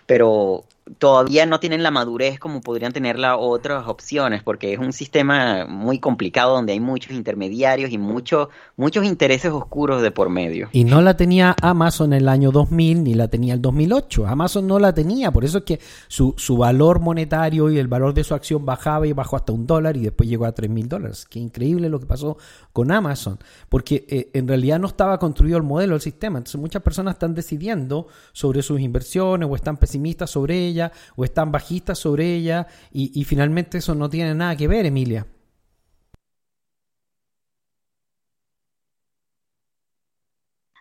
pero 0.07 0.64
todavía 0.99 1.47
no 1.47 1.61
tienen 1.61 1.82
la 1.82 1.91
madurez 1.91 2.38
como 2.38 2.61
podrían 2.61 2.93
tenerla 2.93 3.36
otras 3.36 3.86
opciones, 3.86 4.43
porque 4.43 4.72
es 4.72 4.78
un 4.78 4.93
sistema 4.93 5.66
muy 5.66 5.99
complicado 5.99 6.55
donde 6.55 6.72
hay 6.72 6.80
muchos 6.80 7.12
intermediarios 7.12 7.91
y 7.91 7.99
muchos 7.99 8.49
muchos 8.76 9.05
intereses 9.05 9.53
oscuros 9.53 10.03
de 10.03 10.11
por 10.11 10.30
medio. 10.30 10.68
Y 10.72 10.84
no 10.84 11.01
la 11.01 11.16
tenía 11.16 11.55
Amazon 11.62 12.12
en 12.12 12.20
el 12.22 12.28
año 12.28 12.51
2000 12.51 13.05
ni 13.05 13.14
la 13.14 13.28
tenía 13.28 13.55
el 13.55 13.62
2008. 13.62 14.26
Amazon 14.26 14.66
no 14.66 14.78
la 14.78 14.93
tenía, 14.93 15.30
por 15.30 15.45
eso 15.45 15.59
es 15.59 15.64
que 15.64 15.80
su, 16.09 16.34
su 16.36 16.57
valor 16.57 17.01
monetario 17.01 17.70
y 17.70 17.78
el 17.78 17.88
valor 17.88 18.14
de 18.14 18.24
su 18.24 18.34
acción 18.34 18.64
bajaba 18.64 19.07
y 19.07 19.12
bajó 19.12 19.36
hasta 19.36 19.53
un 19.53 19.66
dólar 19.66 19.97
y 19.97 20.01
después 20.01 20.28
llegó 20.28 20.47
a 20.47 20.53
tres 20.53 20.70
mil 20.70 20.88
dólares. 20.88 21.26
Qué 21.28 21.38
increíble 21.38 21.88
lo 21.88 22.01
que 22.01 22.07
pasó 22.07 22.36
con 22.72 22.91
Amazon, 22.91 23.38
porque 23.68 24.05
eh, 24.09 24.30
en 24.32 24.49
realidad 24.49 24.78
no 24.78 24.86
estaba 24.86 25.18
construido 25.18 25.57
el 25.57 25.62
modelo, 25.62 25.95
el 25.95 26.01
sistema. 26.01 26.38
Entonces 26.38 26.61
muchas 26.61 26.82
personas 26.82 27.14
están 27.14 27.34
decidiendo 27.34 28.09
sobre 28.32 28.62
sus 28.62 28.80
inversiones 28.80 29.49
o 29.51 29.55
están 29.55 29.76
pesimistas 29.76 30.30
sobre 30.30 30.59
ellas 30.66 30.80
o 31.16 31.24
están 31.24 31.53
bajistas 31.53 31.99
sobre 31.99 32.35
ella 32.35 32.66
y, 32.93 33.25
finalmente 33.25 33.79
eso 33.79 33.95
no 33.95 34.09
tiene 34.09 34.34
nada 34.34 34.57
que 34.57 34.68
ver, 34.68 34.87
Emilia. 34.87 35.26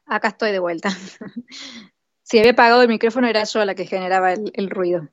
Acá 0.05 0.29
estoy 0.29 0.51
de 0.51 0.59
vuelta. 0.59 0.89
si 2.23 2.39
había 2.39 2.51
apagado 2.51 2.81
el 2.81 2.87
micrófono 2.87 3.27
era 3.27 3.43
yo 3.43 3.63
la 3.65 3.75
que 3.75 3.85
generaba 3.85 4.33
el, 4.33 4.51
el, 4.55 4.69
ruido. 4.69 5.07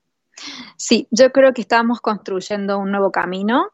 Sí, 0.77 1.06
yo 1.11 1.32
creo 1.32 1.52
que 1.52 1.61
estamos 1.62 2.01
construyendo 2.01 2.78
un 2.78 2.90
nuevo 2.90 3.11
camino 3.11 3.70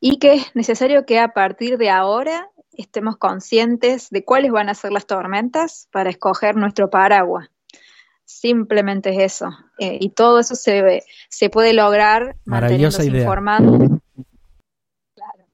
y 0.00 0.18
que 0.18 0.34
es 0.34 0.54
necesario 0.54 1.06
que 1.06 1.18
a 1.18 1.28
partir 1.28 1.78
de 1.78 1.90
ahora 1.90 2.50
estemos 2.78 3.16
conscientes 3.16 4.08
de 4.10 4.24
cuáles 4.24 4.52
van 4.52 4.68
a 4.68 4.74
ser 4.74 4.92
las 4.92 5.06
tormentas 5.06 5.88
para 5.90 6.10
escoger 6.10 6.56
nuestro 6.56 6.90
paraguas. 6.90 7.50
Simplemente 8.28 9.08
es 9.08 9.36
eso. 9.36 9.48
Eh, 9.78 9.96
y 10.02 10.10
todo 10.10 10.38
eso 10.38 10.54
se, 10.54 11.02
se 11.30 11.48
puede 11.48 11.72
lograr 11.72 12.36
manteniéndose 12.44 13.06
informados. 13.06 13.88
Claro. 15.14 15.46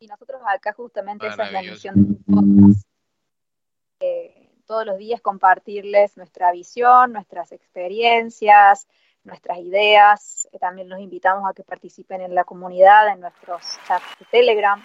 Y 0.00 0.08
nosotros 0.08 0.42
acá 0.44 0.72
justamente 0.72 1.28
esa 1.28 1.44
es 1.44 1.52
la 1.52 1.62
misión 1.62 1.94
de 1.94 2.18
podcast. 2.26 2.88
Eh, 4.00 4.50
todos 4.66 4.84
los 4.84 4.98
días 4.98 5.20
compartirles 5.20 6.16
nuestra 6.16 6.50
visión, 6.50 7.12
nuestras 7.12 7.52
experiencias, 7.52 8.88
nuestras 9.22 9.58
ideas. 9.58 10.48
Eh, 10.50 10.58
también 10.58 10.88
los 10.88 10.98
invitamos 10.98 11.48
a 11.48 11.54
que 11.54 11.62
participen 11.62 12.22
en 12.22 12.34
la 12.34 12.42
comunidad, 12.42 13.06
en 13.06 13.20
nuestros 13.20 13.62
chats 13.86 14.18
de 14.18 14.26
Telegram, 14.32 14.84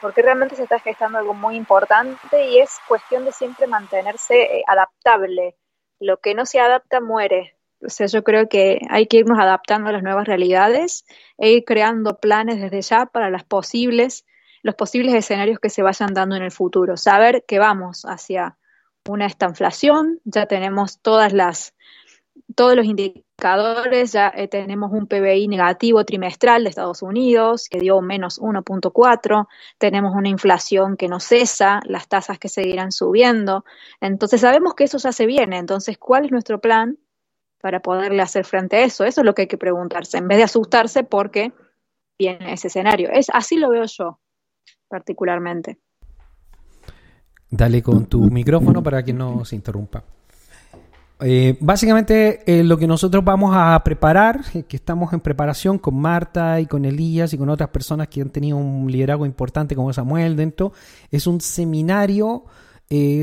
porque 0.00 0.22
realmente 0.22 0.56
se 0.56 0.62
está 0.62 0.78
gestando 0.80 1.18
algo 1.18 1.34
muy 1.34 1.56
importante 1.56 2.48
y 2.48 2.58
es 2.58 2.70
cuestión 2.88 3.26
de 3.26 3.32
siempre 3.32 3.66
mantenerse 3.66 4.62
adaptable 4.66 5.56
lo 6.00 6.18
que 6.18 6.34
no 6.34 6.46
se 6.46 6.60
adapta 6.60 7.00
muere. 7.00 7.56
O 7.84 7.90
sea, 7.90 8.06
yo 8.06 8.24
creo 8.24 8.48
que 8.48 8.80
hay 8.88 9.06
que 9.06 9.18
irnos 9.18 9.38
adaptando 9.38 9.90
a 9.90 9.92
las 9.92 10.02
nuevas 10.02 10.26
realidades 10.26 11.04
e 11.38 11.52
ir 11.52 11.64
creando 11.64 12.18
planes 12.18 12.60
desde 12.60 12.80
ya 12.82 13.06
para 13.06 13.30
las 13.30 13.44
posibles, 13.44 14.24
los 14.62 14.74
posibles 14.74 15.14
escenarios 15.14 15.58
que 15.58 15.68
se 15.68 15.82
vayan 15.82 16.14
dando 16.14 16.36
en 16.36 16.42
el 16.42 16.50
futuro. 16.50 16.96
Saber 16.96 17.44
que 17.46 17.58
vamos 17.58 18.04
hacia 18.04 18.56
una 19.08 19.26
estanflación, 19.26 20.20
ya 20.24 20.46
tenemos 20.46 21.00
todas 21.00 21.32
las 21.32 21.74
todos 22.56 22.74
los 22.74 22.86
indicadores, 22.86 24.12
ya 24.12 24.32
eh, 24.34 24.48
tenemos 24.48 24.90
un 24.90 25.06
PBI 25.06 25.46
negativo 25.46 26.04
trimestral 26.04 26.64
de 26.64 26.70
Estados 26.70 27.02
Unidos 27.02 27.68
que 27.68 27.78
dio 27.78 28.00
menos 28.00 28.40
1.4, 28.40 29.46
tenemos 29.78 30.14
una 30.16 30.30
inflación 30.30 30.96
que 30.96 31.06
no 31.06 31.20
cesa, 31.20 31.80
las 31.84 32.08
tasas 32.08 32.38
que 32.38 32.48
seguirán 32.48 32.92
subiendo, 32.92 33.64
entonces 34.00 34.40
sabemos 34.40 34.74
que 34.74 34.84
eso 34.84 34.96
ya 34.96 35.12
se 35.12 35.26
viene, 35.26 35.58
entonces 35.58 35.98
¿cuál 35.98 36.24
es 36.24 36.32
nuestro 36.32 36.58
plan 36.58 36.98
para 37.60 37.80
poderle 37.80 38.22
hacer 38.22 38.46
frente 38.46 38.76
a 38.76 38.84
eso? 38.84 39.04
Eso 39.04 39.20
es 39.20 39.24
lo 39.26 39.34
que 39.34 39.42
hay 39.42 39.48
que 39.48 39.58
preguntarse, 39.58 40.16
en 40.16 40.26
vez 40.26 40.38
de 40.38 40.44
asustarse 40.44 41.04
porque 41.04 41.52
viene 42.18 42.54
ese 42.54 42.68
escenario. 42.68 43.10
Es, 43.12 43.28
así 43.30 43.56
lo 43.58 43.68
veo 43.68 43.84
yo 43.84 44.18
particularmente. 44.88 45.78
Dale 47.50 47.82
con 47.82 48.06
tu 48.06 48.22
micrófono 48.30 48.82
para 48.82 49.02
que 49.02 49.12
no 49.12 49.44
se 49.44 49.56
interrumpa. 49.56 50.02
Eh, 51.20 51.56
básicamente 51.60 52.42
eh, 52.46 52.62
lo 52.62 52.76
que 52.76 52.86
nosotros 52.86 53.24
vamos 53.24 53.52
a 53.56 53.82
preparar, 53.82 54.42
eh, 54.52 54.64
que 54.64 54.76
estamos 54.76 55.14
en 55.14 55.20
preparación 55.20 55.78
con 55.78 55.96
Marta 55.96 56.60
y 56.60 56.66
con 56.66 56.84
Elías 56.84 57.32
y 57.32 57.38
con 57.38 57.48
otras 57.48 57.70
personas 57.70 58.08
que 58.08 58.20
han 58.20 58.28
tenido 58.28 58.58
un 58.58 58.90
liderazgo 58.92 59.24
importante 59.24 59.74
como 59.74 59.92
Samuel 59.94 60.36
dentro, 60.36 60.72
es 61.10 61.26
un 61.26 61.40
seminario 61.40 62.44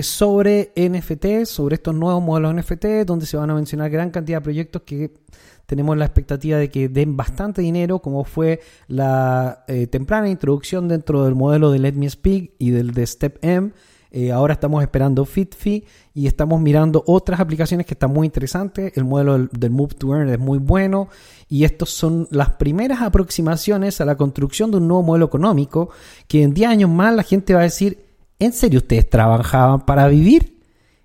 sobre 0.02 0.74
NFT, 0.76 1.46
sobre 1.46 1.76
estos 1.76 1.96
nuevos 1.96 2.22
modelos 2.22 2.54
NFT, 2.54 3.06
donde 3.06 3.26
se 3.26 3.38
van 3.38 3.50
a 3.50 3.56
mencionar 3.56 3.90
gran 3.90 4.12
cantidad 4.12 4.40
de 4.40 4.44
proyectos 4.44 4.82
que 4.82 5.14
tenemos 5.66 5.96
la 5.96 6.04
expectativa 6.04 6.58
de 6.58 6.70
que 6.70 6.90
den 6.90 7.16
bastante 7.16 7.62
dinero, 7.62 8.00
como 8.00 8.26
fue 8.26 8.60
la 8.90 9.64
temprana 9.90 10.28
introducción 10.28 10.90
dentro 10.90 11.24
del 11.24 11.36
modelo 11.36 11.72
de 11.72 11.80
Let 11.80 11.94
Me 11.94 12.10
Speak 12.10 12.56
y 12.60 12.72
del 12.72 12.94
de 12.94 13.08
Step 13.08 13.38
M 13.42 13.72
eh, 14.16 14.32
ahora 14.32 14.54
estamos 14.54 14.84
esperando 14.84 15.26
FitFi 15.26 15.84
y 16.14 16.28
estamos 16.28 16.62
mirando 16.62 17.04
otras 17.08 17.40
aplicaciones 17.40 17.88
que 17.88 17.96
están 17.96 18.14
muy 18.14 18.28
interesantes. 18.28 18.96
El 18.96 19.06
modelo 19.06 19.48
del, 19.48 19.72
Move 19.72 19.96
to 19.96 20.16
Earn 20.16 20.30
es 20.30 20.38
muy 20.38 20.60
bueno 20.60 21.10
y 21.50 21.64
estos 21.64 21.90
son 21.90 22.28
las 22.30 22.52
primeras 22.52 23.02
aproximaciones 23.02 24.00
a 24.02 24.06
la 24.06 24.16
construcción 24.16 24.70
de 24.70 24.78
un 24.78 24.88
nuevo 24.88 25.02
modelo 25.02 25.26
económico 25.26 25.90
que 26.28 26.44
en 26.44 26.54
10 26.54 26.70
años 26.70 26.90
más 26.92 27.16
la 27.16 27.24
gente 27.24 27.56
va 27.56 27.62
a 27.62 27.64
decir, 27.64 28.06
¿en 28.38 28.54
serio 28.54 28.82
ustedes 28.82 29.10
trabajaban 29.10 29.84
para 29.84 30.08
vivir? 30.08 30.60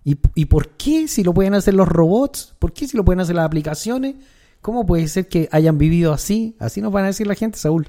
¿Y, 0.04 0.18
¿Y 0.34 0.44
por 0.44 0.68
qué 0.76 1.08
si 1.08 1.24
lo 1.24 1.32
pueden 1.32 1.54
hacer 1.54 1.72
los 1.72 1.88
robots? 1.88 2.54
¿Por 2.58 2.74
qué 2.74 2.86
si 2.86 2.94
lo 2.94 3.06
pueden 3.06 3.20
hacer 3.20 3.36
las 3.36 3.46
aplicaciones? 3.46 4.16
¿Cómo 4.60 4.84
puede 4.84 5.08
ser 5.08 5.28
que 5.28 5.48
hayan 5.50 5.78
vivido 5.78 6.12
así? 6.12 6.56
Así 6.58 6.82
nos 6.82 6.92
van 6.92 7.04
a 7.04 7.06
decir 7.06 7.26
la 7.26 7.34
gente, 7.34 7.58
Saúl. 7.58 7.88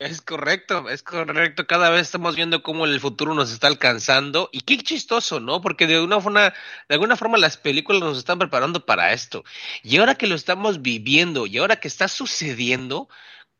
Es 0.00 0.20
correcto, 0.20 0.88
es 0.90 1.02
correcto. 1.04 1.66
Cada 1.66 1.88
vez 1.88 2.02
estamos 2.02 2.34
viendo 2.34 2.62
cómo 2.62 2.84
el 2.84 2.98
futuro 3.00 3.32
nos 3.32 3.52
está 3.52 3.68
alcanzando 3.68 4.50
y 4.52 4.60
qué 4.62 4.76
chistoso, 4.78 5.38
¿no? 5.40 5.60
Porque 5.60 5.86
de 5.86 5.94
alguna 5.94 6.20
forma, 6.20 6.52
de 6.88 6.94
alguna 6.94 7.16
forma 7.16 7.38
las 7.38 7.56
películas 7.56 8.02
nos 8.02 8.18
están 8.18 8.38
preparando 8.38 8.84
para 8.84 9.12
esto. 9.12 9.44
Y 9.82 9.96
ahora 9.98 10.16
que 10.16 10.26
lo 10.26 10.34
estamos 10.34 10.82
viviendo 10.82 11.46
y 11.46 11.58
ahora 11.58 11.76
que 11.76 11.86
está 11.88 12.08
sucediendo, 12.08 13.08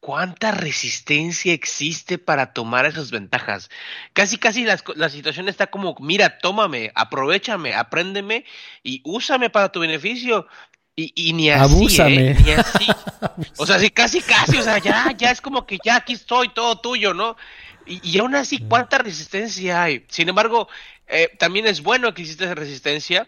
¿cuánta 0.00 0.50
resistencia 0.50 1.52
existe 1.52 2.18
para 2.18 2.52
tomar 2.52 2.84
esas 2.84 3.10
ventajas? 3.12 3.70
Casi, 4.12 4.36
casi 4.36 4.64
la, 4.64 4.78
la 4.96 5.08
situación 5.10 5.48
está 5.48 5.68
como, 5.68 5.96
mira, 6.00 6.38
tómame, 6.38 6.90
aprovechame, 6.96 7.74
apréndeme 7.74 8.44
y 8.82 9.00
úsame 9.04 9.50
para 9.50 9.70
tu 9.72 9.80
beneficio. 9.80 10.48
Y, 10.96 11.12
y 11.14 11.32
ni 11.32 11.50
así, 11.50 12.00
¿eh? 12.00 12.36
ni 12.44 12.52
así. 12.52 12.86
O 13.56 13.66
sea, 13.66 13.78
sí, 13.78 13.90
casi, 13.90 14.20
casi, 14.20 14.58
o 14.58 14.62
sea, 14.62 14.78
ya, 14.78 15.12
ya 15.16 15.30
es 15.30 15.40
como 15.40 15.66
que 15.66 15.78
ya 15.84 15.96
aquí 15.96 16.12
estoy, 16.12 16.50
todo 16.50 16.78
tuyo, 16.78 17.14
¿no? 17.14 17.36
Y, 17.86 18.00
y 18.08 18.18
aún 18.18 18.34
así, 18.34 18.58
¿cuánta 18.58 18.98
resistencia 18.98 19.82
hay? 19.82 20.04
Sin 20.08 20.28
embargo, 20.28 20.68
eh, 21.08 21.30
también 21.38 21.66
es 21.66 21.82
bueno 21.82 22.14
que 22.14 22.22
exista 22.22 22.44
esa 22.44 22.54
resistencia, 22.54 23.26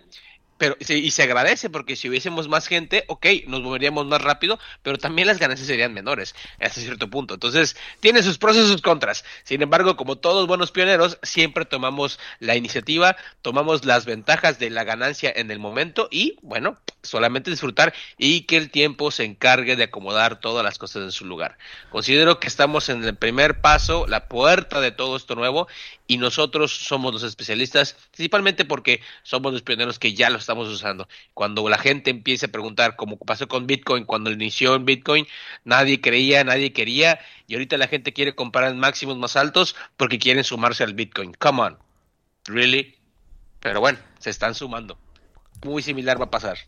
pero 0.58 0.76
y 0.80 1.10
se 1.10 1.22
agradece 1.22 1.70
porque 1.70 1.96
si 1.96 2.08
hubiésemos 2.08 2.48
más 2.48 2.66
gente, 2.66 3.04
ok, 3.08 3.26
nos 3.46 3.62
moveríamos 3.62 4.06
más 4.06 4.22
rápido, 4.22 4.58
pero 4.82 4.98
también 4.98 5.28
las 5.28 5.38
ganancias 5.38 5.66
serían 5.66 5.92
menores 5.92 6.34
hasta 6.60 6.80
cierto 6.80 7.08
punto. 7.08 7.34
Entonces, 7.34 7.76
tiene 8.00 8.22
sus 8.22 8.38
pros 8.38 8.56
y 8.56 8.66
sus 8.66 8.82
contras. 8.82 9.24
Sin 9.44 9.62
embargo, 9.62 9.96
como 9.96 10.16
todos 10.16 10.46
buenos 10.46 10.70
pioneros, 10.70 11.18
siempre 11.22 11.64
tomamos 11.64 12.18
la 12.40 12.56
iniciativa, 12.56 13.16
tomamos 13.42 13.84
las 13.84 14.06
ventajas 14.06 14.58
de 14.58 14.70
la 14.70 14.84
ganancia 14.84 15.32
en 15.34 15.50
el 15.50 15.58
momento 15.58 16.08
y, 16.10 16.36
bueno, 16.42 16.78
solamente 17.02 17.50
disfrutar 17.50 17.94
y 18.18 18.42
que 18.42 18.56
el 18.56 18.70
tiempo 18.70 19.10
se 19.10 19.24
encargue 19.24 19.76
de 19.76 19.84
acomodar 19.84 20.40
todas 20.40 20.64
las 20.64 20.78
cosas 20.78 21.02
en 21.02 21.12
su 21.12 21.24
lugar. 21.24 21.56
Considero 21.90 22.40
que 22.40 22.48
estamos 22.48 22.88
en 22.88 23.04
el 23.04 23.16
primer 23.16 23.60
paso, 23.60 24.06
la 24.06 24.28
puerta 24.28 24.80
de 24.80 24.90
todo 24.90 25.16
esto 25.16 25.34
nuevo 25.34 25.68
y 26.06 26.18
nosotros 26.18 26.72
somos 26.72 27.12
los 27.12 27.22
especialistas, 27.22 27.96
principalmente 28.12 28.64
porque 28.64 29.00
somos 29.22 29.52
los 29.52 29.62
pioneros 29.62 29.98
que 29.98 30.14
ya 30.14 30.30
lo 30.30 30.38
estamos 30.38 30.68
usando. 30.68 31.08
Cuando 31.34 31.68
la 31.68 31.78
gente 31.78 32.10
empiece 32.10 32.46
a 32.46 32.52
preguntar, 32.52 32.96
como 32.96 33.18
pasó 33.18 33.48
con 33.48 33.66
Bitcoin, 33.66 34.04
cuando 34.04 34.30
inició 34.30 34.74
en 34.74 34.84
Bitcoin, 34.84 35.26
nadie 35.64 36.00
creía, 36.00 36.44
nadie 36.44 36.72
quería, 36.72 37.20
y 37.46 37.54
ahorita 37.54 37.76
la 37.76 37.88
gente 37.88 38.12
quiere 38.12 38.34
comprar 38.34 38.70
en 38.70 38.78
máximos 38.78 39.16
más 39.18 39.36
altos 39.36 39.76
porque 39.96 40.18
quieren 40.18 40.44
sumarse 40.44 40.84
al 40.84 40.94
Bitcoin. 40.94 41.34
Come 41.34 41.62
on, 41.62 41.78
really? 42.44 42.96
Pero 43.60 43.80
bueno, 43.80 43.98
se 44.18 44.30
están 44.30 44.54
sumando. 44.54 44.98
Muy 45.64 45.82
similar 45.82 46.20
va 46.20 46.26
a 46.26 46.30
pasar. 46.30 46.58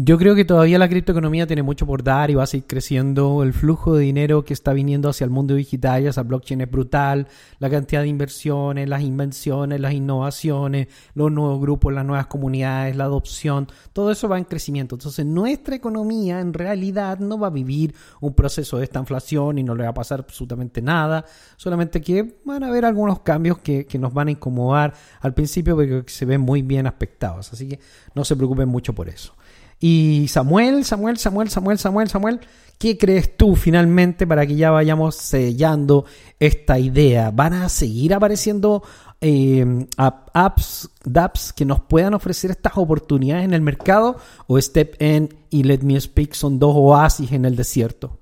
Yo 0.00 0.16
creo 0.16 0.36
que 0.36 0.44
todavía 0.44 0.78
la 0.78 0.88
criptoeconomía 0.88 1.48
tiene 1.48 1.64
mucho 1.64 1.84
por 1.84 2.04
dar 2.04 2.30
y 2.30 2.34
va 2.34 2.44
a 2.44 2.46
seguir 2.46 2.68
creciendo. 2.68 3.42
El 3.42 3.52
flujo 3.52 3.96
de 3.96 4.04
dinero 4.04 4.44
que 4.44 4.54
está 4.54 4.72
viniendo 4.72 5.08
hacia 5.08 5.24
el 5.24 5.30
mundo 5.30 5.56
digital 5.56 6.04
y 6.04 6.06
hacia 6.06 6.22
blockchain 6.22 6.60
es 6.60 6.70
brutal. 6.70 7.26
La 7.58 7.68
cantidad 7.68 8.02
de 8.02 8.06
inversiones, 8.06 8.88
las 8.88 9.02
invenciones, 9.02 9.80
las 9.80 9.92
innovaciones, 9.92 10.86
los 11.14 11.32
nuevos 11.32 11.60
grupos, 11.60 11.92
las 11.92 12.04
nuevas 12.04 12.28
comunidades, 12.28 12.94
la 12.94 13.04
adopción, 13.04 13.66
todo 13.92 14.12
eso 14.12 14.28
va 14.28 14.38
en 14.38 14.44
crecimiento. 14.44 14.94
Entonces 14.94 15.26
nuestra 15.26 15.74
economía 15.74 16.38
en 16.38 16.54
realidad 16.54 17.18
no 17.18 17.36
va 17.36 17.48
a 17.48 17.50
vivir 17.50 17.92
un 18.20 18.34
proceso 18.34 18.78
de 18.78 18.84
esta 18.84 19.00
inflación 19.00 19.58
y 19.58 19.64
no 19.64 19.74
le 19.74 19.82
va 19.82 19.90
a 19.90 19.94
pasar 19.94 20.20
absolutamente 20.20 20.80
nada. 20.80 21.24
Solamente 21.56 22.00
que 22.00 22.38
van 22.44 22.62
a 22.62 22.68
haber 22.68 22.84
algunos 22.84 23.18
cambios 23.22 23.58
que, 23.58 23.84
que 23.84 23.98
nos 23.98 24.14
van 24.14 24.28
a 24.28 24.30
incomodar 24.30 24.94
al 25.18 25.34
principio 25.34 25.74
porque 25.74 26.04
se 26.06 26.24
ven 26.24 26.40
muy 26.40 26.62
bien 26.62 26.86
aspectados. 26.86 27.52
Así 27.52 27.68
que 27.68 27.80
no 28.14 28.24
se 28.24 28.36
preocupen 28.36 28.68
mucho 28.68 28.94
por 28.94 29.08
eso. 29.08 29.34
Y 29.80 30.26
Samuel, 30.28 30.84
Samuel, 30.84 31.18
Samuel, 31.18 31.48
Samuel, 31.48 31.78
Samuel, 31.78 32.08
Samuel, 32.08 32.40
¿qué 32.78 32.98
crees 32.98 33.36
tú 33.36 33.54
finalmente 33.54 34.26
para 34.26 34.46
que 34.46 34.56
ya 34.56 34.70
vayamos 34.70 35.14
sellando 35.14 36.04
esta 36.40 36.78
idea? 36.78 37.30
¿Van 37.30 37.52
a 37.52 37.68
seguir 37.68 38.12
apareciendo 38.12 38.82
eh, 39.20 39.86
apps, 39.96 40.90
dApps 41.04 41.52
que 41.52 41.64
nos 41.64 41.80
puedan 41.80 42.14
ofrecer 42.14 42.50
estas 42.50 42.76
oportunidades 42.76 43.44
en 43.44 43.54
el 43.54 43.60
mercado? 43.60 44.16
¿O 44.48 44.60
Step 44.60 45.00
In 45.00 45.28
y 45.50 45.62
Let 45.62 45.80
Me 45.82 46.00
Speak 46.00 46.32
son 46.32 46.58
dos 46.58 46.72
oasis 46.74 47.30
en 47.32 47.44
el 47.44 47.54
desierto? 47.54 48.18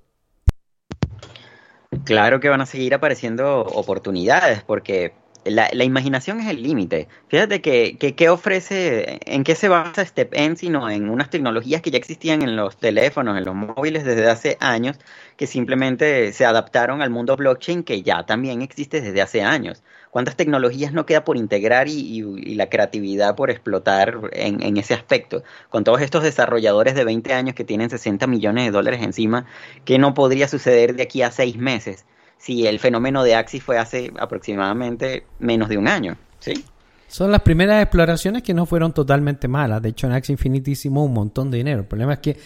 Claro 2.04 2.40
que 2.40 2.48
van 2.50 2.60
a 2.60 2.66
seguir 2.66 2.94
apareciendo 2.94 3.60
oportunidades 3.60 4.62
porque 4.62 5.14
la, 5.50 5.84
imaginación 5.84 6.40
es 6.40 6.48
el 6.48 6.62
límite. 6.62 7.08
Fíjate 7.28 7.60
que, 7.60 7.96
que, 7.96 8.28
ofrece, 8.28 9.18
en 9.24 9.44
qué 9.44 9.54
se 9.54 9.68
basa 9.68 10.04
StepN, 10.04 10.56
sino 10.56 10.88
en 10.90 11.08
unas 11.08 11.30
tecnologías 11.30 11.82
que 11.82 11.90
ya 11.90 11.98
existían 11.98 12.42
en 12.42 12.56
los 12.56 12.76
teléfonos, 12.76 13.36
en 13.38 13.44
los 13.44 13.54
móviles 13.54 14.04
desde 14.04 14.28
hace 14.28 14.56
años, 14.60 14.98
que 15.36 15.46
simplemente 15.46 16.32
se 16.32 16.44
adaptaron 16.44 17.02
al 17.02 17.10
mundo 17.10 17.36
blockchain 17.36 17.82
que 17.84 18.02
ya 18.02 18.24
también 18.26 18.62
existe 18.62 19.00
desde 19.00 19.22
hace 19.22 19.42
años. 19.42 19.82
¿Cuántas 20.10 20.36
tecnologías 20.36 20.92
no 20.92 21.04
queda 21.04 21.24
por 21.24 21.36
integrar 21.36 21.88
y, 21.88 22.22
la 22.54 22.70
creatividad 22.70 23.36
por 23.36 23.50
explotar 23.50 24.18
en, 24.32 24.62
en, 24.62 24.76
ese 24.78 24.94
aspecto? 24.94 25.42
Con 25.68 25.84
todos 25.84 26.00
estos 26.00 26.22
desarrolladores 26.22 26.94
de 26.94 27.04
20 27.04 27.34
años 27.34 27.54
que 27.54 27.64
tienen 27.64 27.90
60 27.90 28.26
millones 28.26 28.64
de 28.64 28.70
dólares 28.70 29.02
encima, 29.02 29.46
¿qué 29.84 29.98
no 29.98 30.14
podría 30.14 30.48
suceder 30.48 30.94
de 30.96 31.02
aquí 31.02 31.22
a 31.22 31.30
seis 31.30 31.56
meses? 31.58 32.06
Si 32.38 32.66
el 32.66 32.78
fenómeno 32.78 33.22
de 33.24 33.34
Axis 33.34 33.62
fue 33.62 33.78
hace 33.78 34.12
aproximadamente 34.18 35.26
menos 35.38 35.68
de 35.68 35.78
un 35.78 35.88
año, 35.88 36.16
¿sí? 36.38 36.64
Son 37.08 37.30
las 37.30 37.42
primeras 37.42 37.82
exploraciones 37.82 38.42
que 38.42 38.52
no 38.52 38.66
fueron 38.66 38.92
totalmente 38.92 39.48
malas. 39.48 39.80
De 39.80 39.90
hecho, 39.90 40.06
en 40.06 40.12
Axie 40.12 40.32
Infinity 40.32 40.72
hicimos 40.72 41.06
un 41.06 41.14
montón 41.14 41.50
de 41.50 41.58
dinero. 41.58 41.80
El 41.80 41.86
problema 41.86 42.14
es 42.14 42.18
que 42.18 42.36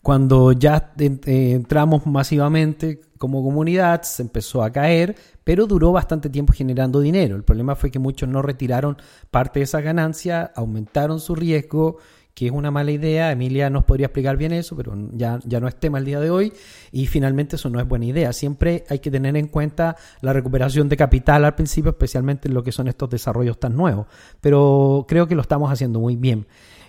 cuando 0.00 0.52
ya 0.52 0.92
eh, 0.98 1.52
entramos 1.52 2.06
masivamente 2.06 3.00
como 3.18 3.42
comunidad, 3.42 4.02
se 4.02 4.22
empezó 4.22 4.62
a 4.62 4.70
caer, 4.70 5.16
pero 5.42 5.66
duró 5.66 5.92
bastante 5.92 6.30
tiempo 6.30 6.52
generando 6.52 7.00
dinero. 7.00 7.36
El 7.36 7.44
problema 7.44 7.74
fue 7.74 7.90
que 7.90 7.98
muchos 7.98 8.28
no 8.28 8.40
retiraron 8.40 8.96
parte 9.30 9.60
de 9.60 9.64
esa 9.64 9.80
ganancia, 9.80 10.52
aumentaron 10.54 11.18
su 11.20 11.34
riesgo 11.34 11.98
que 12.36 12.44
es 12.44 12.52
una 12.52 12.70
mala 12.70 12.90
idea. 12.90 13.32
Emilia 13.32 13.70
nos 13.70 13.84
podría 13.84 14.08
explicar 14.08 14.36
bien 14.36 14.52
eso, 14.52 14.76
pero 14.76 14.94
ya, 15.12 15.40
ya 15.46 15.58
no 15.58 15.68
es 15.68 15.74
tema 15.74 15.96
el 15.96 16.04
día 16.04 16.20
de 16.20 16.28
hoy. 16.28 16.52
Y 16.92 17.06
finalmente 17.06 17.56
eso 17.56 17.70
no 17.70 17.80
es 17.80 17.88
buena 17.88 18.04
idea. 18.04 18.30
Siempre 18.34 18.84
hay 18.90 18.98
que 18.98 19.10
tener 19.10 19.38
en 19.38 19.48
cuenta 19.48 19.96
la 20.20 20.34
recuperación 20.34 20.90
de 20.90 20.98
capital 20.98 21.46
al 21.46 21.54
principio, 21.54 21.92
especialmente 21.92 22.48
en 22.48 22.54
lo 22.54 22.62
que 22.62 22.72
son 22.72 22.88
estos 22.88 23.08
desarrollos 23.08 23.58
tan 23.58 23.74
nuevos. 23.74 24.06
Pero 24.42 25.06
creo 25.08 25.26
que 25.26 25.34
lo 25.34 25.40
estamos 25.40 25.72
haciendo 25.72 25.98
muy 25.98 26.14
bien. 26.14 26.46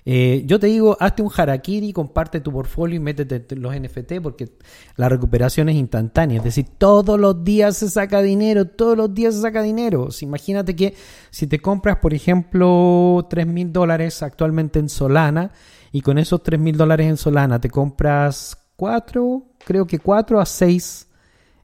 Eh, 0.09 0.43
yo 0.45 0.57
te 0.57 0.67
digo, 0.67 0.95
hazte 1.01 1.21
un 1.21 1.29
harakiri, 1.35 1.91
comparte 1.91 2.39
tu 2.39 2.49
portfolio 2.49 2.95
y 2.95 2.99
métete 3.01 3.57
los 3.57 3.77
NFT 3.77 4.21
porque 4.23 4.47
la 4.95 5.09
recuperación 5.09 5.67
es 5.67 5.75
instantánea. 5.75 6.38
Es 6.38 6.45
decir, 6.45 6.65
todos 6.77 7.19
los 7.19 7.43
días 7.43 7.75
se 7.75 7.89
saca 7.89 8.21
dinero, 8.21 8.63
todos 8.67 8.95
los 8.95 9.13
días 9.13 9.35
se 9.35 9.41
saca 9.41 9.61
dinero. 9.61 10.07
imagínate 10.21 10.77
que 10.77 10.93
si 11.29 11.45
te 11.45 11.59
compras, 11.59 11.97
por 11.97 12.13
ejemplo, 12.13 13.27
3 13.29 13.47
mil 13.47 13.73
dólares 13.73 14.23
actualmente 14.23 14.79
en 14.79 14.88
Solana 14.88 15.51
y 15.91 15.99
con 15.99 16.17
esos 16.17 16.41
3 16.41 16.57
mil 16.57 16.77
dólares 16.77 17.07
en 17.07 17.17
Solana 17.17 17.59
te 17.59 17.69
compras 17.69 18.57
4, 18.77 19.43
creo 19.65 19.88
que 19.88 19.99
4 19.99 20.39
a 20.39 20.45
6, 20.45 21.07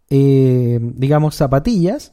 eh, 0.09 0.79
digamos, 0.81 1.35
zapatillas, 1.35 2.11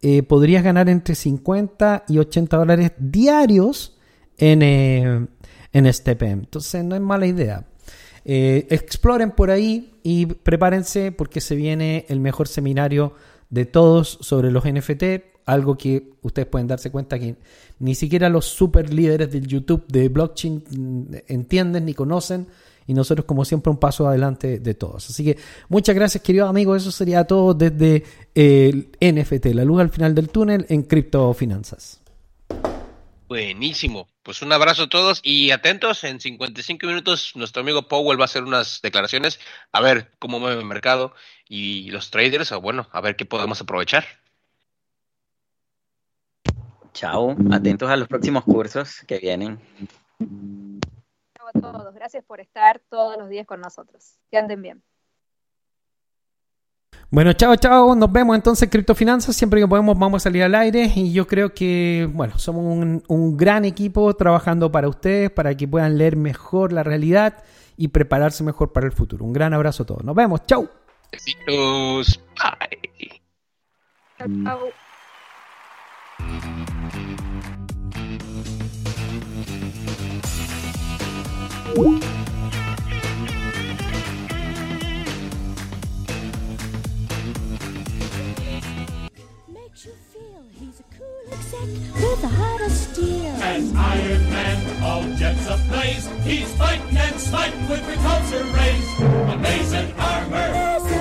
eh, 0.00 0.22
podrías 0.22 0.64
ganar 0.64 0.88
entre 0.88 1.14
50 1.14 2.04
y 2.08 2.16
80 2.16 2.56
dólares 2.56 2.92
diarios 2.98 3.92
en, 4.38 5.28
en 5.76 5.92
STPM. 5.92 6.44
Entonces 6.44 6.82
no 6.84 6.94
es 6.94 7.02
mala 7.02 7.26
idea. 7.26 7.66
exploren 8.24 9.32
por 9.32 9.50
ahí 9.50 10.00
y 10.02 10.24
prepárense 10.24 11.12
porque 11.12 11.42
se 11.42 11.54
viene 11.54 12.06
el 12.08 12.18
mejor 12.18 12.48
seminario 12.48 13.12
de 13.50 13.66
todos 13.66 14.18
sobre 14.22 14.50
los 14.50 14.64
NFT, 14.64 15.04
algo 15.44 15.76
que 15.76 16.14
ustedes 16.22 16.48
pueden 16.48 16.66
darse 16.66 16.90
cuenta 16.90 17.18
que 17.18 17.36
ni 17.78 17.94
siquiera 17.94 18.30
los 18.30 18.46
super 18.46 18.92
líderes 18.92 19.30
del 19.30 19.46
YouTube 19.46 19.86
de 19.86 20.08
blockchain 20.08 21.22
entienden 21.28 21.84
ni 21.84 21.92
conocen 21.92 22.46
y 22.86 22.94
nosotros 22.94 23.26
como 23.26 23.44
siempre 23.44 23.70
un 23.70 23.76
paso 23.76 24.08
adelante 24.08 24.58
de 24.58 24.74
todos. 24.74 25.10
Así 25.10 25.24
que 25.24 25.36
muchas 25.68 25.94
gracias 25.94 26.22
queridos 26.22 26.48
amigos, 26.48 26.82
eso 26.82 26.90
sería 26.90 27.24
todo 27.24 27.52
desde 27.52 28.02
el 28.34 28.88
NFT, 28.98 29.46
la 29.54 29.64
luz 29.64 29.82
al 29.82 29.90
final 29.90 30.14
del 30.14 30.30
túnel 30.30 30.64
en 30.70 30.84
criptofinanzas. 30.84 32.00
Buenísimo. 33.28 34.08
Pues 34.22 34.40
un 34.42 34.52
abrazo 34.52 34.84
a 34.84 34.88
todos 34.88 35.20
y 35.24 35.50
atentos, 35.50 36.04
en 36.04 36.20
55 36.20 36.86
minutos 36.86 37.32
nuestro 37.34 37.62
amigo 37.62 37.88
Powell 37.88 38.18
va 38.18 38.24
a 38.24 38.26
hacer 38.26 38.44
unas 38.44 38.80
declaraciones, 38.82 39.40
a 39.72 39.80
ver 39.80 40.12
cómo 40.20 40.38
mueve 40.38 40.60
el 40.60 40.66
mercado 40.66 41.12
y 41.48 41.90
los 41.90 42.10
traders, 42.10 42.52
o 42.52 42.60
bueno, 42.60 42.88
a 42.92 43.00
ver 43.00 43.16
qué 43.16 43.24
podemos 43.24 43.60
aprovechar. 43.60 44.04
Chao, 46.92 47.36
atentos 47.52 47.90
a 47.90 47.96
los 47.96 48.06
próximos 48.06 48.44
cursos 48.44 49.00
que 49.08 49.18
vienen. 49.18 49.60
Chao 51.36 51.48
a 51.48 51.60
todos, 51.60 51.94
gracias 51.94 52.24
por 52.24 52.40
estar 52.40 52.80
todos 52.88 53.18
los 53.18 53.28
días 53.28 53.46
con 53.46 53.60
nosotros. 53.60 54.18
Que 54.30 54.38
anden 54.38 54.62
bien. 54.62 54.82
Bueno, 57.10 57.32
chao, 57.34 57.54
chao. 57.56 57.94
Nos 57.94 58.10
vemos 58.10 58.34
entonces 58.34 58.64
en 58.64 58.70
Criptofinanzas. 58.70 59.36
Siempre 59.36 59.60
que 59.60 59.68
podemos 59.68 59.98
vamos 59.98 60.22
a 60.22 60.24
salir 60.24 60.42
al 60.42 60.54
aire. 60.54 60.90
Y 60.94 61.12
yo 61.12 61.26
creo 61.26 61.54
que, 61.54 62.08
bueno, 62.12 62.38
somos 62.38 62.64
un, 62.64 63.02
un, 63.06 63.36
gran 63.36 63.64
equipo 63.64 64.14
trabajando 64.14 64.72
para 64.72 64.88
ustedes, 64.88 65.30
para 65.30 65.56
que 65.56 65.68
puedan 65.68 65.98
leer 65.98 66.16
mejor 66.16 66.72
la 66.72 66.82
realidad 66.82 67.44
y 67.76 67.88
prepararse 67.88 68.42
mejor 68.42 68.72
para 68.72 68.86
el 68.86 68.92
futuro. 68.92 69.24
Un 69.24 69.32
gran 69.32 69.54
abrazo 69.54 69.84
a 69.84 69.86
todos. 69.86 70.04
Nos 70.04 70.14
vemos. 70.14 70.44
Chao. 70.46 70.68
Besitos. 71.12 72.20
Bye. 72.36 73.22
Chao, 74.18 74.28
chao. 74.44 74.72
you 89.84 89.92
feel 90.10 90.42
he's 90.58 90.80
a 90.80 90.84
cool 90.96 91.32
exec 91.32 91.60
with 92.00 92.24
a 92.24 92.28
heart 92.28 92.62
of 92.62 92.70
steel? 92.72 93.26
An 93.26 93.76
Iron 93.76 94.30
Man, 94.30 94.82
all 94.82 95.02
jets 95.16 95.46
ablaze. 95.46 96.06
He's 96.24 96.50
fighting 96.54 96.96
and 96.96 97.20
smite 97.20 97.52
with 97.68 97.82
repulsor 97.82 98.54
rays. 98.54 99.34
Amazing 99.34 99.92
armor. 99.98 100.36
Amazing. 100.36 100.95